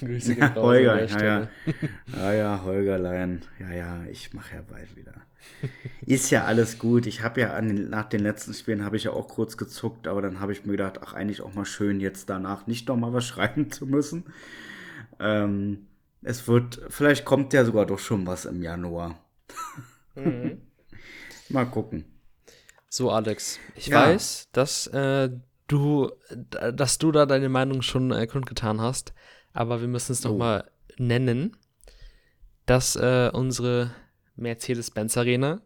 Grüße 0.00 0.34
ja, 0.38 0.54
Holger, 0.54 1.04
ja, 1.04 1.24
ja. 1.24 1.48
ja, 2.16 2.32
ja, 2.32 2.62
Holgerlein. 2.64 3.42
Ja, 3.58 3.72
ja, 3.72 4.04
ich 4.10 4.32
mache 4.34 4.56
ja 4.56 4.62
bald 4.62 4.96
wieder. 4.96 5.14
Ist 6.04 6.30
ja 6.30 6.44
alles 6.44 6.78
gut. 6.78 7.06
Ich 7.06 7.22
habe 7.22 7.40
ja 7.40 7.54
an, 7.54 7.88
nach 7.88 8.08
den 8.08 8.20
letzten 8.20 8.54
Spielen 8.54 8.84
habe 8.84 8.96
ich 8.96 9.04
ja 9.04 9.12
auch 9.12 9.28
kurz 9.28 9.56
gezuckt, 9.56 10.08
aber 10.08 10.22
dann 10.22 10.40
habe 10.40 10.52
ich 10.52 10.64
mir 10.64 10.72
gedacht, 10.72 11.00
ach, 11.02 11.14
eigentlich 11.14 11.40
auch 11.42 11.54
mal 11.54 11.64
schön, 11.64 12.00
jetzt 12.00 12.28
danach 12.28 12.66
nicht 12.66 12.88
nochmal 12.88 13.12
was 13.12 13.24
schreiben 13.26 13.70
zu 13.70 13.86
müssen. 13.86 14.24
Ähm, 15.20 15.86
es 16.22 16.48
wird, 16.48 16.80
vielleicht 16.88 17.24
kommt 17.24 17.52
ja 17.52 17.64
sogar 17.64 17.86
doch 17.86 17.98
schon 17.98 18.26
was 18.26 18.44
im 18.44 18.62
Januar. 18.62 19.18
Mhm. 20.14 20.62
mal 21.48 21.64
gucken. 21.66 22.04
So, 22.90 23.10
Alex, 23.10 23.58
ich 23.76 23.88
ja. 23.88 24.06
weiß, 24.06 24.48
dass 24.52 24.86
äh, 24.88 25.30
du, 25.68 26.10
dass 26.74 26.98
du 26.98 27.12
da 27.12 27.26
deine 27.26 27.48
Meinung 27.48 27.82
schon 27.82 28.10
äh, 28.10 28.26
kundgetan 28.26 28.80
hast, 28.80 29.14
aber 29.52 29.80
wir 29.80 29.88
müssen 29.88 30.12
es 30.12 30.24
oh. 30.24 30.30
nochmal 30.30 30.70
nennen, 30.98 31.56
dass 32.66 32.96
äh, 32.96 33.30
unsere 33.32 33.92
Mercedes-Benz 34.36 35.16
Arena 35.16 35.62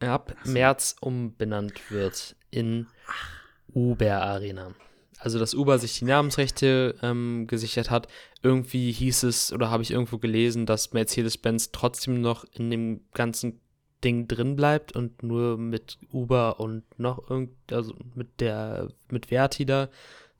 ab 0.00 0.34
so. 0.44 0.52
März 0.52 0.96
umbenannt 1.00 1.90
wird 1.90 2.36
in 2.50 2.86
Uber 3.72 4.22
Arena. 4.22 4.74
Also, 5.18 5.38
dass 5.38 5.54
Uber 5.54 5.78
sich 5.78 5.98
die 5.98 6.04
Namensrechte 6.04 6.94
ähm, 7.02 7.46
gesichert 7.46 7.90
hat. 7.90 8.06
Irgendwie 8.42 8.92
hieß 8.92 9.22
es 9.22 9.52
oder 9.52 9.70
habe 9.70 9.82
ich 9.82 9.90
irgendwo 9.90 10.18
gelesen, 10.18 10.66
dass 10.66 10.92
Mercedes-Benz 10.92 11.72
trotzdem 11.72 12.20
noch 12.20 12.44
in 12.52 12.70
dem 12.70 13.00
ganzen 13.14 13.60
Ding 14.04 14.28
drin 14.28 14.56
bleibt 14.56 14.92
und 14.92 15.22
nur 15.22 15.58
mit 15.58 15.98
Uber 16.12 16.60
und 16.60 16.82
noch 16.98 17.28
irgend, 17.30 17.50
also 17.72 17.94
mit 18.14 18.40
der, 18.40 18.88
mit 19.10 19.26
Verti 19.26 19.66
da 19.66 19.88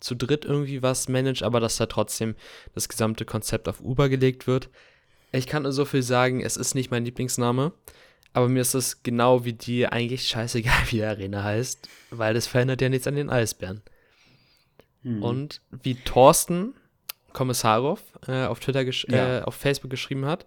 zu 0.01 0.15
dritt 0.15 0.45
irgendwie 0.45 0.83
was 0.83 1.09
managt, 1.09 1.43
aber 1.43 1.61
dass 1.61 1.77
da 1.77 1.87
trotzdem 1.87 2.35
das 2.75 2.89
gesamte 2.89 3.25
Konzept 3.25 3.69
auf 3.69 3.81
Uber 3.81 4.09
gelegt 4.09 4.47
wird. 4.47 4.69
Ich 5.33 5.47
kann 5.47 5.63
nur 5.63 5.73
so 5.73 5.85
viel 5.85 6.03
sagen, 6.03 6.41
es 6.41 6.57
ist 6.57 6.75
nicht 6.75 6.91
mein 6.91 7.05
Lieblingsname, 7.05 7.73
aber 8.33 8.49
mir 8.49 8.61
ist 8.61 8.75
es 8.75 9.03
genau 9.03 9.45
wie 9.45 9.55
die 9.55 9.87
eigentlich 9.87 10.29
scheißegal, 10.29 10.83
wie 10.87 10.97
die 10.97 11.05
Arena 11.05 11.43
heißt, 11.43 11.89
weil 12.11 12.35
das 12.35 12.47
verändert 12.47 12.83
ja 12.83 12.89
nichts 12.89 13.07
an 13.07 13.17
den 13.17 13.31
Eisbären. 13.31 13.83
Hm. 15.03 15.23
Und 15.23 15.63
wie 15.71 15.95
Thorsten 15.95 16.75
Kommissarov 17.33 18.01
äh, 18.27 18.45
auf 18.45 18.61
Twitter, 18.61 18.81
äh, 19.09 19.43
auf 19.43 19.55
Facebook 19.55 19.91
geschrieben 19.91 20.27
hat, 20.27 20.47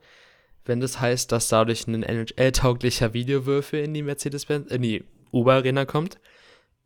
wenn 0.70 0.80
das 0.80 1.01
heißt, 1.01 1.32
dass 1.34 1.49
dadurch 1.49 1.86
ein 1.88 2.03
NHL-tauglicher 2.03 3.13
Videowürfel 3.13 3.84
in 3.84 3.93
die 3.93 4.03
Mercedes-Benz, 4.03 4.72
in 4.72 4.82
die 4.82 5.03
Uber-Arena 5.34 5.84
kommt, 5.84 6.20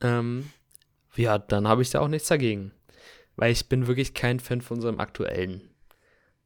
ähm, 0.02 0.50
ja, 1.16 1.38
dann 1.38 1.68
habe 1.68 1.84
ich 1.84 1.92
da 1.92 2.00
auch 2.00 2.08
nichts 2.08 2.28
dagegen. 2.28 2.72
Weil 3.36 3.52
ich 3.52 3.70
bin 3.70 3.86
wirklich 3.88 4.16
kein 4.16 4.40
Fan 4.40 4.62
von 4.62 4.78
unserem 4.78 5.00
aktuellen 5.00 5.62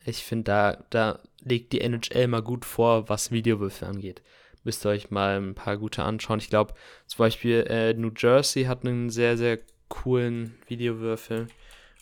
ich 0.10 0.24
finde, 0.24 0.44
da, 0.46 0.86
da 0.90 1.20
legt 1.44 1.74
die 1.74 1.82
NHL 1.82 2.28
mal 2.28 2.42
gut 2.42 2.64
vor, 2.64 3.10
was 3.10 3.32
Videowürfe 3.32 3.86
angeht. 3.86 4.22
Müsst 4.64 4.86
ihr 4.86 4.90
euch 4.90 5.12
mal 5.12 5.38
ein 5.38 5.54
paar 5.54 5.78
gute 5.78 6.04
anschauen. 6.04 6.40
Ich 6.40 6.50
glaube, 6.50 6.74
zum 7.08 7.20
Beispiel 7.20 7.66
äh, 7.70 7.94
New 7.94 8.12
Jersey 8.16 8.64
hat 8.64 8.86
einen 8.86 9.10
sehr, 9.10 9.38
sehr 9.38 9.60
coolen 9.90 10.58
Videowürfel. 10.68 11.48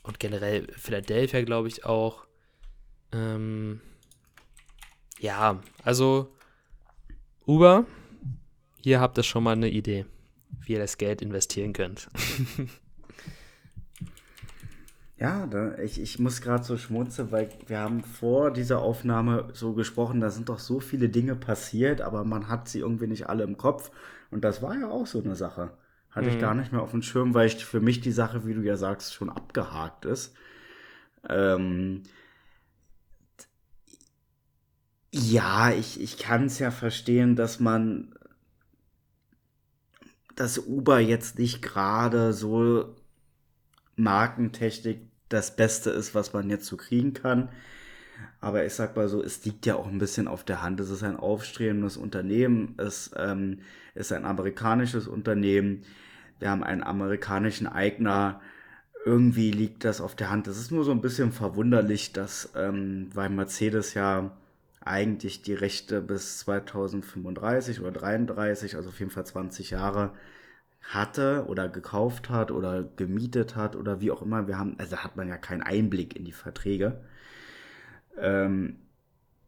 Und 0.03 0.19
generell 0.19 0.67
Philadelphia, 0.77 1.41
glaube 1.43 1.67
ich, 1.67 1.85
auch. 1.85 2.25
Ähm, 3.11 3.81
ja, 5.19 5.59
also 5.83 6.33
Uber, 7.45 7.85
hier 8.81 8.99
habt 8.99 9.17
ihr 9.17 9.23
schon 9.23 9.43
mal 9.43 9.53
eine 9.53 9.69
Idee, 9.69 10.05
wie 10.61 10.73
ihr 10.73 10.79
das 10.79 10.97
Geld 10.97 11.21
investieren 11.21 11.73
könnt. 11.73 12.09
Ja, 15.17 15.47
da, 15.47 15.77
ich, 15.77 16.01
ich 16.01 16.19
muss 16.19 16.41
gerade 16.41 16.63
so 16.63 16.77
schmunzeln, 16.77 17.31
weil 17.31 17.49
wir 17.67 17.79
haben 17.79 18.03
vor 18.03 18.51
dieser 18.51 18.79
Aufnahme 18.79 19.47
so 19.53 19.73
gesprochen, 19.73 20.19
da 20.19 20.29
sind 20.29 20.49
doch 20.49 20.59
so 20.59 20.81
viele 20.81 21.07
Dinge 21.07 21.35
passiert, 21.35 22.01
aber 22.01 22.25
man 22.25 22.49
hat 22.49 22.67
sie 22.67 22.79
irgendwie 22.79 23.07
nicht 23.07 23.29
alle 23.29 23.45
im 23.45 23.57
Kopf. 23.57 23.91
Und 24.29 24.43
das 24.43 24.61
war 24.61 24.77
ja 24.77 24.89
auch 24.89 25.07
so 25.07 25.23
eine 25.23 25.35
Sache. 25.35 25.71
Hatte 26.11 26.27
mhm. 26.27 26.33
ich 26.33 26.41
gar 26.41 26.53
nicht 26.53 26.73
mehr 26.73 26.81
auf 26.81 26.91
dem 26.91 27.01
Schirm, 27.01 27.33
weil 27.33 27.47
ich 27.47 27.63
für 27.63 27.79
mich 27.79 28.01
die 28.01 28.11
Sache, 28.11 28.45
wie 28.45 28.53
du 28.53 28.61
ja 28.61 28.75
sagst, 28.75 29.13
schon 29.13 29.29
abgehakt 29.29 30.03
ist. 30.03 30.35
Ähm, 31.29 32.03
ja, 35.15 35.71
ich, 35.71 36.01
ich 36.01 36.17
kann 36.17 36.47
es 36.47 36.59
ja 36.59 36.71
verstehen, 36.71 37.37
dass 37.37 37.61
man, 37.61 38.13
dass 40.35 40.57
Uber 40.59 40.99
jetzt 40.99 41.39
nicht 41.39 41.61
gerade 41.61 42.33
so 42.33 42.93
Markentechnik 43.95 45.07
das 45.29 45.55
Beste 45.55 45.89
ist, 45.89 46.15
was 46.15 46.33
man 46.33 46.49
jetzt 46.49 46.65
so 46.65 46.75
kriegen 46.75 47.13
kann. 47.13 47.47
Aber 48.41 48.65
ich 48.65 48.73
sag 48.73 48.97
mal 48.97 49.07
so, 49.07 49.23
es 49.23 49.45
liegt 49.45 49.65
ja 49.65 49.75
auch 49.75 49.87
ein 49.87 49.99
bisschen 49.99 50.27
auf 50.27 50.43
der 50.43 50.61
Hand. 50.61 50.81
Es 50.81 50.89
ist 50.89 51.03
ein 51.03 51.15
aufstrebendes 51.15 51.95
Unternehmen. 51.95 52.75
Es 52.77 53.11
ähm, 53.15 53.59
ist 53.93 54.11
ein 54.11 54.25
amerikanisches 54.25 55.07
Unternehmen. 55.07 55.83
Wir 56.39 56.49
haben 56.49 56.63
einen 56.63 56.83
amerikanischen 56.83 57.67
Eigner. 57.67 58.41
Irgendwie 59.05 59.51
liegt 59.51 59.85
das 59.85 60.01
auf 60.01 60.15
der 60.15 60.29
Hand. 60.29 60.47
Es 60.47 60.57
ist 60.57 60.71
nur 60.71 60.83
so 60.83 60.91
ein 60.91 61.01
bisschen 61.01 61.31
verwunderlich, 61.31 62.11
dass, 62.11 62.51
ähm, 62.55 63.09
weil 63.13 63.29
Mercedes 63.29 63.93
ja 63.93 64.35
eigentlich 64.85 65.41
die 65.41 65.53
Rechte 65.53 66.01
bis 66.01 66.39
2035 66.39 67.81
oder 67.81 67.91
33, 67.91 68.75
also 68.75 68.89
auf 68.89 68.99
jeden 68.99 69.11
Fall 69.11 69.25
20 69.25 69.71
Jahre, 69.71 70.13
hatte 70.81 71.45
oder 71.47 71.67
gekauft 71.67 72.29
hat 72.29 72.51
oder 72.51 72.83
gemietet 72.95 73.55
hat 73.55 73.75
oder 73.75 74.01
wie 74.01 74.11
auch 74.11 74.21
immer. 74.21 74.47
Wir 74.47 74.57
haben, 74.59 74.75
also 74.77 74.97
hat 74.97 75.15
man 75.15 75.27
ja 75.27 75.37
keinen 75.37 75.63
Einblick 75.63 76.15
in 76.15 76.25
die 76.25 76.31
Verträge. 76.31 77.01
Ähm, 78.17 78.77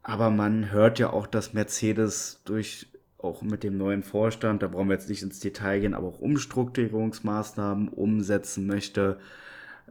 aber 0.01 0.29
man 0.31 0.71
hört 0.71 0.99
ja 0.99 1.11
auch, 1.11 1.27
dass 1.27 1.53
Mercedes 1.53 2.41
durch 2.45 2.87
auch 3.17 3.41
mit 3.41 3.63
dem 3.63 3.77
neuen 3.77 4.03
Vorstand, 4.03 4.61
da 4.63 4.67
brauchen 4.67 4.89
wir 4.89 4.95
jetzt 4.95 5.09
nicht 5.09 5.23
ins 5.23 5.39
Detail 5.39 5.79
gehen, 5.79 5.93
aber 5.93 6.07
auch 6.07 6.19
Umstrukturierungsmaßnahmen 6.19 7.89
umsetzen 7.89 8.67
möchte. 8.67 9.19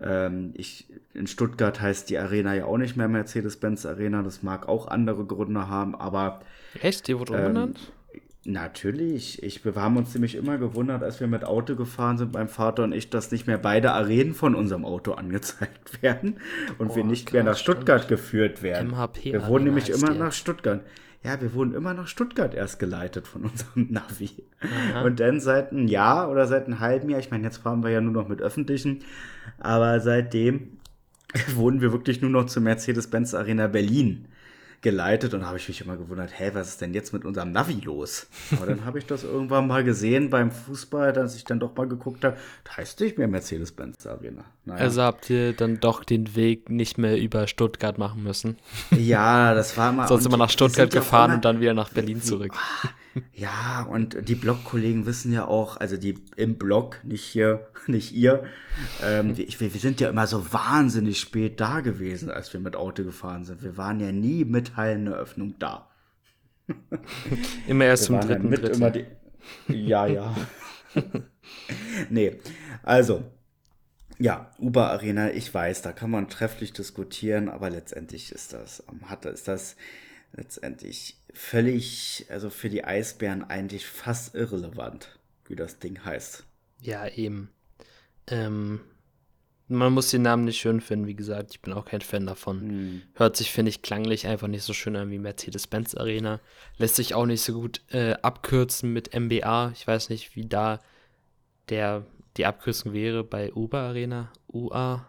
Ähm, 0.03 0.53
ich, 0.55 0.87
in 1.15 1.27
Stuttgart 1.27 1.81
heißt 1.81 2.11
die 2.11 2.19
Arena 2.19 2.55
ja 2.55 2.67
auch 2.67 2.77
nicht 2.77 2.97
mehr 2.97 3.09
Mercedes-Benz 3.09 3.87
Arena, 3.87 4.23
das 4.23 4.43
mag 4.43 4.69
auch 4.69 4.89
andere 4.89 5.25
Gründe 5.25 5.69
haben, 5.69 5.95
aber. 5.95 6.41
Echt? 6.81 7.09
Die 7.09 7.19
wurde 7.19 7.35
ähm, 7.35 7.47
umbenannt? 7.47 7.93
Natürlich. 8.45 9.43
Ich, 9.43 9.65
wir 9.65 9.75
haben 9.75 9.97
uns 9.97 10.15
nämlich 10.15 10.37
immer 10.37 10.57
gewundert, 10.57 11.03
als 11.03 11.19
wir 11.19 11.27
mit 11.27 11.45
Auto 11.45 11.75
gefahren 11.75 12.17
sind, 12.17 12.33
mein 12.33 12.49
Vater 12.49 12.85
und 12.85 12.93
ich, 12.93 13.11
dass 13.11 13.33
nicht 13.33 13.49
mehr 13.49 13.59
beide 13.59 13.93
Arenen 13.93 14.35
von 14.35 14.55
unserem 14.55 14.85
Auto 14.85 15.13
angezeigt 15.13 16.03
werden 16.03 16.39
und 16.79 16.95
wir 16.95 17.03
Oh, 17.03 17.07
nicht 17.07 17.33
mehr 17.33 17.43
klar, 17.43 17.55
nach 17.55 17.59
Stuttgart 17.59 18.07
geführt 18.07 18.63
werden. 18.63 18.93
MHP 18.93 19.33
wir 19.33 19.47
wurden 19.49 19.65
nämlich 19.65 19.91
immer 19.91 20.15
nach 20.15 20.33
Stuttgart. 20.33 20.83
Ja, 21.27 21.41
wir 21.41 21.55
wurden 21.55 21.75
immer 21.75 21.93
nach 21.93 22.07
Stuttgart 22.07 22.55
erst 22.55 22.79
geleitet 22.79 23.27
von 23.27 23.43
unserem 23.43 23.89
Navi. 23.91 24.31
Aha. 24.61 25.03
Und 25.03 25.19
dann 25.19 25.41
seit 25.41 25.73
einem 25.73 25.89
Jahr 25.89 26.31
oder 26.31 26.47
seit 26.47 26.67
einem 26.67 26.79
halben 26.79 27.11
Jahr, 27.11 27.19
ich 27.19 27.33
meine, 27.33 27.43
jetzt 27.43 27.57
fahren 27.57 27.83
wir 27.83 27.91
ja 27.91 28.01
nur 28.01 28.13
noch 28.13 28.29
mit 28.29 28.41
öffentlichen, 28.41 29.01
aber 29.59 29.99
seitdem 29.99 30.79
wurden 31.57 31.81
wir 31.81 31.91
wirklich 31.91 32.23
nur 32.23 32.31
noch 32.31 32.47
zur 32.47 32.63
Mercedes-Benz 32.63 33.35
Arena 33.35 33.67
Berlin 33.67 34.29
geleitet 34.87 35.35
und 35.35 35.41
da 35.41 35.47
habe 35.47 35.59
ich 35.59 35.67
mich 35.67 35.81
immer 35.81 35.97
gewundert, 35.97 36.39
hä, 36.39 36.53
was 36.55 36.69
ist 36.69 36.81
denn 36.81 36.95
jetzt 36.95 37.13
mit 37.13 37.25
unserem 37.25 37.51
Navi 37.51 37.81
los? 37.83 38.29
Aber 38.53 38.67
dann 38.67 38.85
habe 38.85 39.01
ich 39.01 39.07
das 39.07 39.25
irgendwann 39.25 39.67
mal 39.67 39.83
gesehen 39.83 40.31
beim 40.31 40.53
Fußball, 40.53 41.13
dass 41.13 41.35
ich 41.35 41.43
dann 41.43 41.59
doch 41.59 41.75
mal 41.75 41.89
geguckt 41.89 42.25
habe, 42.25 42.37
das 42.63 42.77
heißt 42.77 43.01
nicht 43.01 43.19
mehr 43.19 43.27
Mercedes-Benz 43.27 44.07
Arena. 44.07 44.45
Naja. 44.65 44.81
Also 44.81 45.03
habt 45.03 45.29
ihr 45.29 45.55
dann 45.55 45.81
doch 45.81 46.05
den 46.05 46.37
Weg 46.37 46.71
nicht 46.71 46.99
mehr 46.99 47.19
über 47.19 47.49
Stuttgart 47.49 47.99
machen 47.99 48.23
müssen. 48.23 48.59
ja, 48.97 49.55
das 49.55 49.77
war 49.77 49.91
immer. 49.91 50.07
Sonst 50.07 50.25
immer 50.25 50.37
nach 50.37 50.51
Stuttgart 50.51 50.93
gefahren 50.93 51.33
und 51.33 51.45
dann 51.45 51.59
wieder 51.61 51.75
nach 51.75 51.89
Berlin 51.89 52.23
zurück. 52.23 52.53
Ja, 53.33 53.87
und 53.89 54.29
die 54.29 54.35
Blog-Kollegen 54.35 55.07
wissen 55.07 55.33
ja 55.33 55.47
auch, 55.47 55.79
also 55.79 55.97
die 55.97 56.19
im 56.37 56.57
Blog, 56.57 57.01
nicht 57.05 57.25
hier, 57.25 57.69
nicht 57.87 58.13
ihr, 58.13 58.45
ähm, 59.03 59.37
wir, 59.37 59.47
wir 59.47 59.81
sind 59.81 60.01
ja 60.01 60.11
immer 60.11 60.27
so 60.27 60.53
wahnsinnig 60.53 61.21
spät 61.21 61.61
da 61.61 61.81
gewesen, 61.81 62.31
als 62.31 62.53
wir 62.53 62.61
mit 62.61 62.77
Auto 62.77 63.05
gefahren 63.05 63.45
sind. 63.45 63.63
Wir 63.63 63.77
waren 63.77 64.01
ja 64.01 64.13
nie 64.13 64.45
mit 64.45 64.77
Halleneröffnung 64.77 65.55
da. 65.59 65.91
Immer 67.69 67.85
erst 67.85 68.05
zum 68.05 68.17
waren 68.17 68.29
ja 68.29 68.39
dritten, 68.39 68.81
dritten. 68.81 69.07
die. 69.69 69.87
Ja, 69.89 70.07
ja. 70.07 70.35
nee, 72.11 72.41
also. 72.83 73.23
Ja, 74.19 74.51
Uber 74.59 74.91
Arena, 74.91 75.31
ich 75.33 75.53
weiß, 75.53 75.83
da 75.83 75.93
kann 75.93 76.11
man 76.11 76.31
trefflich 76.31 76.73
diskutieren, 76.73 77.51
aber 77.51 77.69
letztendlich 77.69 78.33
ist 78.33 78.55
das, 78.55 78.83
ähm, 78.91 79.11
hat, 79.11 79.27
ist 79.27 79.47
das 79.47 79.77
letztendlich 80.37 81.17
völlig, 81.33 82.27
also 82.29 82.51
für 82.51 82.69
die 82.69 82.85
Eisbären 82.85 83.45
eigentlich 83.45 83.87
fast 83.87 84.35
irrelevant, 84.35 85.19
wie 85.47 85.57
das 85.57 85.79
Ding 85.79 86.05
heißt. 86.05 86.45
Ja, 86.81 87.09
eben. 87.09 87.51
Ähm, 88.27 88.81
man 89.69 89.93
muss 89.93 90.11
den 90.11 90.23
Namen 90.23 90.45
nicht 90.45 90.61
schön 90.61 90.81
finden, 90.81 91.07
wie 91.07 91.17
gesagt, 91.17 91.51
ich 91.51 91.61
bin 91.61 91.73
auch 91.73 91.85
kein 91.85 92.01
Fan 92.01 92.27
davon. 92.27 93.03
Hört 93.15 93.37
sich, 93.37 93.51
finde 93.51 93.71
ich, 93.71 93.83
klanglich 93.83 94.27
einfach 94.29 94.47
nicht 94.47 94.63
so 94.63 94.73
schön 94.73 94.95
an 94.95 95.11
wie 95.11 95.19
Mercedes-Benz 95.19 95.97
Arena. 95.97 96.41
Lässt 96.79 96.97
sich 96.97 97.15
auch 97.15 97.27
nicht 97.27 97.43
so 97.43 97.53
gut 97.53 97.81
äh, 97.91 98.13
abkürzen 98.23 98.93
mit 98.93 99.19
MBA. 99.19 99.73
Ich 99.75 99.87
weiß 99.87 100.11
nicht, 100.11 100.37
wie 100.37 100.47
da 100.47 100.81
der, 101.69 102.07
die 102.37 102.47
Abkürzung 102.47 102.93
wäre 102.93 103.25
bei 103.25 103.53
Uber 103.55 103.81
Arena. 103.81 104.31
UA. 104.53 105.09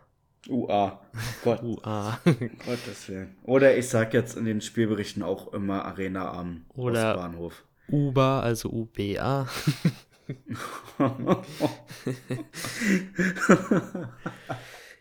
UA. 0.50 1.00
Gott, 1.44 1.62
UA. 1.64 2.20
Gottes 2.66 3.10
Willen. 3.10 3.36
Oder 3.44 3.78
ich 3.78 3.90
sag 3.90 4.14
jetzt 4.14 4.38
in 4.38 4.46
den 4.46 4.62
Spielberichten 4.62 5.24
auch 5.24 5.54
immer 5.54 5.86
Arena 5.86 6.32
am 6.32 6.66
Oder- 6.76 7.16
Ostbahnhof. 7.16 7.64
Uber, 7.90 8.42
also 8.44 8.70
UBA. 8.70 9.48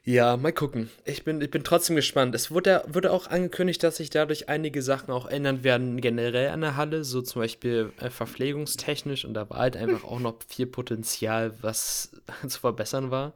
Ja, 0.08 0.36
mal 0.36 0.52
gucken. 0.52 0.88
Ich 1.04 1.24
bin, 1.24 1.40
ich 1.40 1.50
bin 1.50 1.64
trotzdem 1.64 1.96
gespannt. 1.96 2.32
Es 2.36 2.52
wurde, 2.52 2.84
wurde 2.86 3.10
auch 3.10 3.26
angekündigt, 3.26 3.82
dass 3.82 3.96
sich 3.96 4.08
dadurch 4.08 4.48
einige 4.48 4.80
Sachen 4.80 5.10
auch 5.10 5.26
ändern 5.26 5.64
werden, 5.64 6.00
generell 6.00 6.50
an 6.50 6.60
der 6.60 6.76
Halle, 6.76 7.02
so 7.02 7.22
zum 7.22 7.42
Beispiel 7.42 7.92
äh, 7.98 8.08
verpflegungstechnisch. 8.08 9.24
Und 9.24 9.34
da 9.34 9.50
war 9.50 9.58
halt 9.58 9.76
einfach 9.76 10.04
auch 10.04 10.20
noch 10.20 10.36
viel 10.46 10.68
Potenzial, 10.68 11.54
was 11.60 12.12
zu 12.46 12.60
verbessern 12.60 13.10
war. 13.10 13.32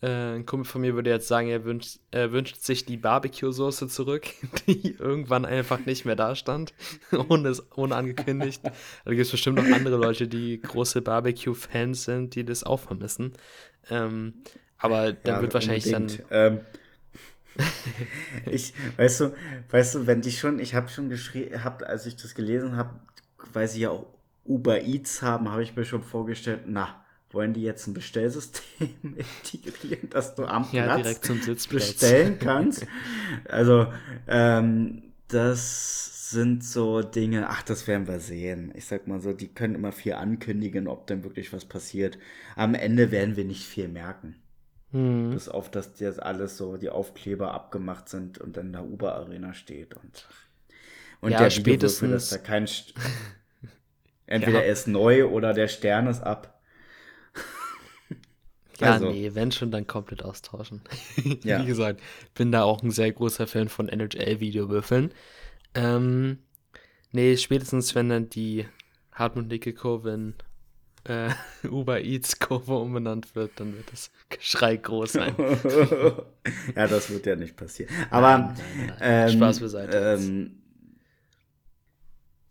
Äh, 0.00 0.36
ein 0.36 0.46
Kumpel 0.46 0.64
von 0.70 0.80
mir 0.80 0.94
würde 0.94 1.10
jetzt 1.10 1.28
sagen, 1.28 1.48
er 1.48 1.64
wünscht, 1.64 1.98
er 2.12 2.30
wünscht 2.32 2.56
sich 2.62 2.86
die 2.86 2.96
Barbecue-Soße 2.96 3.88
zurück, 3.88 4.26
die 4.66 4.92
irgendwann 4.98 5.44
einfach 5.44 5.86
nicht 5.86 6.04
mehr 6.04 6.16
da 6.16 6.34
stand, 6.36 6.74
ohne, 7.28 7.52
ohne 7.74 7.96
angekündigt. 7.96 8.62
Da 9.04 9.10
gibt 9.10 9.22
es 9.22 9.30
bestimmt 9.30 9.56
noch 9.56 9.70
andere 9.70 9.96
Leute, 9.96 10.28
die 10.28 10.60
große 10.60 11.02
Barbecue-Fans 11.02 12.04
sind, 12.04 12.34
die 12.34 12.44
das 12.44 12.64
auch 12.64 12.80
vermissen. 12.80 13.32
Ähm, 13.90 14.34
aber 14.78 15.12
dann 15.12 15.40
Ja, 15.40 15.40
wird 15.40 15.54
wahrscheinlich 15.54 15.86
unbedingt. 15.86 15.90
dann. 15.90 16.24
Ähm, 16.30 16.60
ich, 18.46 18.74
weißt 18.96 19.20
du, 19.20 19.34
weißt 19.70 19.94
du, 19.96 20.06
wenn 20.06 20.20
die 20.22 20.32
schon, 20.32 20.58
ich 20.58 20.74
habe 20.74 20.88
schon 20.88 21.08
geschrieben, 21.08 21.64
hab, 21.64 21.82
als 21.82 22.06
ich 22.06 22.16
das 22.16 22.34
gelesen 22.34 22.76
habe, 22.76 23.00
weil 23.52 23.68
sie 23.68 23.80
ja 23.80 23.90
auch 23.90 24.06
Uber 24.44 24.82
Eats 24.82 25.22
haben, 25.22 25.50
habe 25.50 25.62
ich 25.62 25.76
mir 25.76 25.84
schon 25.84 26.02
vorgestellt, 26.02 26.62
na, 26.66 27.04
wollen 27.30 27.52
die 27.52 27.62
jetzt 27.62 27.86
ein 27.86 27.94
Bestellsystem 27.94 28.88
integrieren, 29.42 30.08
dass 30.10 30.34
du 30.34 30.44
am 30.44 30.66
Ja, 30.72 30.84
Platz 30.84 31.02
direkt 31.02 31.24
zum 31.24 31.40
Sitzplatz. 31.42 31.92
bestellen 31.92 32.38
kannst? 32.40 32.86
Also, 33.48 33.92
ähm, 34.26 35.02
das 35.28 36.30
sind 36.30 36.62
so 36.64 37.02
Dinge, 37.02 37.48
ach, 37.50 37.62
das 37.62 37.86
werden 37.86 38.06
wir 38.06 38.20
sehen. 38.20 38.72
Ich 38.74 38.86
sag 38.86 39.06
mal 39.06 39.20
so, 39.20 39.32
die 39.32 39.48
können 39.48 39.74
immer 39.74 39.92
viel 39.92 40.14
ankündigen, 40.14 40.86
ob 40.88 41.06
denn 41.06 41.22
wirklich 41.24 41.52
was 41.52 41.64
passiert. 41.64 42.18
Am 42.56 42.74
Ende 42.74 43.10
werden 43.10 43.36
wir 43.36 43.44
nicht 43.44 43.64
viel 43.64 43.88
merken. 43.88 44.36
Hm. 44.92 45.30
Bis 45.30 45.48
auf, 45.50 45.70
dass 45.70 46.00
jetzt 46.00 46.22
alles 46.22 46.56
so, 46.56 46.76
die 46.78 46.88
Aufkleber 46.88 47.52
abgemacht 47.52 48.08
sind 48.08 48.38
und 48.38 48.56
dann 48.56 48.66
in 48.68 48.72
der 48.72 48.84
Uber-Arena 48.84 49.52
steht. 49.52 49.94
Und, 49.96 50.26
und 51.20 51.32
Ja, 51.32 51.38
der 51.40 51.50
spätestens- 51.50 52.10
dass 52.10 52.30
da 52.30 52.38
kein. 52.38 52.66
St 52.66 52.94
Entweder 54.26 54.58
Ja. 54.60 54.64
er 54.64 54.72
ist 54.72 54.86
neu 54.88 55.26
oder 55.26 55.52
der 55.54 55.68
Stern 55.68 56.06
ist 56.06 56.22
ab. 56.22 56.57
Ja, 58.80 58.92
Also. 58.92 59.10
nee, 59.10 59.30
wenn 59.34 59.52
schon, 59.52 59.70
dann 59.70 59.86
komplett 59.86 60.22
austauschen. 60.24 60.82
Ja. 61.44 61.62
Wie 61.62 61.66
gesagt, 61.66 62.00
bin 62.34 62.52
da 62.52 62.62
auch 62.62 62.82
ein 62.82 62.90
sehr 62.90 63.12
großer 63.12 63.46
Fan 63.46 63.68
von 63.68 63.88
NHL-Videowürfeln. 63.88 65.12
Ähm, 65.74 66.38
nee, 67.12 67.36
spätestens 67.36 67.94
wenn 67.94 68.08
dann 68.08 68.28
die 68.30 68.66
Hartmut-Nickel-Kurve 69.12 70.10
in 70.12 70.34
äh, 71.04 71.30
Uber 71.68 72.00
Eats-Kurve 72.00 72.74
umbenannt 72.76 73.34
wird, 73.34 73.52
dann 73.56 73.76
wird 73.76 73.90
das 73.92 74.10
Geschrei 74.28 74.76
groß 74.76 75.12
sein. 75.12 75.34
ja, 76.76 76.86
das 76.86 77.10
wird 77.10 77.26
ja 77.26 77.36
nicht 77.36 77.56
passieren. 77.56 77.92
Aber 78.10 78.38
Nein, 78.38 78.54
nein, 78.56 78.86
nein. 78.88 78.96
ähm, 79.00 79.36
Spaß 79.36 79.60
beiseite. 79.60 79.98
Ähm, 79.98 80.62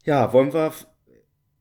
ja, 0.05 0.31
wollen 0.33 0.53
wir, 0.53 0.73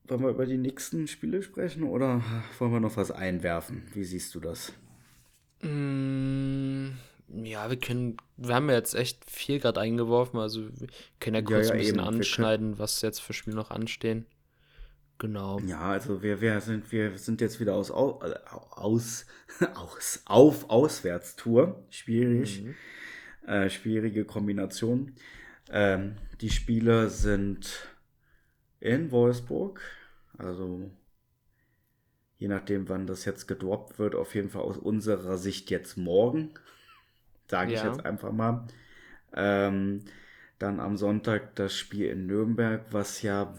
wollen 0.09 0.21
wir 0.21 0.29
über 0.29 0.45
die 0.45 0.57
nächsten 0.57 1.07
Spiele 1.07 1.41
sprechen 1.43 1.83
oder 1.83 2.21
wollen 2.59 2.71
wir 2.73 2.79
noch 2.79 2.97
was 2.97 3.11
einwerfen? 3.11 3.83
Wie 3.93 4.03
siehst 4.03 4.33
du 4.35 4.39
das? 4.39 4.73
Mm, 5.61 6.89
ja, 7.43 7.69
wir 7.69 7.77
können, 7.79 8.17
wir 8.37 8.55
haben 8.55 8.69
ja 8.69 8.75
jetzt 8.75 8.93
echt 8.95 9.29
viel 9.29 9.59
gerade 9.59 9.79
eingeworfen, 9.81 10.39
also 10.39 10.67
wir 10.79 10.87
können 11.19 11.35
ja 11.35 11.41
kurz 11.41 11.67
ja, 11.67 11.73
ein 11.73 11.77
bisschen 11.77 11.99
eben. 11.99 12.07
Anschneiden, 12.07 12.77
was 12.79 13.01
jetzt 13.01 13.19
für 13.21 13.33
Spiele 13.33 13.55
noch 13.55 13.71
anstehen. 13.71 14.25
Genau. 15.19 15.59
Ja, 15.61 15.79
also 15.81 16.21
wir, 16.21 16.41
wir, 16.41 16.61
sind, 16.61 16.91
wir 16.91 17.17
sind 17.17 17.41
jetzt 17.41 17.59
wieder 17.59 17.73
aus, 17.75 17.89
Au- 17.91 18.21
äh, 18.23 18.35
aus, 18.51 19.25
aus 19.73 20.21
auf 20.25 20.69
Auswärtstour. 20.69 21.83
Schwierig. 21.89 22.63
Mhm. 22.63 22.75
Äh, 23.47 23.69
schwierige 23.69 24.25
Kombination. 24.25 25.13
Ähm, 25.71 26.17
die 26.39 26.51
Spiele 26.51 27.09
sind 27.09 27.87
in 28.79 29.11
Wolfsburg. 29.11 29.81
Also 30.37 30.91
je 32.39 32.47
nachdem, 32.47 32.89
wann 32.89 33.07
das 33.07 33.25
jetzt 33.25 33.47
gedroppt 33.47 33.99
wird, 33.99 34.15
auf 34.15 34.35
jeden 34.35 34.49
Fall 34.49 34.61
aus 34.61 34.77
unserer 34.77 35.37
Sicht 35.37 35.69
jetzt 35.69 35.97
morgen. 35.97 36.51
Sage 37.49 37.73
ich 37.73 37.81
Ja. 37.81 37.83
jetzt 37.83 38.05
einfach 38.05 38.31
mal. 38.31 38.67
Ähm, 39.35 40.05
dann 40.59 40.79
am 40.79 40.97
Sonntag 40.97 41.55
das 41.55 41.75
Spiel 41.75 42.07
in 42.07 42.27
Nürnberg, 42.27 42.85
was 42.91 43.21
ja 43.21 43.53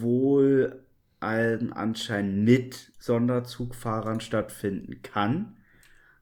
wohl 0.00 0.82
allen 1.20 1.72
Anschein 1.72 2.44
mit 2.44 2.92
Sonderzugfahrern 2.98 4.20
stattfinden 4.20 5.02
kann. 5.02 5.56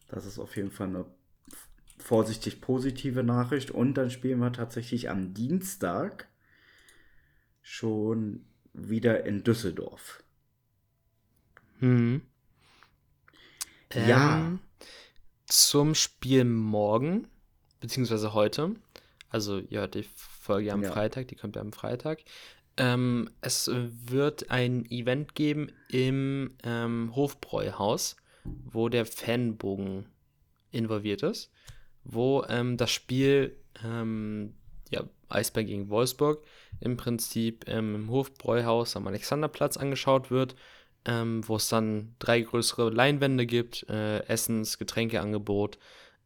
Das 0.09 0.27
ist 0.27 0.39
auf 0.39 0.57
jeden 0.57 0.71
Fall 0.73 0.89
eine 0.89 1.07
vorsichtig 1.99 2.61
positive 2.61 3.23
Nachricht. 3.23 3.71
Und 3.71 3.95
dann 3.95 4.11
spielen 4.11 4.41
wir 4.41 4.53
tatsächlich 4.53 5.11
am 5.11 5.35
Dienstag 5.35 6.29
schon 7.63 8.45
wieder 8.73 9.25
in 9.25 9.43
Düsseldorf. 9.43 10.23
Mhm. 11.81 12.23
Ja. 13.93 14.39
Ähm, 14.39 14.61
Zum 15.47 15.95
Spiel 15.95 16.45
morgen, 16.45 17.27
beziehungsweise 17.81 18.35
heute, 18.35 18.77
also 19.31 19.59
ja, 19.59 19.87
die 19.87 20.05
Folge 20.15 20.73
am 20.73 20.83
Ja. 20.83 20.93
Freitag, 20.93 21.29
die 21.29 21.35
kommt 21.37 21.57
ja 21.57 21.63
am 21.63 21.73
Freitag. 21.73 22.21
Ähm, 22.77 23.31
es 23.41 23.69
wird 23.73 24.51
ein 24.51 24.87
Event 24.91 25.35
geben 25.35 25.73
im 25.89 26.55
ähm, 26.63 27.15
Hofbräuhaus, 27.15 28.17
wo 28.45 28.89
der 28.89 29.07
Fanbogen 29.07 30.07
involviert 30.71 31.23
ist, 31.23 31.51
wo 32.05 32.45
ähm, 32.49 32.77
das 32.77 32.91
Spiel 32.93 33.57
ähm, 33.85 34.55
ja, 34.91 35.03
Eisbär 35.29 35.65
gegen 35.65 35.89
Wolfsburg 35.89 36.45
im 36.81 36.97
Prinzip 36.97 37.65
ähm, 37.69 37.95
im 37.95 38.11
Hofbräuhaus 38.11 38.97
am 38.97 39.07
Alexanderplatz 39.07 39.77
angeschaut 39.77 40.31
wird, 40.31 40.57
ähm, 41.05 41.47
wo 41.47 41.57
es 41.57 41.69
dann 41.69 42.15
drei 42.19 42.41
größere 42.41 42.91
Leinwände 42.91 43.47
gibt, 43.47 43.89
äh, 43.89 44.21
Essens-, 44.27 44.79
Getränkeangebot. 44.79 45.79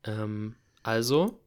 Ähm, 0.05 0.57
also, 0.82 1.40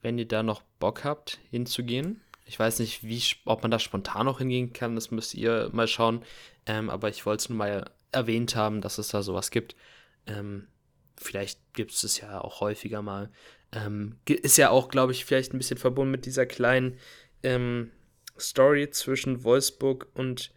wenn 0.00 0.18
ihr 0.18 0.28
da 0.28 0.42
noch 0.42 0.62
Bock 0.78 1.04
habt, 1.04 1.40
hinzugehen, 1.50 2.20
ich 2.44 2.58
weiß 2.58 2.80
nicht, 2.80 3.04
wie, 3.04 3.22
ob 3.44 3.62
man 3.62 3.70
da 3.70 3.78
spontan 3.78 4.26
noch 4.26 4.38
hingehen 4.38 4.72
kann, 4.72 4.94
das 4.94 5.10
müsst 5.10 5.34
ihr 5.34 5.70
mal 5.72 5.88
schauen. 5.88 6.22
Ähm, 6.66 6.90
aber 6.90 7.08
ich 7.08 7.24
wollte 7.24 7.42
es 7.42 7.48
nur 7.48 7.58
mal 7.58 7.90
erwähnt 8.10 8.56
haben, 8.56 8.80
dass 8.80 8.98
es 8.98 9.08
da 9.08 9.22
sowas 9.22 9.50
gibt. 9.50 9.74
Ähm, 10.26 10.68
vielleicht 11.16 11.60
gibt 11.72 11.92
es 11.92 12.04
es 12.04 12.20
ja 12.20 12.40
auch 12.40 12.60
häufiger 12.60 13.02
mal. 13.02 13.30
Ähm, 13.72 14.16
ist 14.26 14.58
ja 14.58 14.70
auch, 14.70 14.88
glaube 14.88 15.12
ich, 15.12 15.24
vielleicht 15.24 15.54
ein 15.54 15.58
bisschen 15.58 15.78
verbunden 15.78 16.10
mit 16.10 16.26
dieser 16.26 16.46
kleinen 16.46 16.98
ähm, 17.42 17.90
Story 18.38 18.90
zwischen 18.90 19.44
Wolfsburg 19.44 20.08
und 20.14 20.52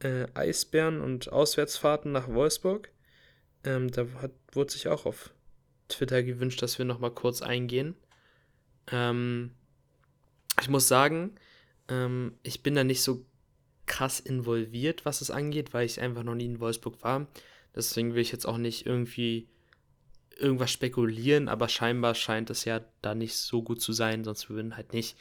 äh, 0.00 0.26
Eisbären 0.34 1.00
und 1.00 1.32
Auswärtsfahrten 1.32 2.12
nach 2.12 2.28
Wolfsburg. 2.28 2.90
Ähm, 3.64 3.90
da 3.90 4.06
hat, 4.20 4.32
wurde 4.52 4.72
sich 4.72 4.88
auch 4.88 5.06
auf 5.06 5.32
Twitter 5.88 6.22
gewünscht, 6.22 6.62
dass 6.62 6.78
wir 6.78 6.84
noch 6.84 7.00
mal 7.00 7.10
kurz 7.10 7.42
eingehen. 7.42 7.96
Ähm, 8.90 9.52
ich 10.60 10.68
muss 10.68 10.88
sagen, 10.88 11.34
ähm, 11.88 12.38
ich 12.42 12.62
bin 12.62 12.74
da 12.74 12.84
nicht 12.84 13.02
so 13.02 13.24
krass 13.86 14.20
involviert, 14.20 15.04
was 15.04 15.20
es 15.20 15.30
angeht, 15.30 15.72
weil 15.72 15.86
ich 15.86 16.00
einfach 16.00 16.22
noch 16.22 16.34
nie 16.34 16.46
in 16.46 16.60
Wolfsburg 16.60 17.02
war. 17.02 17.26
Deswegen 17.74 18.14
will 18.14 18.22
ich 18.22 18.32
jetzt 18.32 18.46
auch 18.46 18.58
nicht 18.58 18.86
irgendwie 18.86 19.48
irgendwas 20.36 20.70
spekulieren, 20.70 21.48
aber 21.48 21.68
scheinbar 21.68 22.14
scheint 22.14 22.50
es 22.50 22.64
ja 22.64 22.80
da 23.02 23.14
nicht 23.14 23.36
so 23.36 23.62
gut 23.62 23.80
zu 23.80 23.92
sein, 23.92 24.24
sonst 24.24 24.48
würden 24.50 24.76
halt 24.76 24.92
nicht 24.92 25.16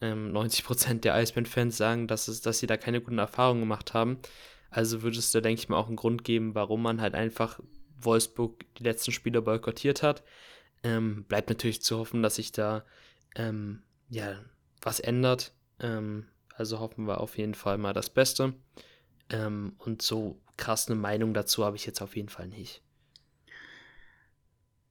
ähm, 0.00 0.32
90% 0.32 1.00
der 1.00 1.14
Eisbären-Fans 1.14 1.76
sagen, 1.76 2.06
dass, 2.06 2.28
es, 2.28 2.40
dass 2.40 2.58
sie 2.58 2.66
da 2.66 2.76
keine 2.76 3.00
guten 3.00 3.18
Erfahrungen 3.18 3.60
gemacht 3.60 3.94
haben. 3.94 4.18
Also 4.70 5.02
würde 5.02 5.18
es 5.18 5.32
da, 5.32 5.40
denke 5.40 5.60
ich 5.60 5.68
mal, 5.68 5.78
auch 5.78 5.88
einen 5.88 5.96
Grund 5.96 6.24
geben, 6.24 6.54
warum 6.54 6.82
man 6.82 7.00
halt 7.00 7.14
einfach 7.14 7.58
Wolfsburg 8.00 8.64
die 8.78 8.84
letzten 8.84 9.12
Spiele 9.12 9.42
boykottiert 9.42 10.02
hat. 10.02 10.22
Ähm, 10.82 11.24
bleibt 11.24 11.48
natürlich 11.48 11.82
zu 11.82 11.98
hoffen, 11.98 12.22
dass 12.22 12.36
sich 12.36 12.52
da 12.52 12.84
ähm, 13.34 13.82
ja, 14.08 14.38
was 14.80 15.00
ändert. 15.00 15.52
Ähm, 15.80 16.28
also 16.54 16.78
hoffen 16.80 17.06
wir 17.06 17.20
auf 17.20 17.38
jeden 17.38 17.54
Fall 17.54 17.78
mal 17.78 17.92
das 17.92 18.10
Beste. 18.10 18.54
Ähm, 19.30 19.74
und 19.78 20.02
so 20.02 20.40
krass 20.56 20.88
eine 20.88 20.96
Meinung 20.96 21.34
dazu 21.34 21.64
habe 21.64 21.76
ich 21.76 21.86
jetzt 21.86 22.02
auf 22.02 22.16
jeden 22.16 22.28
Fall 22.28 22.48
nicht. 22.48 22.82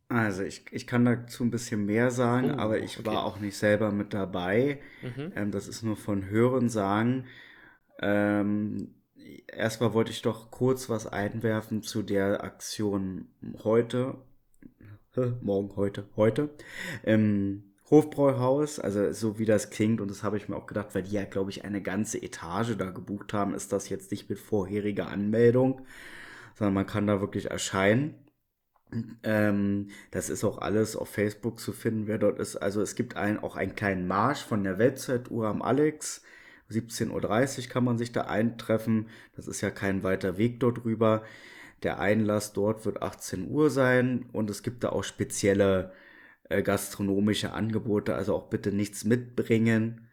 Also 0.09 0.43
ich, 0.43 0.65
ich 0.71 0.87
kann 0.87 1.03
dazu 1.03 1.43
ein 1.43 1.51
bisschen 1.51 1.85
mehr 1.85 2.11
sagen, 2.11 2.51
oh, 2.51 2.59
aber 2.59 2.79
ich 2.79 2.99
okay. 2.99 3.07
war 3.07 3.25
auch 3.25 3.39
nicht 3.39 3.57
selber 3.57 3.91
mit 3.91 4.13
dabei. 4.13 4.79
Mhm. 5.01 5.33
Ähm, 5.35 5.51
das 5.51 5.67
ist 5.67 5.83
nur 5.83 5.97
von 5.97 6.29
Hören 6.29 6.69
sagen. 6.69 7.25
Ähm, 7.99 8.95
erstmal 9.47 9.93
wollte 9.93 10.11
ich 10.11 10.21
doch 10.21 10.49
kurz 10.49 10.89
was 10.89 11.07
einwerfen 11.07 11.83
zu 11.83 12.03
der 12.03 12.43
Aktion 12.43 13.27
heute. 13.63 14.15
Morgen, 15.41 15.75
heute, 15.75 16.05
heute. 16.15 16.51
Ähm, 17.03 17.63
Hofbräuhaus, 17.89 18.79
also 18.79 19.11
so 19.13 19.39
wie 19.39 19.45
das 19.45 19.71
klingt, 19.71 19.99
und 19.99 20.11
das 20.11 20.21
habe 20.21 20.37
ich 20.37 20.47
mir 20.47 20.55
auch 20.55 20.67
gedacht, 20.67 20.93
weil 20.93 21.03
die 21.03 21.15
ja, 21.15 21.23
glaube 21.23 21.49
ich, 21.49 21.65
eine 21.65 21.81
ganze 21.81 22.21
Etage 22.21 22.75
da 22.77 22.91
gebucht 22.91 23.33
haben, 23.33 23.55
ist 23.55 23.71
das 23.71 23.89
jetzt 23.89 24.11
nicht 24.11 24.29
mit 24.29 24.39
vorheriger 24.39 25.07
Anmeldung, 25.07 25.81
sondern 26.53 26.75
man 26.75 26.85
kann 26.85 27.07
da 27.07 27.19
wirklich 27.21 27.49
erscheinen. 27.49 28.13
Ähm, 29.23 29.89
das 30.11 30.29
ist 30.29 30.43
auch 30.43 30.59
alles 30.59 30.95
auf 30.95 31.09
Facebook 31.09 31.59
zu 31.59 31.73
finden, 31.73 32.07
wer 32.07 32.17
dort 32.17 32.39
ist. 32.39 32.55
Also 32.55 32.81
es 32.81 32.95
gibt 32.95 33.17
ein, 33.17 33.39
auch 33.39 33.55
einen 33.55 33.75
kleinen 33.75 34.07
Marsch 34.07 34.43
von 34.43 34.63
der 34.63 34.77
Weltzeituhr 34.77 35.47
am 35.47 35.61
Alex. 35.61 36.23
17.30 36.71 37.11
Uhr 37.65 37.69
kann 37.69 37.83
man 37.83 37.97
sich 37.97 38.11
da 38.11 38.21
eintreffen. 38.21 39.09
Das 39.35 39.47
ist 39.47 39.61
ja 39.61 39.71
kein 39.71 40.03
weiter 40.03 40.37
Weg 40.37 40.59
dort 40.59 40.85
rüber. 40.85 41.23
Der 41.83 41.99
Einlass 41.99 42.53
dort 42.53 42.85
wird 42.85 43.01
18 43.01 43.49
Uhr 43.49 43.69
sein 43.69 44.25
und 44.33 44.49
es 44.49 44.63
gibt 44.63 44.83
da 44.83 44.89
auch 44.89 45.03
spezielle 45.03 45.93
äh, 46.49 46.63
gastronomische 46.63 47.53
Angebote, 47.53 48.15
also 48.15 48.35
auch 48.35 48.49
bitte 48.49 48.71
nichts 48.71 49.03
mitbringen. 49.03 50.07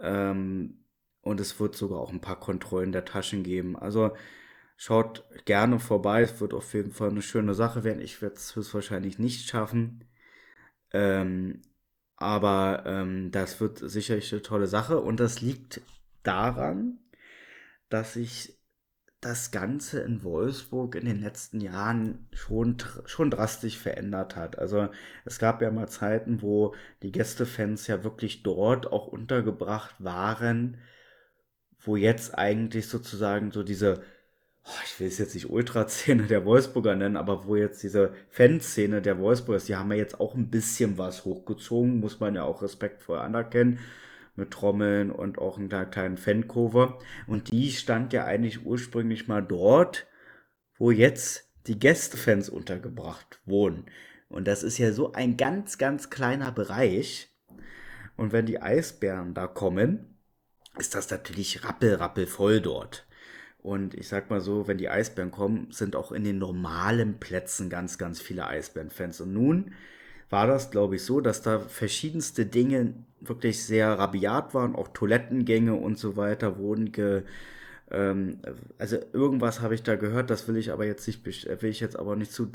Ähm, 0.00 0.84
und 1.22 1.40
es 1.40 1.58
wird 1.60 1.76
sogar 1.76 2.00
auch 2.00 2.12
ein 2.12 2.20
paar 2.20 2.40
Kontrollen 2.40 2.92
der 2.92 3.04
Taschen 3.04 3.42
geben. 3.42 3.76
Also 3.76 4.12
Schaut 4.80 5.24
gerne 5.44 5.80
vorbei, 5.80 6.22
es 6.22 6.40
wird 6.40 6.54
auf 6.54 6.72
jeden 6.72 6.92
Fall 6.92 7.10
eine 7.10 7.20
schöne 7.20 7.52
Sache 7.54 7.82
werden. 7.82 8.00
Ich 8.00 8.22
werde 8.22 8.36
es 8.36 8.54
höchstwahrscheinlich 8.54 9.18
nicht 9.18 9.48
schaffen. 9.48 10.04
Ähm, 10.92 11.62
aber 12.14 12.84
ähm, 12.86 13.32
das 13.32 13.60
wird 13.60 13.78
sicherlich 13.78 14.32
eine 14.32 14.42
tolle 14.42 14.68
Sache 14.68 15.00
und 15.00 15.18
das 15.18 15.40
liegt 15.40 15.80
daran, 16.22 17.00
dass 17.88 18.14
sich 18.14 18.56
das 19.20 19.50
Ganze 19.50 20.00
in 20.00 20.22
Wolfsburg 20.22 20.94
in 20.94 21.06
den 21.06 21.22
letzten 21.22 21.60
Jahren 21.60 22.28
schon, 22.32 22.76
schon 23.04 23.32
drastisch 23.32 23.78
verändert 23.78 24.36
hat. 24.36 24.60
Also 24.60 24.90
es 25.24 25.40
gab 25.40 25.60
ja 25.60 25.72
mal 25.72 25.88
Zeiten, 25.88 26.40
wo 26.40 26.72
die 27.02 27.10
Gästefans 27.10 27.88
ja 27.88 28.04
wirklich 28.04 28.44
dort 28.44 28.92
auch 28.92 29.08
untergebracht 29.08 29.96
waren, 29.98 30.78
wo 31.80 31.96
jetzt 31.96 32.38
eigentlich 32.38 32.86
sozusagen 32.88 33.50
so 33.50 33.64
diese 33.64 34.04
ich 34.84 35.00
will 35.00 35.08
es 35.08 35.18
jetzt 35.18 35.34
nicht 35.34 35.50
Ultraszene 35.50 36.24
der 36.26 36.44
Wolfsburger 36.44 36.94
nennen, 36.96 37.16
aber 37.16 37.46
wo 37.46 37.56
jetzt 37.56 37.82
diese 37.82 38.12
Fanszene 38.30 39.00
der 39.00 39.18
Wolfsburgers, 39.18 39.64
die 39.64 39.76
haben 39.76 39.90
ja 39.92 39.98
jetzt 39.98 40.20
auch 40.20 40.34
ein 40.34 40.50
bisschen 40.50 40.98
was 40.98 41.24
hochgezogen, 41.24 42.00
muss 42.00 42.20
man 42.20 42.34
ja 42.34 42.42
auch 42.42 42.62
respektvoll 42.62 43.18
anerkennen, 43.18 43.78
mit 44.36 44.50
Trommeln 44.50 45.10
und 45.10 45.38
auch 45.38 45.58
einer 45.58 45.86
kleinen 45.86 46.16
Fankurve. 46.16 46.98
Und 47.26 47.50
die 47.50 47.72
stand 47.72 48.12
ja 48.12 48.24
eigentlich 48.24 48.64
ursprünglich 48.64 49.26
mal 49.26 49.42
dort, 49.42 50.06
wo 50.76 50.90
jetzt 50.90 51.50
die 51.66 51.78
Gästefans 51.78 52.48
untergebracht 52.48 53.40
wurden. 53.44 53.86
Und 54.28 54.46
das 54.46 54.62
ist 54.62 54.78
ja 54.78 54.92
so 54.92 55.12
ein 55.12 55.36
ganz, 55.36 55.78
ganz 55.78 56.10
kleiner 56.10 56.52
Bereich. 56.52 57.34
Und 58.16 58.32
wenn 58.32 58.46
die 58.46 58.60
Eisbären 58.60 59.34
da 59.34 59.46
kommen, 59.46 60.18
ist 60.78 60.94
das 60.94 61.10
natürlich 61.10 61.64
rappel, 61.64 62.26
voll 62.26 62.60
dort. 62.60 63.07
Und 63.62 63.94
ich 63.94 64.08
sag 64.08 64.30
mal 64.30 64.40
so, 64.40 64.68
wenn 64.68 64.78
die 64.78 64.88
Eisbären 64.88 65.30
kommen, 65.30 65.68
sind 65.70 65.96
auch 65.96 66.12
in 66.12 66.24
den 66.24 66.38
normalen 66.38 67.18
Plätzen 67.18 67.68
ganz, 67.68 67.98
ganz 67.98 68.20
viele 68.20 68.46
Eisbären-Fans. 68.46 69.20
Und 69.20 69.32
nun 69.32 69.72
war 70.30 70.46
das, 70.46 70.70
glaube 70.70 70.96
ich, 70.96 71.04
so, 71.04 71.20
dass 71.20 71.42
da 71.42 71.58
verschiedenste 71.58 72.46
Dinge 72.46 72.94
wirklich 73.20 73.64
sehr 73.64 73.98
rabiat 73.98 74.54
waren, 74.54 74.76
auch 74.76 74.88
Toilettengänge 74.88 75.74
und 75.74 75.98
so 75.98 76.16
weiter 76.16 76.58
wurden 76.58 76.92
ge. 76.92 77.22
Ähm, 77.90 78.38
also 78.78 78.98
irgendwas 79.12 79.60
habe 79.60 79.74
ich 79.74 79.82
da 79.82 79.96
gehört, 79.96 80.30
das 80.30 80.46
will 80.46 80.56
ich 80.56 80.70
aber 80.70 80.84
jetzt 80.84 81.06
nicht, 81.06 81.24
will 81.24 81.70
ich 81.70 81.80
jetzt 81.80 81.98
aber 81.98 82.16
nicht 82.16 82.32
zu 82.32 82.50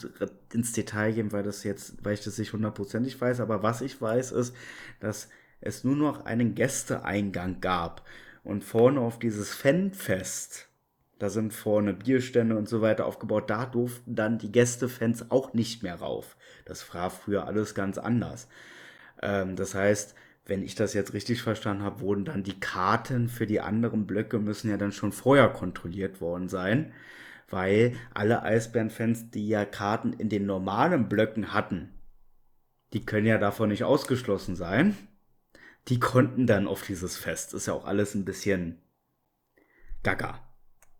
ins 0.53 0.73
Detail 0.73 1.11
gehen, 1.13 1.31
weil 1.31 1.43
das 1.43 1.63
jetzt, 1.63 2.05
weil 2.05 2.13
ich 2.13 2.23
das 2.23 2.37
nicht 2.37 2.53
hundertprozentig 2.53 3.19
weiß. 3.19 3.39
Aber 3.39 3.63
was 3.63 3.81
ich 3.81 3.99
weiß, 3.99 4.31
ist, 4.31 4.55
dass 4.99 5.29
es 5.59 5.83
nur 5.83 5.95
noch 5.95 6.25
einen 6.25 6.55
Gästeeingang 6.55 7.59
gab. 7.61 8.05
Und 8.43 8.63
vorne 8.63 8.99
auf 8.99 9.19
dieses 9.19 9.53
Fanfest, 9.53 10.67
da 11.23 11.29
sind 11.29 11.53
vorne 11.53 11.93
Bierstände 11.93 12.57
und 12.57 12.67
so 12.67 12.81
weiter 12.81 13.05
aufgebaut. 13.05 13.49
Da 13.49 13.65
durften 13.65 14.13
dann 14.13 14.39
die 14.39 14.51
Gästefans 14.51 15.31
auch 15.31 15.53
nicht 15.53 15.81
mehr 15.81 15.95
rauf. 15.95 16.35
Das 16.65 16.93
war 16.93 17.09
früher 17.09 17.47
alles 17.47 17.73
ganz 17.73 17.97
anders. 17.97 18.49
Ähm, 19.21 19.55
das 19.55 19.73
heißt, 19.73 20.15
wenn 20.45 20.61
ich 20.61 20.75
das 20.75 20.93
jetzt 20.93 21.13
richtig 21.13 21.41
verstanden 21.41 21.83
habe, 21.83 22.01
wurden 22.01 22.25
dann 22.25 22.43
die 22.43 22.59
Karten 22.59 23.29
für 23.29 23.47
die 23.47 23.61
anderen 23.61 24.05
Blöcke 24.05 24.37
müssen 24.37 24.69
ja 24.69 24.75
dann 24.75 24.91
schon 24.91 25.13
vorher 25.13 25.47
kontrolliert 25.47 26.19
worden 26.19 26.49
sein, 26.49 26.91
weil 27.49 27.95
alle 28.13 28.43
Eisbärenfans, 28.43 29.29
die 29.29 29.47
ja 29.47 29.63
Karten 29.63 30.11
in 30.11 30.27
den 30.27 30.45
normalen 30.45 31.07
Blöcken 31.07 31.53
hatten, 31.53 31.93
die 32.91 33.05
können 33.05 33.27
ja 33.27 33.37
davon 33.37 33.69
nicht 33.69 33.85
ausgeschlossen 33.85 34.57
sein. 34.57 34.97
Die 35.87 36.01
konnten 36.01 36.47
dann 36.47 36.67
auf 36.67 36.85
dieses 36.85 37.15
Fest. 37.15 37.53
Ist 37.53 37.67
ja 37.67 37.73
auch 37.73 37.85
alles 37.85 38.13
ein 38.13 38.25
bisschen 38.25 38.81
gaga. 40.03 40.52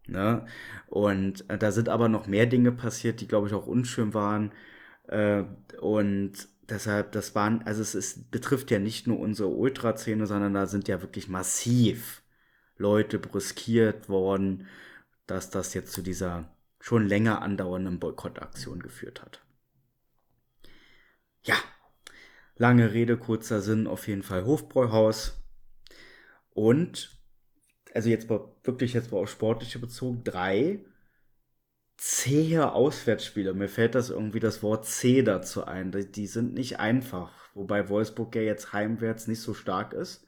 Ne? 0.07 0.45
Und 0.87 1.49
äh, 1.49 1.57
da 1.57 1.71
sind 1.71 1.89
aber 1.89 2.09
noch 2.09 2.27
mehr 2.27 2.45
Dinge 2.45 2.71
passiert, 2.71 3.21
die, 3.21 3.27
glaube 3.27 3.47
ich, 3.47 3.53
auch 3.53 3.67
unschön 3.67 4.13
waren. 4.13 4.51
Äh, 5.07 5.43
und 5.79 6.47
deshalb, 6.69 7.11
das 7.13 7.35
waren, 7.35 7.63
also 7.63 7.81
es 7.81 7.95
ist, 7.95 8.31
betrifft 8.31 8.71
ja 8.71 8.79
nicht 8.79 9.07
nur 9.07 9.19
unsere 9.19 9.49
Ultraszene, 9.49 10.27
sondern 10.27 10.53
da 10.53 10.65
sind 10.67 10.87
ja 10.87 11.01
wirklich 11.01 11.29
massiv 11.29 12.23
Leute 12.77 13.19
brüskiert 13.19 14.09
worden, 14.09 14.67
dass 15.27 15.49
das 15.49 15.73
jetzt 15.73 15.93
zu 15.93 16.01
dieser 16.01 16.53
schon 16.79 17.07
länger 17.07 17.41
andauernden 17.41 17.99
Boykottaktion 17.99 18.81
geführt 18.81 19.21
hat. 19.21 19.41
Ja, 21.43 21.55
lange 22.57 22.93
Rede, 22.93 23.17
kurzer 23.17 23.61
Sinn, 23.61 23.87
auf 23.87 24.07
jeden 24.07 24.23
Fall 24.23 24.45
Hofbräuhaus. 24.45 25.41
Und 26.49 27.22
also 27.93 28.09
jetzt 28.09 28.29
wirklich 28.29 28.93
jetzt 28.93 29.11
mal 29.11 29.19
auf 29.19 29.29
sportliche 29.29 29.79
bezogen, 29.79 30.23
drei 30.23 30.79
zähe 31.97 32.71
Auswärtsspiele. 32.71 33.53
Mir 33.53 33.69
fällt 33.69 33.95
das 33.95 34.09
irgendwie 34.09 34.39
das 34.39 34.63
Wort 34.63 34.85
zäh 34.85 35.21
dazu 35.21 35.65
ein. 35.65 35.91
Die, 35.91 36.11
die 36.11 36.27
sind 36.27 36.53
nicht 36.53 36.79
einfach. 36.79 37.31
Wobei 37.53 37.87
Wolfsburg 37.89 38.35
ja 38.35 38.41
jetzt 38.41 38.73
heimwärts 38.73 39.27
nicht 39.27 39.41
so 39.41 39.53
stark 39.53 39.93
ist. 39.93 40.27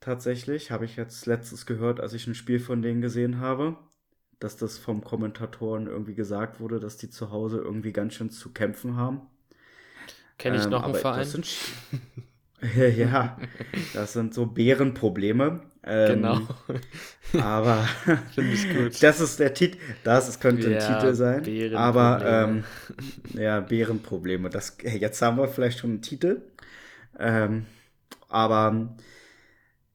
Tatsächlich 0.00 0.70
habe 0.70 0.84
ich 0.84 0.96
jetzt 0.96 1.26
letztens 1.26 1.66
gehört, 1.66 2.00
als 2.00 2.12
ich 2.12 2.26
ein 2.26 2.34
Spiel 2.34 2.60
von 2.60 2.80
denen 2.82 3.00
gesehen 3.00 3.38
habe, 3.38 3.76
dass 4.38 4.56
das 4.56 4.78
vom 4.78 5.04
Kommentatoren 5.04 5.86
irgendwie 5.86 6.14
gesagt 6.14 6.60
wurde, 6.60 6.80
dass 6.80 6.96
die 6.96 7.10
zu 7.10 7.30
Hause 7.30 7.58
irgendwie 7.58 7.92
ganz 7.92 8.14
schön 8.14 8.30
zu 8.30 8.52
kämpfen 8.52 8.96
haben. 8.96 9.22
Kenne 10.38 10.56
ich 10.56 10.64
ähm, 10.64 10.70
noch 10.70 10.84
einen 10.84 10.94
Verein? 10.94 11.28
Ja, 12.96 13.38
das 13.94 14.12
sind 14.12 14.34
so 14.34 14.46
Bärenprobleme. 14.46 15.62
Ähm, 15.82 16.22
genau. 16.22 16.40
aber 17.42 17.88
finde 18.34 18.52
ich 18.52 18.68
gut. 18.68 19.02
Das 19.02 19.20
ist 19.20 19.40
der 19.40 19.54
Titel. 19.54 19.78
Das 20.04 20.38
könnte 20.40 20.70
ja, 20.70 20.78
ein 20.78 20.94
Titel 20.94 21.14
sein. 21.14 21.74
Aber 21.74 22.22
ähm, 22.24 22.64
ja, 23.32 23.60
Bärenprobleme. 23.60 24.50
Das, 24.50 24.76
jetzt 24.82 25.22
haben 25.22 25.38
wir 25.38 25.48
vielleicht 25.48 25.78
schon 25.78 25.90
einen 25.90 26.02
Titel. 26.02 26.42
Ähm, 27.18 27.66
aber 28.28 28.94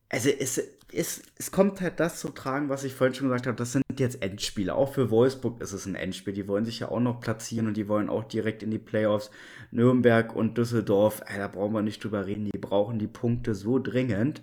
also 0.09 0.30
es, 0.30 0.61
es, 0.91 1.22
es 1.38 1.51
kommt 1.51 1.82
halt 1.82 1.99
das 1.99 2.20
zu 2.20 2.30
tragen, 2.30 2.70
was 2.70 2.84
ich 2.84 2.93
vorhin 2.93 3.13
schon 3.13 3.28
gesagt 3.28 3.47
habe. 3.47 3.57
Das 3.57 3.74
sind 3.74 3.84
jetzt 3.97 4.22
Endspiele. 4.22 4.74
Auch 4.74 4.93
für 4.93 5.11
Wolfsburg 5.11 5.61
ist 5.61 5.74
es 5.74 5.86
ein 5.86 5.95
Endspiel. 5.95 6.34
Die 6.34 6.47
wollen 6.47 6.66
sich 6.66 6.80
ja 6.80 6.89
auch 6.89 6.99
noch 6.99 7.20
platzieren 7.20 7.68
und 7.68 7.78
die 7.78 7.88
wollen 7.88 8.09
auch 8.09 8.24
direkt 8.24 8.63
in 8.63 8.72
die 8.72 8.80
Playoffs. 8.80 9.30
Nürnberg 9.76 10.36
und 10.36 10.57
Düsseldorf, 10.57 11.21
ey, 11.28 11.38
da 11.38 11.47
brauchen 11.47 11.73
wir 11.73 11.82
nicht 11.82 12.03
drüber 12.03 12.26
reden. 12.26 12.45
Die 12.45 12.57
brauchen 12.57 12.97
die 12.97 13.07
Punkte 13.07 13.53
so 13.53 13.78
dringend. 13.78 14.41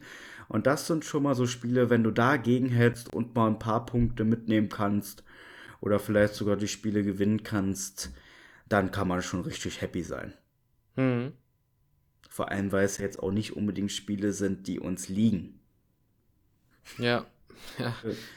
Und 0.48 0.66
das 0.66 0.86
sind 0.86 1.04
schon 1.04 1.22
mal 1.22 1.34
so 1.34 1.46
Spiele, 1.46 1.88
wenn 1.90 2.04
du 2.04 2.10
dagegen 2.10 2.68
hältst 2.68 3.12
und 3.12 3.34
mal 3.34 3.46
ein 3.46 3.58
paar 3.58 3.86
Punkte 3.86 4.24
mitnehmen 4.24 4.68
kannst 4.68 5.24
oder 5.80 5.98
vielleicht 5.98 6.34
sogar 6.34 6.56
die 6.56 6.68
Spiele 6.68 7.02
gewinnen 7.02 7.42
kannst, 7.42 8.10
dann 8.68 8.90
kann 8.90 9.08
man 9.08 9.22
schon 9.22 9.40
richtig 9.40 9.80
happy 9.80 10.02
sein. 10.02 10.34
Mhm. 10.96 11.32
Vor 12.28 12.50
allem, 12.50 12.70
weil 12.72 12.84
es 12.84 12.98
jetzt 12.98 13.18
auch 13.18 13.32
nicht 13.32 13.56
unbedingt 13.56 13.92
Spiele 13.92 14.32
sind, 14.32 14.66
die 14.66 14.78
uns 14.78 15.08
liegen. 15.08 15.60
Ja, 16.98 17.26
ja 17.78 17.94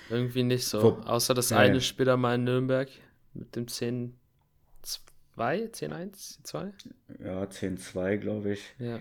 irgendwie 0.10 0.44
nicht 0.44 0.66
so. 0.66 0.82
Wo, 0.82 0.90
Außer 1.04 1.34
das 1.34 1.50
ja, 1.50 1.58
eine 1.58 1.82
Spiel 1.82 2.06
da 2.06 2.18
mal 2.18 2.36
in 2.36 2.46
Nürnberg 2.46 2.90
mit 3.34 3.56
dem 3.56 3.68
10-2, 5.38 5.72
10-1, 5.72 6.44
2? 6.44 6.72
Ja, 7.24 7.44
10-2, 7.44 8.18
glaube 8.18 8.54
ich. 8.54 8.74
Ja. 8.80 9.00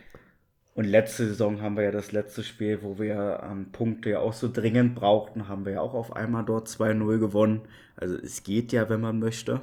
Und 0.74 0.86
letzte 0.86 1.28
Saison 1.28 1.62
haben 1.62 1.76
wir 1.76 1.84
ja 1.84 1.92
das 1.92 2.10
letzte 2.10 2.42
Spiel, 2.42 2.82
wo 2.82 2.98
wir 2.98 3.40
ähm, 3.44 3.70
Punkte 3.70 4.10
ja 4.10 4.18
auch 4.18 4.32
so 4.32 4.50
dringend 4.50 4.96
brauchten, 4.96 5.46
haben 5.46 5.64
wir 5.64 5.74
ja 5.74 5.80
auch 5.80 5.94
auf 5.94 6.14
einmal 6.16 6.44
dort 6.44 6.68
2-0 6.68 7.18
gewonnen. 7.18 7.62
Also 7.96 8.16
es 8.16 8.42
geht 8.42 8.72
ja, 8.72 8.88
wenn 8.88 9.00
man 9.00 9.20
möchte. 9.20 9.60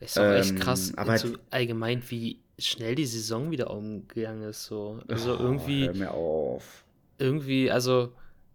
Ist 0.00 0.18
auch 0.18 0.32
echt 0.32 0.50
ähm, 0.50 0.58
krass, 0.58 0.92
aber 0.96 1.18
so 1.18 1.34
allgemein, 1.50 2.02
wie 2.08 2.40
schnell 2.58 2.94
die 2.94 3.04
Saison 3.04 3.50
wieder 3.50 3.70
umgegangen 3.70 4.48
ist. 4.48 4.64
So. 4.64 5.00
Also 5.08 5.34
oh, 5.34 5.42
irgendwie. 5.42 5.86
Hör 5.86 5.94
mir 5.94 6.10
auf. 6.12 6.84
Irgendwie, 7.18 7.70
also 7.70 8.12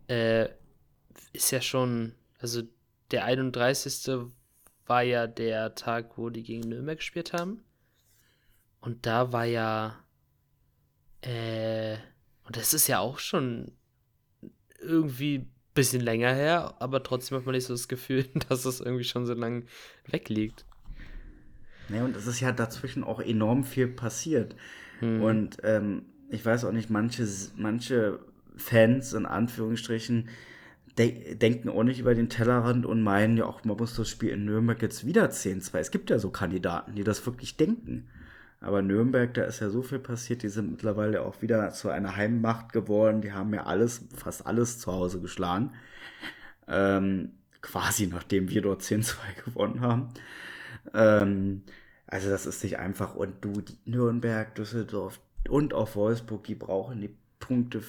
äh, 0.07 0.47
ist 1.33 1.51
ja 1.51 1.61
schon, 1.61 2.13
also 2.39 2.63
der 3.11 3.25
31. 3.25 4.31
war 4.85 5.03
ja 5.03 5.27
der 5.27 5.75
Tag, 5.75 6.17
wo 6.17 6.29
die 6.29 6.43
gegen 6.43 6.69
Nürnberg 6.69 6.97
gespielt 6.97 7.33
haben. 7.33 7.63
Und 8.81 9.05
da 9.05 9.31
war 9.31 9.45
ja 9.45 10.03
äh, 11.21 11.97
und 12.45 12.57
das 12.57 12.73
ist 12.73 12.87
ja 12.87 12.99
auch 12.99 13.19
schon 13.19 13.71
irgendwie 14.81 15.39
ein 15.39 15.51
bisschen 15.73 16.01
länger 16.01 16.33
her, 16.33 16.75
aber 16.79 17.03
trotzdem 17.03 17.37
hat 17.37 17.45
man 17.45 17.55
nicht 17.55 17.65
so 17.65 17.73
das 17.73 17.87
Gefühl, 17.87 18.25
dass 18.49 18.65
es 18.65 18.81
irgendwie 18.81 19.05
schon 19.05 19.25
so 19.25 19.33
lange 19.33 19.63
wegliegt. 20.07 20.65
Ja, 21.89 22.03
und 22.03 22.15
es 22.15 22.27
ist 22.27 22.39
ja 22.39 22.51
dazwischen 22.51 23.03
auch 23.03 23.19
enorm 23.19 23.63
viel 23.63 23.87
passiert. 23.87 24.55
Hm. 24.99 25.21
Und 25.21 25.57
ähm, 25.63 26.05
ich 26.29 26.45
weiß 26.45 26.65
auch 26.65 26.71
nicht, 26.71 26.89
manche, 26.89 27.27
manche 27.55 28.19
Fans 28.55 29.13
in 29.13 29.25
Anführungsstrichen 29.25 30.29
de 30.97 31.35
denken 31.35 31.69
auch 31.69 31.83
nicht 31.83 31.99
über 31.99 32.15
den 32.15 32.29
Tellerrand 32.29 32.85
und 32.85 33.01
meinen 33.01 33.37
ja 33.37 33.45
auch, 33.45 33.63
man 33.63 33.77
muss 33.77 33.95
das 33.95 34.09
Spiel 34.09 34.29
in 34.29 34.45
Nürnberg 34.45 34.81
jetzt 34.81 35.05
wieder 35.05 35.25
10-2. 35.29 35.77
Es 35.79 35.91
gibt 35.91 36.09
ja 36.09 36.19
so 36.19 36.29
Kandidaten, 36.29 36.95
die 36.95 37.03
das 37.03 37.25
wirklich 37.25 37.57
denken. 37.57 38.07
Aber 38.61 38.81
Nürnberg, 38.81 39.33
da 39.33 39.43
ist 39.43 39.59
ja 39.59 39.69
so 39.69 39.81
viel 39.81 39.99
passiert, 39.99 40.41
die 40.41 40.49
sind 40.49 40.71
mittlerweile 40.71 41.23
auch 41.23 41.41
wieder 41.41 41.69
zu 41.71 41.89
einer 41.89 42.15
Heimmacht 42.15 42.71
geworden. 42.71 43.21
Die 43.21 43.33
haben 43.33 43.53
ja 43.53 43.65
alles, 43.65 44.05
fast 44.15 44.47
alles 44.47 44.79
zu 44.79 44.91
Hause 44.91 45.19
geschlagen. 45.19 45.71
Ähm, 46.67 47.31
quasi 47.61 48.07
nachdem 48.07 48.49
wir 48.49 48.61
dort 48.61 48.81
10-2 48.81 49.15
gewonnen 49.45 49.81
haben. 49.81 50.09
Ähm, 50.93 51.63
also 52.07 52.29
das 52.29 52.45
ist 52.45 52.63
nicht 52.63 52.77
einfach. 52.79 53.15
Und 53.15 53.43
du, 53.43 53.63
Nürnberg, 53.85 54.55
Düsseldorf 54.55 55.19
und 55.49 55.73
auch 55.73 55.95
Wolfsburg, 55.95 56.43
die 56.45 56.55
brauchen 56.55 57.01
die 57.01 57.15
Punkte 57.39 57.81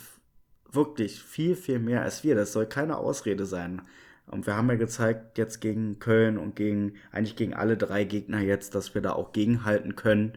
wirklich 0.75 1.23
viel, 1.23 1.57
viel 1.57 1.79
mehr 1.79 2.03
als 2.03 2.25
wir. 2.25 2.35
Das 2.35 2.53
soll 2.53 2.67
keine 2.67 2.97
Ausrede 2.99 3.47
sein. 3.47 3.83
Und 4.27 4.47
wir 4.47 4.57
haben 4.57 4.71
ja 4.71 4.77
gezeigt, 4.77 5.37
jetzt 5.39 5.61
gegen 5.61 5.99
Köln 5.99 6.39
und 6.39 6.57
gegen, 6.57 6.95
eigentlich 7.13 7.37
gegen 7.37 7.55
alle 7.55 7.77
drei 7.77 8.05
Gegner 8.05 8.41
jetzt, 8.41 8.75
dass 8.75 8.95
wir 8.95 9.03
da 9.03 9.13
auch 9.13 9.33
gegenhalten 9.33 9.97
können. 9.97 10.33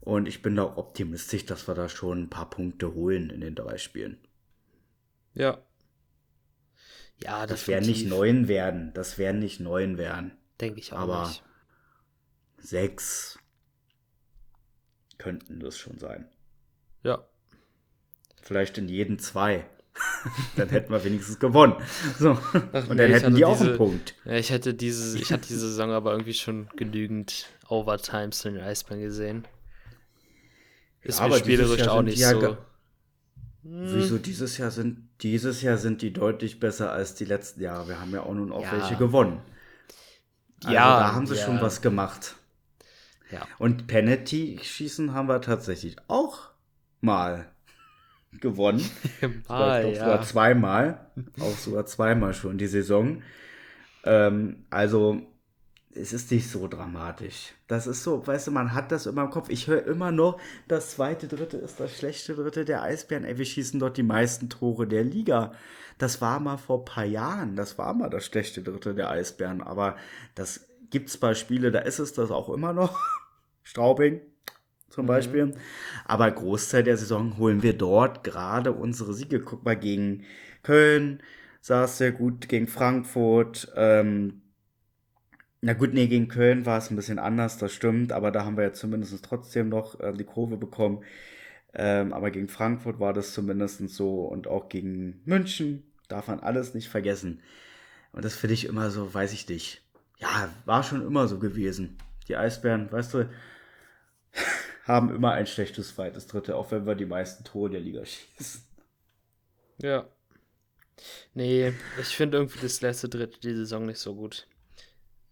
Und 0.00 0.26
ich 0.28 0.42
bin 0.42 0.56
da 0.56 0.64
auch 0.64 0.76
optimistisch, 0.76 1.46
dass 1.46 1.68
wir 1.68 1.74
da 1.74 1.88
schon 1.88 2.22
ein 2.24 2.30
paar 2.30 2.50
Punkte 2.50 2.94
holen 2.94 3.30
in 3.30 3.40
den 3.40 3.54
drei 3.54 3.78
Spielen. 3.78 4.18
Ja. 5.34 5.58
Ja, 7.22 7.42
das, 7.46 7.60
das 7.60 7.68
werden 7.68 7.86
nicht 7.86 8.06
neun 8.08 8.48
werden. 8.48 8.92
Das 8.94 9.18
werden 9.18 9.38
nicht 9.40 9.60
neun 9.60 9.98
werden. 9.98 10.32
Denke 10.60 10.80
ich 10.80 10.92
auch 10.92 10.98
Aber 10.98 11.28
nicht. 11.28 11.42
sechs 12.58 13.38
könnten 15.18 15.60
das 15.60 15.78
schon 15.78 15.98
sein. 15.98 16.28
Ja. 17.02 17.26
Vielleicht 18.46 18.78
in 18.78 18.88
jeden 18.88 19.18
zwei. 19.18 19.66
dann 20.56 20.68
hätten 20.68 20.92
wir 20.92 21.02
wenigstens 21.02 21.38
gewonnen. 21.38 21.74
So. 22.18 22.38
Ach, 22.72 22.88
und 22.88 22.96
dann 22.96 23.08
nee, 23.10 23.14
hätten 23.14 23.34
die 23.34 23.44
auch 23.44 23.60
einen 23.60 23.76
Punkt. 23.76 24.14
Ja, 24.24 24.34
ich 24.34 24.50
hätte 24.50 24.74
diese, 24.74 25.18
ich 25.18 25.32
hatte 25.32 25.48
diese 25.48 25.68
Saison 25.68 25.90
aber 25.90 26.12
irgendwie 26.12 26.34
schon 26.34 26.68
genügend 26.76 27.46
Overtimes 27.68 28.44
in 28.44 28.54
den 28.54 28.62
Eisbahn 28.62 29.00
gesehen. 29.00 29.48
Ist 31.02 31.20
ja, 31.20 31.28
mir 31.28 31.38
spielerisch 31.38 31.88
auch 31.88 32.02
nicht 32.02 32.22
so. 32.22 32.56
Hm. 33.62 33.94
Wieso 33.94 34.18
dieses 34.18 34.58
Jahr 34.58 34.70
sind 34.70 35.08
dieses 35.22 35.62
Jahr 35.62 35.78
sind 35.78 36.02
die 36.02 36.12
deutlich 36.12 36.60
besser 36.60 36.92
als 36.92 37.14
die 37.14 37.24
letzten 37.24 37.62
Jahre. 37.62 37.88
Wir 37.88 38.00
haben 38.00 38.12
ja 38.12 38.22
auch 38.22 38.34
nun 38.34 38.52
auch 38.52 38.62
ja. 38.62 38.72
welche 38.72 38.96
gewonnen. 38.96 39.40
Also 40.62 40.74
ja, 40.74 41.00
da 41.00 41.12
haben 41.14 41.26
sie 41.26 41.36
ja. 41.36 41.44
schon 41.44 41.60
was 41.60 41.80
gemacht. 41.80 42.36
Ja. 43.30 43.46
Und 43.58 43.86
Penalty 43.86 44.60
schießen 44.62 45.14
haben 45.14 45.28
wir 45.28 45.40
tatsächlich 45.40 45.96
auch 46.06 46.50
mal 47.00 47.50
gewonnen. 48.40 48.84
mal, 49.48 49.88
ja. 49.88 49.94
sogar 49.94 50.22
zweimal, 50.22 51.06
auch 51.40 51.56
sogar 51.56 51.86
zweimal 51.86 52.34
schon 52.34 52.58
die 52.58 52.66
Saison. 52.66 53.22
Ähm, 54.04 54.64
also 54.70 55.22
es 55.94 56.12
ist 56.12 56.30
nicht 56.30 56.50
so 56.50 56.68
dramatisch. 56.68 57.54
Das 57.68 57.86
ist 57.86 58.02
so, 58.02 58.26
weißt 58.26 58.48
du, 58.48 58.50
man 58.50 58.74
hat 58.74 58.92
das 58.92 59.06
immer 59.06 59.24
im 59.24 59.30
Kopf. 59.30 59.48
Ich 59.48 59.66
höre 59.66 59.84
immer 59.86 60.12
noch, 60.12 60.38
das 60.68 60.90
zweite, 60.92 61.26
dritte 61.26 61.56
ist 61.56 61.80
das 61.80 61.96
schlechte 61.96 62.34
dritte 62.34 62.64
der 62.64 62.82
Eisbären. 62.82 63.24
Ey, 63.24 63.38
wir 63.38 63.44
schießen 63.44 63.80
dort 63.80 63.96
die 63.96 64.02
meisten 64.02 64.48
Tore 64.48 64.86
der 64.86 65.04
Liga. 65.04 65.52
Das 65.98 66.20
war 66.20 66.40
mal 66.40 66.58
vor 66.58 66.80
ein 66.80 66.84
paar 66.84 67.04
Jahren. 67.04 67.56
Das 67.56 67.78
war 67.78 67.94
mal 67.94 68.10
das 68.10 68.26
schlechte 68.26 68.62
dritte 68.62 68.94
der 68.94 69.10
Eisbären. 69.10 69.62
Aber 69.62 69.96
das 70.34 70.66
gibt's 70.90 71.16
bei 71.16 71.34
Spiele, 71.34 71.72
da 71.72 71.80
ist 71.80 71.98
es 71.98 72.12
das 72.12 72.30
auch 72.30 72.50
immer 72.50 72.72
noch. 72.72 72.98
Straubing 73.62 74.20
zum 74.88 75.04
mhm. 75.04 75.08
Beispiel. 75.08 75.54
Aber 76.04 76.30
Großteil 76.30 76.82
der 76.82 76.96
Saison 76.96 77.38
holen 77.38 77.62
wir 77.62 77.76
dort 77.76 78.24
gerade 78.24 78.72
unsere 78.72 79.14
Siege. 79.14 79.40
Guck 79.40 79.64
mal, 79.64 79.76
gegen 79.76 80.24
Köln 80.62 81.22
sah 81.60 81.84
es 81.84 81.98
sehr 81.98 82.12
gut, 82.12 82.48
gegen 82.48 82.68
Frankfurt, 82.68 83.72
ähm, 83.76 84.42
na 85.62 85.72
gut, 85.72 85.94
nee, 85.94 86.06
gegen 86.06 86.28
Köln 86.28 86.64
war 86.64 86.78
es 86.78 86.90
ein 86.90 86.96
bisschen 86.96 87.18
anders, 87.18 87.58
das 87.58 87.72
stimmt, 87.72 88.12
aber 88.12 88.30
da 88.30 88.44
haben 88.44 88.56
wir 88.56 88.62
ja 88.62 88.72
zumindest 88.72 89.24
trotzdem 89.24 89.68
noch 89.68 89.98
äh, 89.98 90.12
die 90.12 90.24
Kurve 90.24 90.56
bekommen. 90.56 91.02
Ähm, 91.74 92.12
aber 92.12 92.30
gegen 92.30 92.48
Frankfurt 92.48 93.00
war 93.00 93.12
das 93.12 93.34
zumindest 93.34 93.88
so 93.88 94.26
und 94.26 94.46
auch 94.46 94.68
gegen 94.68 95.20
München 95.24 95.82
darf 96.08 96.28
man 96.28 96.40
alles 96.40 96.74
nicht 96.74 96.88
vergessen. 96.88 97.42
Und 98.12 98.24
das 98.24 98.36
finde 98.36 98.54
ich 98.54 98.66
immer 98.66 98.90
so, 98.90 99.12
weiß 99.12 99.32
ich 99.32 99.48
nicht. 99.48 99.82
Ja, 100.18 100.48
war 100.64 100.82
schon 100.82 101.04
immer 101.04 101.26
so 101.26 101.38
gewesen. 101.38 101.98
Die 102.28 102.36
Eisbären, 102.36 102.90
weißt 102.90 103.14
du, 103.14 103.28
haben 104.86 105.14
immer 105.14 105.32
ein 105.32 105.46
schlechtes 105.46 105.94
zweites 105.94 106.26
Dritte, 106.26 106.56
auch 106.56 106.70
wenn 106.70 106.86
wir 106.86 106.94
die 106.94 107.06
meisten 107.06 107.44
Tore 107.44 107.70
der 107.70 107.80
Liga 107.80 108.04
schießen. 108.04 108.62
Ja. 109.82 110.06
Nee, 111.34 111.74
ich 112.00 112.16
finde 112.16 112.38
irgendwie 112.38 112.60
das 112.62 112.80
letzte 112.80 113.08
Dritte 113.08 113.38
die 113.40 113.54
Saison 113.54 113.84
nicht 113.84 113.98
so 113.98 114.14
gut. 114.14 114.46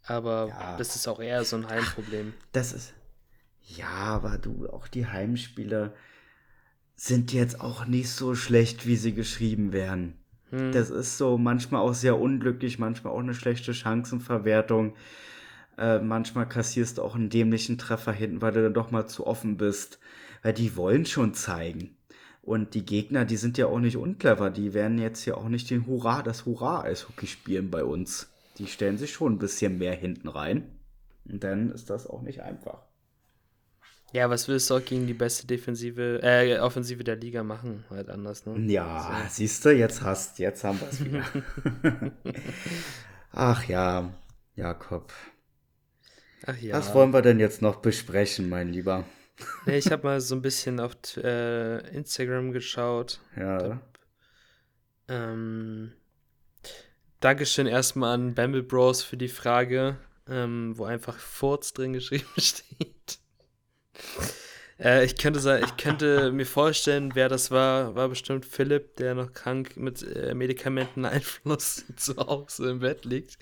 Aber 0.07 0.49
ja. 0.49 0.77
das 0.77 0.97
ist 0.97 1.09
auch 1.09 1.21
eher 1.21 1.45
so 1.45 1.57
ein 1.57 1.69
Heimproblem. 1.69 2.35
Das 2.53 2.73
ist. 2.75 2.93
Ja, 3.63 3.89
aber 3.89 4.37
du, 4.37 4.69
auch 4.69 4.89
die 4.89 5.07
Heimspiele 5.07 5.95
sind 6.97 7.33
jetzt 7.33 7.61
auch 7.61 7.87
nicht 7.87 8.11
so 8.11 8.35
schlecht, 8.35 8.87
wie 8.87 8.97
sie 8.97 9.15
geschrieben 9.15 9.73
werden. 9.73 10.19
Hm. 10.51 10.73
Das 10.73 10.91
ist 10.91 11.17
so 11.17 11.39
manchmal 11.39 11.81
auch 11.81 11.95
sehr 11.95 12.19
unglücklich, 12.19 12.79
manchmal 12.79 13.15
auch 13.15 13.21
eine 13.21 13.35
schlechte 13.35 13.73
Chancenverwertung. 13.73 14.95
Äh, 15.79 15.99
manchmal 15.99 16.49
kassierst 16.49 16.99
du 16.99 17.03
auch 17.03 17.15
einen 17.15 17.31
dämlichen 17.31 17.79
Treffer 17.79 18.13
hinten, 18.13 18.43
weil 18.43 18.53
du 18.53 18.63
dann 18.63 18.75
doch 18.75 18.91
mal 18.91 19.07
zu 19.07 19.27
offen 19.27 19.57
bist. 19.57 19.99
Weil 20.43 20.53
die 20.53 20.77
wollen 20.77 21.07
schon 21.07 21.35
zeigen. 21.35 21.97
Und 22.43 22.75
die 22.75 22.85
Gegner, 22.85 23.25
die 23.25 23.37
sind 23.39 23.57
ja 23.57 23.67
auch 23.67 23.81
nicht 23.81 23.97
unclever. 23.97 24.51
Die 24.51 24.75
werden 24.75 24.99
jetzt 24.99 25.25
ja 25.25 25.35
auch 25.35 25.49
nicht 25.49 25.71
den 25.71 25.87
Hurra, 25.87 26.23
das 26.23 26.45
Hurra-Eishockey 26.45 27.27
spielen 27.27 27.71
bei 27.71 27.85
uns. 27.85 28.31
Die 28.59 28.67
stellen 28.67 28.99
sich 28.99 29.13
schon 29.13 29.35
ein 29.35 29.39
bisschen 29.39 29.79
mehr 29.79 29.95
hinten 29.95 30.29
rein. 30.29 30.79
Und 31.25 31.43
dann 31.43 31.71
ist 31.71 31.89
das 31.89 32.07
auch 32.07 32.21
nicht 32.21 32.43
einfach. 32.43 32.83
Ja, 34.13 34.31
was 34.31 34.47
willst 34.47 34.71
du 34.71 34.77
auch 34.77 34.85
gegen 34.85 35.09
die 35.09 35.15
beste 35.15 35.45
Defensive, 35.45 36.21
äh, 36.23 36.59
Offensive 36.61 37.03
der 37.03 37.17
Liga 37.17 37.43
machen? 37.43 37.85
Halt 37.91 38.11
anders, 38.11 38.47
ne? 38.47 38.57
Ja, 38.73 39.23
so. 39.25 39.29
siehst 39.31 39.65
du, 39.65 39.71
jetzt 39.71 40.03
hast, 40.03 40.39
jetzt 40.39 40.63
haben 40.63 40.81
wir 40.81 40.89
es 40.89 41.05
wieder. 41.05 41.25
Ach 43.33 43.65
ja, 43.65 44.15
Jakob. 44.55 45.13
Ach 46.47 46.57
ja. 46.59 46.77
Was 46.77 46.95
wollen 46.95 47.13
wir 47.13 47.23
denn 47.23 47.41
jetzt 47.41 47.63
noch 47.63 47.77
besprechen, 47.77 48.49
mein 48.49 48.69
Lieber? 48.69 49.05
Nee, 49.67 49.79
ich 49.79 49.91
habe 49.91 50.05
mal 50.05 50.21
so 50.21 50.35
ein 50.35 50.43
bisschen 50.43 50.79
auf 50.81 50.95
äh, 51.17 51.79
Instagram 51.95 52.53
geschaut. 52.53 53.21
Ja. 53.37 53.71
Hab, 53.71 53.99
ähm, 55.09 55.93
Dankeschön 57.21 57.67
erstmal 57.67 58.15
an 58.15 58.35
Bamble 58.35 58.63
Bros 58.63 59.03
für 59.03 59.17
die 59.17 59.29
Frage, 59.29 59.97
ähm, 60.29 60.77
wo 60.77 60.85
einfach 60.85 61.17
Furz 61.19 61.73
drin 61.73 61.95
geschrieben 61.95 62.27
steht. 62.39 63.19
Äh, 64.79 65.05
ich, 65.05 65.17
könnte 65.17 65.41
sagen, 65.41 65.65
ich 65.65 65.77
könnte 65.77 66.33
mir 66.33 66.47
vorstellen, 66.47 67.15
wer 67.15 67.29
das 67.29 67.51
war. 67.51 67.95
War 67.95 68.09
bestimmt 68.09 68.45
Philipp, 68.45 68.97
der 68.97 69.15
noch 69.15 69.33
krank 69.33 69.77
mit 69.77 70.03
äh, 70.03 70.35
Medikamenteneinfluss 70.35 71.85
zu 71.97 72.17
Hause 72.17 72.71
im 72.71 72.81
Bett 72.81 73.05
liegt. 73.05 73.39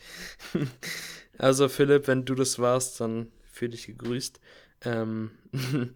Also 1.39 1.69
Philipp, 1.69 2.07
wenn 2.09 2.25
du 2.25 2.35
das 2.35 2.59
warst, 2.59 3.01
dann 3.01 3.33
fühl 3.51 3.71
dich 3.71 3.87
gegrüßt. 3.87 4.41
Ähm 4.83 5.31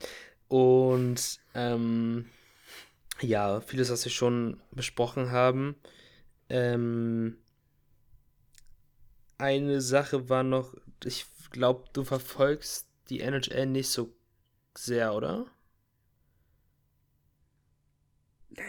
und 0.49 1.41
ähm, 1.55 2.27
ja, 3.21 3.61
vieles, 3.61 3.91
was 3.91 4.05
wir 4.05 4.13
schon 4.13 4.61
besprochen 4.71 5.31
haben. 5.31 5.77
Ähm, 6.49 7.39
eine 9.39 9.81
Sache 9.81 10.29
war 10.29 10.43
noch, 10.43 10.75
ich 11.05 11.27
glaube, 11.51 11.85
du 11.93 12.05
verfolgst 12.05 12.89
die 13.09 13.21
NHL 13.21 13.67
nicht 13.67 13.89
so 13.89 14.15
sehr, 14.77 15.15
oder? 15.15 15.47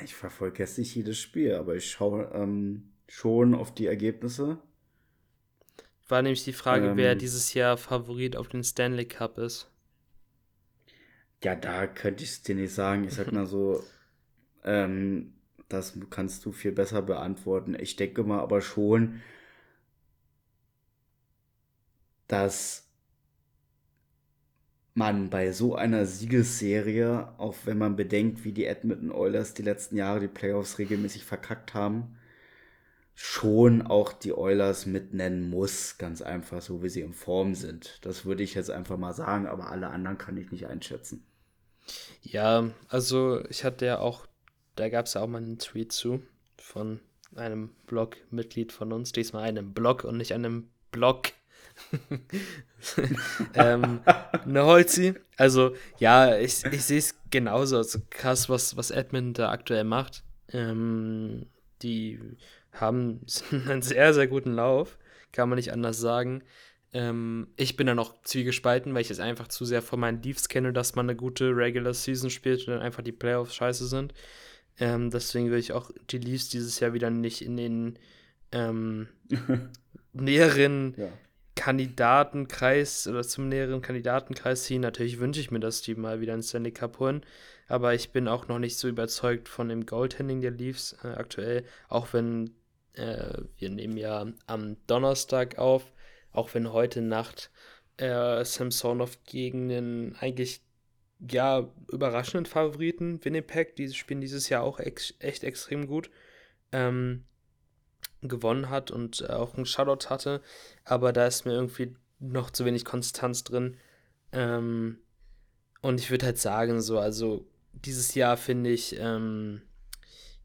Ich 0.03 0.15
verfolge 0.15 0.59
jetzt 0.59 0.77
nicht 0.77 0.95
jedes 0.95 1.17
Spiel, 1.17 1.55
aber 1.55 1.75
ich 1.75 1.89
schaue 1.89 2.29
ähm, 2.33 2.91
schon 3.07 3.55
auf 3.55 3.73
die 3.73 3.87
Ergebnisse. 3.87 4.59
War 6.07 6.21
nämlich 6.21 6.43
die 6.43 6.53
Frage, 6.53 6.89
ähm, 6.89 6.97
wer 6.97 7.15
dieses 7.15 7.53
Jahr 7.53 7.77
Favorit 7.77 8.35
auf 8.35 8.47
den 8.47 8.63
Stanley 8.63 9.05
Cup 9.05 9.37
ist. 9.37 9.69
Ja, 11.43 11.55
da 11.55 11.85
könnte 11.87 12.23
ich 12.23 12.31
es 12.31 12.41
dir 12.41 12.55
nicht 12.55 12.73
sagen. 12.73 13.03
Ich 13.03 13.13
sag 13.13 13.31
mal 13.31 13.45
so, 13.45 13.83
ähm, 14.63 15.33
das 15.69 15.97
kannst 16.09 16.45
du 16.45 16.51
viel 16.51 16.71
besser 16.71 17.01
beantworten. 17.01 17.75
Ich 17.79 17.95
denke 17.97 18.23
mal 18.23 18.39
aber 18.39 18.61
schon, 18.61 19.21
dass 22.27 22.87
man 24.93 25.29
bei 25.29 25.51
so 25.51 25.75
einer 25.75 26.05
Siegesserie, 26.05 27.33
auch 27.37 27.55
wenn 27.65 27.77
man 27.77 27.95
bedenkt, 27.95 28.43
wie 28.43 28.51
die 28.51 28.65
Edmonton 28.65 29.11
Oilers 29.11 29.53
die 29.53 29.61
letzten 29.61 29.95
Jahre 29.95 30.21
die 30.21 30.27
Playoffs 30.27 30.79
regelmäßig 30.79 31.23
verkackt 31.23 31.73
haben, 31.73 32.17
schon 33.19 33.81
auch 33.81 34.13
die 34.13 34.31
Oilers 34.31 34.85
mitnennen 34.85 35.49
muss, 35.49 35.97
ganz 35.97 36.21
einfach, 36.21 36.61
so 36.61 36.83
wie 36.83 36.89
sie 36.89 37.01
in 37.01 37.13
Form 37.13 37.55
sind. 37.55 37.97
Das 38.05 38.25
würde 38.25 38.43
ich 38.43 38.53
jetzt 38.53 38.69
einfach 38.69 38.95
mal 38.95 39.13
sagen, 39.13 39.47
aber 39.47 39.71
alle 39.71 39.87
anderen 39.87 40.19
kann 40.19 40.37
ich 40.37 40.51
nicht 40.51 40.67
einschätzen. 40.67 41.25
Ja, 42.21 42.69
also 42.89 43.43
ich 43.49 43.63
hatte 43.63 43.87
ja 43.87 43.97
auch, 43.97 44.27
da 44.75 44.89
gab 44.89 45.07
es 45.07 45.15
ja 45.15 45.21
auch 45.21 45.27
mal 45.27 45.39
einen 45.39 45.57
Tweet 45.57 45.91
zu 45.91 46.21
von 46.57 46.99
einem 47.35 47.71
Blog-Mitglied 47.87 48.71
von 48.71 48.93
uns, 48.93 49.13
diesmal 49.13 49.45
einem 49.45 49.73
Blog 49.73 50.03
und 50.03 50.17
nicht 50.17 50.33
einem 50.33 50.69
Blog. 50.91 51.29
ähm, 53.55 54.01
eine 54.45 54.63
Holzi. 54.63 55.15
Also, 55.37 55.75
ja, 55.97 56.37
ich, 56.37 56.63
ich 56.65 56.83
sehe 56.83 56.99
es 56.99 57.15
genauso. 57.31 57.77
Also 57.77 57.99
krass, 58.11 58.47
was, 58.47 58.77
was 58.77 58.91
Edmund 58.91 59.39
da 59.39 59.49
aktuell 59.49 59.85
macht. 59.85 60.23
Ähm, 60.49 61.47
die 61.81 62.19
haben 62.71 63.21
einen 63.67 63.81
sehr, 63.81 64.13
sehr 64.13 64.27
guten 64.27 64.53
Lauf. 64.53 64.97
Kann 65.31 65.49
man 65.49 65.57
nicht 65.57 65.73
anders 65.73 65.99
sagen. 65.99 66.43
Ähm, 66.93 67.47
ich 67.57 67.75
bin 67.75 67.87
da 67.87 67.95
noch 67.95 68.21
zwiegespalten, 68.23 68.93
weil 68.93 69.01
ich 69.01 69.11
es 69.11 69.19
einfach 69.19 69.47
zu 69.47 69.65
sehr 69.65 69.81
von 69.81 69.99
meinen 69.99 70.21
Leafs 70.21 70.47
kenne, 70.47 70.73
dass 70.73 70.95
man 70.95 71.09
eine 71.09 71.17
gute 71.17 71.55
Regular 71.55 71.93
Season 71.93 72.29
spielt 72.29 72.61
und 72.61 72.73
dann 72.73 72.81
einfach 72.81 73.03
die 73.03 73.11
Playoffs 73.11 73.55
scheiße 73.55 73.87
sind. 73.87 74.13
Ähm, 74.79 75.09
deswegen 75.09 75.51
will 75.51 75.59
ich 75.59 75.73
auch 75.73 75.91
die 76.09 76.19
Leafs 76.19 76.49
dieses 76.49 76.79
Jahr 76.79 76.93
wieder 76.93 77.09
nicht 77.09 77.41
in 77.41 77.57
den 77.57 77.99
ähm, 78.51 79.07
näheren 80.13 80.93
ja. 80.97 81.09
Kandidatenkreis 81.55 83.07
oder 83.07 83.23
zum 83.23 83.49
näheren 83.49 83.81
Kandidatenkreis 83.81 84.63
ziehen. 84.63 84.81
Natürlich 84.81 85.19
wünsche 85.19 85.41
ich 85.41 85.51
mir, 85.51 85.59
dass 85.59 85.81
die 85.81 85.95
mal 85.95 86.21
wieder 86.21 86.33
einen 86.33 86.43
Stanley 86.43 86.71
Cup 86.71 86.99
holen. 86.99 87.21
Aber 87.67 87.93
ich 87.93 88.11
bin 88.11 88.27
auch 88.27 88.47
noch 88.47 88.59
nicht 88.59 88.77
so 88.77 88.87
überzeugt 88.87 89.49
von 89.49 89.69
dem 89.69 89.85
Goaltending 89.85 90.41
der 90.41 90.51
Leafs 90.51 90.95
äh, 91.03 91.07
aktuell. 91.07 91.65
Auch 91.89 92.13
wenn 92.13 92.51
äh, 92.93 93.41
wir 93.57 93.69
nehmen 93.69 93.97
ja 93.97 94.25
am 94.45 94.77
Donnerstag 94.87 95.57
auf, 95.57 95.91
auch 96.31 96.53
wenn 96.53 96.71
heute 96.71 97.01
Nacht 97.01 97.51
äh, 97.97 98.43
Samsonov 98.43 99.23
gegen 99.25 99.71
einen 99.71 100.15
eigentlich 100.15 100.61
ja 101.19 101.67
überraschenden 101.91 102.45
Favoriten 102.45 103.23
Winnipeg, 103.25 103.75
die 103.75 103.91
spielen 103.93 104.21
dieses 104.21 104.49
Jahr 104.49 104.63
auch 104.63 104.79
ex 104.79 105.15
echt 105.19 105.43
extrem 105.43 105.87
gut. 105.87 106.11
Ähm, 106.71 107.25
gewonnen 108.21 108.69
hat 108.69 108.91
und 108.91 109.21
äh, 109.21 109.33
auch 109.33 109.55
einen 109.55 109.65
Shoutout 109.65 110.09
hatte, 110.09 110.41
aber 110.83 111.13
da 111.13 111.27
ist 111.27 111.45
mir 111.45 111.53
irgendwie 111.53 111.95
noch 112.19 112.49
zu 112.49 112.65
wenig 112.65 112.85
Konstanz 112.85 113.43
drin. 113.43 113.77
Ähm, 114.31 114.99
und 115.81 115.99
ich 115.99 116.09
würde 116.09 116.25
halt 116.25 116.39
sagen, 116.39 116.81
so, 116.81 116.99
also 116.99 117.45
dieses 117.85 118.15
Jahr 118.15 118.37
finde 118.37 118.69
ich 118.69 118.97
ähm, 118.99 119.61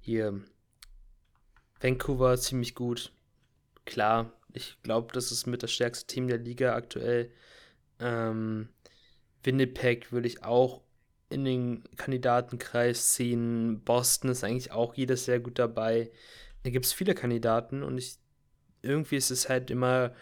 hier 0.00 0.40
Vancouver 1.80 2.36
ziemlich 2.38 2.74
gut. 2.74 3.12
Klar, 3.84 4.32
ich 4.52 4.78
glaube, 4.82 5.12
das 5.12 5.32
ist 5.32 5.46
mit 5.46 5.62
das 5.62 5.72
stärkste 5.72 6.06
Team 6.06 6.28
der 6.28 6.38
Liga 6.38 6.74
aktuell. 6.74 7.30
Ähm, 7.98 8.68
Winnipeg 9.42 10.12
würde 10.12 10.28
ich 10.28 10.44
auch 10.44 10.82
in 11.28 11.44
den 11.44 11.84
Kandidatenkreis 11.96 13.14
ziehen. 13.14 13.82
Boston 13.84 14.30
ist 14.30 14.44
eigentlich 14.44 14.70
auch 14.70 14.94
jedes 14.94 15.24
sehr 15.24 15.40
gut 15.40 15.58
dabei 15.58 16.10
da 16.62 16.70
gibt 16.70 16.86
es 16.86 16.92
viele 16.92 17.14
Kandidaten 17.14 17.82
und 17.82 17.98
ich 17.98 18.18
irgendwie 18.82 19.16
ist 19.16 19.30
es 19.30 19.48
halt 19.48 19.70
immer 19.70 20.12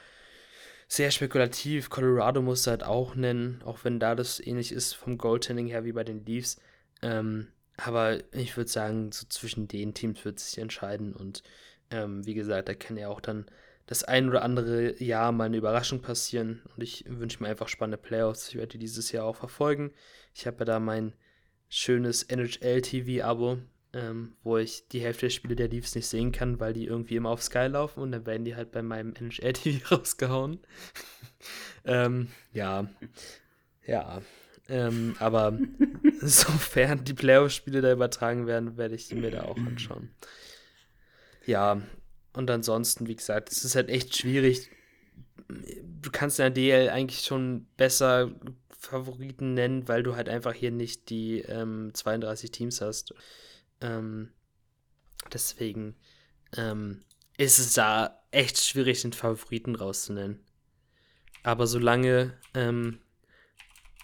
sehr 0.89 1.11
spekulativ. 1.11 1.91
Colorado 1.91 2.43
muss 2.43 2.67
halt 2.67 2.83
auch 2.83 3.15
nennen, 3.15 3.63
auch 3.65 3.85
wenn 3.85 4.01
da 4.01 4.15
das 4.15 4.41
ähnlich 4.41 4.73
ist 4.73 4.95
vom 4.95 5.19
Goaltending 5.19 5.67
her 5.67 5.85
wie 5.85 5.93
bei 5.93 6.05
den 6.05 6.25
Leafs. 6.25 6.61
Ähm, 7.03 7.49
aber 7.77 8.19
ich 8.35 8.57
würde 8.57 8.71
sagen, 8.71 9.11
so 9.13 9.27
zwischen 9.29 9.69
den 9.69 9.95
Teams 9.95 10.25
wird 10.25 10.39
sich 10.39 10.59
entscheiden 10.59 11.15
und 11.15 11.43
ähm, 11.91 12.27
wie 12.27 12.35
gesagt, 12.35 12.69
da 12.69 12.75
kann 12.75 12.97
ja 12.97 13.09
auch 13.09 13.21
dann 13.21 13.47
das 13.87 14.05
ein 14.05 14.29
oder 14.29 14.43
andere 14.43 15.03
Jahr 15.03 15.33
mal 15.33 15.45
eine 15.45 15.57
Überraschung 15.57 16.01
passieren 16.01 16.63
und 16.77 16.83
ich 16.83 17.05
wünsche 17.09 17.43
mir 17.43 17.49
einfach 17.49 17.69
spannende 17.69 17.99
Playoffs. 17.99 18.49
Ich 18.49 18.55
werde 18.55 18.69
die 18.69 18.79
dieses 18.79 19.11
Jahr 19.13 19.25
auch 19.25 19.37
verfolgen. 19.37 19.93
Ich 20.35 20.47
habe 20.47 20.59
ja 20.61 20.65
da 20.67 20.81
mein 20.81 21.15
schönes 21.69 22.23
NHL-TV-Abo 22.25 23.59
ähm, 23.93 24.37
wo 24.43 24.57
ich 24.57 24.87
die 24.89 25.01
Hälfte 25.01 25.27
der 25.27 25.31
Spiele 25.31 25.57
der 25.57 25.69
Leafs 25.69 25.95
nicht 25.95 26.07
sehen 26.07 26.33
kann, 26.33 26.61
weil 26.61 26.73
die 26.73 26.85
irgendwie 26.85 27.17
immer 27.17 27.31
auf 27.31 27.43
Sky 27.43 27.67
laufen 27.67 28.01
und 28.01 28.13
dann 28.13 28.27
werden 28.27 28.45
die 28.45 28.55
halt 28.55 28.71
bei 28.73 28.83
meinem 28.83 29.15
NHL-TV 29.15 29.95
rausgehauen. 29.95 30.61
ähm, 31.85 32.29
ja, 32.53 32.89
ja. 33.87 34.23
Ähm, 34.71 35.17
aber 35.19 35.59
sofern 36.21 37.05
die 37.05 37.15
Playoff-Spiele 37.15 37.81
da 37.81 37.93
übertragen 37.93 38.47
werden, 38.47 38.77
werde 38.77 38.95
ich 38.95 39.13
mir 39.13 39.31
da 39.31 39.43
auch 39.43 39.57
anschauen. 39.57 40.11
Ja, 41.45 41.83
und 42.33 42.51
ansonsten, 42.51 43.09
wie 43.09 43.17
gesagt, 43.17 43.51
es 43.51 43.65
ist 43.65 43.75
halt 43.75 43.89
echt 43.89 44.17
schwierig. 44.17 44.71
Du 45.49 46.11
kannst 46.11 46.39
in 46.39 46.45
der 46.45 46.51
DL 46.51 46.91
eigentlich 46.91 47.23
schon 47.23 47.67
besser 47.77 48.31
Favoriten 48.79 49.55
nennen, 49.55 49.89
weil 49.89 50.03
du 50.03 50.15
halt 50.17 50.29
einfach 50.29 50.55
hier 50.55 50.71
nicht 50.71 51.11
die 51.11 51.41
ähm, 51.41 51.91
32 51.93 52.51
Teams 52.51 52.81
hast. 52.81 53.13
Ähm, 53.81 54.31
deswegen 55.33 55.97
ähm, 56.57 57.01
ist 57.37 57.59
es 57.59 57.75
da 57.75 58.23
echt 58.31 58.59
schwierig, 58.59 59.03
den 59.03 59.13
Favoriten 59.13 59.75
rauszunennen. 59.75 60.41
Aber 61.43 61.67
solange 61.67 62.39
ähm, 62.55 63.01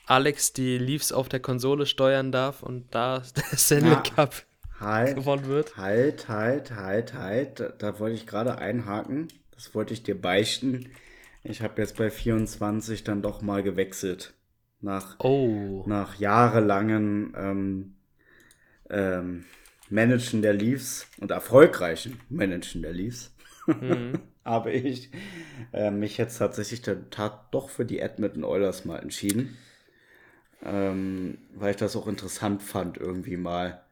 Alex 0.07 0.53
die 0.53 0.79
Leafs 0.79 1.13
auf 1.13 1.29
der 1.29 1.41
Konsole 1.41 1.87
steuern 1.87 2.33
darf 2.33 2.63
und 2.63 2.95
da 2.95 3.23
der 3.37 3.57
Stanley. 3.59 3.97
Cup. 4.15 4.35
halt, 4.81 5.17
gewonnen 5.17 5.47
wird. 5.47 5.77
Halt, 5.77 6.29
halt, 6.29 6.71
halt, 6.73 7.15
halt. 7.15 7.61
Da, 7.61 7.69
da 7.71 7.99
wollte 7.99 8.17
ich 8.17 8.27
gerade 8.27 8.59
einhaken. 8.59 9.29
Das 9.53 9.75
wollte 9.75 9.95
ich 9.95 10.03
dir 10.03 10.21
beichten. 10.21 10.91
Ich 11.43 11.63
habe 11.63 11.81
jetzt 11.81 11.97
bei 11.97 12.11
24 12.11 13.05
dann 13.05 13.23
doch 13.23 13.43
mal 13.43 13.63
gewechselt. 13.63 14.35
Nach, 14.81 15.17
Oh. 15.21 15.85
nach 15.87 16.19
jahrelangen 16.19 17.33
ähm, 17.37 17.95
ähm, 18.91 19.45
Managen 19.89 20.43
der 20.43 20.53
Leafs 20.55 21.07
und 21.21 21.31
erfolgreichen 21.31 22.21
Managen 22.29 22.83
der 22.83 22.93
Leafs 22.93 23.33
Mhm. 23.67 24.21
habe 24.45 24.71
ich 24.71 25.11
äh, 25.73 25.91
mich 25.91 26.19
jetzt 26.19 26.39
tatsächlich 26.39 26.83
der 26.83 27.11
Tat 27.11 27.49
doch 27.53 27.69
für 27.69 27.85
die 27.85 27.99
Edmonton 27.99 28.45
Oilers 28.45 28.85
mal 28.85 28.99
entschieden. 28.99 29.57
Ähm, 30.67 31.39
weil 31.55 31.71
ich 31.71 31.77
das 31.77 31.95
auch 31.95 32.09
interessant 32.09 32.63
fand, 32.63 32.99
irgendwie 32.99 33.37
mal 33.37 33.83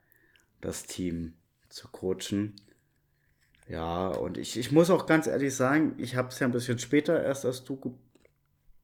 das 0.61 0.87
Team 0.87 1.35
zu 1.69 1.87
coachen. 1.89 2.57
Ja, 3.69 4.09
und 4.09 4.37
ich, 4.37 4.59
ich 4.59 4.73
muss 4.73 4.91
auch 4.91 5.07
ganz 5.07 5.27
ehrlich 5.29 5.55
sagen, 5.55 5.95
ich 5.99 6.17
habe 6.17 6.29
es 6.29 6.39
ja 6.41 6.49
ein 6.49 6.53
bisschen 6.53 6.79
später 6.79 7.23
erst 7.23 7.45
als 7.45 7.65
du 7.65 7.99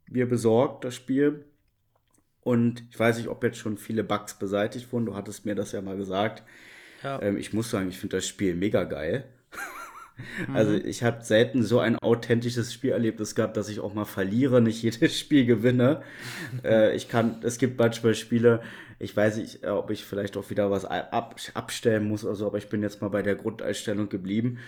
mir 0.09 0.29
besorgt, 0.29 0.85
das 0.85 0.95
Spiel. 0.95 1.45
Und 2.43 2.85
ich 2.91 2.99
weiß 2.99 3.19
nicht, 3.19 3.29
ob 3.29 3.43
jetzt 3.43 3.59
schon 3.59 3.77
viele 3.77 4.05
Bugs 4.05 4.35
beseitigt 4.39 4.93
wurden. 4.93 5.07
Du 5.07 5.15
hattest 5.15 5.45
mir 5.45 5.55
das 5.55 5.73
ja 5.73 5.83
mal 5.83 5.97
gesagt. 5.97 6.43
Ja. 7.03 7.21
Ähm, 7.21 7.37
ich 7.37 7.53
muss 7.53 7.71
sagen, 7.71 7.89
ich 7.89 7.99
finde 7.99 8.19
das 8.19 8.27
Spiel 8.27 8.55
mega 8.55 8.85
geil. 8.85 9.25
Also 10.55 10.75
ich 10.75 11.03
habe 11.03 11.23
selten 11.23 11.63
so 11.63 11.79
ein 11.79 11.99
authentisches 11.99 12.73
Spielerlebnis 12.73 13.35
gehabt, 13.35 13.57
dass 13.57 13.69
ich 13.69 13.81
auch 13.81 13.95
mal 13.95 14.05
verliere, 14.05 14.61
nicht 14.61 14.83
jedes 14.83 15.19
Spiel 15.19 15.47
gewinne. 15.47 16.03
äh, 16.65 16.95
ich 16.95 17.09
kann, 17.09 17.37
es 17.43 17.59
gibt 17.59 17.79
manchmal 17.79 18.15
Spiele, 18.15 18.63
ich 18.99 19.17
weiß 19.17 19.39
nicht, 19.39 19.65
äh, 19.65 19.69
ob 19.69 19.91
ich 19.91 20.05
vielleicht 20.05 20.37
auch 20.37 20.51
wieder 20.51 20.71
was 20.71 20.85
ab, 20.85 21.37
abstellen 21.55 22.07
muss 22.07 22.25
oder 22.25 22.35
so, 22.35 22.47
aber 22.47 22.59
ich 22.59 22.69
bin 22.69 22.83
jetzt 22.83 23.01
mal 23.01 23.09
bei 23.09 23.23
der 23.23 23.37
Grundeinstellung 23.37 24.09
geblieben. 24.09 24.59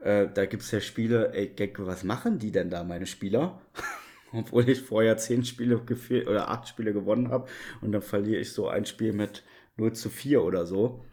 Äh, 0.00 0.28
da 0.32 0.46
gibt 0.46 0.62
es 0.62 0.70
ja 0.70 0.80
Spiele, 0.80 1.32
ey, 1.34 1.48
Gecko, 1.48 1.86
was 1.86 2.04
machen 2.04 2.38
die 2.38 2.52
denn 2.52 2.70
da, 2.70 2.84
meine 2.84 3.06
Spieler? 3.06 3.60
Obwohl 4.32 4.68
ich 4.68 4.80
vorher 4.80 5.16
zehn 5.16 5.44
Spiele 5.44 5.80
gefehlt 5.84 6.28
oder 6.28 6.50
acht 6.50 6.68
Spiele 6.68 6.92
gewonnen 6.92 7.30
habe 7.30 7.48
und 7.80 7.92
dann 7.92 8.02
verliere 8.02 8.40
ich 8.40 8.52
so 8.52 8.68
ein 8.68 8.86
Spiel 8.86 9.12
mit 9.12 9.42
0 9.76 9.92
zu 9.92 10.08
4 10.08 10.42
oder 10.42 10.66
so. 10.66 11.04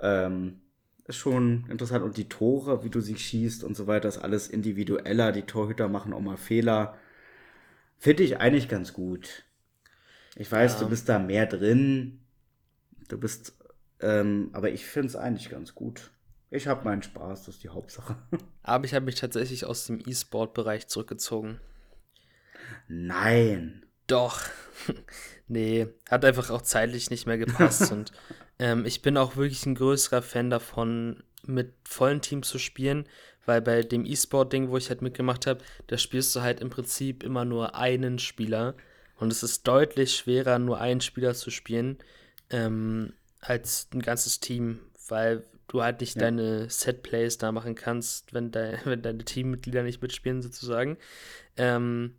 Ähm, 0.00 0.60
ist 1.08 1.16
schon 1.16 1.64
interessant. 1.70 2.04
Und 2.04 2.16
die 2.16 2.28
Tore, 2.28 2.84
wie 2.84 2.90
du 2.90 3.00
sie 3.00 3.16
schießt 3.16 3.64
und 3.64 3.76
so 3.76 3.86
weiter, 3.86 4.08
ist 4.08 4.18
alles 4.18 4.48
individueller. 4.48 5.32
Die 5.32 5.42
Torhüter 5.42 5.88
machen 5.88 6.12
auch 6.12 6.20
mal 6.20 6.36
Fehler. 6.36 6.96
Finde 7.98 8.22
ich 8.22 8.38
eigentlich 8.38 8.68
ganz 8.68 8.92
gut. 8.92 9.44
Ich 10.36 10.50
weiß, 10.52 10.74
Ja. 10.74 10.80
du 10.80 10.88
bist 10.90 11.08
da 11.08 11.18
mehr 11.18 11.46
drin. 11.46 12.20
Du 13.08 13.18
bist, 13.18 13.56
ähm, 14.00 14.50
aber 14.52 14.70
ich 14.70 14.84
finde 14.86 15.08
es 15.08 15.16
eigentlich 15.16 15.48
ganz 15.50 15.74
gut. 15.74 16.10
Ich 16.50 16.66
habe 16.66 16.84
meinen 16.84 17.02
Spaß, 17.02 17.44
das 17.44 17.56
ist 17.56 17.64
die 17.64 17.68
Hauptsache. 17.68 18.16
Aber 18.62 18.84
ich 18.86 18.94
habe 18.94 19.04
mich 19.04 19.16
tatsächlich 19.16 19.66
aus 19.66 19.86
dem 19.86 20.00
E-Sport-Bereich 20.06 20.86
zurückgezogen. 20.88 21.60
Nein. 22.86 23.84
Doch. 24.06 24.40
nee, 25.48 25.88
hat 26.08 26.24
einfach 26.24 26.48
auch 26.50 26.62
zeitlich 26.62 27.10
nicht 27.10 27.26
mehr 27.26 27.36
gepasst. 27.38 27.92
und 27.92 28.12
ähm, 28.58 28.84
ich 28.84 29.02
bin 29.02 29.16
auch 29.16 29.36
wirklich 29.36 29.64
ein 29.66 29.74
größerer 29.74 30.22
Fan 30.22 30.50
davon, 30.50 31.22
mit 31.44 31.72
vollen 31.88 32.20
Teams 32.20 32.48
zu 32.48 32.58
spielen, 32.58 33.06
weil 33.46 33.62
bei 33.62 33.82
dem 33.82 34.04
E-Sport-Ding, 34.04 34.68
wo 34.68 34.76
ich 34.76 34.90
halt 34.90 35.02
mitgemacht 35.02 35.46
habe, 35.46 35.60
da 35.86 35.96
spielst 35.96 36.34
du 36.36 36.42
halt 36.42 36.60
im 36.60 36.70
Prinzip 36.70 37.22
immer 37.22 37.44
nur 37.44 37.74
einen 37.74 38.18
Spieler. 38.18 38.74
Und 39.16 39.32
es 39.32 39.42
ist 39.42 39.66
deutlich 39.66 40.14
schwerer, 40.16 40.58
nur 40.58 40.80
einen 40.80 41.00
Spieler 41.00 41.34
zu 41.34 41.50
spielen, 41.50 41.98
ähm, 42.50 43.14
als 43.40 43.88
ein 43.92 44.02
ganzes 44.02 44.40
Team, 44.40 44.80
weil 45.08 45.44
du 45.68 45.82
halt 45.82 46.00
nicht 46.00 46.16
Ja. 46.16 46.22
deine 46.22 46.68
Set-Plays 46.70 47.38
da 47.38 47.52
machen 47.52 47.74
kannst, 47.74 48.34
wenn, 48.34 48.50
de 48.50 48.78
wenn 48.84 49.02
deine 49.02 49.24
Teammitglieder 49.24 49.82
nicht 49.82 50.02
mitspielen, 50.02 50.42
sozusagen. 50.42 50.98
Ähm, 51.56 52.16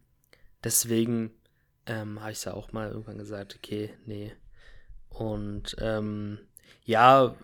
deswegen 0.64 1.32
ähm, 1.86 2.22
habe 2.22 2.32
ich 2.32 2.42
da 2.42 2.54
auch 2.54 2.72
mal 2.72 2.90
irgendwann 2.90 3.18
gesagt, 3.18 3.56
okay, 3.56 3.94
nee. 4.06 4.34
Und 5.10 5.76
ähm, 5.80 6.40
ja, 6.86 7.36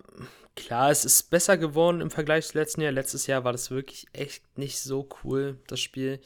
klar, 0.54 0.90
es 0.90 1.04
ist 1.04 1.30
besser 1.30 1.56
geworden 1.58 2.00
im 2.00 2.10
Vergleich 2.10 2.46
zum 2.46 2.60
letzten 2.60 2.80
Jahr. 2.80 2.92
Letztes 2.92 3.26
Jahr 3.26 3.44
war 3.44 3.52
das 3.52 3.70
wirklich 3.70 4.06
echt 4.12 4.58
nicht 4.58 4.80
so 4.80 5.08
cool, 5.22 5.58
das 5.66 5.80
Spiel. 5.80 6.20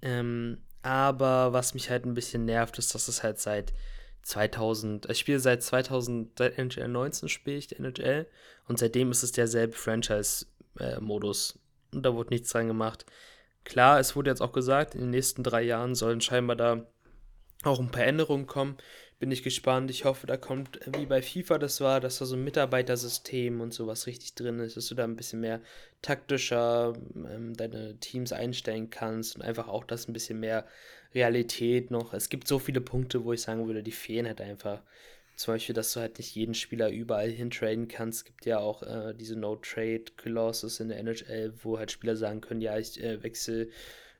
Ähm, 0.00 0.58
aber 0.82 1.52
was 1.52 1.74
mich 1.74 1.90
halt 1.90 2.04
ein 2.04 2.14
bisschen 2.14 2.44
nervt, 2.44 2.78
ist, 2.78 2.94
dass 2.94 3.08
es 3.08 3.22
halt 3.22 3.38
seit 3.40 3.72
2000, 4.22 5.10
ich 5.10 5.18
spiele 5.18 5.40
seit 5.40 5.62
2000, 5.62 6.38
seit 6.38 6.58
NHL 6.58 6.88
19 6.88 7.28
spiele 7.28 7.56
ich 7.56 7.68
die 7.68 7.76
NHL 7.76 8.26
und 8.68 8.78
seitdem 8.78 9.10
ist 9.10 9.22
es 9.22 9.32
derselbe 9.32 9.74
Franchise-Modus. 9.74 11.58
und 11.92 12.02
da 12.02 12.14
wurde 12.14 12.30
nichts 12.30 12.50
dran 12.50 12.68
gemacht. 12.68 13.06
Klar, 13.64 14.00
es 14.00 14.16
wurde 14.16 14.30
jetzt 14.30 14.40
auch 14.40 14.52
gesagt, 14.52 14.94
in 14.94 15.02
den 15.02 15.10
nächsten 15.10 15.42
drei 15.42 15.62
Jahren 15.62 15.94
sollen 15.94 16.20
scheinbar 16.20 16.56
da 16.56 16.86
auch 17.64 17.78
ein 17.78 17.90
paar 17.90 18.04
Änderungen 18.04 18.46
kommen. 18.46 18.76
Bin 19.22 19.30
ich 19.30 19.44
gespannt. 19.44 19.88
Ich 19.88 20.04
hoffe, 20.04 20.26
da 20.26 20.36
kommt, 20.36 20.80
wie 20.98 21.06
bei 21.06 21.22
FIFA 21.22 21.58
das 21.58 21.80
war, 21.80 22.00
dass 22.00 22.18
da 22.18 22.24
so 22.24 22.34
ein 22.34 22.42
Mitarbeitersystem 22.42 23.60
und 23.60 23.72
sowas 23.72 24.08
richtig 24.08 24.34
drin 24.34 24.58
ist, 24.58 24.76
dass 24.76 24.88
du 24.88 24.96
da 24.96 25.04
ein 25.04 25.14
bisschen 25.14 25.38
mehr 25.38 25.60
taktischer 26.02 26.94
ähm, 27.14 27.54
deine 27.54 27.96
Teams 28.00 28.32
einstellen 28.32 28.90
kannst 28.90 29.36
und 29.36 29.42
einfach 29.42 29.68
auch 29.68 29.84
das 29.84 30.08
ein 30.08 30.12
bisschen 30.12 30.40
mehr 30.40 30.66
Realität 31.14 31.92
noch. 31.92 32.14
Es 32.14 32.30
gibt 32.30 32.48
so 32.48 32.58
viele 32.58 32.80
Punkte, 32.80 33.24
wo 33.24 33.32
ich 33.32 33.42
sagen 33.42 33.68
würde, 33.68 33.84
die 33.84 33.92
fehlen 33.92 34.26
halt 34.26 34.40
einfach. 34.40 34.82
Zum 35.36 35.54
Beispiel, 35.54 35.76
dass 35.76 35.92
du 35.92 36.00
halt 36.00 36.18
nicht 36.18 36.34
jeden 36.34 36.54
Spieler 36.54 36.90
überall 36.90 37.30
hintraden 37.30 37.86
kannst. 37.86 38.18
Es 38.18 38.24
gibt 38.24 38.44
ja 38.44 38.58
auch 38.58 38.82
äh, 38.82 39.14
diese 39.14 39.36
No-Trade-Clauses 39.36 40.80
in 40.80 40.88
der 40.88 40.98
NHL, 40.98 41.52
wo 41.62 41.78
halt 41.78 41.92
Spieler 41.92 42.16
sagen 42.16 42.40
können, 42.40 42.60
ja, 42.60 42.76
ich 42.76 43.00
äh, 43.00 43.22
wechsle 43.22 43.68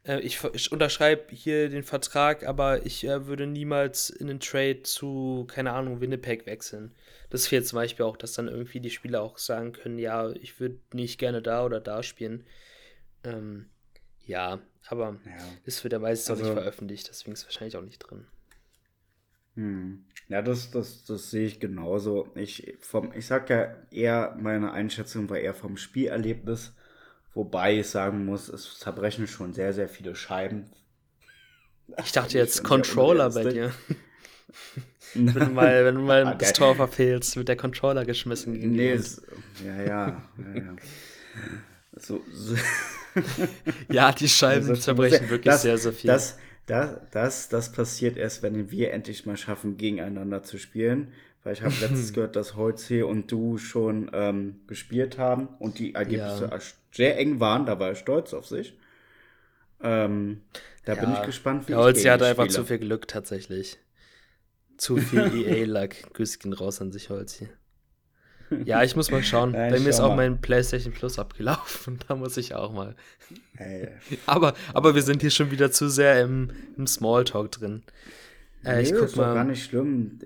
äh, 0.05 0.20
ich, 0.20 0.42
ich 0.55 0.72
unterschreibe 0.72 1.34
hier 1.34 1.68
den 1.68 1.82
Vertrag, 1.84 2.44
aber 2.46 2.84
ich 2.86 3.05
äh, 3.05 3.26
würde 3.26 3.46
niemals 3.46 4.11
in 4.11 4.26
den 4.26 4.40
Trade 4.40 4.82
zu, 4.82 5.46
keine 5.48 5.72
Ahnung, 5.72 6.00
Winnipeg 6.00 6.46
wechseln. 6.46 6.94
Das 7.30 7.46
fehlt 7.46 7.66
zum 7.66 7.76
Beispiel 7.76 8.05
auch, 8.05 8.16
dass 8.16 8.34
dann 8.34 8.48
irgendwie 8.48 8.80
die 8.80 8.90
Spieler 8.90 9.22
auch 9.22 9.38
sagen 9.38 9.72
können, 9.72 9.98
ja, 9.98 10.30
ich 10.32 10.61
würde 10.61 10.78
nicht 10.92 11.18
gerne 11.18 11.40
da 11.42 11.64
oder 11.64 11.80
da 11.80 12.03
spielen. 12.03 12.44
Ähm, 13.24 13.70
ja, 14.26 14.61
aber 14.88 15.18
Ja. 15.24 15.38
das 15.64 15.82
wird 15.84 15.92
ja 15.92 15.98
meistens 15.98 16.30
auch 16.30 16.36
nicht 16.36 16.44
Also- 16.50 16.61
veröffentlicht, 16.61 17.09
deswegen 17.09 17.32
ist 17.32 17.40
es 17.40 17.46
wahrscheinlich 17.46 17.76
auch 17.76 17.82
nicht 17.82 17.98
drin. 17.98 18.26
Hm. 19.55 20.05
Ja, 20.28 20.40
das, 20.40 20.70
das, 20.70 21.05
das 21.05 21.30
sehe 21.30 21.46
ich 21.46 21.61
genauso. 21.61 22.30
Ich, 22.34 22.74
vom, 22.80 23.12
ich 23.12 23.26
sag 23.26 23.50
ja 23.50 23.76
eher, 23.90 24.34
meine 24.40 24.72
Einschätzung 24.72 25.28
war 25.28 25.38
eher 25.38 25.53
vom 25.55 25.76
Spielerlebnis, 25.76 26.74
wobei 27.35 27.78
ich 27.80 27.89
sagen 27.89 28.24
muss, 28.24 28.49
es 28.49 28.78
zerbrechen 28.78 29.26
schon 29.26 29.53
sehr, 29.53 29.72
sehr 29.72 29.89
viele 29.89 30.14
Scheiben. 30.14 30.70
Ich 32.05 32.12
dachte 32.12 32.39
jetzt 32.39 32.62
Controller 32.64 33.30
bei 33.30 33.45
dir. 33.45 33.72
Wenn 35.14 35.26
du 35.35 35.47
mal, 35.47 35.85
wenn 35.85 35.95
du 35.97 36.01
mal 36.01 36.26
Ah, 36.26 36.35
das. 36.35 36.55
Tor 36.55 36.74
verfehlst, 36.74 37.37
wird 37.37 37.49
der 37.49 37.57
Controller 37.57 38.07
geschmissen 38.07 38.55
gegen 38.55 38.72
Nee, 38.72 38.95
ja, 38.95 39.83
ja, 39.83 39.85
ja, 40.39 40.55
ja. 40.55 40.76
So, 41.97 42.22
so, 42.33 42.55
Ja, 43.91 44.12
die 44.12 44.28
Scheiben 44.28 44.68
Also, 44.70 44.80
zerbrechen 44.80 45.28
wirklich 45.28 45.53
das, 45.53 45.62
sehr, 45.62 45.76
sehr 45.76 45.93
viel. 45.93 46.09
Das, 46.09 46.39
das, 46.66 46.97
das, 47.11 47.49
das 47.49 47.72
passiert 47.72 48.16
erst, 48.16 48.43
wenn 48.43 48.70
wir 48.70 48.93
endlich 48.93 49.26
mal 49.26 49.37
schaffen, 49.37 49.76
gegeneinander 49.76 50.43
zu 50.43 50.59
spielen. 50.59 51.13
Weil 51.44 51.54
ich 51.54 51.62
habe 51.62 51.74
letztens 51.80 52.12
gehört, 52.12 52.36
dass 52.36 52.56
Holze 52.56 53.06
und 53.06 53.30
du 53.32 53.58
schon 53.58 54.10
ähm, 54.12 54.60
gespielt 54.66 55.18
haben 55.18 55.48
und 55.58 55.78
die 55.78 55.94
Ergebnisse 55.94 56.44
Ja. 56.44 56.58
sehr 56.92 57.18
eng 57.18 57.40
waren. 57.40 57.66
Da 57.66 57.78
war 57.80 57.88
er 57.88 57.94
stolz 57.96 58.32
auf 58.34 58.46
sich. 58.46 58.76
Ähm, 59.82 60.42
da 60.84 60.94
bin 60.94 61.10
Ja, 61.10 61.20
ich 61.20 61.26
gespannt, 61.26 61.68
wie 61.68 61.72
ich 61.72 61.94
gegen 61.94 62.10
hat 62.10 62.22
einfach 62.22 62.46
zu 62.48 62.64
viel 62.64 62.78
Glück 62.78 63.08
tatsächlich. 63.08 63.78
Zu 64.76 64.96
viel 64.98 65.32
EA-Lack. 65.34 66.12
Grüß 66.14 66.38
gehen 66.38 66.52
raus 66.52 66.80
an 66.80 66.92
sich, 66.92 67.10
Holzi. 67.10 67.48
Ja, 68.64 68.82
ich 68.82 68.96
muss 68.96 69.10
mal 69.10 69.22
schauen. 69.22 69.54
Ja, 69.54 69.70
Bei 69.70 69.78
ich 69.78 69.82
mir 69.82 69.88
ist 69.88 70.00
auch 70.00 70.10
mal. 70.10 70.16
mein 70.28 70.40
PlayStation 70.42 70.92
Plus 70.92 71.18
abgelaufen. 71.18 71.98
Da 72.08 72.16
muss 72.16 72.36
ich 72.36 72.54
auch 72.54 72.72
mal. 72.72 72.96
Ey, 73.56 73.88
Aber, 74.26 74.54
aber 74.74 74.94
wir 74.94 75.02
sind 75.02 75.22
hier 75.22 75.30
schon 75.30 75.50
wieder 75.50 75.70
zu 75.70 75.88
sehr 75.88 76.20
im, 76.22 76.50
im 76.76 76.86
Smalltalk 76.86 77.50
drin. 77.52 77.82
Äh, 78.64 78.82
ich 78.82 78.92
nee, 78.92 78.98
guck 78.98 79.08
ist 79.08 79.16
doch 79.16 79.32
gar 79.32 79.44
mal. 79.44 79.44
nicht 79.44 79.64
schlimm. 79.64 80.18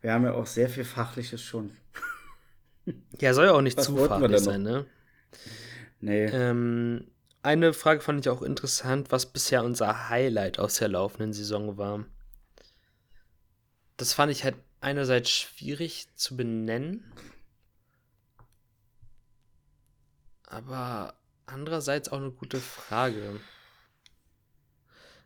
Wir 0.00 0.12
haben 0.12 0.24
ja 0.24 0.32
auch 0.32 0.46
sehr 0.46 0.68
viel 0.68 0.84
Fachliches 0.84 1.42
schon. 1.42 1.76
Ja, 3.20 3.34
soll 3.34 3.46
ja 3.46 3.52
auch 3.52 3.60
nicht 3.60 3.76
Was 3.76 3.86
zu 3.86 3.96
fachlich 3.96 4.40
sein, 4.40 4.62
ne? 4.62 4.86
Nee. 6.00 6.24
Ähm, 6.26 7.10
eine 7.42 7.72
Frage 7.72 8.00
fand 8.00 8.20
ich 8.20 8.28
auch 8.30 8.42
interessant, 8.42 9.12
was 9.12 9.26
bisher 9.26 9.64
unser 9.64 10.08
Highlight 10.08 10.58
aus 10.58 10.76
der 10.76 10.88
laufenden 10.88 11.32
Saison 11.32 11.76
war. 11.76 12.04
Das 13.96 14.14
fand 14.14 14.32
ich 14.32 14.44
halt 14.44 14.56
einerseits 14.80 15.30
schwierig 15.30 16.08
zu 16.14 16.36
benennen, 16.36 17.04
aber 20.46 21.14
andererseits 21.46 22.08
auch 22.08 22.18
eine 22.18 22.30
gute 22.30 22.60
Frage. 22.60 23.40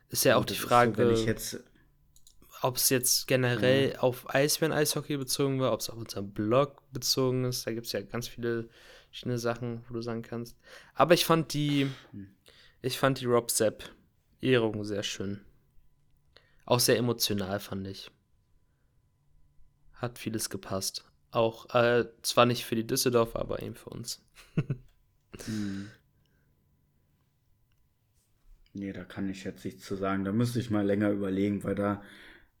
Ist 0.09 0.25
ja 0.25 0.35
auch 0.35 0.41
Und 0.41 0.49
die 0.49 0.55
Frage, 0.55 0.91
So, 0.91 0.97
wenn 0.97 1.11
ich 1.11 1.25
jetzt 1.25 1.59
ob 2.65 2.77
es 2.77 2.89
jetzt 2.89 3.27
generell 3.27 3.91
ja. 3.91 3.99
auf 3.99 4.33
Eisbären-Eishockey 4.33 5.17
bezogen 5.17 5.59
war, 5.59 5.71
ob 5.71 5.81
es 5.81 5.89
auf 5.91 5.97
unseren 5.97 6.31
Blog 6.31 6.81
bezogen 6.91 7.45
ist. 7.45 7.67
Da 7.67 7.71
gibt 7.71 7.85
es 7.85 7.91
ja 7.91 8.01
ganz 8.01 8.27
viele 8.27 8.69
verschiedene 9.09 9.37
Sachen, 9.37 9.85
wo 9.87 9.93
du 9.93 10.01
sagen 10.01 10.23
kannst. 10.23 10.57
Aber 10.95 11.13
ich 11.13 11.25
fand 11.25 11.53
die, 11.53 11.87
ich 12.81 12.97
fand 12.97 13.21
die 13.21 13.25
Rob 13.25 13.51
Sepp 13.51 13.91
Ehrung 14.41 14.83
sehr 14.83 15.03
schön. 15.03 15.41
Auch 16.65 16.79
sehr 16.79 16.97
emotional, 16.97 17.59
fand 17.59 17.87
ich. 17.87 18.09
Hat 19.93 20.17
vieles 20.17 20.49
gepasst. 20.49 21.05
Auch, 21.29 21.73
äh, 21.75 22.05
zwar 22.23 22.47
nicht 22.47 22.65
für 22.65 22.75
die 22.75 22.87
Düsseldorfer, 22.87 23.39
aber 23.39 23.61
eben 23.61 23.75
für 23.75 23.91
uns. 23.91 24.25
hm. 25.45 25.91
Nee, 28.73 28.91
da 28.91 29.03
kann 29.03 29.29
ich 29.29 29.43
jetzt 29.43 29.63
nichts 29.63 29.85
zu 29.85 29.95
sagen. 29.95 30.25
Da 30.25 30.31
müsste 30.31 30.59
ich 30.59 30.71
mal 30.71 30.85
länger 30.85 31.11
überlegen, 31.11 31.63
weil 31.63 31.75
da, 31.75 32.01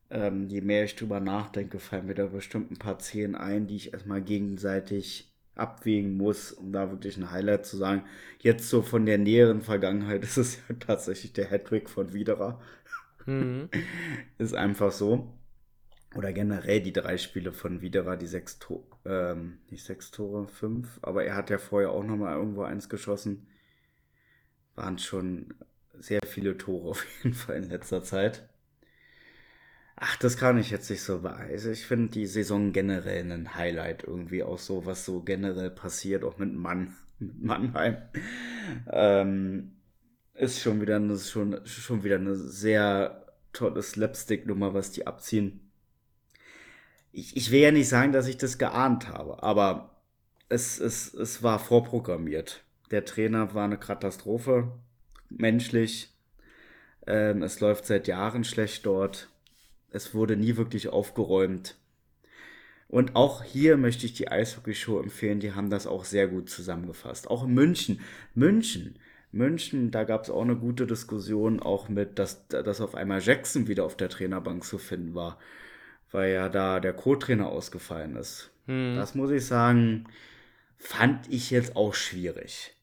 ähm, 0.09 0.47
je 0.49 0.61
mehr 0.61 0.83
ich 0.83 0.95
drüber 0.95 1.19
nachdenke, 1.19 1.79
fallen 1.79 2.07
mir 2.07 2.15
da 2.15 2.27
bestimmt 2.27 2.71
ein 2.71 2.77
paar 2.77 2.99
Szenen 2.99 3.35
ein, 3.35 3.67
die 3.67 3.75
ich 3.75 3.93
erstmal 3.93 4.21
gegenseitig 4.21 5.31
abwägen 5.55 6.17
muss, 6.17 6.51
um 6.51 6.71
da 6.71 6.91
wirklich 6.91 7.17
ein 7.17 7.31
Highlight 7.31 7.65
zu 7.65 7.77
sagen. 7.77 8.03
Jetzt 8.39 8.69
so 8.69 8.81
von 8.81 9.05
der 9.05 9.17
näheren 9.17 9.61
Vergangenheit 9.61 10.23
ist 10.23 10.37
es 10.37 10.57
ja 10.57 10.75
tatsächlich 10.79 11.33
der 11.33 11.49
Hattrick 11.49 11.89
von 11.89 12.13
Widerer. 12.13 12.61
Mhm. 13.25 13.69
ist 14.37 14.53
einfach 14.53 14.91
so. 14.91 15.33
Oder 16.15 16.31
generell 16.31 16.81
die 16.81 16.93
drei 16.93 17.17
Spiele 17.17 17.51
von 17.51 17.81
Widerer, 17.81 18.15
die 18.15 18.27
sechs 18.27 18.57
Tore, 18.59 18.85
ähm, 19.05 19.57
nicht 19.69 19.83
sechs 19.83 20.11
Tore, 20.11 20.47
fünf, 20.47 20.99
aber 21.01 21.25
er 21.25 21.35
hat 21.35 21.49
ja 21.49 21.57
vorher 21.57 21.91
auch 21.91 22.05
nochmal 22.05 22.37
irgendwo 22.37 22.63
eins 22.63 22.87
geschossen. 22.87 23.47
Waren 24.75 24.97
schon 24.97 25.53
sehr 25.99 26.21
viele 26.25 26.57
Tore 26.57 26.91
auf 26.91 27.05
jeden 27.23 27.35
Fall 27.35 27.57
in 27.57 27.69
letzter 27.69 28.01
Zeit. 28.03 28.47
Ach, 29.97 30.17
das 30.17 30.37
kann 30.37 30.57
ich 30.57 30.71
jetzt 30.71 30.89
nicht 30.89 31.01
so. 31.01 31.19
Also 31.19 31.71
ich 31.71 31.85
finde 31.85 32.09
die 32.09 32.25
Saison 32.25 32.73
generell 32.73 33.31
ein 33.31 33.55
Highlight 33.55 34.03
irgendwie 34.03 34.43
auch 34.43 34.59
so, 34.59 34.85
was 34.85 35.05
so 35.05 35.21
generell 35.21 35.69
passiert, 35.69 36.23
auch 36.23 36.37
mit 36.37 36.53
Mann, 36.53 36.95
mit 37.19 37.41
Mannheim. 37.41 37.97
Ähm, 38.91 39.71
ist 40.33 40.59
schon 40.61 40.81
wieder 40.81 40.97
eine, 40.97 41.17
schon, 41.17 41.65
schon 41.65 42.03
wieder 42.03 42.17
eine 42.17 42.35
sehr 42.35 43.25
tolle 43.53 43.81
Slapstick-Nummer, 43.81 44.73
was 44.73 44.91
die 44.91 45.07
abziehen. 45.07 45.61
Ich, 47.13 47.37
ich 47.37 47.51
will 47.51 47.61
ja 47.61 47.71
nicht 47.71 47.87
sagen, 47.87 48.11
dass 48.11 48.27
ich 48.27 48.37
das 48.37 48.57
geahnt 48.57 49.07
habe, 49.07 49.41
aber 49.43 49.95
es, 50.49 50.77
es, 50.77 51.13
es 51.13 51.41
war 51.41 51.57
vorprogrammiert. 51.59 52.65
Der 52.91 53.05
Trainer 53.05 53.53
war 53.53 53.63
eine 53.63 53.77
Katastrophe, 53.77 54.73
menschlich. 55.29 56.13
Ähm, 57.07 57.41
es 57.43 57.61
läuft 57.61 57.85
seit 57.85 58.09
Jahren 58.09 58.43
schlecht 58.43 58.85
dort 58.85 59.29
es 59.95 60.13
wurde 60.13 60.35
nie 60.35 60.57
wirklich 60.57 60.89
aufgeräumt. 60.89 61.75
Und 62.87 63.15
auch 63.15 63.43
hier 63.43 63.77
möchte 63.77 64.05
ich 64.05 64.13
die 64.13 64.29
Eishockey-Show 64.29 64.99
empfehlen, 64.99 65.39
die 65.39 65.53
haben 65.53 65.69
das 65.69 65.87
auch 65.87 66.05
sehr 66.05 66.27
gut 66.27 66.49
zusammengefasst. 66.49 67.29
Auch 67.29 67.45
in 67.45 67.53
München. 67.53 68.01
München. 68.35 68.99
München, 69.31 69.91
da 69.91 70.03
gab 70.03 70.23
es 70.23 70.29
auch 70.29 70.43
eine 70.43 70.55
gute 70.55 70.87
Diskussion, 70.87 71.59
auch 71.59 71.89
mit, 71.89 72.19
dass, 72.19 72.47
dass 72.47 72.79
auf 72.79 72.95
einmal 72.95 73.21
Jackson 73.21 73.67
wieder 73.67 73.83
auf 73.83 73.97
der 73.97 74.09
Trainerbank 74.09 74.63
zu 74.63 74.77
finden 74.77 75.13
war, 75.13 75.39
weil 76.11 76.31
ja 76.31 76.47
da 76.47 76.79
der 76.79 76.93
Co-Trainer 76.93 77.49
ausgefallen 77.49 78.15
ist. 78.15 78.51
Hm. 78.67 78.95
Das 78.95 79.13
muss 79.13 79.31
ich 79.31 79.45
sagen, 79.45 80.05
fand 80.77 81.29
ich 81.29 81.51
jetzt 81.51 81.75
auch 81.75 81.93
schwierig. 81.93 82.75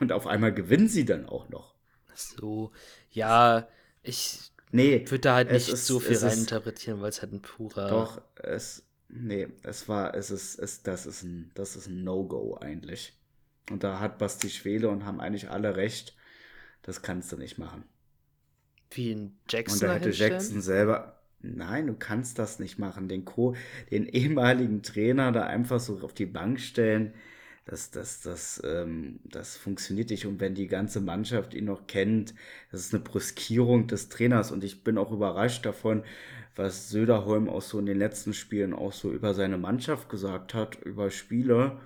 Und 0.00 0.12
auf 0.12 0.26
einmal 0.26 0.52
gewinnen 0.52 0.88
sie 0.88 1.06
dann 1.06 1.26
auch 1.26 1.48
noch. 1.48 1.76
So, 2.14 2.72
ja, 3.10 3.68
ich 4.02 4.51
Nee. 4.72 5.04
Würde 5.06 5.20
da 5.20 5.34
halt 5.36 5.52
nicht 5.52 5.68
ist, 5.68 5.86
so 5.86 6.00
viel 6.00 6.16
reininterpretieren, 6.16 7.00
weil 7.00 7.10
es 7.10 7.22
halt 7.22 7.32
ein 7.32 7.42
purer. 7.42 7.88
Doch, 7.88 8.22
es. 8.34 8.84
Nee, 9.08 9.48
es 9.62 9.88
war, 9.88 10.14
es 10.14 10.30
ist, 10.30 10.58
es, 10.58 10.82
das 10.82 11.04
ist 11.04 11.22
ein, 11.22 11.50
das 11.54 11.76
ist 11.76 11.86
ein 11.86 12.02
No-Go 12.02 12.56
eigentlich. 12.58 13.12
Und 13.70 13.84
da 13.84 14.00
hat 14.00 14.18
Basti 14.18 14.48
Schwele 14.48 14.88
und 14.88 15.04
haben 15.04 15.20
eigentlich 15.20 15.50
alle 15.50 15.76
recht. 15.76 16.16
Das 16.80 17.02
kannst 17.02 17.30
du 17.30 17.36
nicht 17.36 17.58
machen. 17.58 17.84
Wie 18.90 19.12
ein 19.12 19.38
Jackson. 19.48 19.76
Und 19.76 19.82
da 19.82 19.94
hätte 19.94 20.10
Jackson 20.10 20.62
selber. 20.62 21.20
Nein, 21.40 21.88
du 21.88 21.94
kannst 21.94 22.38
das 22.38 22.58
nicht 22.58 22.78
machen. 22.78 23.08
Den 23.08 23.26
Co, 23.26 23.54
den 23.90 24.06
ehemaligen 24.06 24.82
Trainer 24.82 25.30
da 25.30 25.42
einfach 25.42 25.80
so 25.80 26.00
auf 26.00 26.14
die 26.14 26.26
Bank 26.26 26.58
stellen 26.58 27.12
das, 27.64 27.90
das, 27.90 28.20
das, 28.22 28.60
ähm, 28.64 29.20
das 29.24 29.56
funktioniert 29.56 30.10
nicht. 30.10 30.26
Und 30.26 30.40
wenn 30.40 30.54
die 30.54 30.66
ganze 30.66 31.00
Mannschaft 31.00 31.54
ihn 31.54 31.66
noch 31.66 31.86
kennt, 31.86 32.34
das 32.70 32.80
ist 32.80 32.94
eine 32.94 33.02
Brüskierung 33.02 33.86
des 33.86 34.08
Trainers. 34.08 34.50
Und 34.50 34.64
ich 34.64 34.82
bin 34.82 34.98
auch 34.98 35.12
überrascht 35.12 35.64
davon, 35.64 36.02
was 36.56 36.90
Söderholm 36.90 37.48
auch 37.48 37.62
so 37.62 37.78
in 37.78 37.86
den 37.86 37.98
letzten 37.98 38.34
Spielen 38.34 38.74
auch 38.74 38.92
so 38.92 39.12
über 39.12 39.32
seine 39.34 39.58
Mannschaft 39.58 40.08
gesagt 40.08 40.54
hat, 40.54 40.82
über 40.82 41.10
Spiele. 41.10 41.78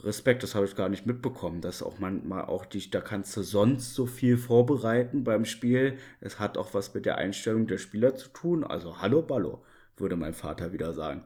Respekt, 0.00 0.42
das 0.42 0.56
habe 0.56 0.66
ich 0.66 0.74
gar 0.74 0.88
nicht 0.88 1.06
mitbekommen, 1.06 1.60
dass 1.60 1.82
auch 1.82 2.00
manchmal 2.00 2.46
auch 2.46 2.66
dich, 2.66 2.90
da 2.90 3.00
kannst 3.00 3.36
du 3.36 3.42
sonst 3.42 3.94
so 3.94 4.06
viel 4.06 4.36
vorbereiten 4.36 5.22
beim 5.22 5.44
Spiel. 5.44 5.98
Es 6.20 6.40
hat 6.40 6.58
auch 6.58 6.74
was 6.74 6.92
mit 6.94 7.06
der 7.06 7.18
Einstellung 7.18 7.68
der 7.68 7.78
Spieler 7.78 8.16
zu 8.16 8.28
tun. 8.30 8.64
Also 8.64 9.00
hallo 9.00 9.22
Ballo, 9.22 9.62
würde 9.96 10.16
mein 10.16 10.34
Vater 10.34 10.72
wieder 10.72 10.92
sagen. 10.92 11.22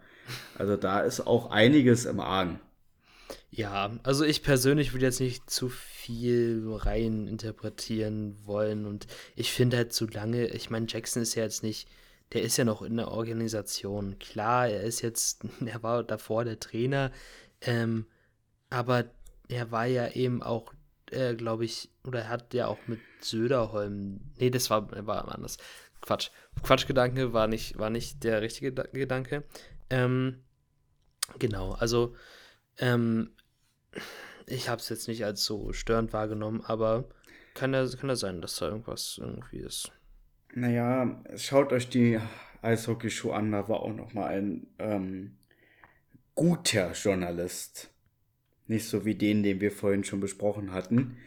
Also 0.59 0.77
da 0.77 1.01
ist 1.01 1.27
auch 1.27 1.51
einiges 1.51 2.05
im 2.05 2.21
Argen. 2.21 2.61
Ja, 3.51 3.91
also 4.03 4.25
ich 4.25 4.43
persönlich 4.43 4.93
würde 4.93 5.07
jetzt 5.07 5.21
nicht 5.21 5.49
zu 5.51 5.69
viel 5.69 6.63
rein 6.69 7.27
interpretieren 7.27 8.37
wollen 8.45 8.85
und 8.85 9.07
ich 9.35 9.53
finde 9.53 9.79
halt 9.79 9.93
so 9.93 10.07
lange, 10.07 10.47
ich 10.49 10.71
meine, 10.71 10.87
Jackson 10.89 11.23
ist 11.23 11.35
ja 11.35 11.43
jetzt 11.43 11.63
nicht, 11.63 11.89
der 12.33 12.43
ist 12.43 12.57
ja 12.57 12.65
noch 12.65 12.83
in 12.83 12.97
der 12.97 13.09
Organisation. 13.09 14.19
Klar, 14.19 14.69
er 14.69 14.83
ist 14.83 15.01
jetzt, 15.01 15.45
er 15.65 15.83
war 15.83 16.05
davor 16.05 16.45
der 16.45 16.61
Trainer, 16.61 17.13
ähm, 17.61 18.07
aber 18.71 19.07
er 19.49 19.71
war 19.71 19.87
ja 19.87 20.09
eben 20.11 20.43
auch, 20.43 20.73
äh, 21.11 21.35
glaube 21.35 21.65
ich, 21.65 21.91
oder 22.05 22.23
er 22.23 22.29
hat 22.29 22.55
ja 22.55 22.67
auch 22.67 22.79
mit 22.87 23.01
Söderholm, 23.21 24.21
nee, 24.39 24.51
das 24.51 24.71
war, 24.71 25.07
war 25.07 25.33
anders. 25.33 25.57
Quatsch. 26.01 26.31
Quatschgedanke 26.63 27.33
war 27.33 27.47
nicht, 27.49 27.79
war 27.79 27.91
nicht 27.91 28.23
der 28.25 28.43
richtige 28.43 28.73
Gedanke. 28.73 29.45
Ähm, 29.91 30.43
genau, 31.39 31.73
also 31.73 32.15
ähm, 32.79 33.31
ich 34.47 34.69
habe 34.69 34.81
es 34.81 34.89
jetzt 34.89 35.09
nicht 35.09 35.25
als 35.25 35.45
so 35.45 35.73
störend 35.73 36.13
wahrgenommen, 36.13 36.63
aber 36.65 37.09
kann 37.55 37.73
ja, 37.73 37.87
kann 37.89 38.09
ja 38.09 38.17
sein, 38.17 38.41
dass 38.41 38.57
da 38.57 38.69
irgendwas 38.69 39.19
irgendwie 39.21 39.59
ist. 39.59 39.91
Naja, 40.55 41.23
schaut 41.37 41.73
euch 41.73 41.89
die 41.89 42.21
Eishockey-Show 42.63 43.33
an, 43.33 43.53
da 43.53 43.69
war 43.69 43.81
auch 43.81 43.93
noch 43.93 44.15
mal 44.15 44.27
ein 44.27 44.67
ähm, 44.79 45.37
guter 46.35 46.93
Journalist. 46.93 47.91
Nicht 48.67 48.89
so 48.89 49.05
wie 49.05 49.15
den, 49.15 49.43
den 49.43 49.61
wir 49.61 49.71
vorhin 49.71 50.05
schon 50.05 50.21
besprochen 50.21 50.73
hatten, 50.73 51.19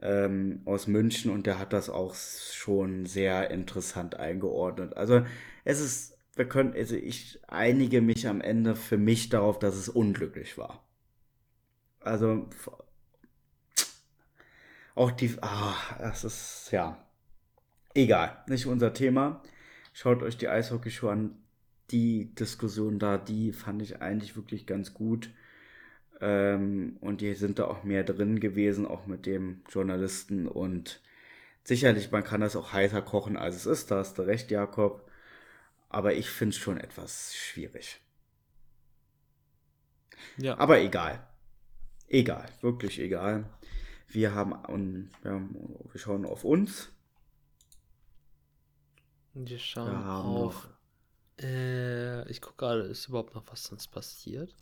ähm, 0.00 0.62
aus 0.64 0.86
München 0.86 1.30
und 1.30 1.46
der 1.46 1.58
hat 1.58 1.72
das 1.72 1.90
auch 1.90 2.14
schon 2.14 3.06
sehr 3.06 3.50
interessant 3.50 4.16
eingeordnet. 4.16 4.96
Also 4.96 5.22
es 5.64 5.80
ist, 5.80 6.18
wir 6.34 6.48
können, 6.48 6.74
also 6.74 6.96
ich 6.96 7.40
einige 7.48 8.00
mich 8.00 8.28
am 8.28 8.40
Ende 8.40 8.76
für 8.76 8.98
mich 8.98 9.28
darauf, 9.28 9.58
dass 9.58 9.74
es 9.76 9.88
unglücklich 9.88 10.58
war. 10.58 10.85
Also 12.06 12.48
auch 14.94 15.10
die, 15.10 15.36
ah, 15.42 15.74
das 15.98 16.24
ist 16.24 16.68
ja 16.70 17.04
egal, 17.94 18.42
nicht 18.46 18.66
unser 18.66 18.92
Thema. 18.92 19.42
Schaut 19.92 20.22
euch 20.22 20.36
die 20.36 20.48
Eishockeyshow 20.48 21.08
an. 21.08 21.42
Die 21.90 22.34
Diskussion 22.34 22.98
da, 22.98 23.16
die 23.16 23.52
fand 23.52 23.80
ich 23.82 24.02
eigentlich 24.02 24.36
wirklich 24.36 24.66
ganz 24.66 24.92
gut. 24.92 25.30
Ähm, 26.20 26.96
und 27.00 27.20
die 27.20 27.34
sind 27.34 27.58
da 27.58 27.66
auch 27.66 27.84
mehr 27.84 28.02
drin 28.04 28.40
gewesen, 28.40 28.86
auch 28.86 29.06
mit 29.06 29.26
dem 29.26 29.62
Journalisten. 29.68 30.48
Und 30.48 31.00
sicherlich, 31.62 32.10
man 32.10 32.24
kann 32.24 32.40
das 32.40 32.56
auch 32.56 32.72
heißer 32.72 33.02
kochen, 33.02 33.36
als 33.36 33.56
es 33.56 33.66
ist. 33.66 33.90
Da 33.90 33.98
hast 33.98 34.18
du 34.18 34.22
recht, 34.22 34.50
Jakob. 34.50 35.08
Aber 35.88 36.14
ich 36.14 36.28
finde 36.28 36.54
es 36.54 36.56
schon 36.56 36.78
etwas 36.78 37.34
schwierig. 37.34 38.00
Ja. 40.38 40.58
Aber 40.58 40.80
egal. 40.80 41.24
Egal, 42.08 42.46
wirklich 42.60 42.98
egal. 43.00 43.44
Wir 44.08 44.34
haben, 44.34 44.52
und, 44.52 45.10
ja, 45.24 45.40
wir 45.92 46.00
schauen 46.00 46.24
auf 46.24 46.44
uns. 46.44 46.90
Wir 49.34 49.58
schauen 49.58 49.90
wir 49.90 50.14
auf. 50.14 50.68
Äh, 51.40 52.28
ich 52.30 52.40
gucke 52.40 52.56
gerade, 52.58 52.82
ist 52.82 53.08
überhaupt 53.08 53.34
noch 53.34 53.44
was 53.48 53.64
sonst 53.64 53.88
passiert? 53.88 54.54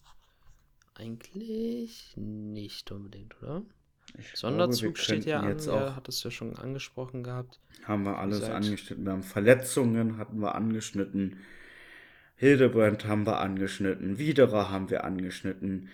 Eigentlich 0.94 2.14
nicht 2.16 2.90
unbedingt, 2.90 3.40
oder? 3.42 3.62
Ich 4.18 4.32
Sonderzug 4.34 4.94
glaube, 4.94 4.98
steht 4.98 5.24
ja 5.24 5.40
an, 5.40 5.58
ja, 5.58 5.96
hat 5.96 6.08
es 6.08 6.22
ja 6.22 6.30
schon 6.30 6.56
angesprochen 6.56 7.22
gehabt. 7.22 7.60
Haben 7.84 8.04
wir 8.04 8.18
alles 8.18 8.42
angeschnitten. 8.42 9.04
Wir 9.04 9.12
haben 9.12 9.22
Verletzungen, 9.22 10.18
hatten 10.18 10.40
wir 10.40 10.54
angeschnitten. 10.54 11.38
Hildebrand 12.36 13.04
haben 13.06 13.26
wir 13.26 13.38
angeschnitten. 13.40 14.18
Widerer 14.18 14.70
haben 14.70 14.90
wir 14.90 15.04
angeschnitten 15.04 15.90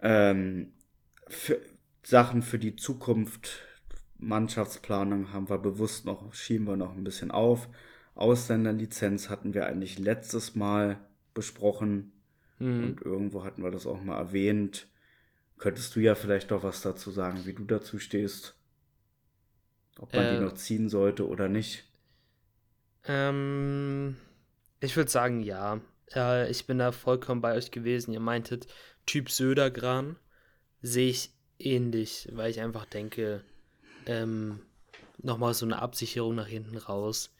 ähm, 0.00 0.72
für 1.26 1.60
Sachen 2.02 2.42
für 2.42 2.58
die 2.58 2.76
Zukunft, 2.76 3.60
Mannschaftsplanung 4.18 5.32
haben 5.32 5.48
wir 5.48 5.58
bewusst 5.58 6.04
noch, 6.04 6.32
schieben 6.34 6.66
wir 6.66 6.76
noch 6.76 6.96
ein 6.96 7.04
bisschen 7.04 7.30
auf. 7.30 7.68
Ausländerlizenz 8.14 9.28
hatten 9.30 9.54
wir 9.54 9.66
eigentlich 9.66 9.98
letztes 9.98 10.54
Mal 10.56 10.98
besprochen. 11.34 12.12
Mhm. 12.58 12.84
Und 12.84 13.02
irgendwo 13.02 13.44
hatten 13.44 13.62
wir 13.62 13.70
das 13.70 13.86
auch 13.86 14.02
mal 14.02 14.18
erwähnt. 14.18 14.88
Könntest 15.58 15.94
du 15.94 16.00
ja 16.00 16.14
vielleicht 16.14 16.50
doch 16.50 16.62
was 16.62 16.82
dazu 16.82 17.10
sagen, 17.10 17.44
wie 17.44 17.52
du 17.52 17.64
dazu 17.64 17.98
stehst? 17.98 18.56
Ob 19.98 20.12
man 20.14 20.30
die 20.30 20.36
Äh. 20.36 20.40
noch 20.40 20.54
ziehen 20.54 20.88
sollte 20.88 21.26
oder 21.28 21.48
nicht? 21.48 21.84
Ähm, 23.04 24.16
ich 24.80 24.96
würde 24.96 25.10
sagen, 25.10 25.42
ja. 25.42 25.80
Äh, 26.14 26.50
ich 26.50 26.66
bin 26.66 26.78
da 26.78 26.92
vollkommen 26.92 27.40
bei 27.40 27.54
euch 27.54 27.70
gewesen. 27.70 28.12
Ihr 28.12 28.20
meintet 28.20 28.66
Typ 29.08 29.30
Södergran. 29.30 30.16
Sehe 30.82 31.08
ich 31.08 31.30
ähnlich, 31.58 32.28
weil 32.32 32.50
ich 32.50 32.60
einfach 32.60 32.84
denke, 32.84 33.42
ähm, 34.04 34.60
nochmal 35.16 35.54
so 35.54 35.64
eine 35.64 35.80
Absicherung 35.80 36.34
nach 36.34 36.46
hinten 36.46 36.76
raus, 36.76 37.32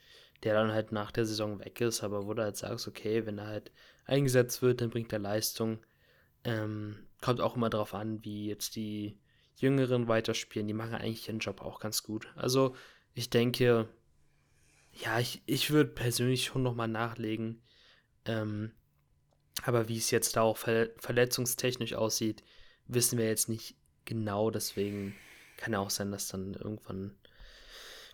der 0.44 0.54
dann 0.54 0.72
halt 0.72 0.92
nach 0.92 1.12
der 1.12 1.26
Saison 1.26 1.60
weg 1.60 1.78
ist, 1.82 2.02
aber 2.02 2.26
wo 2.26 2.32
du 2.32 2.42
halt 2.42 2.56
sagst, 2.56 2.88
okay, 2.88 3.26
wenn 3.26 3.36
er 3.36 3.48
halt 3.48 3.70
eingesetzt 4.06 4.62
wird, 4.62 4.80
dann 4.80 4.88
bringt 4.88 5.12
er 5.12 5.18
Leistung. 5.18 5.78
Ähm, 6.42 7.06
kommt 7.20 7.42
auch 7.42 7.54
immer 7.54 7.68
darauf 7.68 7.92
an, 7.92 8.24
wie 8.24 8.46
jetzt 8.46 8.74
die 8.74 9.18
Jüngeren 9.56 10.08
weiterspielen. 10.08 10.68
Die 10.68 10.72
machen 10.72 10.94
eigentlich 10.94 11.28
ihren 11.28 11.40
Job 11.40 11.60
auch 11.60 11.80
ganz 11.80 12.02
gut. 12.02 12.32
Also 12.34 12.74
ich 13.12 13.28
denke, 13.28 13.90
ja, 14.92 15.20
ich, 15.20 15.42
ich 15.44 15.70
würde 15.70 15.90
persönlich 15.90 16.46
schon 16.46 16.62
nochmal 16.62 16.88
nachlegen. 16.88 17.60
Ähm, 18.24 18.72
aber 19.64 19.88
wie 19.88 19.98
es 19.98 20.10
jetzt 20.10 20.36
da 20.36 20.42
auch 20.42 20.56
ver 20.56 20.88
verletzungstechnisch 20.98 21.94
aussieht, 21.94 22.42
wissen 22.86 23.18
wir 23.18 23.26
jetzt 23.26 23.48
nicht 23.48 23.74
genau. 24.04 24.50
Deswegen 24.50 25.14
kann 25.56 25.72
ja 25.72 25.78
auch 25.80 25.90
sein, 25.90 26.10
dass 26.12 26.28
dann 26.28 26.54
irgendwann 26.54 27.14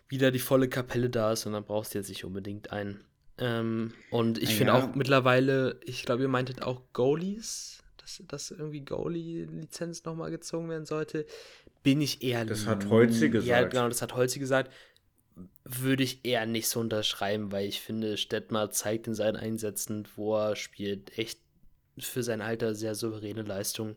wieder 0.08 0.30
die 0.30 0.38
volle 0.38 0.68
Kapelle 0.68 1.10
da 1.10 1.32
ist 1.32 1.46
und 1.46 1.52
dann 1.52 1.64
brauchst 1.64 1.94
du 1.94 1.98
jetzt 1.98 2.08
nicht 2.08 2.24
unbedingt 2.24 2.72
einen. 2.72 3.04
Ähm, 3.38 3.92
und 4.10 4.38
ich 4.42 4.54
finde 4.54 4.72
Ja. 4.74 4.78
auch 4.78 4.94
mittlerweile, 4.94 5.80
ich 5.84 6.04
glaube, 6.04 6.22
ihr 6.22 6.28
meintet 6.28 6.62
auch 6.62 6.82
Goalies, 6.92 7.82
dass, 7.96 8.22
dass 8.28 8.50
irgendwie 8.50 8.82
Goalie-Lizenz 8.84 10.04
nochmal 10.04 10.30
gezogen 10.30 10.68
werden 10.68 10.86
sollte. 10.86 11.26
Bin 11.82 12.00
ich 12.00 12.22
eher. 12.22 12.44
Das 12.44 12.66
hat 12.66 12.88
Holzi 12.90 13.26
Ja, 13.26 13.30
gesagt. 13.30 13.70
genau, 13.72 13.88
das 13.88 14.02
hat 14.02 14.14
Holzi 14.14 14.38
gesagt. 14.38 14.72
Würde 15.64 16.02
ich 16.04 16.24
eher 16.24 16.46
nicht 16.46 16.68
so 16.68 16.80
unterschreiben, 16.80 17.50
weil 17.50 17.66
ich 17.66 17.80
finde, 17.80 18.16
Stettmar 18.16 18.70
zeigt 18.70 19.06
in 19.06 19.14
seinen 19.14 19.36
Einsätzen, 19.36 20.06
wo 20.16 20.36
er 20.36 20.56
spielt, 20.56 21.16
echt 21.18 21.40
für 21.98 22.22
sein 22.22 22.40
Alter 22.40 22.74
sehr 22.74 22.94
souveräne 22.94 23.42
Leistung. 23.42 23.96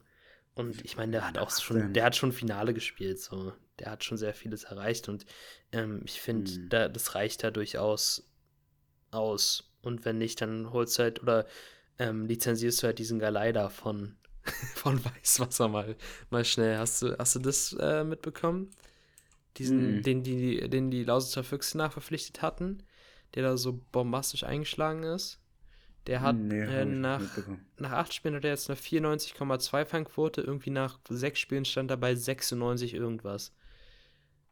Und 0.56 0.84
ich 0.84 0.98
meine, 0.98 1.12
der 1.12 1.28
hat 1.28 1.38
auch 1.38 1.52
schon, 1.52 1.78
18. 1.78 1.94
der 1.94 2.04
hat 2.06 2.16
schon 2.16 2.32
Finale 2.32 2.74
gespielt, 2.74 3.20
so. 3.20 3.54
Der 3.80 3.92
hat 3.92 4.04
schon 4.04 4.18
sehr 4.18 4.34
vieles 4.34 4.64
erreicht 4.64 5.08
und 5.08 5.26
ähm, 5.72 6.02
ich 6.06 6.20
finde, 6.20 6.50
Hm. 6.52 6.70
da, 6.70 6.90
das 6.90 7.14
reicht 7.14 7.44
da 7.44 7.52
durchaus 7.52 8.28
aus. 9.12 9.72
Und 9.82 10.04
wenn 10.06 10.18
nicht, 10.18 10.42
dann 10.42 10.72
holst 10.74 10.98
du 10.98 11.04
halt 11.04 11.22
oder 11.22 11.46
ähm, 12.00 12.26
lizenzierst 12.26 12.82
du 12.82 12.88
halt 12.88 13.00
diesen 13.00 13.20
Galeida 13.20 13.70
von, 13.70 14.16
von 14.76 15.04
Weißwasser 15.06 15.68
mal, 15.68 15.96
mal 16.32 16.44
schnell. 16.46 16.78
Hast 16.78 17.02
du, 17.04 17.16
hast 17.18 17.36
du 17.36 17.40
das 17.40 17.74
äh, 17.80 18.04
mitbekommen? 18.04 18.72
Diesen, 19.58 19.98
Mhm. 19.98 20.02
den, 20.04 20.24
die, 20.24 20.70
den 20.70 20.92
die 20.92 21.04
Lausitzer 21.04 21.44
Füchse 21.44 21.78
nachverpflichtet 21.78 22.42
hatten, 22.42 22.84
der 23.36 23.44
da 23.44 23.58
so 23.58 23.80
bombastisch 23.92 24.44
eingeschlagen 24.44 25.04
ist. 25.04 25.40
Der 26.06 26.22
hat 26.22 26.38
Nee, 26.38 26.62
äh, 26.62 26.86
nach, 26.86 27.22
nach 27.78 27.92
acht 27.92 28.14
Spielen 28.14 28.36
hat 28.36 28.46
er 28.46 28.52
jetzt 28.52 28.70
eine 28.70 28.78
94,2 28.78 29.84
Fangquote. 29.86 30.42
Irgendwie 30.42 30.70
nach 30.70 31.00
sechs 31.10 31.40
Spielen 31.40 31.66
stand 31.66 31.92
er 31.92 31.98
bei 31.98 32.16
96 32.16 32.94
irgendwas. 32.94 33.52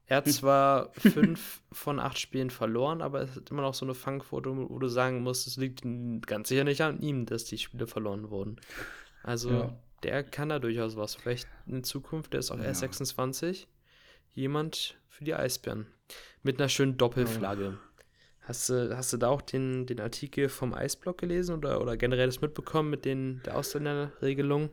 Er 0.08 0.18
hat 0.18 0.28
zwar 0.28 0.92
fünf 0.98 1.62
von 1.72 2.00
acht 2.00 2.20
Spielen 2.20 2.50
verloren, 2.50 3.02
aber 3.02 3.22
es 3.22 3.36
hat 3.38 3.50
immer 3.52 3.62
noch 3.62 3.74
so 3.74 3.86
eine 3.86 3.94
Fangquote, 3.96 4.56
wo 4.70 4.78
du 4.80 4.88
sagen 4.90 5.22
musst, 5.24 5.48
es 5.48 5.56
liegt 5.58 5.82
ganz 6.28 6.50
sicher 6.50 6.64
nicht 6.66 6.82
an 6.82 7.00
ihm, 7.00 7.26
dass 7.26 7.46
die 7.46 7.58
Spiele 7.58 7.88
verloren 7.88 8.30
wurden. 8.30 8.58
Also 9.24 9.50
Ja. 9.52 9.80
der 10.04 10.24
kann 10.24 10.50
da 10.50 10.60
durchaus 10.60 10.96
was. 10.98 11.16
Vielleicht 11.16 11.48
in 11.68 11.84
Zukunft, 11.84 12.34
der 12.34 12.42
ist 12.42 12.52
auch 12.52 12.60
erst 12.60 12.82
Ja. 12.82 12.88
26. 12.90 13.68
Jemand 14.36 14.98
für 15.08 15.24
die 15.24 15.34
Eisbären. 15.34 15.88
Mit 16.44 16.60
einer 16.60 16.70
schönen 16.70 16.98
Doppelflagge. 16.98 17.78
Hast 18.42 18.70
du, 18.70 18.96
hast 18.96 19.12
du 19.12 19.18
da 19.18 19.30
auch 19.30 19.42
den, 19.42 19.88
den 19.88 20.00
Artikel 20.00 20.50
vom 20.50 20.74
Eisblock 20.74 21.18
gelesen 21.18 21.56
oder, 21.56 21.82
oder 21.82 21.98
generell 21.98 22.28
das 22.28 22.42
mitbekommen 22.42 22.92
mit 22.92 23.06
den, 23.06 23.42
der 23.44 23.56
Ausländerregelung? 23.58 24.70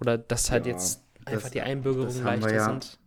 Oder 0.00 0.16
dass 0.18 0.50
halt 0.50 0.66
Ja, 0.66 0.72
jetzt 0.72 1.02
das- 1.24 1.26
einfach 1.34 1.50
die 1.50 1.62
Einbürgerungen 1.62 2.08
das 2.14 2.22
haben 2.22 2.40
wir 2.42 2.48
leichter 2.50 2.54
ja- 2.56 2.64
sind? 2.80 2.98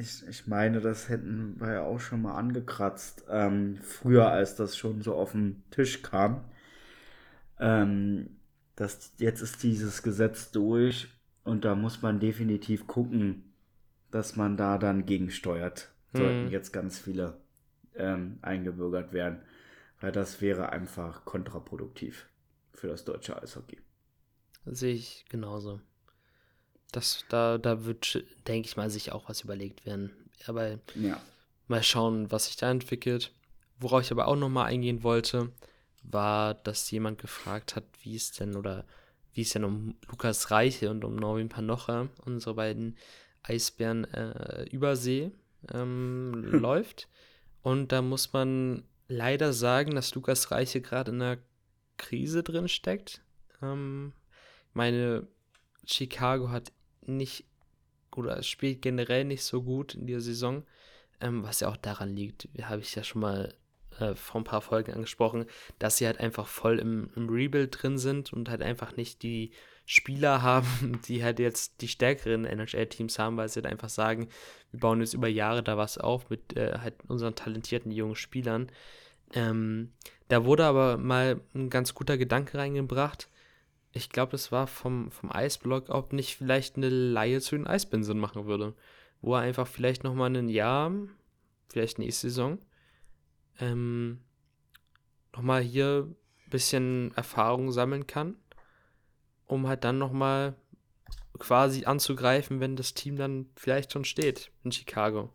Ich, 0.00 0.26
ich 0.28 0.46
meine, 0.46 0.80
das 0.80 1.08
hätten 1.08 1.56
wir 1.60 1.72
ja 1.72 1.82
auch 1.82 1.98
schon 1.98 2.22
mal 2.22 2.36
angekratzt, 2.36 3.24
ähm, 3.28 3.78
früher, 3.82 4.28
als 4.30 4.54
das 4.54 4.76
schon 4.76 5.02
so 5.02 5.14
auf 5.14 5.32
den 5.32 5.62
Tisch 5.72 6.02
kam. 6.02 6.44
Ähm, 7.58 8.36
das, 8.76 9.12
jetzt 9.18 9.40
ist 9.40 9.62
dieses 9.64 10.02
Gesetz 10.04 10.52
durch 10.52 11.08
und 11.42 11.64
da 11.64 11.74
muss 11.74 12.00
man 12.00 12.20
definitiv 12.20 12.86
gucken, 12.86 13.47
dass 14.10 14.36
man 14.36 14.56
da 14.56 14.78
dann 14.78 15.06
gegensteuert. 15.06 15.90
Sollten 16.14 16.46
Hm. 16.46 16.52
jetzt 16.52 16.72
ganz 16.72 16.98
viele 16.98 17.38
ähm, 17.96 18.38
eingebürgert 18.42 19.12
werden, 19.12 19.42
weil 20.00 20.12
das 20.12 20.40
wäre 20.40 20.70
einfach 20.70 21.24
kontraproduktiv 21.24 22.28
für 22.72 22.88
das 22.88 23.04
deutsche 23.04 23.40
Eishockey. 23.42 23.78
Sehe 24.66 24.94
ich 24.94 25.24
genauso. 25.28 25.80
Das, 26.92 27.24
da, 27.28 27.58
da 27.58 27.84
wird, 27.84 28.24
denke 28.46 28.66
ich 28.68 28.76
mal, 28.76 28.88
sich 28.90 29.12
auch 29.12 29.28
was 29.28 29.42
überlegt 29.42 29.84
werden. 29.84 30.10
Aber 30.46 30.78
Ja. 30.94 31.22
mal 31.68 31.82
schauen, 31.82 32.30
was 32.32 32.46
sich 32.46 32.56
da 32.56 32.70
entwickelt. 32.70 33.32
Worauf 33.80 34.02
ich 34.02 34.12
aber 34.12 34.28
auch 34.28 34.36
nochmal 34.36 34.66
eingehen 34.66 35.02
wollte, 35.04 35.52
war, 36.02 36.54
dass 36.54 36.90
jemand 36.90 37.20
gefragt 37.20 37.76
hat, 37.76 37.84
wie 38.02 38.16
es 38.16 38.32
denn 38.32 38.56
oder 38.56 38.86
wie 39.34 39.42
es 39.42 39.50
denn 39.50 39.64
um 39.64 39.96
Lukas 40.10 40.50
Reiche 40.50 40.90
und 40.90 41.04
um 41.04 41.16
Norwin 41.16 41.48
Panocha, 41.50 42.08
unsere 42.24 42.54
beiden 42.54 42.96
Eisbären 43.48 44.04
äh, 44.12 44.64
Übersee, 44.70 45.30
ähm, 45.72 46.32
läuft. 46.44 47.08
Und 47.62 47.92
da 47.92 48.02
muss 48.02 48.32
man 48.32 48.84
leider 49.08 49.52
sagen, 49.52 49.94
dass 49.94 50.14
Lukas 50.14 50.50
Reiche 50.50 50.80
gerade 50.80 51.10
in 51.10 51.22
einer 51.22 51.38
Krise 51.96 52.42
drin 52.42 52.68
steckt. 52.68 53.22
Ähm, 53.62 54.12
meine 54.72 55.26
Chicago 55.84 56.50
hat 56.50 56.72
nicht 57.02 57.44
oder 58.14 58.42
spielt 58.42 58.82
generell 58.82 59.24
nicht 59.24 59.44
so 59.44 59.62
gut 59.62 59.94
in 59.94 60.06
dieser 60.06 60.20
Saison, 60.20 60.64
ähm, 61.20 61.42
was 61.42 61.60
ja 61.60 61.68
auch 61.68 61.76
daran 61.76 62.14
liegt, 62.14 62.48
habe 62.62 62.80
ich 62.80 62.94
ja 62.94 63.02
schon 63.02 63.20
mal 63.20 63.54
äh, 63.98 64.14
vor 64.14 64.40
ein 64.40 64.44
paar 64.44 64.60
Folgen 64.60 64.92
angesprochen, 64.92 65.46
dass 65.78 65.96
sie 65.96 66.06
halt 66.06 66.18
einfach 66.20 66.46
voll 66.46 66.78
im, 66.78 67.10
im 67.16 67.28
Rebuild 67.28 67.82
drin 67.82 67.98
sind 67.98 68.32
und 68.32 68.48
halt 68.48 68.62
einfach 68.62 68.96
nicht 68.96 69.22
die 69.22 69.52
Spieler 69.90 70.42
haben, 70.42 71.00
die 71.06 71.24
halt 71.24 71.38
jetzt 71.38 71.80
die 71.80 71.88
stärkeren 71.88 72.44
NHL-Teams 72.44 73.18
haben, 73.18 73.38
weil 73.38 73.48
sie 73.48 73.62
halt 73.62 73.72
einfach 73.72 73.88
sagen, 73.88 74.28
wir 74.70 74.80
bauen 74.80 75.00
jetzt 75.00 75.14
über 75.14 75.28
Jahre 75.28 75.62
da 75.62 75.78
was 75.78 75.96
auf 75.96 76.28
mit 76.28 76.56
äh, 76.56 76.78
halt 76.78 76.96
unseren 77.08 77.34
talentierten 77.34 77.90
jungen 77.90 78.14
Spielern. 78.14 78.70
Ähm, 79.32 79.92
da 80.28 80.44
wurde 80.44 80.66
aber 80.66 80.98
mal 80.98 81.40
ein 81.54 81.70
ganz 81.70 81.94
guter 81.94 82.18
Gedanke 82.18 82.58
reingebracht. 82.58 83.30
Ich 83.92 84.10
glaube, 84.10 84.32
das 84.32 84.52
war 84.52 84.66
vom, 84.66 85.10
vom 85.10 85.32
Eisblock, 85.32 85.88
ob 85.88 86.12
nicht 86.12 86.36
vielleicht 86.36 86.76
eine 86.76 86.90
Laie 86.90 87.40
zu 87.40 87.56
den 87.56 87.66
Eisbären 87.66 88.04
Sinn 88.04 88.18
machen 88.18 88.44
würde. 88.44 88.74
Wo 89.22 89.34
er 89.34 89.40
einfach 89.40 89.66
vielleicht 89.66 90.04
nochmal 90.04 90.36
ein 90.36 90.50
Jahr, 90.50 90.92
vielleicht 91.68 91.98
nächste 91.98 92.28
Saison, 92.28 92.58
ähm, 93.58 94.20
nochmal 95.32 95.62
hier 95.62 96.08
ein 96.08 96.50
bisschen 96.50 97.12
Erfahrung 97.16 97.72
sammeln 97.72 98.06
kann, 98.06 98.36
um 99.48 99.66
halt 99.66 99.82
dann 99.82 99.98
nochmal 99.98 100.54
quasi 101.38 101.84
anzugreifen, 101.84 102.60
wenn 102.60 102.76
das 102.76 102.94
Team 102.94 103.16
dann 103.16 103.46
vielleicht 103.56 103.92
schon 103.92 104.04
steht 104.04 104.50
in 104.62 104.70
Chicago. 104.72 105.32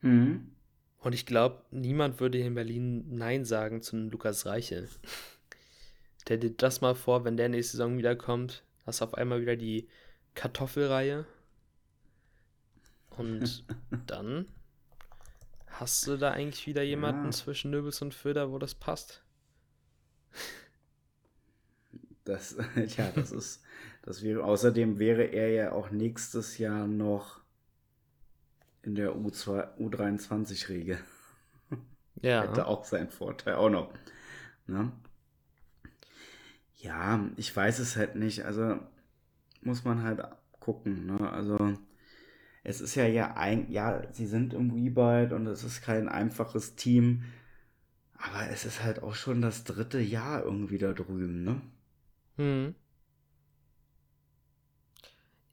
Mhm. 0.00 0.52
Und 1.00 1.12
ich 1.12 1.26
glaube, 1.26 1.62
niemand 1.70 2.20
würde 2.20 2.38
hier 2.38 2.46
in 2.48 2.54
Berlin 2.54 3.04
Nein 3.16 3.44
sagen 3.44 3.82
zu 3.82 3.96
einem 3.96 4.10
Lukas 4.10 4.46
Reiche. 4.46 4.88
Stell 6.22 6.38
dir 6.38 6.50
das 6.50 6.80
mal 6.80 6.94
vor, 6.94 7.24
wenn 7.24 7.36
der 7.36 7.48
nächste 7.48 7.76
Saison 7.76 7.98
wiederkommt, 7.98 8.64
hast 8.84 9.00
du 9.00 9.04
auf 9.04 9.14
einmal 9.14 9.40
wieder 9.40 9.56
die 9.56 9.88
Kartoffelreihe. 10.34 11.26
Und 13.16 13.64
dann 14.06 14.46
hast 15.66 16.06
du 16.06 16.16
da 16.16 16.32
eigentlich 16.32 16.66
wieder 16.66 16.82
jemanden 16.82 17.26
Ja. 17.26 17.30
zwischen 17.30 17.70
Nöbels 17.70 18.02
und 18.02 18.14
Föder, 18.14 18.50
wo 18.50 18.58
das 18.58 18.74
passt. 18.74 19.22
Das, 22.24 22.56
ja, 22.96 23.10
das 23.14 23.32
ist, 23.32 23.62
das 24.02 24.22
wäre, 24.22 24.44
außerdem 24.44 24.98
wäre 24.98 25.24
er 25.24 25.50
ja 25.50 25.72
auch 25.72 25.90
nächstes 25.90 26.58
Jahr 26.58 26.86
noch 26.86 27.40
in 28.82 28.94
der 28.94 29.12
U2, 29.14 29.78
U23-Regel. 29.78 30.98
Ja. 32.20 32.42
Hätte 32.42 32.66
auch 32.66 32.84
seinen 32.84 33.10
Vorteil, 33.10 33.54
auch 33.54 33.70
noch. 33.70 33.94
Ne? 34.66 34.90
Ja, 36.74 37.24
ich 37.36 37.54
weiß 37.54 37.78
es 37.78 37.94
halt 37.94 38.16
nicht. 38.16 38.44
Also 38.44 38.80
muss 39.62 39.84
man 39.84 40.02
halt 40.02 40.20
gucken. 40.58 41.06
Ne? 41.06 41.30
Also 41.30 41.78
es 42.64 42.80
ist 42.80 42.94
ja 42.96 43.06
ja 43.06 43.36
ein, 43.36 43.70
ja, 43.70 44.02
sie 44.12 44.26
sind 44.26 44.52
im 44.52 44.70
Rebuild 44.72 45.32
und 45.32 45.46
es 45.46 45.62
ist 45.62 45.80
kein 45.80 46.08
einfaches 46.08 46.74
Team. 46.74 47.24
Aber 48.18 48.50
es 48.50 48.64
ist 48.64 48.82
halt 48.82 49.02
auch 49.02 49.14
schon 49.14 49.40
das 49.40 49.64
dritte 49.64 50.00
Jahr 50.00 50.42
irgendwie 50.42 50.78
da 50.78 50.92
drüben, 50.92 51.44
ne? 51.44 51.60
Hm. 52.36 52.74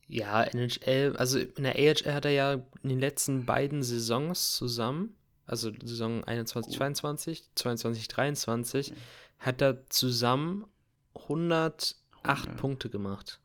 Ja, 0.07 0.43
NHL, 0.43 1.15
also 1.17 1.39
in 1.39 1.63
der 1.63 1.75
AHL 1.75 2.13
hat 2.13 2.25
er 2.25 2.31
ja 2.31 2.53
in 2.53 2.89
den 2.89 2.99
letzten 2.99 3.45
beiden 3.45 3.81
Saisons 3.81 4.55
zusammen, 4.55 5.15
also 5.47 5.71
Saison 5.83 6.23
21, 6.23 6.77
22, 6.77 7.49
22, 7.55 8.07
23, 8.07 8.93
hat 9.39 9.61
er 9.61 9.87
zusammen 9.89 10.65
108 11.15 11.95
ja. 12.25 12.53
Punkte 12.57 12.89
gemacht. 12.89 13.39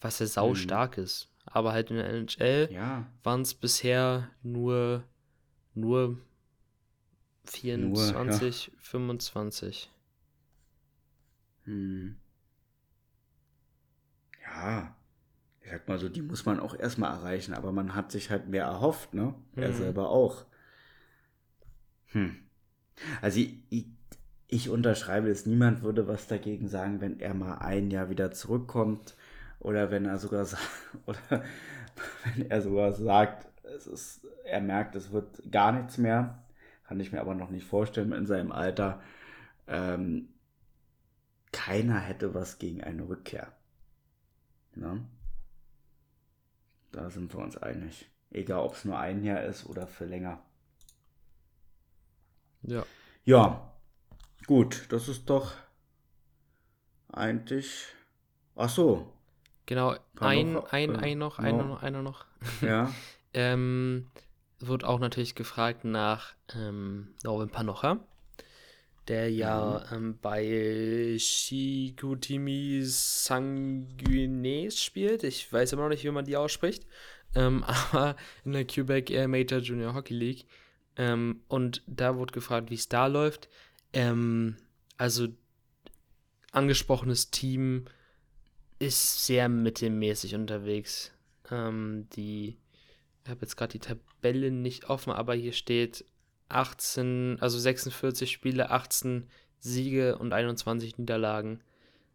Was 0.00 0.18
ja 0.18 0.26
sau 0.26 0.50
mhm. 0.50 0.56
stark 0.56 0.98
ist. 0.98 1.28
Aber 1.46 1.72
halt 1.72 1.90
in 1.90 1.96
der 1.96 2.08
NHL 2.08 2.68
ja. 2.72 3.06
waren 3.22 3.42
es 3.42 3.54
bisher 3.54 4.30
nur, 4.42 5.04
nur 5.74 6.18
24, 7.44 8.68
nur, 8.68 8.76
ja. 8.76 8.82
25. 8.82 9.90
Hm. 11.64 12.16
Ja, 14.44 14.96
ich 15.60 15.70
sag 15.70 15.88
mal 15.88 15.98
so, 15.98 16.08
die 16.08 16.22
muss 16.22 16.44
man 16.44 16.60
auch 16.60 16.74
erstmal 16.78 17.12
erreichen, 17.12 17.54
aber 17.54 17.72
man 17.72 17.94
hat 17.94 18.10
sich 18.12 18.30
halt 18.30 18.48
mehr 18.48 18.64
erhofft, 18.64 19.14
ne? 19.14 19.34
Mhm. 19.54 19.62
Er 19.62 19.72
selber 19.72 20.08
auch. 20.08 20.44
Hm. 22.06 22.36
Also 23.20 23.40
ich, 23.40 23.58
ich, 23.70 23.86
ich 24.48 24.68
unterschreibe 24.68 25.28
es, 25.28 25.46
niemand 25.46 25.82
würde 25.82 26.06
was 26.08 26.26
dagegen 26.26 26.68
sagen, 26.68 27.00
wenn 27.00 27.20
er 27.20 27.34
mal 27.34 27.58
ein 27.58 27.90
Jahr 27.90 28.10
wieder 28.10 28.32
zurückkommt 28.32 29.16
oder 29.60 29.90
wenn 29.90 30.04
er 30.04 30.18
sogar 30.18 30.46
oder 31.06 31.44
wenn 32.24 32.50
er 32.50 32.60
sogar 32.60 32.92
sagt, 32.92 33.46
es 33.64 33.86
ist, 33.86 34.26
er 34.44 34.60
merkt, 34.60 34.96
es 34.96 35.12
wird 35.12 35.50
gar 35.50 35.72
nichts 35.72 35.96
mehr. 35.98 36.41
Kann 36.92 37.00
ich 37.00 37.10
mir 37.10 37.22
aber 37.22 37.34
noch 37.34 37.48
nicht 37.48 37.66
vorstellen 37.66 38.12
in 38.12 38.26
seinem 38.26 38.52
Alter. 38.52 39.00
Ähm, 39.66 40.28
keiner 41.50 41.98
hätte 41.98 42.34
was 42.34 42.58
gegen 42.58 42.84
eine 42.84 43.08
Rückkehr. 43.08 43.50
Ne? 44.74 45.02
Da 46.90 47.08
sind 47.08 47.32
wir 47.32 47.40
uns 47.40 47.56
einig. 47.56 48.10
Egal, 48.30 48.58
ob 48.58 48.74
es 48.74 48.84
nur 48.84 48.98
ein 48.98 49.24
Jahr 49.24 49.42
ist 49.42 49.64
oder 49.64 49.86
für 49.86 50.04
länger. 50.04 50.42
Ja. 52.60 52.84
Ja. 53.24 53.72
Gut, 54.46 54.84
das 54.90 55.08
ist 55.08 55.30
doch 55.30 55.54
eigentlich. 57.10 57.86
Ach 58.54 58.68
so. 58.68 59.10
Genau, 59.64 59.96
ein, 60.20 60.52
noch, 60.52 60.70
ein, 60.70 60.94
äh, 60.94 60.98
ein 60.98 61.18
noch, 61.18 61.38
no. 61.38 61.44
einer 61.46 61.64
noch, 61.64 61.82
einer 61.82 62.02
noch. 62.02 62.26
Ja. 62.60 62.92
ähm, 63.32 64.10
wird 64.66 64.84
auch 64.84 64.98
natürlich 64.98 65.34
gefragt 65.34 65.84
nach 65.84 66.34
ähm, 66.54 67.14
Norwin 67.24 67.50
Panocha, 67.50 68.06
der 69.08 69.30
ja 69.30 69.84
mhm. 69.90 69.96
ähm, 69.96 70.18
bei 70.20 71.16
Shikutimi 71.18 72.80
Sanguines 72.84 74.82
spielt. 74.82 75.24
Ich 75.24 75.52
weiß 75.52 75.72
immer 75.72 75.82
noch 75.82 75.88
nicht, 75.90 76.04
wie 76.04 76.10
man 76.10 76.24
die 76.24 76.36
ausspricht. 76.36 76.86
Ähm, 77.34 77.64
aber 77.92 78.16
in 78.44 78.52
der 78.52 78.64
Quebec 78.64 79.10
Air 79.10 79.28
Major 79.28 79.58
Junior 79.60 79.94
Hockey 79.94 80.14
League. 80.14 80.46
Ähm, 80.96 81.40
und 81.48 81.82
da 81.86 82.16
wurde 82.16 82.32
gefragt, 82.32 82.70
wie 82.70 82.74
es 82.74 82.88
da 82.88 83.06
läuft. 83.06 83.48
Ähm, 83.92 84.56
also 84.96 85.28
angesprochenes 86.52 87.30
Team 87.30 87.86
ist 88.78 89.26
sehr 89.26 89.48
mittelmäßig 89.48 90.34
unterwegs. 90.34 91.12
Ähm, 91.50 92.08
die, 92.14 92.58
ich 93.24 93.30
habe 93.30 93.42
jetzt 93.42 93.56
gerade 93.56 93.72
die 93.72 93.78
Tabelle 93.78 94.50
nicht 94.50 94.90
offen, 94.90 95.12
aber 95.12 95.34
hier 95.34 95.52
steht 95.52 96.04
18, 96.48 97.38
also 97.40 97.58
46 97.58 98.30
Spiele, 98.30 98.70
18 98.70 99.28
Siege 99.60 100.18
und 100.18 100.32
21 100.32 100.98
Niederlagen. 100.98 101.62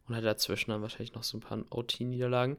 Und 0.08 0.16
hat 0.16 0.24
dazwischen 0.24 0.72
dann 0.72 0.82
wahrscheinlich 0.82 1.16
noch 1.16 1.24
so 1.24 1.38
ein 1.38 1.42
paar 1.42 1.64
OT-Niederlagen. 1.70 2.58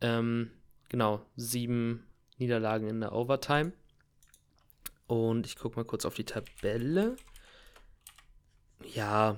Ähm, 0.00 0.50
genau, 0.88 1.24
sieben 1.36 2.04
Niederlagen 2.38 2.88
in 2.88 3.00
der 3.00 3.12
Overtime. 3.12 3.72
Und 5.06 5.46
ich 5.46 5.56
gucke 5.56 5.76
mal 5.76 5.84
kurz 5.84 6.04
auf 6.04 6.14
die 6.14 6.24
Tabelle. 6.24 7.16
Ja, 8.94 9.36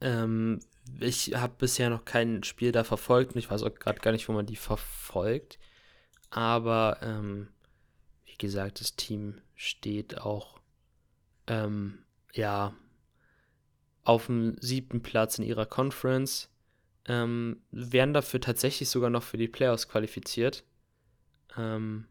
ähm, 0.00 0.60
ich 0.98 1.34
habe 1.34 1.54
bisher 1.58 1.90
noch 1.90 2.04
kein 2.04 2.42
Spiel 2.42 2.72
da 2.72 2.84
verfolgt 2.84 3.34
und 3.34 3.38
ich 3.38 3.50
weiß 3.50 3.62
auch 3.62 3.74
gerade 3.74 4.00
gar 4.00 4.12
nicht, 4.12 4.28
wo 4.28 4.32
man 4.32 4.46
die 4.46 4.56
verfolgt. 4.56 5.58
Aber 6.30 6.98
ähm, 7.02 7.48
gesagt, 8.40 8.80
das 8.80 8.96
Team 8.96 9.40
steht 9.54 10.18
auch 10.18 10.60
ähm, 11.46 11.98
ja 12.32 12.74
auf 14.02 14.26
dem 14.26 14.56
siebten 14.60 15.02
Platz 15.02 15.38
in 15.38 15.44
ihrer 15.44 15.66
Conference. 15.66 16.48
Ähm, 17.06 17.62
werden 17.70 18.12
dafür 18.12 18.40
tatsächlich 18.40 18.88
sogar 18.88 19.10
noch 19.10 19.22
für 19.22 19.38
die 19.38 19.48
Playoffs 19.48 19.88
qualifiziert. 19.88 20.64
Ähm, 21.56 22.06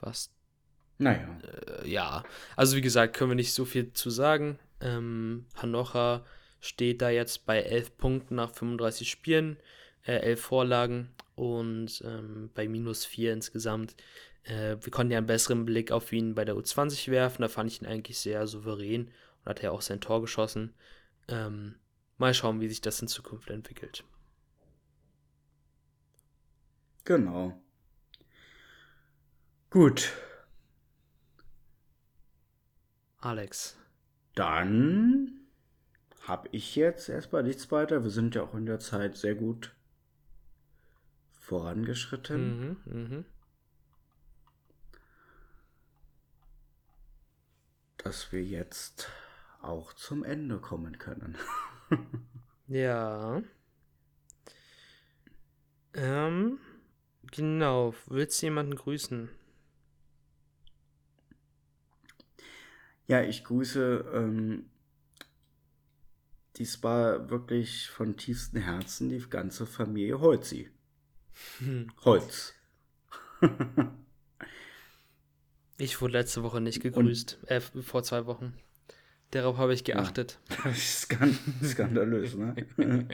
was? 0.00 0.30
Naja. 0.98 1.38
Äh, 1.82 1.88
ja, 1.88 2.24
also 2.56 2.76
wie 2.76 2.80
gesagt, 2.80 3.16
können 3.16 3.32
wir 3.32 3.36
nicht 3.36 3.52
so 3.52 3.64
viel 3.64 3.92
zu 3.92 4.10
sagen. 4.10 4.58
Ähm, 4.80 5.46
Panocha 5.54 6.24
steht 6.60 7.02
da 7.02 7.10
jetzt 7.10 7.46
bei 7.46 7.60
11 7.60 7.96
Punkten 7.96 8.34
nach 8.36 8.52
35 8.52 9.10
Spielen, 9.10 9.58
äh, 10.04 10.16
11 10.16 10.40
Vorlagen 10.40 11.10
und 11.36 12.02
ähm, 12.04 12.50
bei 12.54 12.66
minus 12.66 13.04
4 13.04 13.32
insgesamt. 13.32 13.94
Äh, 14.42 14.76
wir 14.80 14.90
konnten 14.90 15.12
ja 15.12 15.18
einen 15.18 15.26
besseren 15.26 15.64
Blick 15.64 15.92
auf 15.92 16.12
ihn 16.12 16.34
bei 16.34 16.44
der 16.44 16.56
U20 16.56 17.10
werfen, 17.10 17.42
da 17.42 17.48
fand 17.48 17.70
ich 17.70 17.80
ihn 17.80 17.86
eigentlich 17.86 18.18
sehr 18.18 18.46
souverän 18.46 19.06
und 19.44 19.46
hat 19.46 19.62
ja 19.62 19.70
auch 19.70 19.82
sein 19.82 20.00
Tor 20.00 20.20
geschossen. 20.22 20.74
Ähm, 21.28 21.76
mal 22.16 22.34
schauen, 22.34 22.60
wie 22.60 22.68
sich 22.68 22.80
das 22.80 23.00
in 23.00 23.08
Zukunft 23.08 23.50
entwickelt. 23.50 24.04
Genau. 27.04 27.60
Gut. 29.70 30.12
Alex. 33.18 33.76
Dann 34.34 35.46
habe 36.22 36.48
ich 36.52 36.76
jetzt 36.76 37.08
erstmal 37.08 37.42
nichts 37.42 37.70
weiter. 37.70 38.02
Wir 38.02 38.10
sind 38.10 38.34
ja 38.34 38.42
auch 38.42 38.54
in 38.54 38.66
der 38.66 38.80
Zeit 38.80 39.16
sehr 39.16 39.34
gut 39.34 39.75
vorangeschritten. 41.46 42.76
Mhm, 42.84 43.02
mh. 43.18 43.24
Dass 47.98 48.32
wir 48.32 48.42
jetzt 48.42 49.08
auch 49.62 49.92
zum 49.92 50.24
Ende 50.24 50.58
kommen 50.58 50.98
können. 50.98 51.36
ja. 52.66 53.42
Ähm, 55.94 56.58
genau. 57.30 57.94
Willst 58.06 58.42
du 58.42 58.46
jemanden 58.46 58.74
grüßen? 58.74 59.28
Ja, 63.06 63.22
ich 63.22 63.44
grüße 63.44 64.04
ähm, 64.12 64.68
dies 66.56 66.82
war 66.82 67.30
wirklich 67.30 67.88
von 67.88 68.16
tiefstem 68.16 68.62
Herzen 68.62 69.10
die 69.10 69.20
ganze 69.28 69.64
Familie 69.64 70.20
Holzi. 70.20 70.70
Hm. 71.58 71.90
Holz. 72.04 72.54
ich 75.78 76.00
wurde 76.00 76.12
letzte 76.14 76.42
Woche 76.42 76.60
nicht 76.60 76.82
gegrüßt. 76.82 77.38
äh, 77.46 77.60
vor 77.60 78.02
zwei 78.02 78.26
Wochen. 78.26 78.54
Darauf 79.30 79.58
habe 79.58 79.74
ich 79.74 79.84
geachtet. 79.84 80.38
Ja, 80.64 80.72
skandalös, 81.62 82.34
ne? 82.34 82.54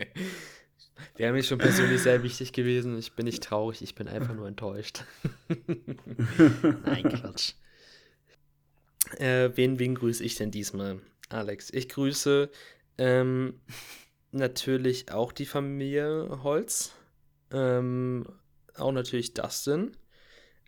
Wäre 1.16 1.32
mir 1.32 1.42
schon 1.42 1.58
persönlich 1.58 2.02
sehr 2.02 2.22
wichtig 2.22 2.52
gewesen. 2.52 2.96
Ich 2.98 3.12
bin 3.12 3.24
nicht 3.24 3.42
traurig, 3.42 3.82
ich 3.82 3.94
bin 3.94 4.08
einfach 4.08 4.34
nur 4.34 4.46
enttäuscht. 4.46 5.04
Nein, 5.48 7.02
Quatsch. 7.02 7.54
Äh, 9.18 9.50
wen, 9.54 9.78
wen 9.78 9.94
grüße 9.94 10.22
ich 10.22 10.36
denn 10.36 10.50
diesmal, 10.50 11.00
Alex? 11.28 11.70
Ich 11.70 11.88
grüße 11.88 12.50
ähm, 12.98 13.60
natürlich 14.30 15.10
auch 15.10 15.32
die 15.32 15.46
Familie 15.46 16.40
Holz. 16.42 16.92
Ähm, 17.52 18.26
auch 18.74 18.92
natürlich 18.92 19.34
Dustin. 19.34 19.96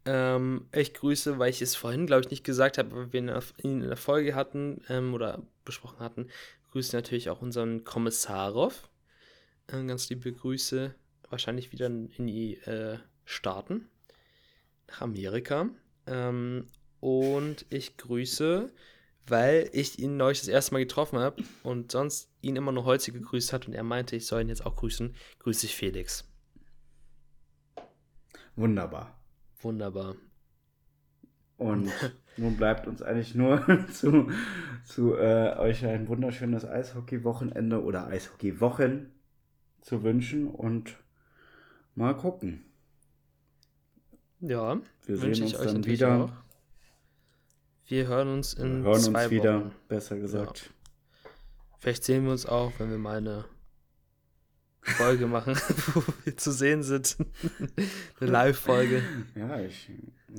Ähm, 0.04 0.68
ich 0.72 0.94
grüße, 0.94 1.38
weil 1.38 1.50
ich 1.50 1.62
es 1.62 1.74
vorhin, 1.74 2.06
glaube 2.06 2.22
ich, 2.22 2.30
nicht 2.30 2.44
gesagt 2.44 2.78
habe, 2.78 2.90
aber 2.92 3.12
wir 3.12 3.20
ihn 3.20 3.80
in 3.82 3.88
der 3.88 3.96
Folge 3.96 4.34
hatten 4.34 4.82
ähm, 4.88 5.14
oder 5.14 5.42
besprochen 5.64 6.00
hatten, 6.00 6.28
grüße 6.72 6.94
natürlich 6.94 7.30
auch 7.30 7.40
unseren 7.40 7.84
Kommissarov. 7.84 8.90
Ähm, 9.72 9.88
ganz 9.88 10.10
liebe 10.10 10.30
Grüße, 10.32 10.94
wahrscheinlich 11.30 11.72
wieder 11.72 11.86
in 11.86 12.26
die 12.26 12.56
äh, 12.58 12.98
Staaten, 13.24 13.88
nach 14.88 15.00
Amerika. 15.00 15.70
Ähm, 16.06 16.68
und 17.00 17.64
ich 17.70 17.96
grüße 17.96 18.70
weil 19.26 19.70
ich 19.72 19.98
ihn 19.98 20.16
neulich 20.16 20.40
das 20.40 20.48
erste 20.48 20.74
Mal 20.74 20.80
getroffen 20.80 21.18
habe 21.18 21.42
und 21.62 21.92
sonst 21.92 22.28
ihn 22.42 22.56
immer 22.56 22.72
nur 22.72 22.84
Holzi 22.84 23.12
gegrüßt 23.12 23.52
hat 23.52 23.66
und 23.66 23.74
er 23.74 23.82
meinte, 23.82 24.16
ich 24.16 24.26
soll 24.26 24.42
ihn 24.42 24.48
jetzt 24.48 24.66
auch 24.66 24.76
grüßen. 24.76 25.14
Grüße 25.38 25.66
ich 25.66 25.74
Felix. 25.74 26.24
Wunderbar. 28.56 29.18
Wunderbar. 29.60 30.14
Und 31.56 31.90
nun 32.36 32.56
bleibt 32.56 32.86
uns 32.86 33.02
eigentlich 33.02 33.34
nur 33.34 33.64
zu, 33.92 34.30
zu 34.84 35.14
äh, 35.16 35.56
euch 35.58 35.84
ein 35.86 36.08
wunderschönes 36.08 36.64
Eishockey-Wochenende 36.64 37.82
oder 37.82 38.06
Eishockey-Wochen 38.08 39.10
zu 39.80 40.02
wünschen 40.02 40.48
und 40.48 40.96
mal 41.94 42.14
gucken. 42.16 42.64
Ja, 44.40 44.80
Wir 45.06 45.16
sehen 45.16 45.42
uns 45.42 45.54
euch 45.54 45.72
dann 45.72 45.84
wieder. 45.86 46.24
auch. 46.24 46.32
Wir 47.86 48.06
hören 48.08 48.28
uns 48.28 48.54
in 48.54 48.82
Wir 48.82 48.90
hören 48.90 49.00
zwei 49.00 49.22
uns 49.24 49.30
wieder, 49.30 49.60
Wochen. 49.60 49.72
besser 49.88 50.18
gesagt. 50.18 50.70
Vielleicht 51.78 52.04
sehen 52.04 52.24
wir 52.24 52.32
uns 52.32 52.46
auch, 52.46 52.72
wenn 52.78 52.90
wir 52.90 52.98
mal 52.98 53.18
eine 53.18 53.44
Folge 54.84 55.26
machen, 55.26 55.54
wo 55.94 56.02
wir 56.24 56.36
zu 56.36 56.52
sehen 56.52 56.82
sind. 56.82 57.16
eine 58.20 58.30
Live-Folge. 58.30 59.02
Ja, 59.34 59.58
ich 59.60 59.90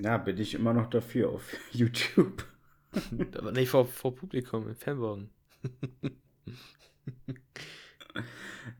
ja, 0.02 0.18
bin 0.18 0.38
ich 0.38 0.54
immer 0.54 0.74
noch 0.74 0.90
dafür 0.90 1.30
auf 1.30 1.44
YouTube. 1.72 2.46
Aber 3.38 3.52
nicht 3.52 3.70
vor, 3.70 3.86
vor 3.86 4.16
Publikum, 4.16 4.68
im 4.70 4.76
Fanwagen. 4.76 5.30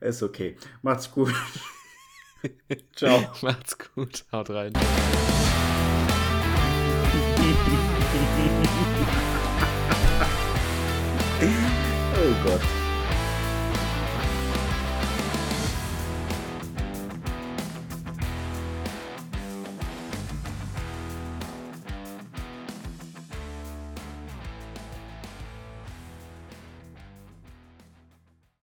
Ist 0.00 0.22
okay. 0.22 0.56
Macht's 0.82 1.10
gut. 1.10 1.34
Ciao. 2.94 3.30
Macht's 3.42 3.76
gut. 3.78 4.24
Haut 4.32 4.50
rein. 4.50 4.72
Oh 12.18 12.44
Gott. 12.44 12.85